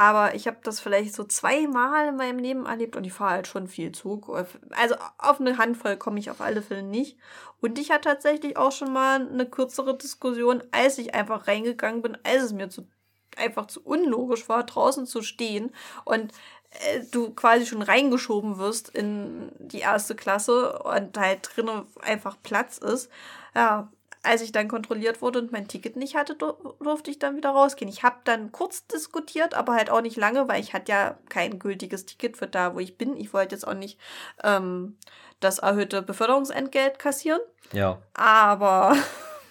Aber 0.00 0.34
ich 0.34 0.46
habe 0.46 0.56
das 0.62 0.80
vielleicht 0.80 1.14
so 1.14 1.24
zweimal 1.24 2.08
in 2.08 2.16
meinem 2.16 2.38
Leben 2.38 2.64
erlebt 2.64 2.96
und 2.96 3.04
ich 3.04 3.12
fahre 3.12 3.32
halt 3.32 3.46
schon 3.46 3.68
viel 3.68 3.92
Zug. 3.92 4.30
Also 4.70 4.94
auf 5.18 5.40
eine 5.40 5.58
Handvoll 5.58 5.98
komme 5.98 6.18
ich 6.18 6.30
auf 6.30 6.40
alle 6.40 6.62
Fälle 6.62 6.82
nicht. 6.82 7.18
Und 7.60 7.78
ich 7.78 7.90
hatte 7.90 8.08
tatsächlich 8.08 8.56
auch 8.56 8.72
schon 8.72 8.94
mal 8.94 9.28
eine 9.28 9.44
kürzere 9.44 9.94
Diskussion, 9.94 10.62
als 10.70 10.96
ich 10.96 11.14
einfach 11.14 11.46
reingegangen 11.46 12.00
bin, 12.00 12.16
als 12.24 12.44
es 12.44 12.52
mir 12.54 12.70
zu, 12.70 12.88
einfach 13.36 13.66
zu 13.66 13.82
unlogisch 13.84 14.48
war, 14.48 14.64
draußen 14.64 15.04
zu 15.04 15.20
stehen 15.20 15.70
und 16.06 16.32
äh, 16.70 17.00
du 17.10 17.34
quasi 17.34 17.66
schon 17.66 17.82
reingeschoben 17.82 18.56
wirst 18.56 18.88
in 18.88 19.52
die 19.58 19.80
erste 19.80 20.14
Klasse 20.14 20.78
und 20.78 21.18
halt 21.18 21.50
drinnen 21.54 21.82
einfach 22.00 22.38
Platz 22.42 22.78
ist. 22.78 23.10
Ja, 23.54 23.92
als 24.22 24.42
ich 24.42 24.52
dann 24.52 24.68
kontrolliert 24.68 25.22
wurde 25.22 25.38
und 25.38 25.52
mein 25.52 25.66
Ticket 25.66 25.96
nicht 25.96 26.14
hatte, 26.14 26.34
dur 26.34 26.76
durfte 26.80 27.10
ich 27.10 27.18
dann 27.18 27.36
wieder 27.36 27.50
rausgehen. 27.50 27.90
Ich 27.90 28.02
habe 28.02 28.16
dann 28.24 28.52
kurz 28.52 28.86
diskutiert, 28.86 29.54
aber 29.54 29.74
halt 29.74 29.90
auch 29.90 30.02
nicht 30.02 30.16
lange, 30.16 30.46
weil 30.48 30.60
ich 30.60 30.74
hatte 30.74 30.92
ja 30.92 31.18
kein 31.28 31.58
gültiges 31.58 32.04
Ticket 32.04 32.36
für 32.36 32.46
da, 32.46 32.74
wo 32.74 32.80
ich 32.80 32.98
bin. 32.98 33.16
Ich 33.16 33.32
wollte 33.32 33.54
jetzt 33.54 33.66
auch 33.66 33.74
nicht 33.74 33.98
ähm, 34.42 34.98
das 35.40 35.58
erhöhte 35.58 36.02
Beförderungsentgelt 36.02 36.98
kassieren. 36.98 37.40
Ja. 37.72 38.02
Aber 38.12 38.94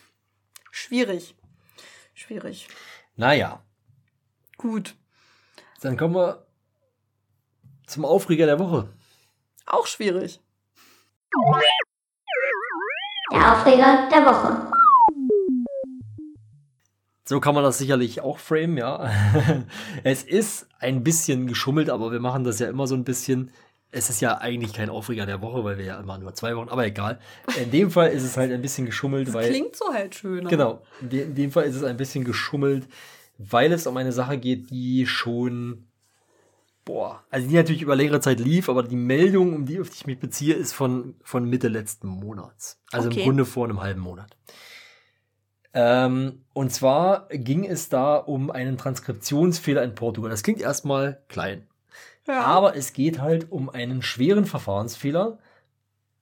schwierig. 0.71 1.35
Schwierig. 2.13 2.67
Naja, 3.15 3.63
Gut. 4.57 4.95
dann 5.81 5.97
kommen 5.97 6.15
wir 6.15 6.45
zum 7.87 8.05
Aufreger 8.05 8.45
der 8.45 8.59
Woche. 8.59 8.89
Auch 9.65 9.87
schwierig. 9.87 10.39
Der 13.31 13.53
Aufreger 13.53 14.09
der 14.11 14.25
Woche. 14.25 14.71
So 17.25 17.39
kann 17.39 17.53
man 17.53 17.63
das 17.63 17.77
sicherlich 17.77 18.21
auch 18.21 18.39
framen, 18.39 18.77
ja. 18.77 19.07
es 20.03 20.23
ist 20.23 20.67
ein 20.79 21.03
bisschen 21.03 21.45
geschummelt, 21.45 21.91
aber 21.91 22.11
wir 22.11 22.19
machen 22.19 22.43
das 22.43 22.57
ja 22.57 22.67
immer 22.67 22.87
so 22.87 22.95
ein 22.95 23.03
bisschen. 23.03 23.51
Es 23.91 24.09
ist 24.09 24.19
ja 24.21 24.39
eigentlich 24.39 24.73
kein 24.73 24.89
Aufreger 24.89 25.27
der 25.27 25.41
Woche, 25.41 25.63
weil 25.63 25.77
wir 25.77 25.85
ja 25.85 25.99
immer 25.99 26.17
nur 26.17 26.33
zwei 26.33 26.55
Wochen, 26.55 26.69
aber 26.69 26.87
egal. 26.87 27.19
In 27.61 27.69
dem 27.69 27.91
Fall 27.91 28.09
ist 28.09 28.23
es 28.23 28.35
halt 28.35 28.51
ein 28.51 28.63
bisschen 28.63 28.87
geschummelt, 28.87 29.31
weil. 29.31 29.49
Klingt 29.49 29.75
so 29.75 29.93
halt 29.93 30.15
schöner. 30.15 30.49
Genau. 30.49 30.81
In 31.01 31.35
dem 31.35 31.51
Fall 31.51 31.65
ist 31.65 31.75
es 31.75 31.83
ein 31.83 31.97
bisschen 31.97 32.23
geschummelt, 32.23 32.87
weil 33.37 33.71
es 33.71 33.85
um 33.85 33.95
eine 33.97 34.11
Sache 34.11 34.39
geht, 34.39 34.71
die 34.71 35.05
schon. 35.05 35.88
Boah, 36.89 37.23
also 37.29 37.47
die 37.47 37.53
natürlich 37.53 37.83
über 37.83 37.95
längere 37.95 38.19
Zeit 38.19 38.39
lief, 38.39 38.67
aber 38.67 38.81
die 38.81 38.95
Meldung, 38.95 39.53
um 39.53 39.65
die, 39.67 39.79
auf 39.79 39.91
die 39.91 39.97
ich 39.97 40.07
mich 40.07 40.19
beziehe, 40.19 40.55
ist 40.55 40.73
von, 40.73 41.13
von 41.21 41.47
Mitte 41.47 41.67
letzten 41.67 42.07
Monats. 42.07 42.81
Also 42.91 43.09
Okay. 43.09 43.19
im 43.19 43.25
Grunde 43.25 43.45
vor 43.45 43.65
einem 43.65 43.79
halben 43.79 44.01
Monat. 44.01 44.35
Ähm, 45.71 46.45
und 46.53 46.71
zwar 46.73 47.27
ging 47.29 47.63
es 47.63 47.89
da 47.89 48.15
um 48.15 48.49
einen 48.49 48.79
Transkriptionsfehler 48.79 49.83
in 49.83 49.93
Portugal. 49.93 50.31
Das 50.31 50.41
klingt 50.41 50.61
erstmal 50.61 51.21
klein. 51.27 51.67
Ja. 52.27 52.41
Aber 52.41 52.75
es 52.75 52.91
geht 52.91 53.21
halt 53.21 53.51
um 53.51 53.69
einen 53.69 54.01
schweren 54.01 54.45
Verfahrensfehler 54.45 55.37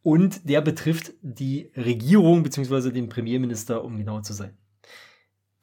und 0.03 0.49
der 0.49 0.59
betrifft 0.59 1.13
die 1.21 1.71
Regierung 1.77 2.43
bzw. 2.43 2.91
den 2.91 3.07
Premierminister, 3.07 3.85
um 3.85 3.97
genau 3.97 4.19
zu 4.19 4.33
sein. 4.33 4.57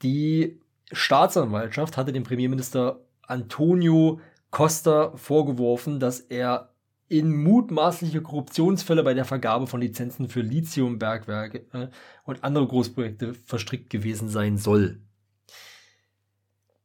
Die 0.01 0.63
Staatsanwaltschaft 0.93 1.99
hatte 1.99 2.15
dem 2.15 2.23
Premierminister 2.23 3.01
Antonio 3.21 4.21
Costa 4.55 5.13
vorgeworfen, 5.17 5.99
dass 5.99 6.21
er 6.21 6.71
in 7.09 7.43
mutmaßliche 7.43 8.23
Korruptionsfälle 8.23 9.03
bei 9.03 9.13
der 9.13 9.25
Vergabe 9.25 9.67
von 9.67 9.81
Lizenzen 9.81 10.29
für 10.29 10.43
Lithiumbergwerke 10.43 11.67
äh, 11.73 11.89
und 12.25 12.45
andere 12.45 12.67
Großprojekte 12.69 13.35
verstrickt 13.35 13.91
gewesen 13.91 14.29
sein 14.29 14.57
soll. 14.57 15.01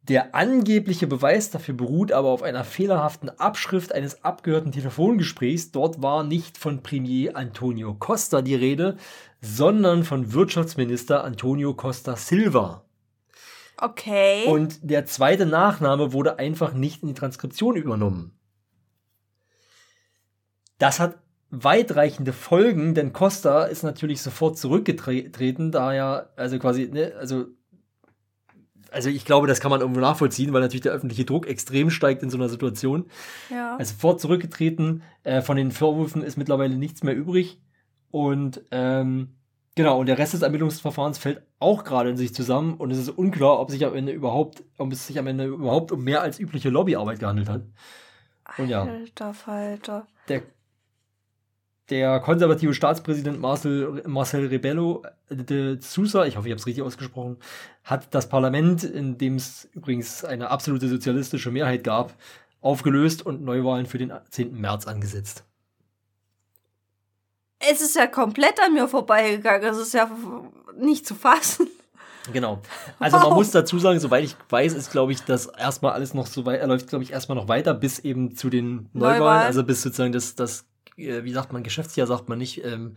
Der 0.01 0.33
angebliche 0.33 1.05
Beweis 1.05 1.51
dafür 1.51 1.75
beruht 1.75 2.11
aber 2.11 2.29
auf 2.29 2.41
einer 2.41 2.63
fehlerhaften 2.63 3.29
Abschrift 3.29 3.93
eines 3.93 4.23
abgehörten 4.23 4.71
Telefongesprächs. 4.71 5.69
Dort 5.69 6.01
war 6.01 6.23
nicht 6.23 6.57
von 6.57 6.81
Premier 6.81 7.37
Antonio 7.37 7.93
Costa 7.93 8.41
die 8.41 8.55
Rede, 8.55 8.97
sondern 9.41 10.03
von 10.03 10.33
Wirtschaftsminister 10.33 11.23
Antonio 11.23 11.75
Costa 11.75 12.15
Silva. 12.15 12.88
Okay. 13.81 14.45
Und 14.47 14.79
der 14.81 15.05
zweite 15.05 15.45
Nachname 15.45 16.13
wurde 16.13 16.39
einfach 16.39 16.73
nicht 16.73 17.01
in 17.01 17.09
die 17.09 17.13
Transkription 17.13 17.75
übernommen. 17.75 18.37
Das 20.77 20.99
hat 20.99 21.19
weitreichende 21.51 22.31
Folgen, 22.31 22.93
denn 22.93 23.11
Costa 23.11 23.63
ist 23.63 23.83
natürlich 23.83 24.21
sofort 24.21 24.57
zurückgetreten, 24.57 25.71
da 25.71 25.93
er, 25.93 26.29
also 26.35 26.59
quasi, 26.59 26.89
ne, 26.91 27.13
also, 27.19 27.47
also 28.91 29.09
ich 29.09 29.25
glaube, 29.25 29.47
das 29.47 29.59
kann 29.59 29.71
man 29.71 29.81
irgendwo 29.81 29.99
nachvollziehen, 29.99 30.53
weil 30.53 30.61
natürlich 30.61 30.83
der 30.83 30.91
öffentliche 30.91 31.25
Druck 31.25 31.47
extrem 31.47 31.89
steigt 31.89 32.23
in 32.23 32.29
so 32.29 32.37
einer 32.37 32.49
Situation. 32.49 33.05
ja. 33.49 33.77
Also 33.77 33.93
sofort 33.93 34.21
zurückgetreten, 34.21 35.03
äh, 35.23 35.41
von 35.41 35.57
den 35.57 35.71
Vorwürfen 35.71 36.23
ist 36.23 36.37
mittlerweile 36.37 36.77
nichts 36.77 37.03
mehr 37.03 37.15
übrig. 37.15 37.59
Und 38.11 38.61
ähm, 38.71 39.38
genau, 39.79 39.97
und 39.97 40.07
der 40.07 40.17
Rest 40.17 40.33
des 40.33 40.41
Ermittlungsverfahrens 40.41 41.17
fällt 41.17 41.41
auch 41.57 41.85
gerade 41.85 42.09
in 42.09 42.17
sich 42.17 42.33
zusammen 42.33 42.73
und 42.73 42.91
es 42.91 42.97
ist 42.97 43.07
unklar, 43.07 43.61
ob 43.61 43.71
sich 43.71 43.85
am 43.85 43.95
Ende 43.95 44.11
überhaupt, 44.11 44.61
ob 44.77 44.91
es 44.91 45.07
sich 45.07 45.17
am 45.17 45.25
Ende 45.25 45.45
überhaupt 45.45 45.93
um 45.93 46.03
mehr 46.03 46.21
als 46.21 46.37
übliche 46.37 46.67
Lobbyarbeit 46.67 47.19
gehandelt 47.19 47.47
hat. 47.47 47.61
Und 48.57 48.67
ja. 48.67 48.83
Alter 48.83 49.33
Falter. 49.33 50.05
Der, 50.27 50.41
der 51.89 52.19
konservative 52.19 52.73
Staatspräsident 52.73 53.39
Marcel, 53.39 54.03
Marcel 54.05 54.47
Rebello 54.47 55.03
de 55.29 55.79
Sousa, 55.79 56.25
ich 56.25 56.35
hoffe, 56.35 56.49
ich 56.49 56.51
habe 56.51 56.59
es 56.59 56.67
richtig 56.67 56.83
ausgesprochen, 56.83 57.37
hat 57.85 58.13
das 58.13 58.27
Parlament, 58.27 58.83
in 58.83 59.17
dem 59.17 59.37
es 59.37 59.69
übrigens 59.71 60.25
eine 60.25 60.49
absolute 60.49 60.89
sozialistische 60.89 61.51
Mehrheit 61.51 61.85
gab, 61.85 62.13
aufgelöst 62.59 63.25
und 63.25 63.43
Neuwahlen 63.43 63.85
für 63.85 63.97
den 63.97 64.11
10. 64.29 64.59
März 64.59 64.87
angesetzt. 64.87 65.45
Es 67.59 67.81
ist 67.81 67.95
ja 67.95 68.07
komplett 68.07 68.59
an 68.61 68.73
mir 68.73 68.87
vorbeigegangen. 68.87 69.69
Es 69.69 69.77
ist 69.77 69.93
ja 69.93 70.09
nicht 70.77 71.05
zu 71.05 71.15
fassen. 71.15 71.67
Genau. 72.31 72.61
Also 72.99 73.17
man 73.17 73.27
Wow. 73.27 73.33
muss 73.35 73.51
dazu 73.51 73.79
sagen, 73.79 73.99
soweit 73.99 74.23
ich 74.23 74.35
weiß, 74.49 74.73
ist, 74.73 74.91
glaube 74.91 75.11
ich, 75.11 75.21
das 75.23 75.47
erstmal 75.47 75.93
alles 75.93 76.13
noch 76.13 76.27
so 76.27 76.45
weit, 76.45 76.59
er 76.59 76.67
läuft, 76.67 76.87
glaube 76.87 77.03
ich, 77.03 77.11
erstmal 77.11 77.35
noch 77.35 77.47
weiter 77.47 77.73
bis 77.73 77.97
eben 77.99 78.35
zu 78.35 78.49
den 78.49 78.89
Neuwahlen, 78.93 79.19
Neuwahlen. 79.19 79.41
also 79.47 79.63
bis 79.63 79.81
sozusagen 79.81 80.11
das, 80.11 80.35
das, 80.35 80.65
äh, 80.95 81.23
wie 81.23 81.31
sagt 81.33 81.53
man, 81.53 81.63
Geschäftsjahr 81.63 82.05
sagt 82.07 82.29
man 82.29 82.37
nicht, 82.37 82.63
ähm, 82.63 82.95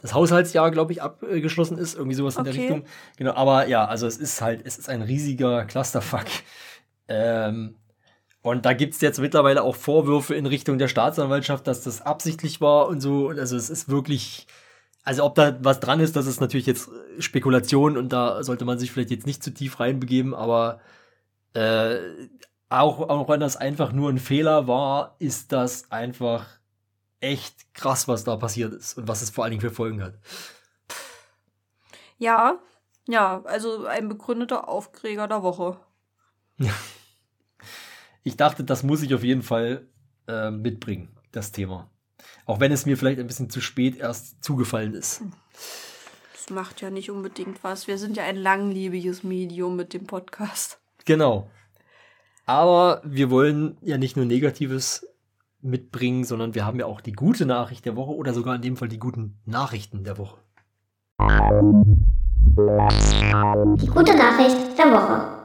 das 0.00 0.14
Haushaltsjahr, 0.14 0.70
glaube 0.70 0.92
ich, 0.92 1.02
abgeschlossen 1.02 1.76
ist, 1.76 1.94
irgendwie 1.94 2.14
sowas 2.16 2.36
in 2.36 2.44
der 2.44 2.54
Okay. 2.54 2.62
Richtung. 2.62 2.84
Genau, 3.18 3.34
aber 3.34 3.66
ja, 3.68 3.84
also 3.84 4.06
es 4.06 4.16
ist 4.16 4.40
halt, 4.40 4.62
es 4.64 4.78
ist 4.78 4.88
ein 4.88 5.02
riesiger 5.02 5.66
Clusterfuck. 5.66 6.24
Ähm, 7.08 7.76
und 8.42 8.64
da 8.64 8.72
gibt 8.72 8.94
es 8.94 9.00
jetzt 9.00 9.20
mittlerweile 9.20 9.62
auch 9.62 9.76
Vorwürfe 9.76 10.34
in 10.34 10.46
Richtung 10.46 10.78
der 10.78 10.88
Staatsanwaltschaft, 10.88 11.66
dass 11.66 11.82
das 11.82 12.00
absichtlich 12.02 12.60
war 12.60 12.88
und 12.88 13.00
so. 13.00 13.28
Also 13.28 13.56
es 13.56 13.68
ist 13.68 13.88
wirklich, 13.90 14.46
also 15.02 15.24
ob 15.24 15.34
da 15.34 15.58
was 15.62 15.80
dran 15.80 16.00
ist, 16.00 16.16
das 16.16 16.26
ist 16.26 16.40
natürlich 16.40 16.66
jetzt 16.66 16.88
Spekulation 17.18 17.98
und 17.98 18.10
da 18.12 18.42
sollte 18.42 18.64
man 18.64 18.78
sich 18.78 18.92
vielleicht 18.92 19.10
jetzt 19.10 19.26
nicht 19.26 19.42
zu 19.42 19.52
tief 19.52 19.78
reinbegeben, 19.78 20.34
aber 20.34 20.80
äh, 21.52 21.96
auch, 22.70 23.00
auch 23.00 23.28
wenn 23.28 23.40
das 23.40 23.56
einfach 23.56 23.92
nur 23.92 24.08
ein 24.08 24.18
Fehler 24.18 24.66
war, 24.66 25.16
ist 25.18 25.52
das 25.52 25.90
einfach 25.90 26.46
echt 27.20 27.74
krass, 27.74 28.08
was 28.08 28.24
da 28.24 28.36
passiert 28.36 28.72
ist 28.72 28.96
und 28.96 29.06
was 29.06 29.20
es 29.20 29.30
vor 29.30 29.44
allen 29.44 29.50
Dingen 29.50 29.60
für 29.60 29.70
Folgen 29.70 30.02
hat. 30.02 30.14
Ja, 32.16 32.58
ja, 33.06 33.42
also 33.44 33.86
ein 33.86 34.08
begründeter 34.08 34.68
Aufreger 34.68 35.28
der 35.28 35.42
Woche. 35.42 35.76
Ich 38.22 38.36
dachte, 38.36 38.64
das 38.64 38.82
muss 38.82 39.02
ich 39.02 39.14
auf 39.14 39.24
jeden 39.24 39.42
Fall 39.42 39.86
äh, 40.28 40.50
mitbringen, 40.50 41.08
das 41.32 41.52
Thema. 41.52 41.90
Auch 42.46 42.60
wenn 42.60 42.72
es 42.72 42.86
mir 42.86 42.96
vielleicht 42.96 43.18
ein 43.18 43.26
bisschen 43.26 43.50
zu 43.50 43.60
spät 43.60 43.96
erst 43.96 44.42
zugefallen 44.44 44.94
ist. 44.94 45.22
Das 46.34 46.50
macht 46.50 46.80
ja 46.80 46.90
nicht 46.90 47.10
unbedingt 47.10 47.62
was. 47.64 47.86
Wir 47.86 47.98
sind 47.98 48.16
ja 48.16 48.24
ein 48.24 48.36
langlebiges 48.36 49.22
Medium 49.22 49.76
mit 49.76 49.94
dem 49.94 50.06
Podcast. 50.06 50.78
Genau. 51.04 51.50
Aber 52.46 53.00
wir 53.04 53.30
wollen 53.30 53.78
ja 53.80 53.96
nicht 53.96 54.16
nur 54.16 54.26
Negatives 54.26 55.06
mitbringen, 55.62 56.24
sondern 56.24 56.54
wir 56.54 56.66
haben 56.66 56.78
ja 56.78 56.86
auch 56.86 57.00
die 57.00 57.12
gute 57.12 57.46
Nachricht 57.46 57.84
der 57.84 57.96
Woche 57.96 58.12
oder 58.12 58.34
sogar 58.34 58.56
in 58.56 58.62
dem 58.62 58.76
Fall 58.76 58.88
die 58.88 58.98
guten 58.98 59.38
Nachrichten 59.44 60.04
der 60.04 60.18
Woche. 60.18 60.38
Die 63.76 63.86
gute 63.86 64.16
Nachricht 64.16 64.78
der 64.78 64.86
Woche. 64.86 65.39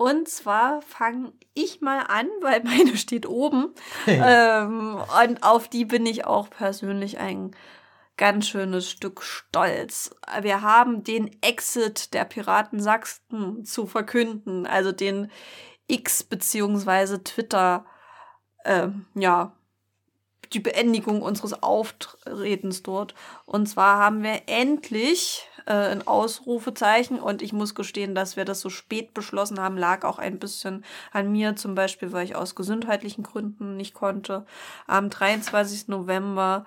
Und 0.00 0.28
zwar 0.30 0.80
fange 0.80 1.34
ich 1.52 1.82
mal 1.82 1.98
an, 1.98 2.26
weil 2.40 2.62
meine 2.64 2.96
steht 2.96 3.26
oben. 3.26 3.74
ähm, 4.06 4.98
und 5.22 5.42
auf 5.42 5.68
die 5.68 5.84
bin 5.84 6.06
ich 6.06 6.24
auch 6.24 6.48
persönlich 6.48 7.18
ein 7.18 7.50
ganz 8.16 8.48
schönes 8.48 8.88
Stück 8.88 9.22
stolz. 9.22 10.16
Wir 10.40 10.62
haben 10.62 11.04
den 11.04 11.30
Exit 11.42 12.14
der 12.14 12.24
Piraten 12.24 12.80
Sachsen 12.80 13.66
zu 13.66 13.86
verkünden, 13.86 14.66
also 14.66 14.90
den 14.90 15.30
X 15.86 16.22
beziehungsweise 16.22 17.22
Twitter, 17.22 17.84
ähm, 18.64 19.04
ja, 19.14 19.52
die 20.52 20.60
Beendigung 20.60 21.22
unseres 21.22 21.62
Auftretens 21.62 22.82
dort. 22.82 23.14
Und 23.46 23.66
zwar 23.68 23.98
haben 23.98 24.22
wir 24.22 24.42
endlich 24.46 25.46
äh, 25.66 25.72
ein 25.72 26.06
Ausrufezeichen 26.06 27.20
und 27.20 27.42
ich 27.42 27.52
muss 27.52 27.74
gestehen, 27.74 28.14
dass 28.14 28.36
wir 28.36 28.44
das 28.44 28.60
so 28.60 28.70
spät 28.70 29.14
beschlossen 29.14 29.60
haben, 29.60 29.76
lag 29.76 30.04
auch 30.04 30.18
ein 30.18 30.38
bisschen 30.38 30.84
an 31.12 31.30
mir, 31.30 31.56
zum 31.56 31.74
Beispiel, 31.74 32.12
weil 32.12 32.24
ich 32.24 32.36
aus 32.36 32.54
gesundheitlichen 32.54 33.22
Gründen 33.22 33.76
nicht 33.76 33.94
konnte. 33.94 34.44
Am 34.86 35.10
23. 35.10 35.88
November 35.88 36.66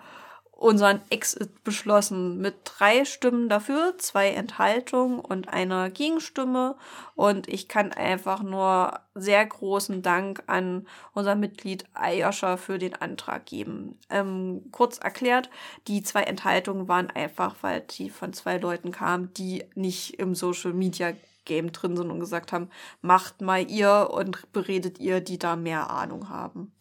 unseren 0.64 1.02
Exit 1.10 1.66
beschlossen 1.66 2.38
mit 2.38 2.56
drei 2.64 3.04
Stimmen 3.04 3.50
dafür, 3.50 3.96
zwei 3.98 4.30
Enthaltungen 4.30 5.20
und 5.20 5.50
einer 5.50 5.90
Gegenstimme. 5.90 6.78
Und 7.16 7.50
ich 7.50 7.68
kann 7.68 7.92
einfach 7.92 8.42
nur 8.42 9.02
sehr 9.14 9.46
großen 9.46 10.02
Dank 10.02 10.42
an 10.48 10.88
unser 11.14 11.36
Mitglied 11.36 11.84
Ayosha 11.94 12.56
für 12.56 12.80
den 12.80 12.96
Antrag 12.96 13.46
geben. 13.46 14.00
Ähm, 14.10 14.64
kurz 14.72 15.00
erklärt, 15.00 15.50
die 15.90 16.02
zwei 16.02 16.24
Enthaltungen 16.24 16.88
waren 16.88 17.10
einfach, 17.10 17.58
weil 17.60 17.82
die 17.82 18.10
von 18.10 18.32
zwei 18.32 18.58
Leuten 18.58 18.92
kamen, 18.92 19.34
die 19.34 19.66
nicht 19.76 20.18
im 20.18 20.34
Social 20.34 20.72
Media 20.72 21.12
Game 21.44 21.74
drin 21.74 21.98
sind 21.98 22.10
und 22.10 22.22
gesagt 22.22 22.54
haben, 22.54 22.70
macht 23.02 23.42
mal 23.42 23.70
ihr 23.70 24.12
und 24.14 24.50
beredet 24.54 24.98
ihr, 24.98 25.20
die 25.20 25.38
da 25.38 25.58
mehr 25.58 25.90
Ahnung 25.90 26.30
haben. 26.30 26.72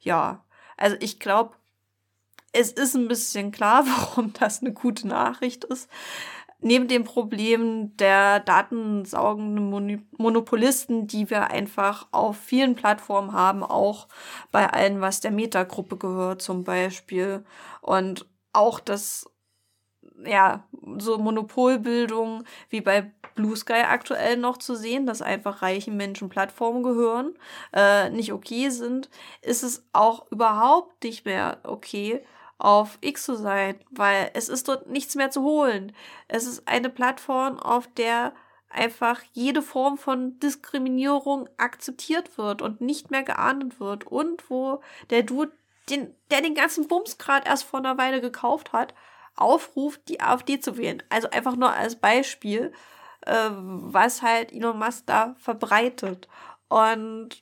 Ja, 0.00 0.44
also 0.76 0.96
ich 0.98 1.20
glaube, 1.20 1.54
es 2.58 2.72
ist 2.72 2.94
ein 2.94 3.08
bisschen 3.08 3.52
klar, 3.52 3.86
warum 3.86 4.32
das 4.32 4.60
eine 4.60 4.72
gute 4.72 5.06
Nachricht 5.06 5.64
ist. 5.64 5.88
Neben 6.60 6.88
dem 6.88 7.04
Problem 7.04 7.96
der 7.98 8.40
datensaugenden 8.40 10.08
Monopolisten, 10.16 11.06
die 11.06 11.30
wir 11.30 11.50
einfach 11.52 12.08
auf 12.10 12.36
vielen 12.36 12.74
Plattformen 12.74 13.32
haben, 13.32 13.62
auch 13.62 14.08
bei 14.50 14.68
allen, 14.68 15.00
was 15.00 15.20
der 15.20 15.30
Metagruppe 15.30 15.96
gehört 15.96 16.42
zum 16.42 16.64
Beispiel. 16.64 17.44
Und 17.80 18.26
auch 18.52 18.80
das, 18.80 19.30
ja, 20.24 20.64
so 20.98 21.18
Monopolbildung 21.18 22.42
wie 22.70 22.80
bei 22.80 23.12
Blue 23.36 23.54
Sky 23.54 23.84
aktuell 23.88 24.36
noch 24.36 24.56
zu 24.56 24.74
sehen, 24.74 25.06
dass 25.06 25.22
einfach 25.22 25.62
reichen 25.62 25.96
Menschen 25.96 26.28
Plattformen 26.28 26.82
gehören, 26.82 27.38
äh, 27.72 28.10
nicht 28.10 28.32
okay 28.32 28.70
sind, 28.70 29.10
ist 29.42 29.62
es 29.62 29.86
auch 29.92 30.26
überhaupt 30.32 31.04
nicht 31.04 31.24
mehr 31.24 31.58
okay, 31.62 32.24
auf 32.58 32.98
X 33.00 33.24
zu 33.24 33.36
sein, 33.36 33.78
weil 33.90 34.30
es 34.34 34.48
ist 34.48 34.68
dort 34.68 34.88
nichts 34.88 35.14
mehr 35.14 35.30
zu 35.30 35.42
holen. 35.42 35.92
Es 36.26 36.46
ist 36.46 36.66
eine 36.68 36.90
Plattform, 36.90 37.58
auf 37.58 37.86
der 37.96 38.32
einfach 38.70 39.22
jede 39.32 39.62
Form 39.62 39.96
von 39.96 40.38
Diskriminierung 40.40 41.48
akzeptiert 41.56 42.36
wird 42.36 42.60
und 42.60 42.80
nicht 42.80 43.10
mehr 43.10 43.22
geahndet 43.22 43.80
wird 43.80 44.06
und 44.06 44.50
wo 44.50 44.82
der 45.10 45.22
Dude, 45.22 45.52
den, 45.88 46.14
der 46.30 46.42
den 46.42 46.54
ganzen 46.54 46.86
Bums 46.86 47.16
gerade 47.16 47.48
erst 47.48 47.64
vor 47.64 47.78
einer 47.78 47.96
Weile 47.96 48.20
gekauft 48.20 48.72
hat, 48.72 48.92
aufruft, 49.36 50.08
die 50.08 50.20
AfD 50.20 50.60
zu 50.60 50.76
wählen. 50.76 51.02
Also 51.08 51.30
einfach 51.30 51.56
nur 51.56 51.72
als 51.72 51.96
Beispiel, 51.96 52.72
äh, 53.22 53.50
was 53.52 54.22
halt 54.22 54.52
Elon 54.52 54.78
Musk 54.78 55.06
da 55.06 55.34
verbreitet. 55.38 56.28
Und 56.68 57.40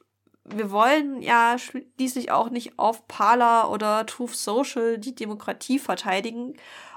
wir 0.48 0.70
wollen 0.70 1.22
ja 1.22 1.56
schließlich 1.58 2.30
auch 2.30 2.50
nicht 2.50 2.78
auf 2.78 3.06
Parler 3.08 3.70
oder 3.70 4.06
Truth 4.06 4.36
Social 4.36 4.98
die 4.98 5.14
Demokratie 5.14 5.78
verteidigen. 5.78 6.54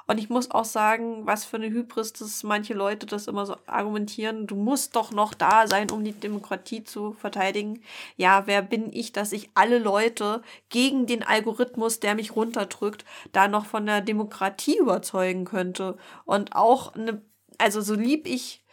Und 0.07 0.17
ich 0.17 0.29
muss 0.29 0.49
auch 0.49 0.65
sagen, 0.65 1.27
was 1.27 1.45
für 1.45 1.57
eine 1.57 1.69
Hybris, 1.69 2.13
dass 2.13 2.41
manche 2.41 2.73
Leute 2.73 3.05
das 3.05 3.27
immer 3.27 3.45
so 3.45 3.55
argumentieren, 3.67 4.47
du 4.47 4.55
musst 4.55 4.95
doch 4.95 5.11
noch 5.11 5.35
da 5.35 5.67
sein, 5.67 5.91
um 5.91 6.03
die 6.03 6.13
Demokratie 6.13 6.83
zu 6.83 7.13
verteidigen. 7.13 7.83
Ja, 8.17 8.47
wer 8.47 8.63
bin 8.63 8.91
ich, 8.91 9.11
dass 9.11 9.31
ich 9.31 9.51
alle 9.53 9.77
Leute 9.77 10.41
gegen 10.69 11.05
den 11.05 11.21
Algorithmus, 11.21 11.99
der 11.99 12.15
mich 12.15 12.35
runterdrückt, 12.35 13.05
da 13.33 13.47
noch 13.47 13.67
von 13.67 13.85
der 13.85 14.01
Demokratie 14.01 14.79
überzeugen 14.79 15.45
könnte? 15.45 15.95
Und 16.25 16.55
auch 16.55 16.95
eine, 16.95 17.21
also 17.59 17.79
so 17.79 17.93
lieb 17.93 18.25
ich 18.25 18.63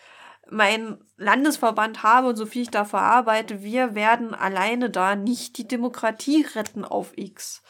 mein 0.51 0.99
Landesverband 1.17 2.03
habe 2.03 2.29
und 2.29 2.37
so 2.37 2.47
viel 2.47 2.63
ich 2.63 2.71
da 2.71 2.85
verarbeite, 2.85 3.63
wir 3.63 3.95
werden 3.95 4.35
alleine 4.35 4.91
da 4.91 5.17
nicht 5.17 5.59
die 5.59 5.67
Demokratie 5.69 6.47
retten 6.55 6.85
auf 6.85 7.13
X. 7.17 7.63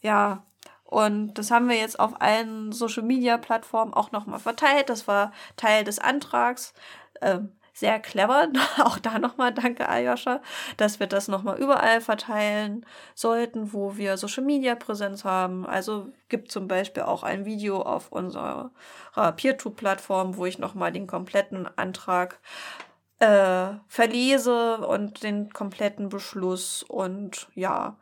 Ja, 0.00 0.44
und 0.84 1.34
das 1.34 1.50
haben 1.50 1.68
wir 1.68 1.76
jetzt 1.76 1.98
auf 1.98 2.20
allen 2.20 2.72
Social 2.72 3.02
Media 3.02 3.38
Plattformen 3.38 3.94
auch 3.94 4.12
nochmal 4.12 4.40
verteilt. 4.40 4.90
Das 4.90 5.08
war 5.08 5.32
Teil 5.56 5.84
des 5.84 5.98
Antrags. 5.98 6.74
Ähm, 7.22 7.52
sehr 7.72 8.00
clever. 8.00 8.48
Auch 8.78 8.98
da 8.98 9.18
nochmal 9.18 9.52
danke, 9.52 9.88
Aljoscha, 9.88 10.40
dass 10.76 11.00
wir 11.00 11.06
das 11.06 11.28
nochmal 11.28 11.58
überall 11.58 12.00
verteilen 12.00 12.86
sollten, 13.14 13.72
wo 13.72 13.96
wir 13.96 14.16
Social 14.16 14.44
Media 14.44 14.74
Präsenz 14.74 15.24
haben. 15.24 15.66
Also 15.66 16.08
gibt 16.28 16.50
zum 16.50 16.68
Beispiel 16.68 17.02
auch 17.02 17.22
ein 17.22 17.44
Video 17.44 17.82
auf 17.82 18.10
unserer 18.10 18.70
PeerTube-Plattform, 19.14 20.36
wo 20.36 20.46
ich 20.46 20.58
nochmal 20.58 20.92
den 20.92 21.06
kompletten 21.06 21.68
Antrag 21.76 22.40
äh, 23.18 23.74
verlese 23.86 24.78
und 24.78 25.22
den 25.22 25.52
kompletten 25.52 26.08
Beschluss 26.08 26.82
und 26.82 27.48
ja, 27.54 27.96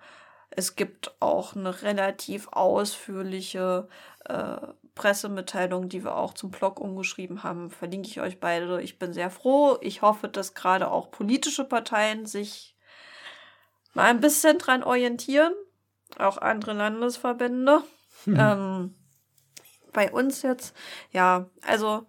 es 0.51 0.77
gibt 0.77 1.15
auch 1.21 1.55
eine 1.55 1.83
relativ 1.83 2.49
ausführliche 2.51 3.89
äh, 4.25 4.57
Pressemitteilung, 4.95 5.89
die 5.89 6.05
wir 6.05 6.17
auch 6.17 6.35
zum 6.35 6.51
Blog 6.51 6.81
umgeschrieben 6.81 7.43
haben, 7.43 7.71
verlinke 7.71 8.09
ich 8.09 8.21
euch 8.21 8.41
beide. 8.41 8.83
Ich 8.83 8.99
bin 8.99 9.13
sehr 9.13 9.31
froh. 9.31 9.79
Ich 9.81 10.03
hoffe, 10.03 10.29
dass 10.29 10.55
gerade 10.55 10.91
auch 10.91 11.11
politische 11.11 11.65
Parteien 11.65 12.27
sich 12.27 12.77
mal 13.95 14.05
ein 14.05 14.21
bisschen 14.21 14.59
dran 14.59 14.83
orientieren. 14.83 15.53
Auch 16.19 16.39
andere 16.39 16.73
Landesverbände. 16.73 17.83
Hm. 18.25 18.37
Ähm, 18.39 18.95
bei 19.93 20.11
uns 20.11 20.43
jetzt, 20.43 20.77
ja, 21.11 21.49
also 21.63 22.07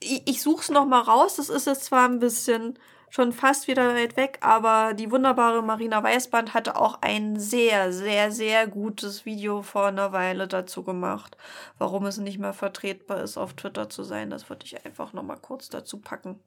ich, 0.00 0.22
ich 0.28 0.42
suche 0.42 0.62
es 0.62 0.70
nochmal 0.70 1.02
raus. 1.02 1.36
Das 1.36 1.48
ist 1.48 1.66
jetzt 1.66 1.84
zwar 1.84 2.08
ein 2.08 2.18
bisschen 2.18 2.78
schon 3.10 3.32
fast 3.32 3.68
wieder 3.68 3.94
weit 3.94 4.16
weg, 4.16 4.38
aber 4.40 4.94
die 4.94 5.10
wunderbare 5.10 5.62
Marina 5.62 6.02
Weißband 6.02 6.54
hatte 6.54 6.76
auch 6.76 7.00
ein 7.02 7.38
sehr, 7.38 7.92
sehr, 7.92 8.32
sehr 8.32 8.66
gutes 8.66 9.24
Video 9.24 9.62
vor 9.62 9.86
einer 9.86 10.12
Weile 10.12 10.48
dazu 10.48 10.82
gemacht, 10.82 11.36
warum 11.78 12.06
es 12.06 12.18
nicht 12.18 12.38
mehr 12.38 12.52
vertretbar 12.52 13.22
ist, 13.22 13.38
auf 13.38 13.54
Twitter 13.54 13.88
zu 13.88 14.02
sein. 14.02 14.30
Das 14.30 14.48
würde 14.48 14.66
ich 14.66 14.84
einfach 14.84 15.12
nochmal 15.12 15.38
kurz 15.38 15.68
dazu 15.68 16.00
packen. 16.00 16.40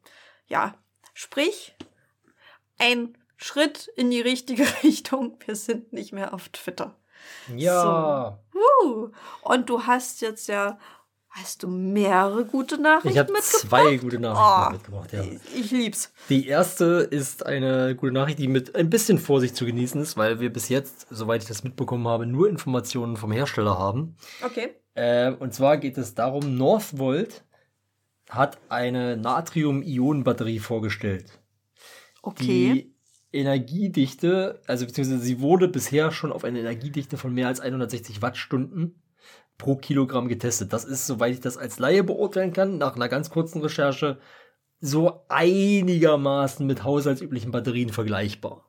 Ja, 0.47 0.75
sprich, 1.13 1.75
ein 2.77 3.17
Schritt 3.37 3.89
in 3.95 4.11
die 4.11 4.21
richtige 4.21 4.63
Richtung. 4.83 5.37
Wir 5.45 5.55
sind 5.55 5.93
nicht 5.93 6.11
mehr 6.11 6.33
auf 6.33 6.49
Twitter. 6.49 6.95
Ja. 7.55 8.39
So. 8.53 8.59
Uh. 8.85 9.11
Und 9.41 9.69
du 9.69 9.85
hast 9.85 10.21
jetzt 10.21 10.47
ja 10.47 10.77
Hast 11.31 11.61
du 11.61 11.67
mehrere 11.67 12.43
gute 12.43 12.81
Nachrichten 12.81 13.09
ich 13.09 13.15
mitgebracht? 13.15 13.43
Ich 13.47 13.63
habe 13.63 13.69
zwei 13.69 13.97
gute 13.97 14.19
Nachrichten 14.19 14.67
oh, 14.67 14.71
mitgebracht, 14.71 15.13
ja. 15.13 15.23
Ich 15.55 15.69
lieb's. 15.71 16.11
Die 16.27 16.47
erste 16.47 16.85
ist 16.85 17.45
eine 17.45 17.95
gute 17.95 18.11
Nachricht, 18.11 18.39
die 18.39 18.47
mit 18.47 18.75
ein 18.75 18.89
bisschen 18.89 19.19
Vorsicht 19.19 19.55
zu 19.55 19.65
genießen 19.65 20.01
ist, 20.01 20.17
weil 20.17 20.39
wir 20.39 20.51
bis 20.51 20.69
jetzt, 20.69 21.05
soweit 21.11 21.43
ich 21.43 21.47
das 21.47 21.63
mitbekommen 21.63 22.07
habe, 22.07 22.25
nur 22.25 22.49
Informationen 22.49 23.15
vom 23.15 23.31
Hersteller 23.31 23.77
haben. 23.77 24.17
Okay. 24.43 24.69
Äh, 24.95 25.31
und 25.33 25.53
zwar 25.53 25.77
geht 25.77 25.97
es 25.99 26.15
darum, 26.15 26.57
Northvolt 26.57 27.43
hat 28.29 28.57
eine 28.69 29.15
Natrium-Ionen-Batterie 29.15 30.59
vorgestellt. 30.59 31.39
Okay. 32.23 32.43
Die 32.43 32.95
Energiedichte, 33.31 34.61
also 34.65 34.87
beziehungsweise 34.87 35.21
sie 35.21 35.39
wurde 35.39 35.67
bisher 35.67 36.11
schon 36.11 36.31
auf 36.31 36.43
eine 36.43 36.59
Energiedichte 36.59 37.17
von 37.17 37.33
mehr 37.33 37.47
als 37.47 37.59
160 37.59 38.23
Wattstunden 38.23 39.01
pro 39.59 39.75
Kilogramm 39.75 40.27
getestet. 40.27 40.73
Das 40.73 40.85
ist, 40.85 41.05
soweit 41.05 41.33
ich 41.33 41.41
das 41.41 41.57
als 41.57 41.77
Laie 41.77 42.03
beurteilen 42.03 42.53
kann, 42.53 42.79
nach 42.79 42.95
einer 42.95 43.09
ganz 43.09 43.29
kurzen 43.29 43.61
Recherche, 43.61 44.17
so 44.81 45.21
einigermaßen 45.27 46.65
mit 46.65 46.83
haushaltsüblichen 46.83 47.51
Batterien 47.51 47.89
vergleichbar. 47.89 48.65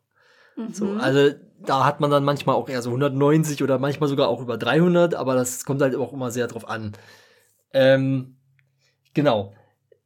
Mhm. 0.57 0.75
So, 0.75 0.91
also 0.91 1.35
da 1.65 1.85
hat 1.87 2.01
man 2.01 2.11
dann 2.11 2.25
manchmal 2.25 2.57
auch 2.57 2.69
eher 2.69 2.83
so 2.83 2.91
190 2.91 3.63
oder 3.63 3.79
manchmal 3.79 4.09
sogar 4.09 4.29
auch 4.29 4.43
über 4.43 4.59
300, 4.59 5.15
aber 5.15 5.35
das 5.35 5.65
kommt 5.65 5.81
halt 5.81 5.95
auch 5.95 6.13
immer 6.13 6.31
sehr 6.33 6.49
drauf 6.49 6.69
an. 6.69 6.93
Ähm, 7.73 8.37
genau. 9.15 9.55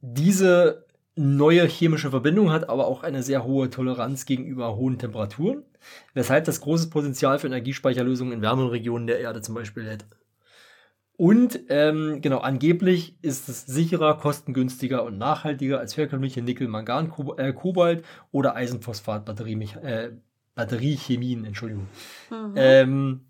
Diese 0.02 0.84
neue 1.16 1.66
chemische 1.66 2.10
Verbindung 2.10 2.52
hat 2.52 2.68
aber 2.68 2.86
auch 2.86 3.02
eine 3.02 3.22
sehr 3.22 3.44
hohe 3.44 3.70
Toleranz 3.70 4.26
gegenüber 4.26 4.76
hohen 4.76 4.98
Temperaturen, 4.98 5.62
weshalb 6.12 6.44
das 6.44 6.60
großes 6.60 6.90
Potenzial 6.90 7.38
für 7.38 7.46
Energiespeicherlösungen 7.46 8.34
in 8.34 8.42
wärmeren 8.42 8.68
Regionen 8.68 9.06
der 9.06 9.20
Erde 9.20 9.40
zum 9.40 9.54
Beispiel 9.54 9.88
hätte. 9.88 10.04
Und 11.16 11.60
ähm, 11.68 12.20
genau, 12.22 12.38
angeblich 12.38 13.16
ist 13.22 13.48
es 13.48 13.66
sicherer, 13.66 14.18
kostengünstiger 14.18 15.04
und 15.04 15.16
nachhaltiger 15.16 15.78
als 15.78 15.96
herkömmliche 15.96 16.42
Nickel, 16.42 16.66
Mangan, 16.66 17.12
äh, 17.36 17.52
Kobalt 17.52 18.04
oder 18.32 18.56
Eisenphosphat 18.56 19.24
Batterie, 19.24 19.68
äh, 19.82 20.10
Batteriechemien, 20.56 21.44
Entschuldigung. 21.44 21.86
Mhm. 22.30 22.54
Ähm, 22.56 23.20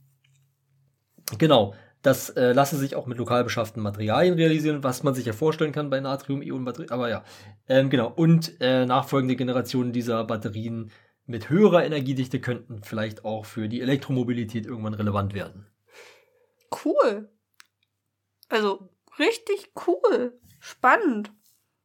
genau, 1.39 1.74
das 2.01 2.31
äh, 2.31 2.52
lasse 2.52 2.77
sich 2.77 2.97
auch 2.97 3.06
mit 3.06 3.19
lokal 3.19 3.44
beschafften 3.44 3.82
Materialien 3.82 4.35
realisieren, 4.35 4.82
was 4.82 5.02
man 5.02 5.15
sich 5.15 5.27
ja 5.27 5.32
vorstellen 5.35 5.73
kann 5.73 5.90
bei 5.90 6.01
Natrium-Ionen-Batterien. 6.01 6.90
Aber 6.90 7.11
ja, 7.11 7.23
ähm, 7.69 7.90
genau. 7.90 8.11
Und 8.15 8.61
äh, 8.61 8.86
nachfolgende 8.86 9.36
Generationen 9.36 9.93
dieser 9.93 10.24
Batterien 10.24 10.90
mit 11.27 11.48
höherer 11.48 11.85
Energiedichte 11.85 12.40
könnten 12.40 12.82
vielleicht 12.82 13.24
auch 13.24 13.47
für 13.47 13.69
die 13.69 13.81
Elektromobilität 13.81 14.66
irgendwann 14.66 14.94
relevant 14.94 15.35
werden. 15.35 15.66
Cool. 16.85 17.31
Also 18.55 18.89
richtig 19.19 19.73
cool. 19.87 20.39
Spannend. 20.61 21.33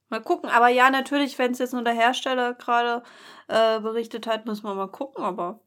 Mal 0.10 0.22
gucken. 0.22 0.50
Aber 0.50 0.70
ja, 0.70 0.90
natürlich, 0.90 1.38
wenn 1.38 1.52
es 1.52 1.60
jetzt 1.60 1.74
nur 1.74 1.84
der 1.84 1.94
Hersteller 1.94 2.54
gerade 2.54 3.04
äh, 3.48 3.80
berichtet 3.80 4.28
hat, 4.28 4.46
müssen 4.46 4.64
wir 4.64 4.76
mal 4.76 4.88
gucken. 4.88 5.24
Aber 5.24 5.60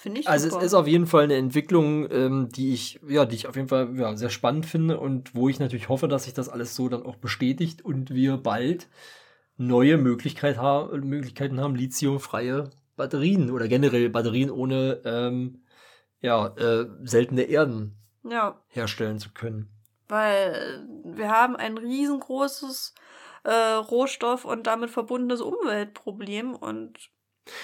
Finde 0.00 0.20
ich 0.20 0.28
Also 0.28 0.48
super. 0.48 0.60
es 0.60 0.66
ist 0.68 0.74
auf 0.74 0.86
jeden 0.86 1.06
Fall 1.06 1.24
eine 1.24 1.34
Entwicklung, 1.34 2.10
ähm, 2.10 2.48
die 2.48 2.72
ich, 2.72 3.00
ja, 3.06 3.26
die 3.26 3.36
ich 3.36 3.48
auf 3.48 3.56
jeden 3.56 3.68
Fall 3.68 3.94
ja, 3.98 4.16
sehr 4.16 4.30
spannend 4.30 4.64
finde 4.64 4.98
und 4.98 5.34
wo 5.34 5.48
ich 5.48 5.58
natürlich 5.58 5.88
hoffe, 5.88 6.08
dass 6.08 6.24
sich 6.24 6.32
das 6.32 6.48
alles 6.48 6.74
so 6.74 6.88
dann 6.88 7.02
auch 7.02 7.16
bestätigt 7.16 7.84
und 7.84 8.10
wir 8.14 8.38
bald 8.38 8.88
neue 9.56 9.98
Möglichkeit 9.98 10.56
ha 10.56 10.88
Möglichkeiten 11.02 11.60
haben, 11.60 11.74
lithiumfreie 11.74 12.70
Batterien 12.96 13.50
oder 13.50 13.68
generell 13.68 14.08
Batterien 14.08 14.50
ohne 14.50 15.02
ähm, 15.04 15.64
ja, 16.22 16.46
äh, 16.56 16.86
seltene 17.02 17.42
Erden 17.42 17.96
ja, 18.24 18.58
herstellen 18.68 19.18
zu 19.18 19.30
können. 19.32 19.68
Weil 20.10 20.86
wir 21.04 21.30
haben 21.30 21.56
ein 21.56 21.78
riesengroßes 21.78 22.94
äh, 23.44 23.50
Rohstoff 23.52 24.44
und 24.44 24.66
damit 24.66 24.90
verbundenes 24.90 25.40
Umweltproblem 25.40 26.54
und 26.54 26.98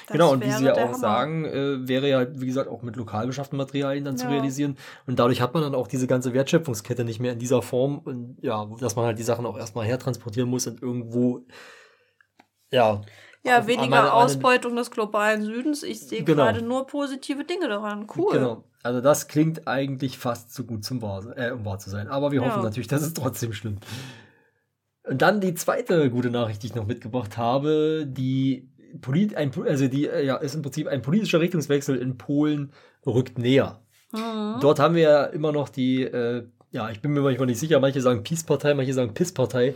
das 0.07 0.13
genau, 0.15 0.33
und 0.33 0.43
wie 0.45 0.51
Sie 0.51 0.65
ja 0.65 0.73
auch 0.75 0.79
Hammer. 0.79 0.99
sagen, 0.99 1.45
äh, 1.45 1.87
wäre 1.87 2.09
ja, 2.09 2.27
wie 2.41 2.47
gesagt, 2.47 2.69
auch 2.69 2.83
mit 2.83 2.97
lokal 2.97 3.27
beschafften 3.27 3.57
Materialien 3.59 4.05
dann 4.05 4.17
zu 4.17 4.27
Ja. 4.27 4.33
realisieren. 4.33 4.77
Und 5.07 5.19
dadurch 5.19 5.41
hat 5.41 5.55
man 5.55 5.63
dann 5.63 5.75
auch 5.75 5.87
diese 5.87 6.07
ganze 6.07 6.33
Wertschöpfungskette 6.33 7.05
nicht 7.05 7.21
mehr 7.21 7.33
in 7.33 7.39
dieser 7.39 7.63
Form. 7.63 7.99
Und 7.99 8.39
ja, 8.43 8.69
dass 8.81 8.97
man 8.97 9.05
halt 9.05 9.19
die 9.19 9.23
Sachen 9.23 9.47
auch 9.47 9.57
erstmal 9.57 9.87
hertransportieren 9.87 10.49
muss 10.49 10.67
und 10.67 10.83
irgendwo, 10.83 11.47
ja. 12.71 13.03
Ja, 13.47 13.67
weniger 13.67 13.89
meine- 13.89 14.13
Ausbeutung 14.13 14.77
des 14.77 14.91
globalen 14.91 15.43
Südens. 15.43 15.83
Ich 15.83 16.01
sehe 16.01 16.23
Genau. 16.25 16.45
gerade 16.45 16.63
nur 16.63 16.87
positive 16.87 17.45
Dinge 17.45 17.69
daran. 17.69 18.07
Cool. 18.17 18.33
Genau. 18.33 18.65
Also 18.83 19.01
das 19.01 19.27
klingt 19.29 19.67
eigentlich 19.67 20.17
fast 20.19 20.53
zu 20.55 20.65
gut 20.65 20.85
zum 20.85 21.03
wahr, 21.03 21.25
äh, 21.37 21.51
um 21.51 21.65
wahr 21.65 21.79
zu 21.79 21.91
sein. 21.91 22.09
Aber 22.09 22.31
wir 22.33 22.41
Ja. 22.41 22.47
hoffen 22.49 22.63
natürlich, 22.63 22.87
dass 22.89 23.03
es 23.03 23.15
trotzdem 23.15 23.53
stimmt. 23.53 23.85
Und 25.09 25.23
dann 25.23 25.41
die 25.41 25.55
zweite 25.55 26.11
gute 26.11 26.31
Nachricht, 26.31 26.63
die 26.63 26.67
ich 26.69 26.75
noch 26.75 26.87
mitgebracht 26.87 27.37
habe, 27.37 28.07
die 28.09 28.69
Polit 29.01 29.35
ein, 29.37 29.51
also 29.67 29.89
die 29.89 30.07
äh, 30.09 30.25
ja, 30.25 30.37
ist 30.37 30.55
im 30.55 30.63
Prinzip 30.63 30.87
ein 30.89 31.03
politischer 31.03 31.41
Richtungswechsel 31.41 31.97
in 31.97 32.17
Polen 32.19 32.73
rückt 33.07 33.39
näher. 33.39 33.81
Mhm. 34.13 34.57
Dort 34.61 34.79
haben 34.79 34.95
wir 34.95 35.03
ja 35.03 35.25
immer 35.25 35.53
noch 35.53 35.69
die, 35.69 36.03
äh, 36.03 36.45
ja, 36.71 36.91
ich 36.91 37.01
bin 37.03 37.13
mir 37.13 37.21
manchmal 37.21 37.47
nicht 37.47 37.59
sicher, 37.61 37.79
manche 37.81 38.01
sagen 38.01 38.23
Peace-Partei, 38.23 38.75
manche 38.75 38.93
sagen 38.95 39.15
Piss-Partei. 39.15 39.75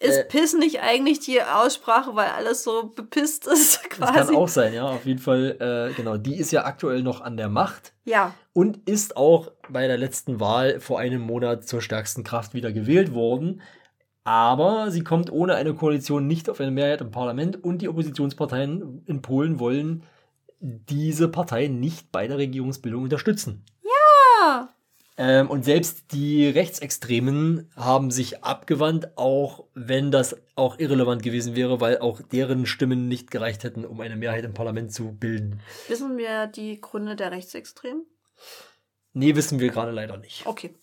Ist 0.00 0.16
äh, 0.16 0.24
Piss 0.24 0.54
nicht 0.54 0.80
eigentlich 0.80 1.20
die 1.20 1.42
Aussprache, 1.42 2.16
weil 2.16 2.30
alles 2.30 2.64
so 2.64 2.88
bepisst 2.94 3.46
ist, 3.46 3.80
Das 3.98 4.08
kann 4.08 4.14
quasi? 4.14 4.34
auch 4.34 4.48
sein, 4.48 4.72
ja, 4.74 4.84
auf 4.88 5.04
jeden 5.06 5.20
Fall, 5.20 5.56
äh, 5.60 5.94
genau, 5.94 6.16
die 6.16 6.36
ist 6.36 6.50
ja 6.52 6.64
aktuell 6.64 7.02
noch 7.02 7.20
an 7.20 7.36
der 7.36 7.48
Macht. 7.48 7.92
Ja. 8.04 8.34
und 8.54 8.88
ist 8.88 9.16
auch 9.16 9.52
bei 9.68 9.86
der 9.86 9.98
letzten 9.98 10.40
Wahl 10.40 10.80
vor 10.80 10.98
einem 10.98 11.20
Monat 11.20 11.68
zur 11.68 11.80
stärksten 11.82 12.24
Kraft 12.24 12.54
wieder 12.54 12.72
gewählt 12.72 13.14
worden. 13.14 13.60
Aber 14.24 14.90
sie 14.90 15.04
kommt 15.04 15.30
ohne 15.30 15.54
eine 15.54 15.74
Koalition 15.74 16.26
nicht 16.26 16.50
auf 16.50 16.60
eine 16.60 16.70
Mehrheit 16.70 17.00
im 17.02 17.10
Parlament 17.10 17.62
und 17.62 17.78
die 17.82 17.88
Oppositionsparteien 17.88 19.02
in 19.06 19.22
Polen 19.22 19.58
wollen 19.60 20.02
diese 20.60 21.28
Partei 21.28 21.68
nicht 21.68 22.10
bei 22.12 22.26
der 22.26 22.36
Regierungsbildung 22.38 23.04
unterstützen. 23.04 23.64
Ah, 24.42 24.68
Ähm, 25.20 25.50
und 25.50 25.66
selbst 25.66 26.12
die 26.12 26.48
Rechtsextremen 26.48 27.70
haben 27.76 28.10
sich 28.10 28.42
abgewandt, 28.42 29.18
auch 29.18 29.64
wenn 29.74 30.10
das 30.10 30.34
auch 30.56 30.78
irrelevant 30.78 31.22
gewesen 31.22 31.54
wäre, 31.54 31.78
weil 31.78 31.98
auch 31.98 32.22
deren 32.22 32.64
Stimmen 32.64 33.06
nicht 33.06 33.30
gereicht 33.30 33.62
hätten, 33.62 33.84
um 33.84 34.00
eine 34.00 34.16
Mehrheit 34.16 34.46
im 34.46 34.54
Parlament 34.54 34.94
zu 34.94 35.12
bilden. 35.12 35.60
wissen 35.88 36.16
wir 36.16 36.46
die 36.46 36.80
Gründe 36.80 37.16
der 37.16 37.32
Rechtsextremen? 37.32 38.06
Nee, 39.12 39.36
wissen 39.36 39.60
wir 39.60 39.68
gerade 39.68 39.92
leider 39.92 40.16
nicht. 40.16 40.46
Okay, 40.46 40.74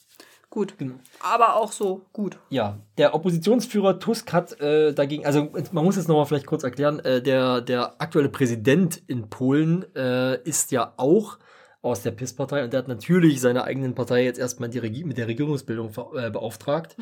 gut. 0.52 0.78
Genau. 0.78 1.00
Aber 1.20 1.56
auch 1.56 1.72
so 1.72 2.06
gut. 2.14 2.38
Ja, 2.50 2.78
der 3.00 3.16
Oppositionsführer 3.16 3.98
Tusk 3.98 4.32
hat 4.34 4.62
äh, 4.62 4.94
dagegen, 4.94 5.26
also 5.26 5.50
man 5.72 5.84
muss 5.84 5.98
es 5.98 6.08
nochmal 6.08 6.28
vielleicht 6.28 6.46
kurz 6.46 6.64
erklären, 6.64 7.00
äh, 7.00 7.24
der, 7.24 7.62
der 7.62 8.00
aktuelle 8.00 8.30
Präsident 8.30 9.02
in 9.08 9.32
Polen 9.32 9.84
äh, 9.96 10.40
ist 10.44 10.72
ja 10.72 10.94
auch 10.98 11.40
aus 11.82 12.02
der 12.02 12.12
PIS-Partei 12.12 12.64
und 12.64 12.74
der 12.74 12.80
hat 12.80 12.88
natürlich 12.88 13.40
seine 13.40 13.64
eigenen 13.64 13.96
Partei 13.96 14.24
jetzt 14.24 14.40
erstmal 14.40 14.70
mit 14.70 15.18
der 15.18 15.28
Regierungsbildung 15.28 15.94
äh, 16.16 16.30
beauftragt. 16.30 16.98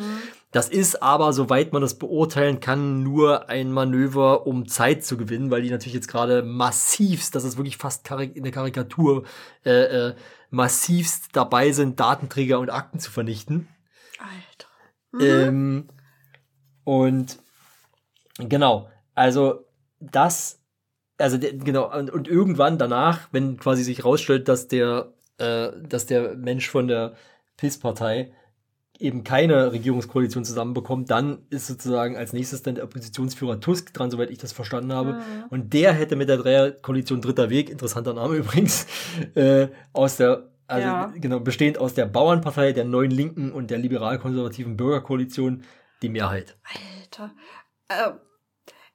Das 0.51 0.69
ist 0.69 1.01
aber, 1.01 1.33
soweit 1.33 1.73
man 1.73 1.81
das 1.81 1.97
beurteilen 1.97 2.59
kann, 2.59 3.01
nur 3.01 3.49
ein 3.49 3.71
Manöver, 3.71 4.45
um 4.45 4.67
Zeit 4.67 5.03
zu 5.03 5.17
gewinnen, 5.17 5.49
weil 5.49 5.61
die 5.61 5.71
natürlich 5.71 5.93
jetzt 5.93 6.07
gerade 6.07 6.43
massivst, 6.43 7.35
das 7.35 7.45
ist 7.45 7.57
wirklich 7.57 7.77
fast 7.77 8.09
in 8.11 8.43
der 8.43 8.51
Karikatur, 8.51 9.23
äh, 9.65 10.09
äh, 10.09 10.15
massivst 10.49 11.29
dabei 11.33 11.71
sind, 11.71 11.99
Datenträger 11.99 12.59
und 12.59 12.69
Akten 12.69 12.99
zu 12.99 13.11
vernichten. 13.11 13.67
Alter. 14.19 15.47
Ähm, 15.47 15.87
und 16.83 17.39
genau, 18.37 18.89
also 19.15 19.65
das, 19.99 20.61
also 21.17 21.37
genau, 21.39 21.93
und, 21.97 22.09
und 22.09 22.27
irgendwann 22.27 22.77
danach, 22.77 23.27
wenn 23.31 23.57
quasi 23.57 23.83
sich 23.83 24.03
rausstellt, 24.03 24.47
dass 24.47 24.67
der, 24.67 25.13
äh, 25.37 25.69
dass 25.87 26.05
der 26.05 26.35
Mensch 26.35 26.69
von 26.69 26.87
der 26.87 27.15
PIS-Partei 27.57 28.31
eben 28.99 29.23
keine 29.23 29.71
Regierungskoalition 29.71 30.45
zusammenbekommt, 30.45 31.11
dann 31.11 31.39
ist 31.49 31.67
sozusagen 31.67 32.15
als 32.15 32.33
nächstes 32.33 32.63
dann 32.63 32.75
der 32.75 32.85
Oppositionsführer 32.85 33.59
Tusk 33.59 33.93
dran, 33.93 34.09
soweit 34.09 34.29
ich 34.29 34.37
das 34.37 34.53
verstanden 34.53 34.93
habe. 34.93 35.13
Mhm. 35.13 35.21
Und 35.49 35.73
der 35.73 35.93
hätte 35.93 36.15
mit 36.15 36.29
der 36.29 36.37
Dreierkoalition 36.37 37.21
Dritter 37.21 37.49
Weg, 37.49 37.69
interessanter 37.69 38.13
Name 38.13 38.35
übrigens, 38.37 38.87
äh, 39.35 39.67
aus 39.91 40.17
der, 40.17 40.49
also 40.67 40.87
Ja. 40.87 41.13
genau, 41.15 41.39
bestehend 41.39 41.77
aus 41.77 41.93
der 41.93 42.05
Bauernpartei, 42.05 42.71
der 42.71 42.85
Neuen 42.85 43.11
Linken 43.11 43.51
und 43.51 43.69
der 43.69 43.79
liberal-konservativen 43.79 44.77
Bürgerkoalition 44.77 45.63
die 46.01 46.09
Mehrheit. 46.09 46.57
Alter. 46.63 47.33
Äh, 47.87 48.11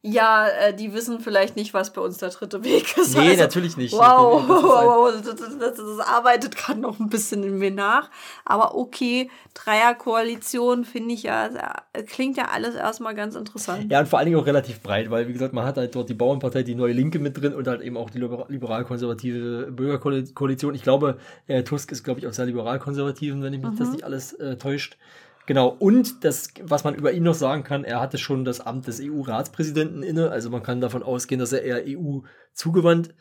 ja, 0.02 0.48
äh, 0.48 0.74
die 0.74 0.94
wissen 0.94 1.20
vielleicht 1.20 1.56
nicht, 1.56 1.74
was 1.74 1.92
bei 1.92 2.00
uns 2.00 2.16
der 2.18 2.30
dritte 2.30 2.64
Weg 2.64 2.96
ist. 2.96 3.14
Nee, 3.16 3.28
Also, 3.30 3.42
natürlich 3.42 3.76
nicht. 3.76 3.92
Wow, 3.92 4.42
Das 4.48 4.62
wow, 4.62 5.12
das, 5.12 5.36
das, 5.36 5.76
das, 5.76 5.98
arbeitet 6.00 6.56
gerade 6.56 6.80
noch 6.80 6.98
ein 7.00 7.10
bisschen 7.10 7.42
in 7.44 7.58
mir 7.58 7.70
nach. 7.70 8.10
Aber 8.46 8.74
okay, 8.76 9.30
Dreierkoalition 9.52 10.84
finde 10.84 11.14
ich 11.14 11.24
ja, 11.24 11.50
sehr- 11.50 12.04
klingt 12.06 12.36
ja 12.36 12.46
alles 12.52 12.74
erstmal 12.74 13.14
ganz 13.14 13.34
interessant. 13.34 13.90
Ja, 13.90 14.00
und 14.00 14.08
vor 14.08 14.18
allen 14.18 14.26
Dingen 14.26 14.38
auch 14.40 14.46
relativ 14.46 14.80
breit, 14.80 15.10
weil, 15.10 15.28
wie 15.28 15.32
gesagt, 15.32 15.52
man 15.52 15.64
hat 15.64 15.76
halt 15.76 15.94
dort 15.94 16.08
die 16.08 16.14
Bauernpartei, 16.14 16.62
die 16.62 16.74
Neue 16.74 16.92
Linke 16.92 17.18
mit 17.18 17.40
drin 17.40 17.54
und 17.54 17.66
halt 17.66 17.80
eben 17.82 17.96
auch 17.96 18.10
die 18.10 18.18
liber- 18.18 18.46
liberal-konservative 18.48 19.70
Bürgerkoalition. 19.72 20.74
Ich 20.74 20.82
glaube, 20.82 21.18
äh, 21.46 21.62
Tusk 21.62 21.92
ist, 21.92 22.04
glaube 22.04 22.20
ich, 22.20 22.26
aus 22.26 22.36
der 22.36 22.46
liberal-konservativen, 22.46 23.42
wenn 23.42 23.52
ich 23.52 23.60
mich 23.62 23.78
das 23.78 23.90
nicht 23.90 24.04
alles 24.04 24.32
äh, 24.34 24.56
täuscht. 24.56 24.96
Genau, 25.50 25.66
und 25.66 26.22
das, 26.24 26.50
was 26.62 26.84
man 26.84 26.94
über 26.94 27.10
ihn 27.10 27.24
noch 27.24 27.34
sagen 27.34 27.64
kann, 27.64 27.82
er 27.82 28.00
hatte 28.00 28.18
schon 28.18 28.44
das 28.44 28.60
Amt 28.60 28.86
des 28.86 29.00
EU-Ratspräsidenten 29.02 30.04
inne, 30.04 30.30
also 30.30 30.48
man 30.48 30.62
kann 30.62 30.80
davon 30.80 31.02
ausgehen, 31.02 31.40
dass 31.40 31.50
er 31.50 31.64
eher 31.64 31.82
EU-zugewandt 31.88 33.12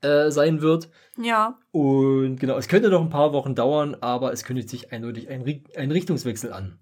äh, 0.00 0.30
sein 0.30 0.60
wird. 0.60 0.90
Ja, 1.16 1.58
Und 1.72 2.36
genau, 2.36 2.56
es 2.56 2.68
könnte 2.68 2.88
noch 2.88 3.00
ein 3.00 3.10
paar 3.10 3.32
Wochen 3.32 3.56
dauern, 3.56 3.96
aber 4.00 4.32
es 4.32 4.44
kündigt 4.44 4.68
sich 4.68 4.92
eindeutig 4.92 5.28
ein, 5.28 5.44
ein 5.76 5.90
Richtungswechsel 5.90 6.52
an. 6.52 6.78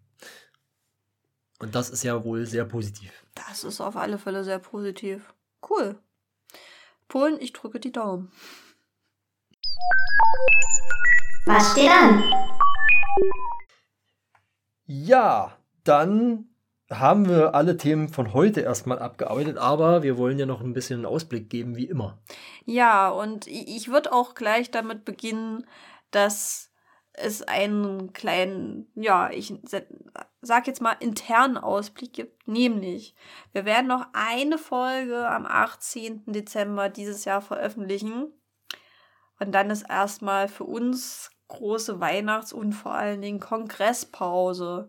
Und 1.60 1.74
das 1.74 1.88
ist 1.88 2.02
ja 2.02 2.22
wohl 2.22 2.44
sehr 2.44 2.66
positiv. 2.66 3.24
das 3.34 3.64
ist 3.64 3.80
auf 3.80 3.96
alle 3.96 4.18
Fälle 4.18 4.44
sehr 4.44 4.58
positiv. 4.58 5.32
Cool. 5.66 5.98
Polen, 7.08 7.38
ich 7.40 7.54
drücke 7.54 7.80
die 7.80 7.92
Daumen. 7.92 8.30
Was 11.46 11.72
steht 11.72 11.88
an? 11.88 12.22
Ja, 14.92 15.56
dann 15.84 16.48
haben 16.90 17.28
wir 17.28 17.54
alle 17.54 17.76
Themen 17.76 18.08
von 18.08 18.34
heute 18.34 18.62
erstmal 18.62 18.98
abgearbeitet, 18.98 19.56
aber 19.56 20.02
wir 20.02 20.18
wollen 20.18 20.36
ja 20.36 20.46
noch 20.46 20.62
ein 20.62 20.72
bisschen 20.72 20.96
einen 20.96 21.06
Ausblick 21.06 21.48
geben, 21.48 21.76
wie 21.76 21.84
immer. 21.84 22.18
Ja, 22.64 23.08
und 23.08 23.46
ich, 23.46 23.86
würde 23.86 24.12
auch 24.12 24.34
gleich 24.34 24.72
damit 24.72 25.04
beginnen, 25.04 25.64
dass 26.10 26.72
es 27.12 27.42
einen 27.42 28.12
kleinen, 28.12 28.90
ja, 28.96 29.30
ich 29.30 29.54
sag 30.40 30.66
jetzt 30.66 30.82
mal 30.82 30.96
internen 30.98 31.56
Ausblick 31.56 32.12
gibt, 32.12 32.48
nämlich 32.48 33.14
wir 33.52 33.64
werden 33.64 33.86
noch 33.86 34.08
eine 34.12 34.58
Folge 34.58 35.28
am 35.28 35.46
18. 35.46 36.24
Dezember 36.26 36.88
dieses 36.88 37.24
Jahr 37.24 37.42
veröffentlichen 37.42 38.32
und 39.38 39.52
dann 39.52 39.70
ist 39.70 39.88
erstmal 39.88 40.48
für 40.48 40.64
uns 40.64 41.30
große 41.50 42.00
Weihnachts- 42.00 42.52
und 42.52 42.72
vor 42.72 42.92
allen 42.94 43.20
Dingen 43.20 43.40
Kongresspause. 43.40 44.88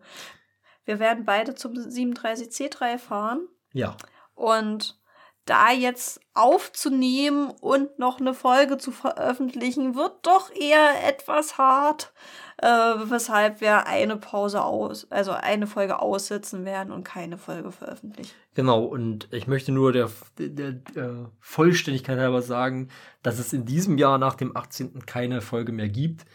Wir 0.86 1.00
werden 1.00 1.26
beide 1.26 1.54
zum 1.56 1.74
37C3 1.74 2.98
fahren. 2.98 3.48
Ja, 3.74 3.96
Und 4.34 5.00
da 5.46 5.72
jetzt 5.72 6.22
aufzunehmen 6.34 7.52
und 7.62 7.98
noch 7.98 8.20
eine 8.20 8.34
Folge 8.34 8.78
zu 8.78 8.92
veröffentlichen, 8.92 9.96
wird 9.96 10.26
doch 10.26 10.52
eher 10.54 11.08
etwas 11.08 11.58
hart, 11.58 12.14
äh, 12.58 12.68
weshalb 12.68 13.60
wir 13.60 13.88
eine 13.88 14.18
Pause 14.18 14.64
aus, 14.64 15.10
also 15.10 15.32
eine 15.32 15.66
Folge 15.66 16.00
aussetzen 16.00 16.64
werden 16.64 16.94
und 16.94 17.04
keine 17.04 17.38
Folge 17.38 17.72
veröffentlichen. 17.72 18.34
genau. 18.54 18.84
Und 18.84 19.28
ich 19.32 19.48
möchte 19.48 19.72
nur 19.72 19.92
der, 19.92 20.12
der, 20.38 20.74
der 20.74 21.32
Vollständigkeit 21.40 22.20
halber 22.20 22.44
sagen, 22.44 22.90
dass 23.24 23.40
es 23.40 23.52
in 23.52 23.66
diesem 23.66 23.98
Jahr 23.98 24.20
nach 24.20 24.36
dem 24.36 24.56
18. 24.56 25.06
keine 25.08 25.42
Folge 25.42 25.72
mehr 25.72 25.90
gibt, 25.90 26.26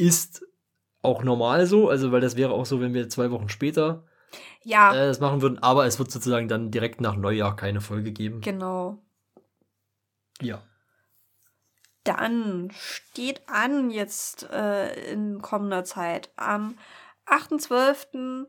ist 0.00 0.44
auch 1.02 1.22
normal 1.22 1.66
so. 1.66 1.88
Also, 1.88 2.10
weil 2.12 2.20
das 2.20 2.36
wäre 2.36 2.52
auch 2.52 2.66
so, 2.66 2.80
wenn 2.80 2.94
wir 2.94 3.08
zwei 3.08 3.30
Wochen 3.30 3.48
später 3.48 4.04
Ja, 4.62 4.92
äh, 4.94 5.06
das 5.06 5.20
machen 5.20 5.42
würden. 5.42 5.58
Aber 5.58 5.86
es 5.86 5.98
wird 5.98 6.10
sozusagen 6.10 6.48
dann 6.48 6.70
direkt 6.70 7.00
nach 7.00 7.16
Neujahr 7.16 7.54
keine 7.56 7.80
Folge 7.80 8.12
geben. 8.12 8.40
genau. 8.40 8.98
Ja. 10.40 10.62
Dann 12.04 12.70
steht 12.72 13.42
an 13.46 13.90
jetzt 13.90 14.48
äh, 14.50 15.12
in 15.12 15.42
kommender 15.42 15.84
Zeit. 15.84 16.30
Am 16.36 16.78
8.12. 17.26 18.48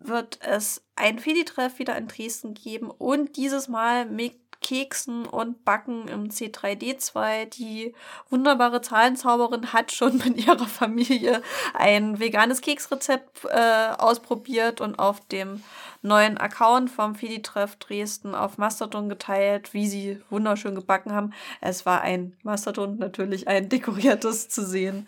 wird 0.00 0.40
es 0.42 0.84
ein 0.96 1.20
Fedi-Treff 1.20 1.78
wieder 1.78 1.96
in 1.96 2.08
Dresden 2.08 2.54
geben 2.54 2.90
und 2.90 3.36
dieses 3.36 3.68
Mal 3.68 4.06
mit 4.06 4.34
Keksen 4.72 5.26
und 5.26 5.66
Backen 5.66 6.08
im 6.08 6.30
C3D2. 6.30 7.44
Die 7.44 7.94
wunderbare 8.30 8.80
Zahlenzauberin 8.80 9.74
hat 9.74 9.92
schon 9.92 10.16
mit 10.24 10.46
ihrer 10.46 10.66
Familie 10.66 11.42
ein 11.74 12.18
veganes 12.18 12.62
Keksrezept 12.62 13.44
äh, 13.44 13.90
ausprobiert 13.98 14.80
und 14.80 14.98
auf 14.98 15.20
dem 15.26 15.62
neuen 16.00 16.38
Account 16.38 16.90
vom 16.90 17.14
Fidi-Treff 17.14 17.76
Dresden 17.76 18.34
auf 18.34 18.56
Mastodon 18.56 19.10
geteilt, 19.10 19.74
wie 19.74 19.86
sie 19.86 20.22
wunderschön 20.30 20.74
gebacken 20.74 21.12
haben. 21.12 21.34
Es 21.60 21.84
war 21.84 22.00
ein 22.00 22.34
Mastodon, 22.42 22.96
natürlich 22.96 23.48
ein 23.48 23.68
dekoriertes 23.68 24.48
zu 24.48 24.64
sehen. 24.64 25.06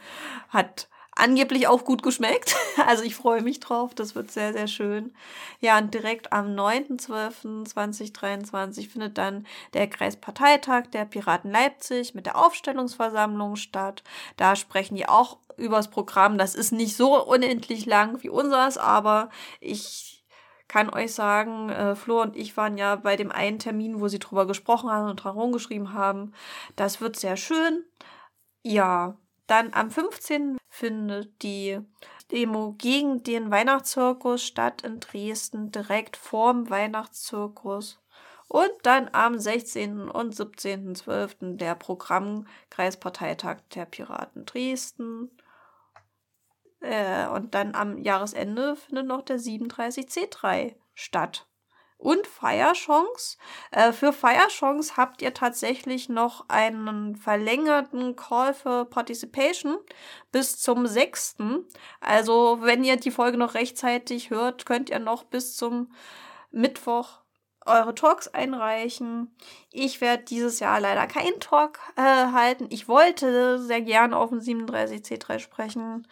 Hat 0.51 0.89
angeblich 1.17 1.67
auch 1.69 1.85
gut 1.85 2.03
geschmeckt. 2.03 2.57
Also 2.87 3.03
ich 3.05 3.15
freue 3.15 3.41
mich 3.41 3.61
drauf. 3.61 3.95
Das 3.95 4.17
wird 4.17 4.33
sehr, 4.33 4.53
sehr 4.53 4.67
schön. 4.67 5.15
Ja, 5.61 5.79
und 5.79 5.95
direkt 5.95 6.33
am 6.33 6.49
9.12.2023 6.49 8.91
findet 8.91 9.17
dann 9.17 9.47
der 9.75 9.87
Kreisparteitag 9.89 10.89
der 10.93 11.05
Piraten 11.05 11.53
Leipzig 11.53 12.15
mit 12.15 12.27
der 12.27 12.37
Aufstellungsversammlung 12.37 13.55
statt. 13.57 14.03
Da 14.37 14.57
sprechen 14.57 14.97
die 14.97 15.09
auch 15.09 15.39
übers 15.57 15.89
Programm. 15.89 16.37
Das 16.37 16.57
ist 16.57 16.73
nicht 16.73 16.97
so 16.97 17.25
unendlich 17.25 17.87
lang 17.87 18.21
wie 18.23 18.29
unseres, 18.29 18.77
aber 18.77 19.31
ich 19.61 20.25
kann 20.69 20.93
euch 20.93 21.15
sagen, 21.15 21.71
äh, 21.71 21.95
Flo 21.95 22.21
und 22.23 22.37
ich 22.37 22.57
waren 22.57 22.77
ja 22.77 22.97
bei 22.97 23.15
dem 23.17 23.31
einen 23.31 23.61
Termin, 23.61 24.01
wo 24.01 24.09
sie 24.09 24.19
drüber 24.19 24.47
gesprochen 24.47 24.91
haben 24.91 25.09
und 25.09 25.17
dran 25.17 25.37
rumgeschrieben 25.37 25.93
haben. 25.93 26.33
Das 26.77 27.01
wird 27.01 27.17
sehr 27.17 27.37
schön. 27.37 27.85
Ja, 28.63 29.17
dann 29.47 29.73
am 29.75 29.91
15. 29.91 30.59
findet 30.69 31.43
die 31.43 31.81
Demo 32.31 32.75
gegen 32.79 33.23
den 33.23 33.51
Weihnachtszirkus 33.51 34.43
statt 34.43 34.83
in 34.83 35.01
Dresden, 35.01 35.71
direkt 35.71 36.17
vorm 36.17 36.71
Weihnachtszirkus. 36.71 38.01
Und 38.49 38.73
dann 38.83 39.09
am 39.13 39.39
16. 39.39 40.09
und 40.09 40.35
17.12. 40.35 41.57
der 41.57 41.75
Programmkreisparteitag 41.75 43.59
der 43.75 43.85
Piraten 43.87 44.45
Dresden. 44.47 45.31
Äh, 46.81 47.27
und 47.29 47.55
dann 47.55 47.75
am 47.75 47.99
Jahresende 47.99 48.77
findet 48.77 49.07
noch 49.07 49.23
der 49.23 49.39
37C3 49.39 50.75
statt 50.95 51.47
und 52.05 52.27
Feierchance. 52.27 53.39
Äh, 53.71 53.93
für 53.93 54.13
Feierchance 54.13 54.97
habt 54.99 55.23
ihr 55.23 55.33
tatsächlich 55.33 56.11
noch 56.11 56.45
einen 56.49 57.17
verlängerten 57.17 58.15
Call 58.15 58.53
for 58.53 58.85
Participation 58.85 59.79
bis 60.31 60.59
zum 60.59 60.87
6. 60.87 61.37
Also, 62.01 62.59
wenn 62.61 62.85
ihr 62.85 62.97
die 62.97 63.11
Folge 63.11 63.39
noch 63.39 63.55
rechtzeitig 63.55 64.29
hört, 64.29 64.67
könnt 64.67 64.91
ihr 64.91 64.99
noch 64.99 65.25
bis 65.25 65.57
zum 65.57 65.91
Mittwoch 66.51 67.21
eure 67.65 67.95
Talks 67.95 68.29
einreichen. 68.29 69.35
Ich 69.73 70.03
werde 70.03 70.25
dieses 70.25 70.61
Jahr 70.61 70.81
leider 70.81 71.07
keinen 71.07 71.41
Talk 71.41 71.79
äh, 71.97 72.03
halten. 72.03 72.67
Ich 72.69 72.87
wollte 72.87 73.59
sehr 73.59 73.81
gern 73.81 74.13
auf 74.13 74.29
dem 74.29 74.41
37C3 74.41 75.39
sprechen, 75.39 76.07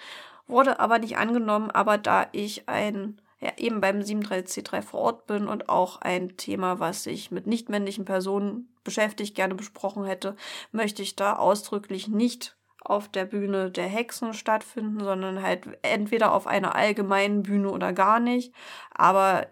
wurde 0.46 0.80
aber 0.80 0.98
nicht 0.98 1.18
angenommen. 1.18 1.70
Aber 1.70 1.98
da 1.98 2.28
ich 2.32 2.66
ein 2.70 3.20
ja, 3.42 3.50
eben 3.56 3.80
beim 3.80 3.98
37C3 3.98 4.82
vor 4.82 5.00
Ort 5.00 5.26
bin 5.26 5.48
und 5.48 5.68
auch 5.68 6.00
ein 6.00 6.36
Thema, 6.36 6.78
was 6.78 7.02
sich 7.02 7.32
mit 7.32 7.48
nichtmännlichen 7.48 8.04
Personen 8.04 8.72
beschäftigt, 8.84 9.34
gerne 9.34 9.56
besprochen 9.56 10.04
hätte, 10.04 10.36
möchte 10.70 11.02
ich 11.02 11.16
da 11.16 11.34
ausdrücklich 11.34 12.06
nicht 12.06 12.56
auf 12.84 13.08
der 13.08 13.24
Bühne 13.24 13.72
der 13.72 13.88
Hexen 13.88 14.32
stattfinden, 14.32 15.00
sondern 15.00 15.42
halt 15.42 15.66
entweder 15.82 16.32
auf 16.32 16.46
einer 16.46 16.76
allgemeinen 16.76 17.42
Bühne 17.42 17.70
oder 17.70 17.92
gar 17.92 18.20
nicht. 18.20 18.54
Aber 18.92 19.48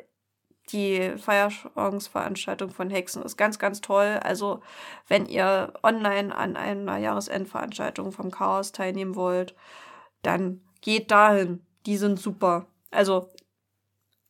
die 0.73 1.17
Feierchance-Veranstaltung 1.19 2.71
von 2.71 2.91
Hexen 2.91 3.25
ist 3.25 3.37
ganz, 3.37 3.59
ganz 3.59 3.81
toll. 3.81 4.21
Also, 4.23 4.61
wenn 5.09 5.27
ihr 5.27 5.73
online 5.83 6.35
an 6.35 6.57
einer 6.57 6.99
Jahresendveranstaltung 6.99 8.13
vom 8.13 8.31
Chaos 8.31 8.71
teilnehmen 8.71 9.17
wollt, 9.17 9.57
dann 10.23 10.61
geht 10.81 11.11
dahin. 11.11 11.67
Die 11.87 11.97
sind 11.97 12.21
super. 12.21 12.67
Also, 12.93 13.31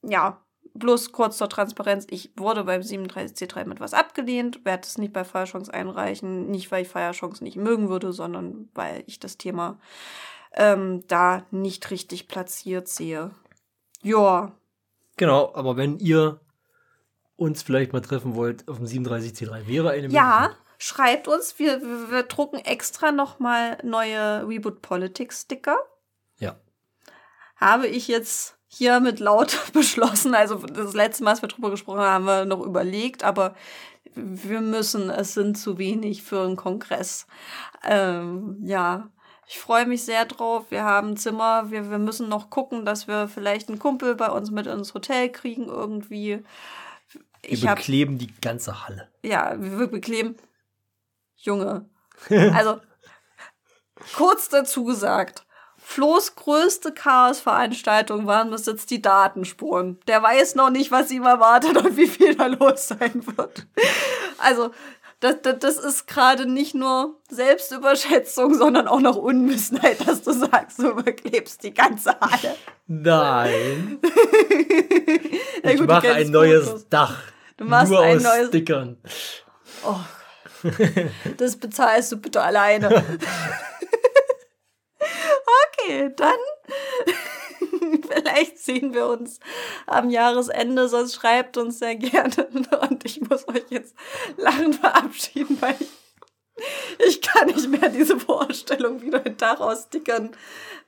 ja, 0.03 0.41
bloß 0.75 1.13
kurz 1.13 1.39
zur 1.39 1.49
Transparenz. 1.49 2.07
Ich 2.11 2.33
wurde 2.37 2.65
beim 2.65 2.81
37C3 2.81 3.65
mit 3.67 3.81
was 3.81 3.95
abgelehnt, 3.95 4.65
werde 4.65 4.87
es 4.87 4.99
nicht 4.99 5.13
bei 5.13 5.25
Feierchance 5.25 5.73
einreichen. 5.73 6.51
Nicht, 6.51 6.71
weil 6.71 6.83
ich 6.83 6.89
Feierchance 6.89 7.43
nicht 7.43 7.57
mögen 7.57 7.89
würde, 7.89 8.13
sondern 8.13 8.69
weil 8.75 9.03
ich 9.07 9.19
das 9.21 9.37
Thema 9.39 9.79
ähm, 10.53 11.05
da 11.09 11.47
nicht 11.51 11.91
richtig 11.91 12.29
platziert 12.29 12.89
sehe. 12.89 13.31
Ja. 14.03 14.53
Genau, 15.17 15.53
aber 15.55 15.77
wenn 15.77 15.99
ihr 15.99 16.41
uns 17.37 17.63
vielleicht 17.63 17.93
mal 17.93 18.01
treffen 18.01 18.35
wollt 18.35 18.69
auf 18.69 18.77
dem 18.77 18.87
37C3, 18.87 19.67
wäre 19.67 19.91
eine 19.91 20.09
Ja, 20.09 20.55
schreibt 20.79 21.29
uns. 21.29 21.59
Wir, 21.59 21.81
wir, 21.83 22.11
wir 22.11 22.23
drucken 22.23 22.59
extra 22.59 23.13
nochmal 23.13 23.79
neue 23.83 24.47
Reboot 24.47 24.83
Politics 24.83 25.43
Sticker. 25.43 25.79
Ja. 26.39 26.59
Habe 27.57 27.87
ich 27.87 28.09
jetzt 28.09 28.60
hier 28.73 29.01
mit 29.01 29.21
laut 29.21 29.59
beschlossen. 29.73 30.35
Also 30.35 30.57
das 30.57 30.95
letzte 30.95 31.25
Mal, 31.25 31.33
als 31.33 31.43
wir 31.43 31.49
drüber 31.49 31.71
gesprochen 31.71 32.01
haben, 32.01 32.11
haben 32.13 32.27
wir 32.27 32.45
noch 32.45 32.65
überlegt, 32.65 33.25
aber 33.25 33.55
wir 34.15 34.61
müssen, 34.61 35.11
es 35.11 35.35
sind 35.35 35.59
zu 35.59 35.79
wenig 35.79 36.23
für 36.23 36.43
einen 36.43 36.57
Kongress. 36.57 37.27
Ähm, 37.85 38.59
ja, 38.63 39.11
ich 39.47 39.59
freue 39.59 39.87
mich 39.87 40.05
sehr 40.05 40.25
drauf. 40.25 40.71
Wir 40.71 40.85
haben 40.85 41.17
Zimmer. 41.17 41.71
Wir, 41.71 41.91
wir 41.91 41.99
müssen 41.99 42.29
noch 42.29 42.51
gucken, 42.51 42.85
dass 42.85 43.09
wir 43.09 43.29
vielleicht 43.29 43.69
einen 43.69 43.81
Kumpel 43.81 44.15
bei 44.15 44.29
uns 44.29 44.51
mit 44.51 44.67
ins 44.67 44.95
Hotel 44.95 45.29
kriegen 45.29 45.67
irgendwie. 45.67 46.45
Ich 47.43 47.63
wir 47.63 47.75
bekleben 47.75 48.15
hab, 48.15 48.19
die 48.21 48.41
ganze 48.41 48.87
Halle. 48.87 49.09
Ja, 49.23 49.55
wir 49.59 49.89
bekleben. 49.89 50.37
Junge. 51.37 51.89
Also, 52.29 52.81
kurz 54.15 54.51
dazu 54.51 54.85
gesagt. 54.85 55.47
Flo's 55.91 56.37
größte 56.37 56.93
Chaos-Veranstaltung 56.93 58.25
waren 58.29 58.53
bis 58.53 58.67
jetzt 58.67 58.93
die 58.93 59.03
Datenspuren. 59.03 59.99
Der 60.07 60.23
weiß 60.23 60.55
noch 60.55 60.71
nicht, 60.71 60.93
was 60.93 61.11
ihm 61.11 61.25
erwartet 61.25 61.77
und 61.77 61.97
wie 61.97 62.07
viel 62.07 62.37
da 62.37 62.47
los 62.47 62.87
sein 62.87 63.27
wird. 63.37 63.67
Also, 64.39 64.71
das, 65.19 65.43
das, 65.43 65.59
das 65.59 65.79
ist 65.79 66.07
gerade 66.07 66.47
nicht 66.47 66.77
nur 66.77 67.17
Selbstüberschätzung, 67.29 68.55
sondern 68.55 68.87
auch 68.87 69.01
noch 69.01 69.17
Unwissenheit, 69.17 70.07
dass 70.07 70.23
du 70.23 70.31
sagst, 70.31 70.79
du 70.79 70.91
überklebst 70.91 71.65
die 71.65 71.75
ganze 71.75 72.15
Halle. 72.21 72.55
Nein. 72.87 73.99
ja, 75.65 75.71
ich 75.73 75.81
mache 75.81 76.13
ein 76.13 76.31
neues 76.31 76.69
Fotos. 76.69 76.89
Dach. 76.89 77.19
Du 77.57 77.65
machst 77.65 77.91
nur 77.91 78.01
ein 78.01 78.19
aus 78.19 78.23
neues 78.23 78.47
Stickern. 78.47 78.97
Oh. 79.85 79.99
Das 81.37 81.57
bezahlst 81.57 82.13
du 82.13 82.17
bitte 82.19 82.41
alleine. 82.41 83.05
Okay, 85.85 86.13
dann 86.17 86.39
vielleicht 88.09 88.59
sehen 88.59 88.95
wir 88.95 89.07
uns 89.07 89.41
am 89.87 90.11
Jahresende, 90.11 90.89
sonst 90.89 91.15
schreibt 91.15 91.57
uns 91.57 91.79
sehr 91.79 91.97
gerne. 91.97 92.49
Und 92.91 93.05
ich 93.05 93.21
muss 93.21 93.47
euch 93.49 93.65
jetzt 93.71 93.95
lachend 94.37 94.77
verabschieden, 94.77 95.57
weil 95.61 95.77
ich, 95.79 97.07
ich 97.07 97.23
kann 97.23 97.49
nicht 97.49 97.69
mehr 97.69 97.89
diese 97.89 98.19
Vorstellung 98.19 99.03
wieder 99.03 99.25
ein 99.25 99.37
Dach 99.37 99.61
ausstickern. 99.61 100.31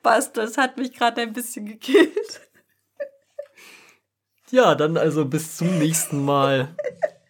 Bastel, 0.02 0.44
das 0.46 0.58
hat 0.58 0.76
mich 0.76 0.92
gerade 0.92 1.22
ein 1.22 1.32
bisschen 1.32 1.66
gekillt. 1.66 2.40
Ja, 4.50 4.74
dann 4.74 4.98
also 4.98 5.24
bis 5.24 5.56
zum 5.56 5.78
nächsten 5.78 6.24
Mal. 6.24 6.76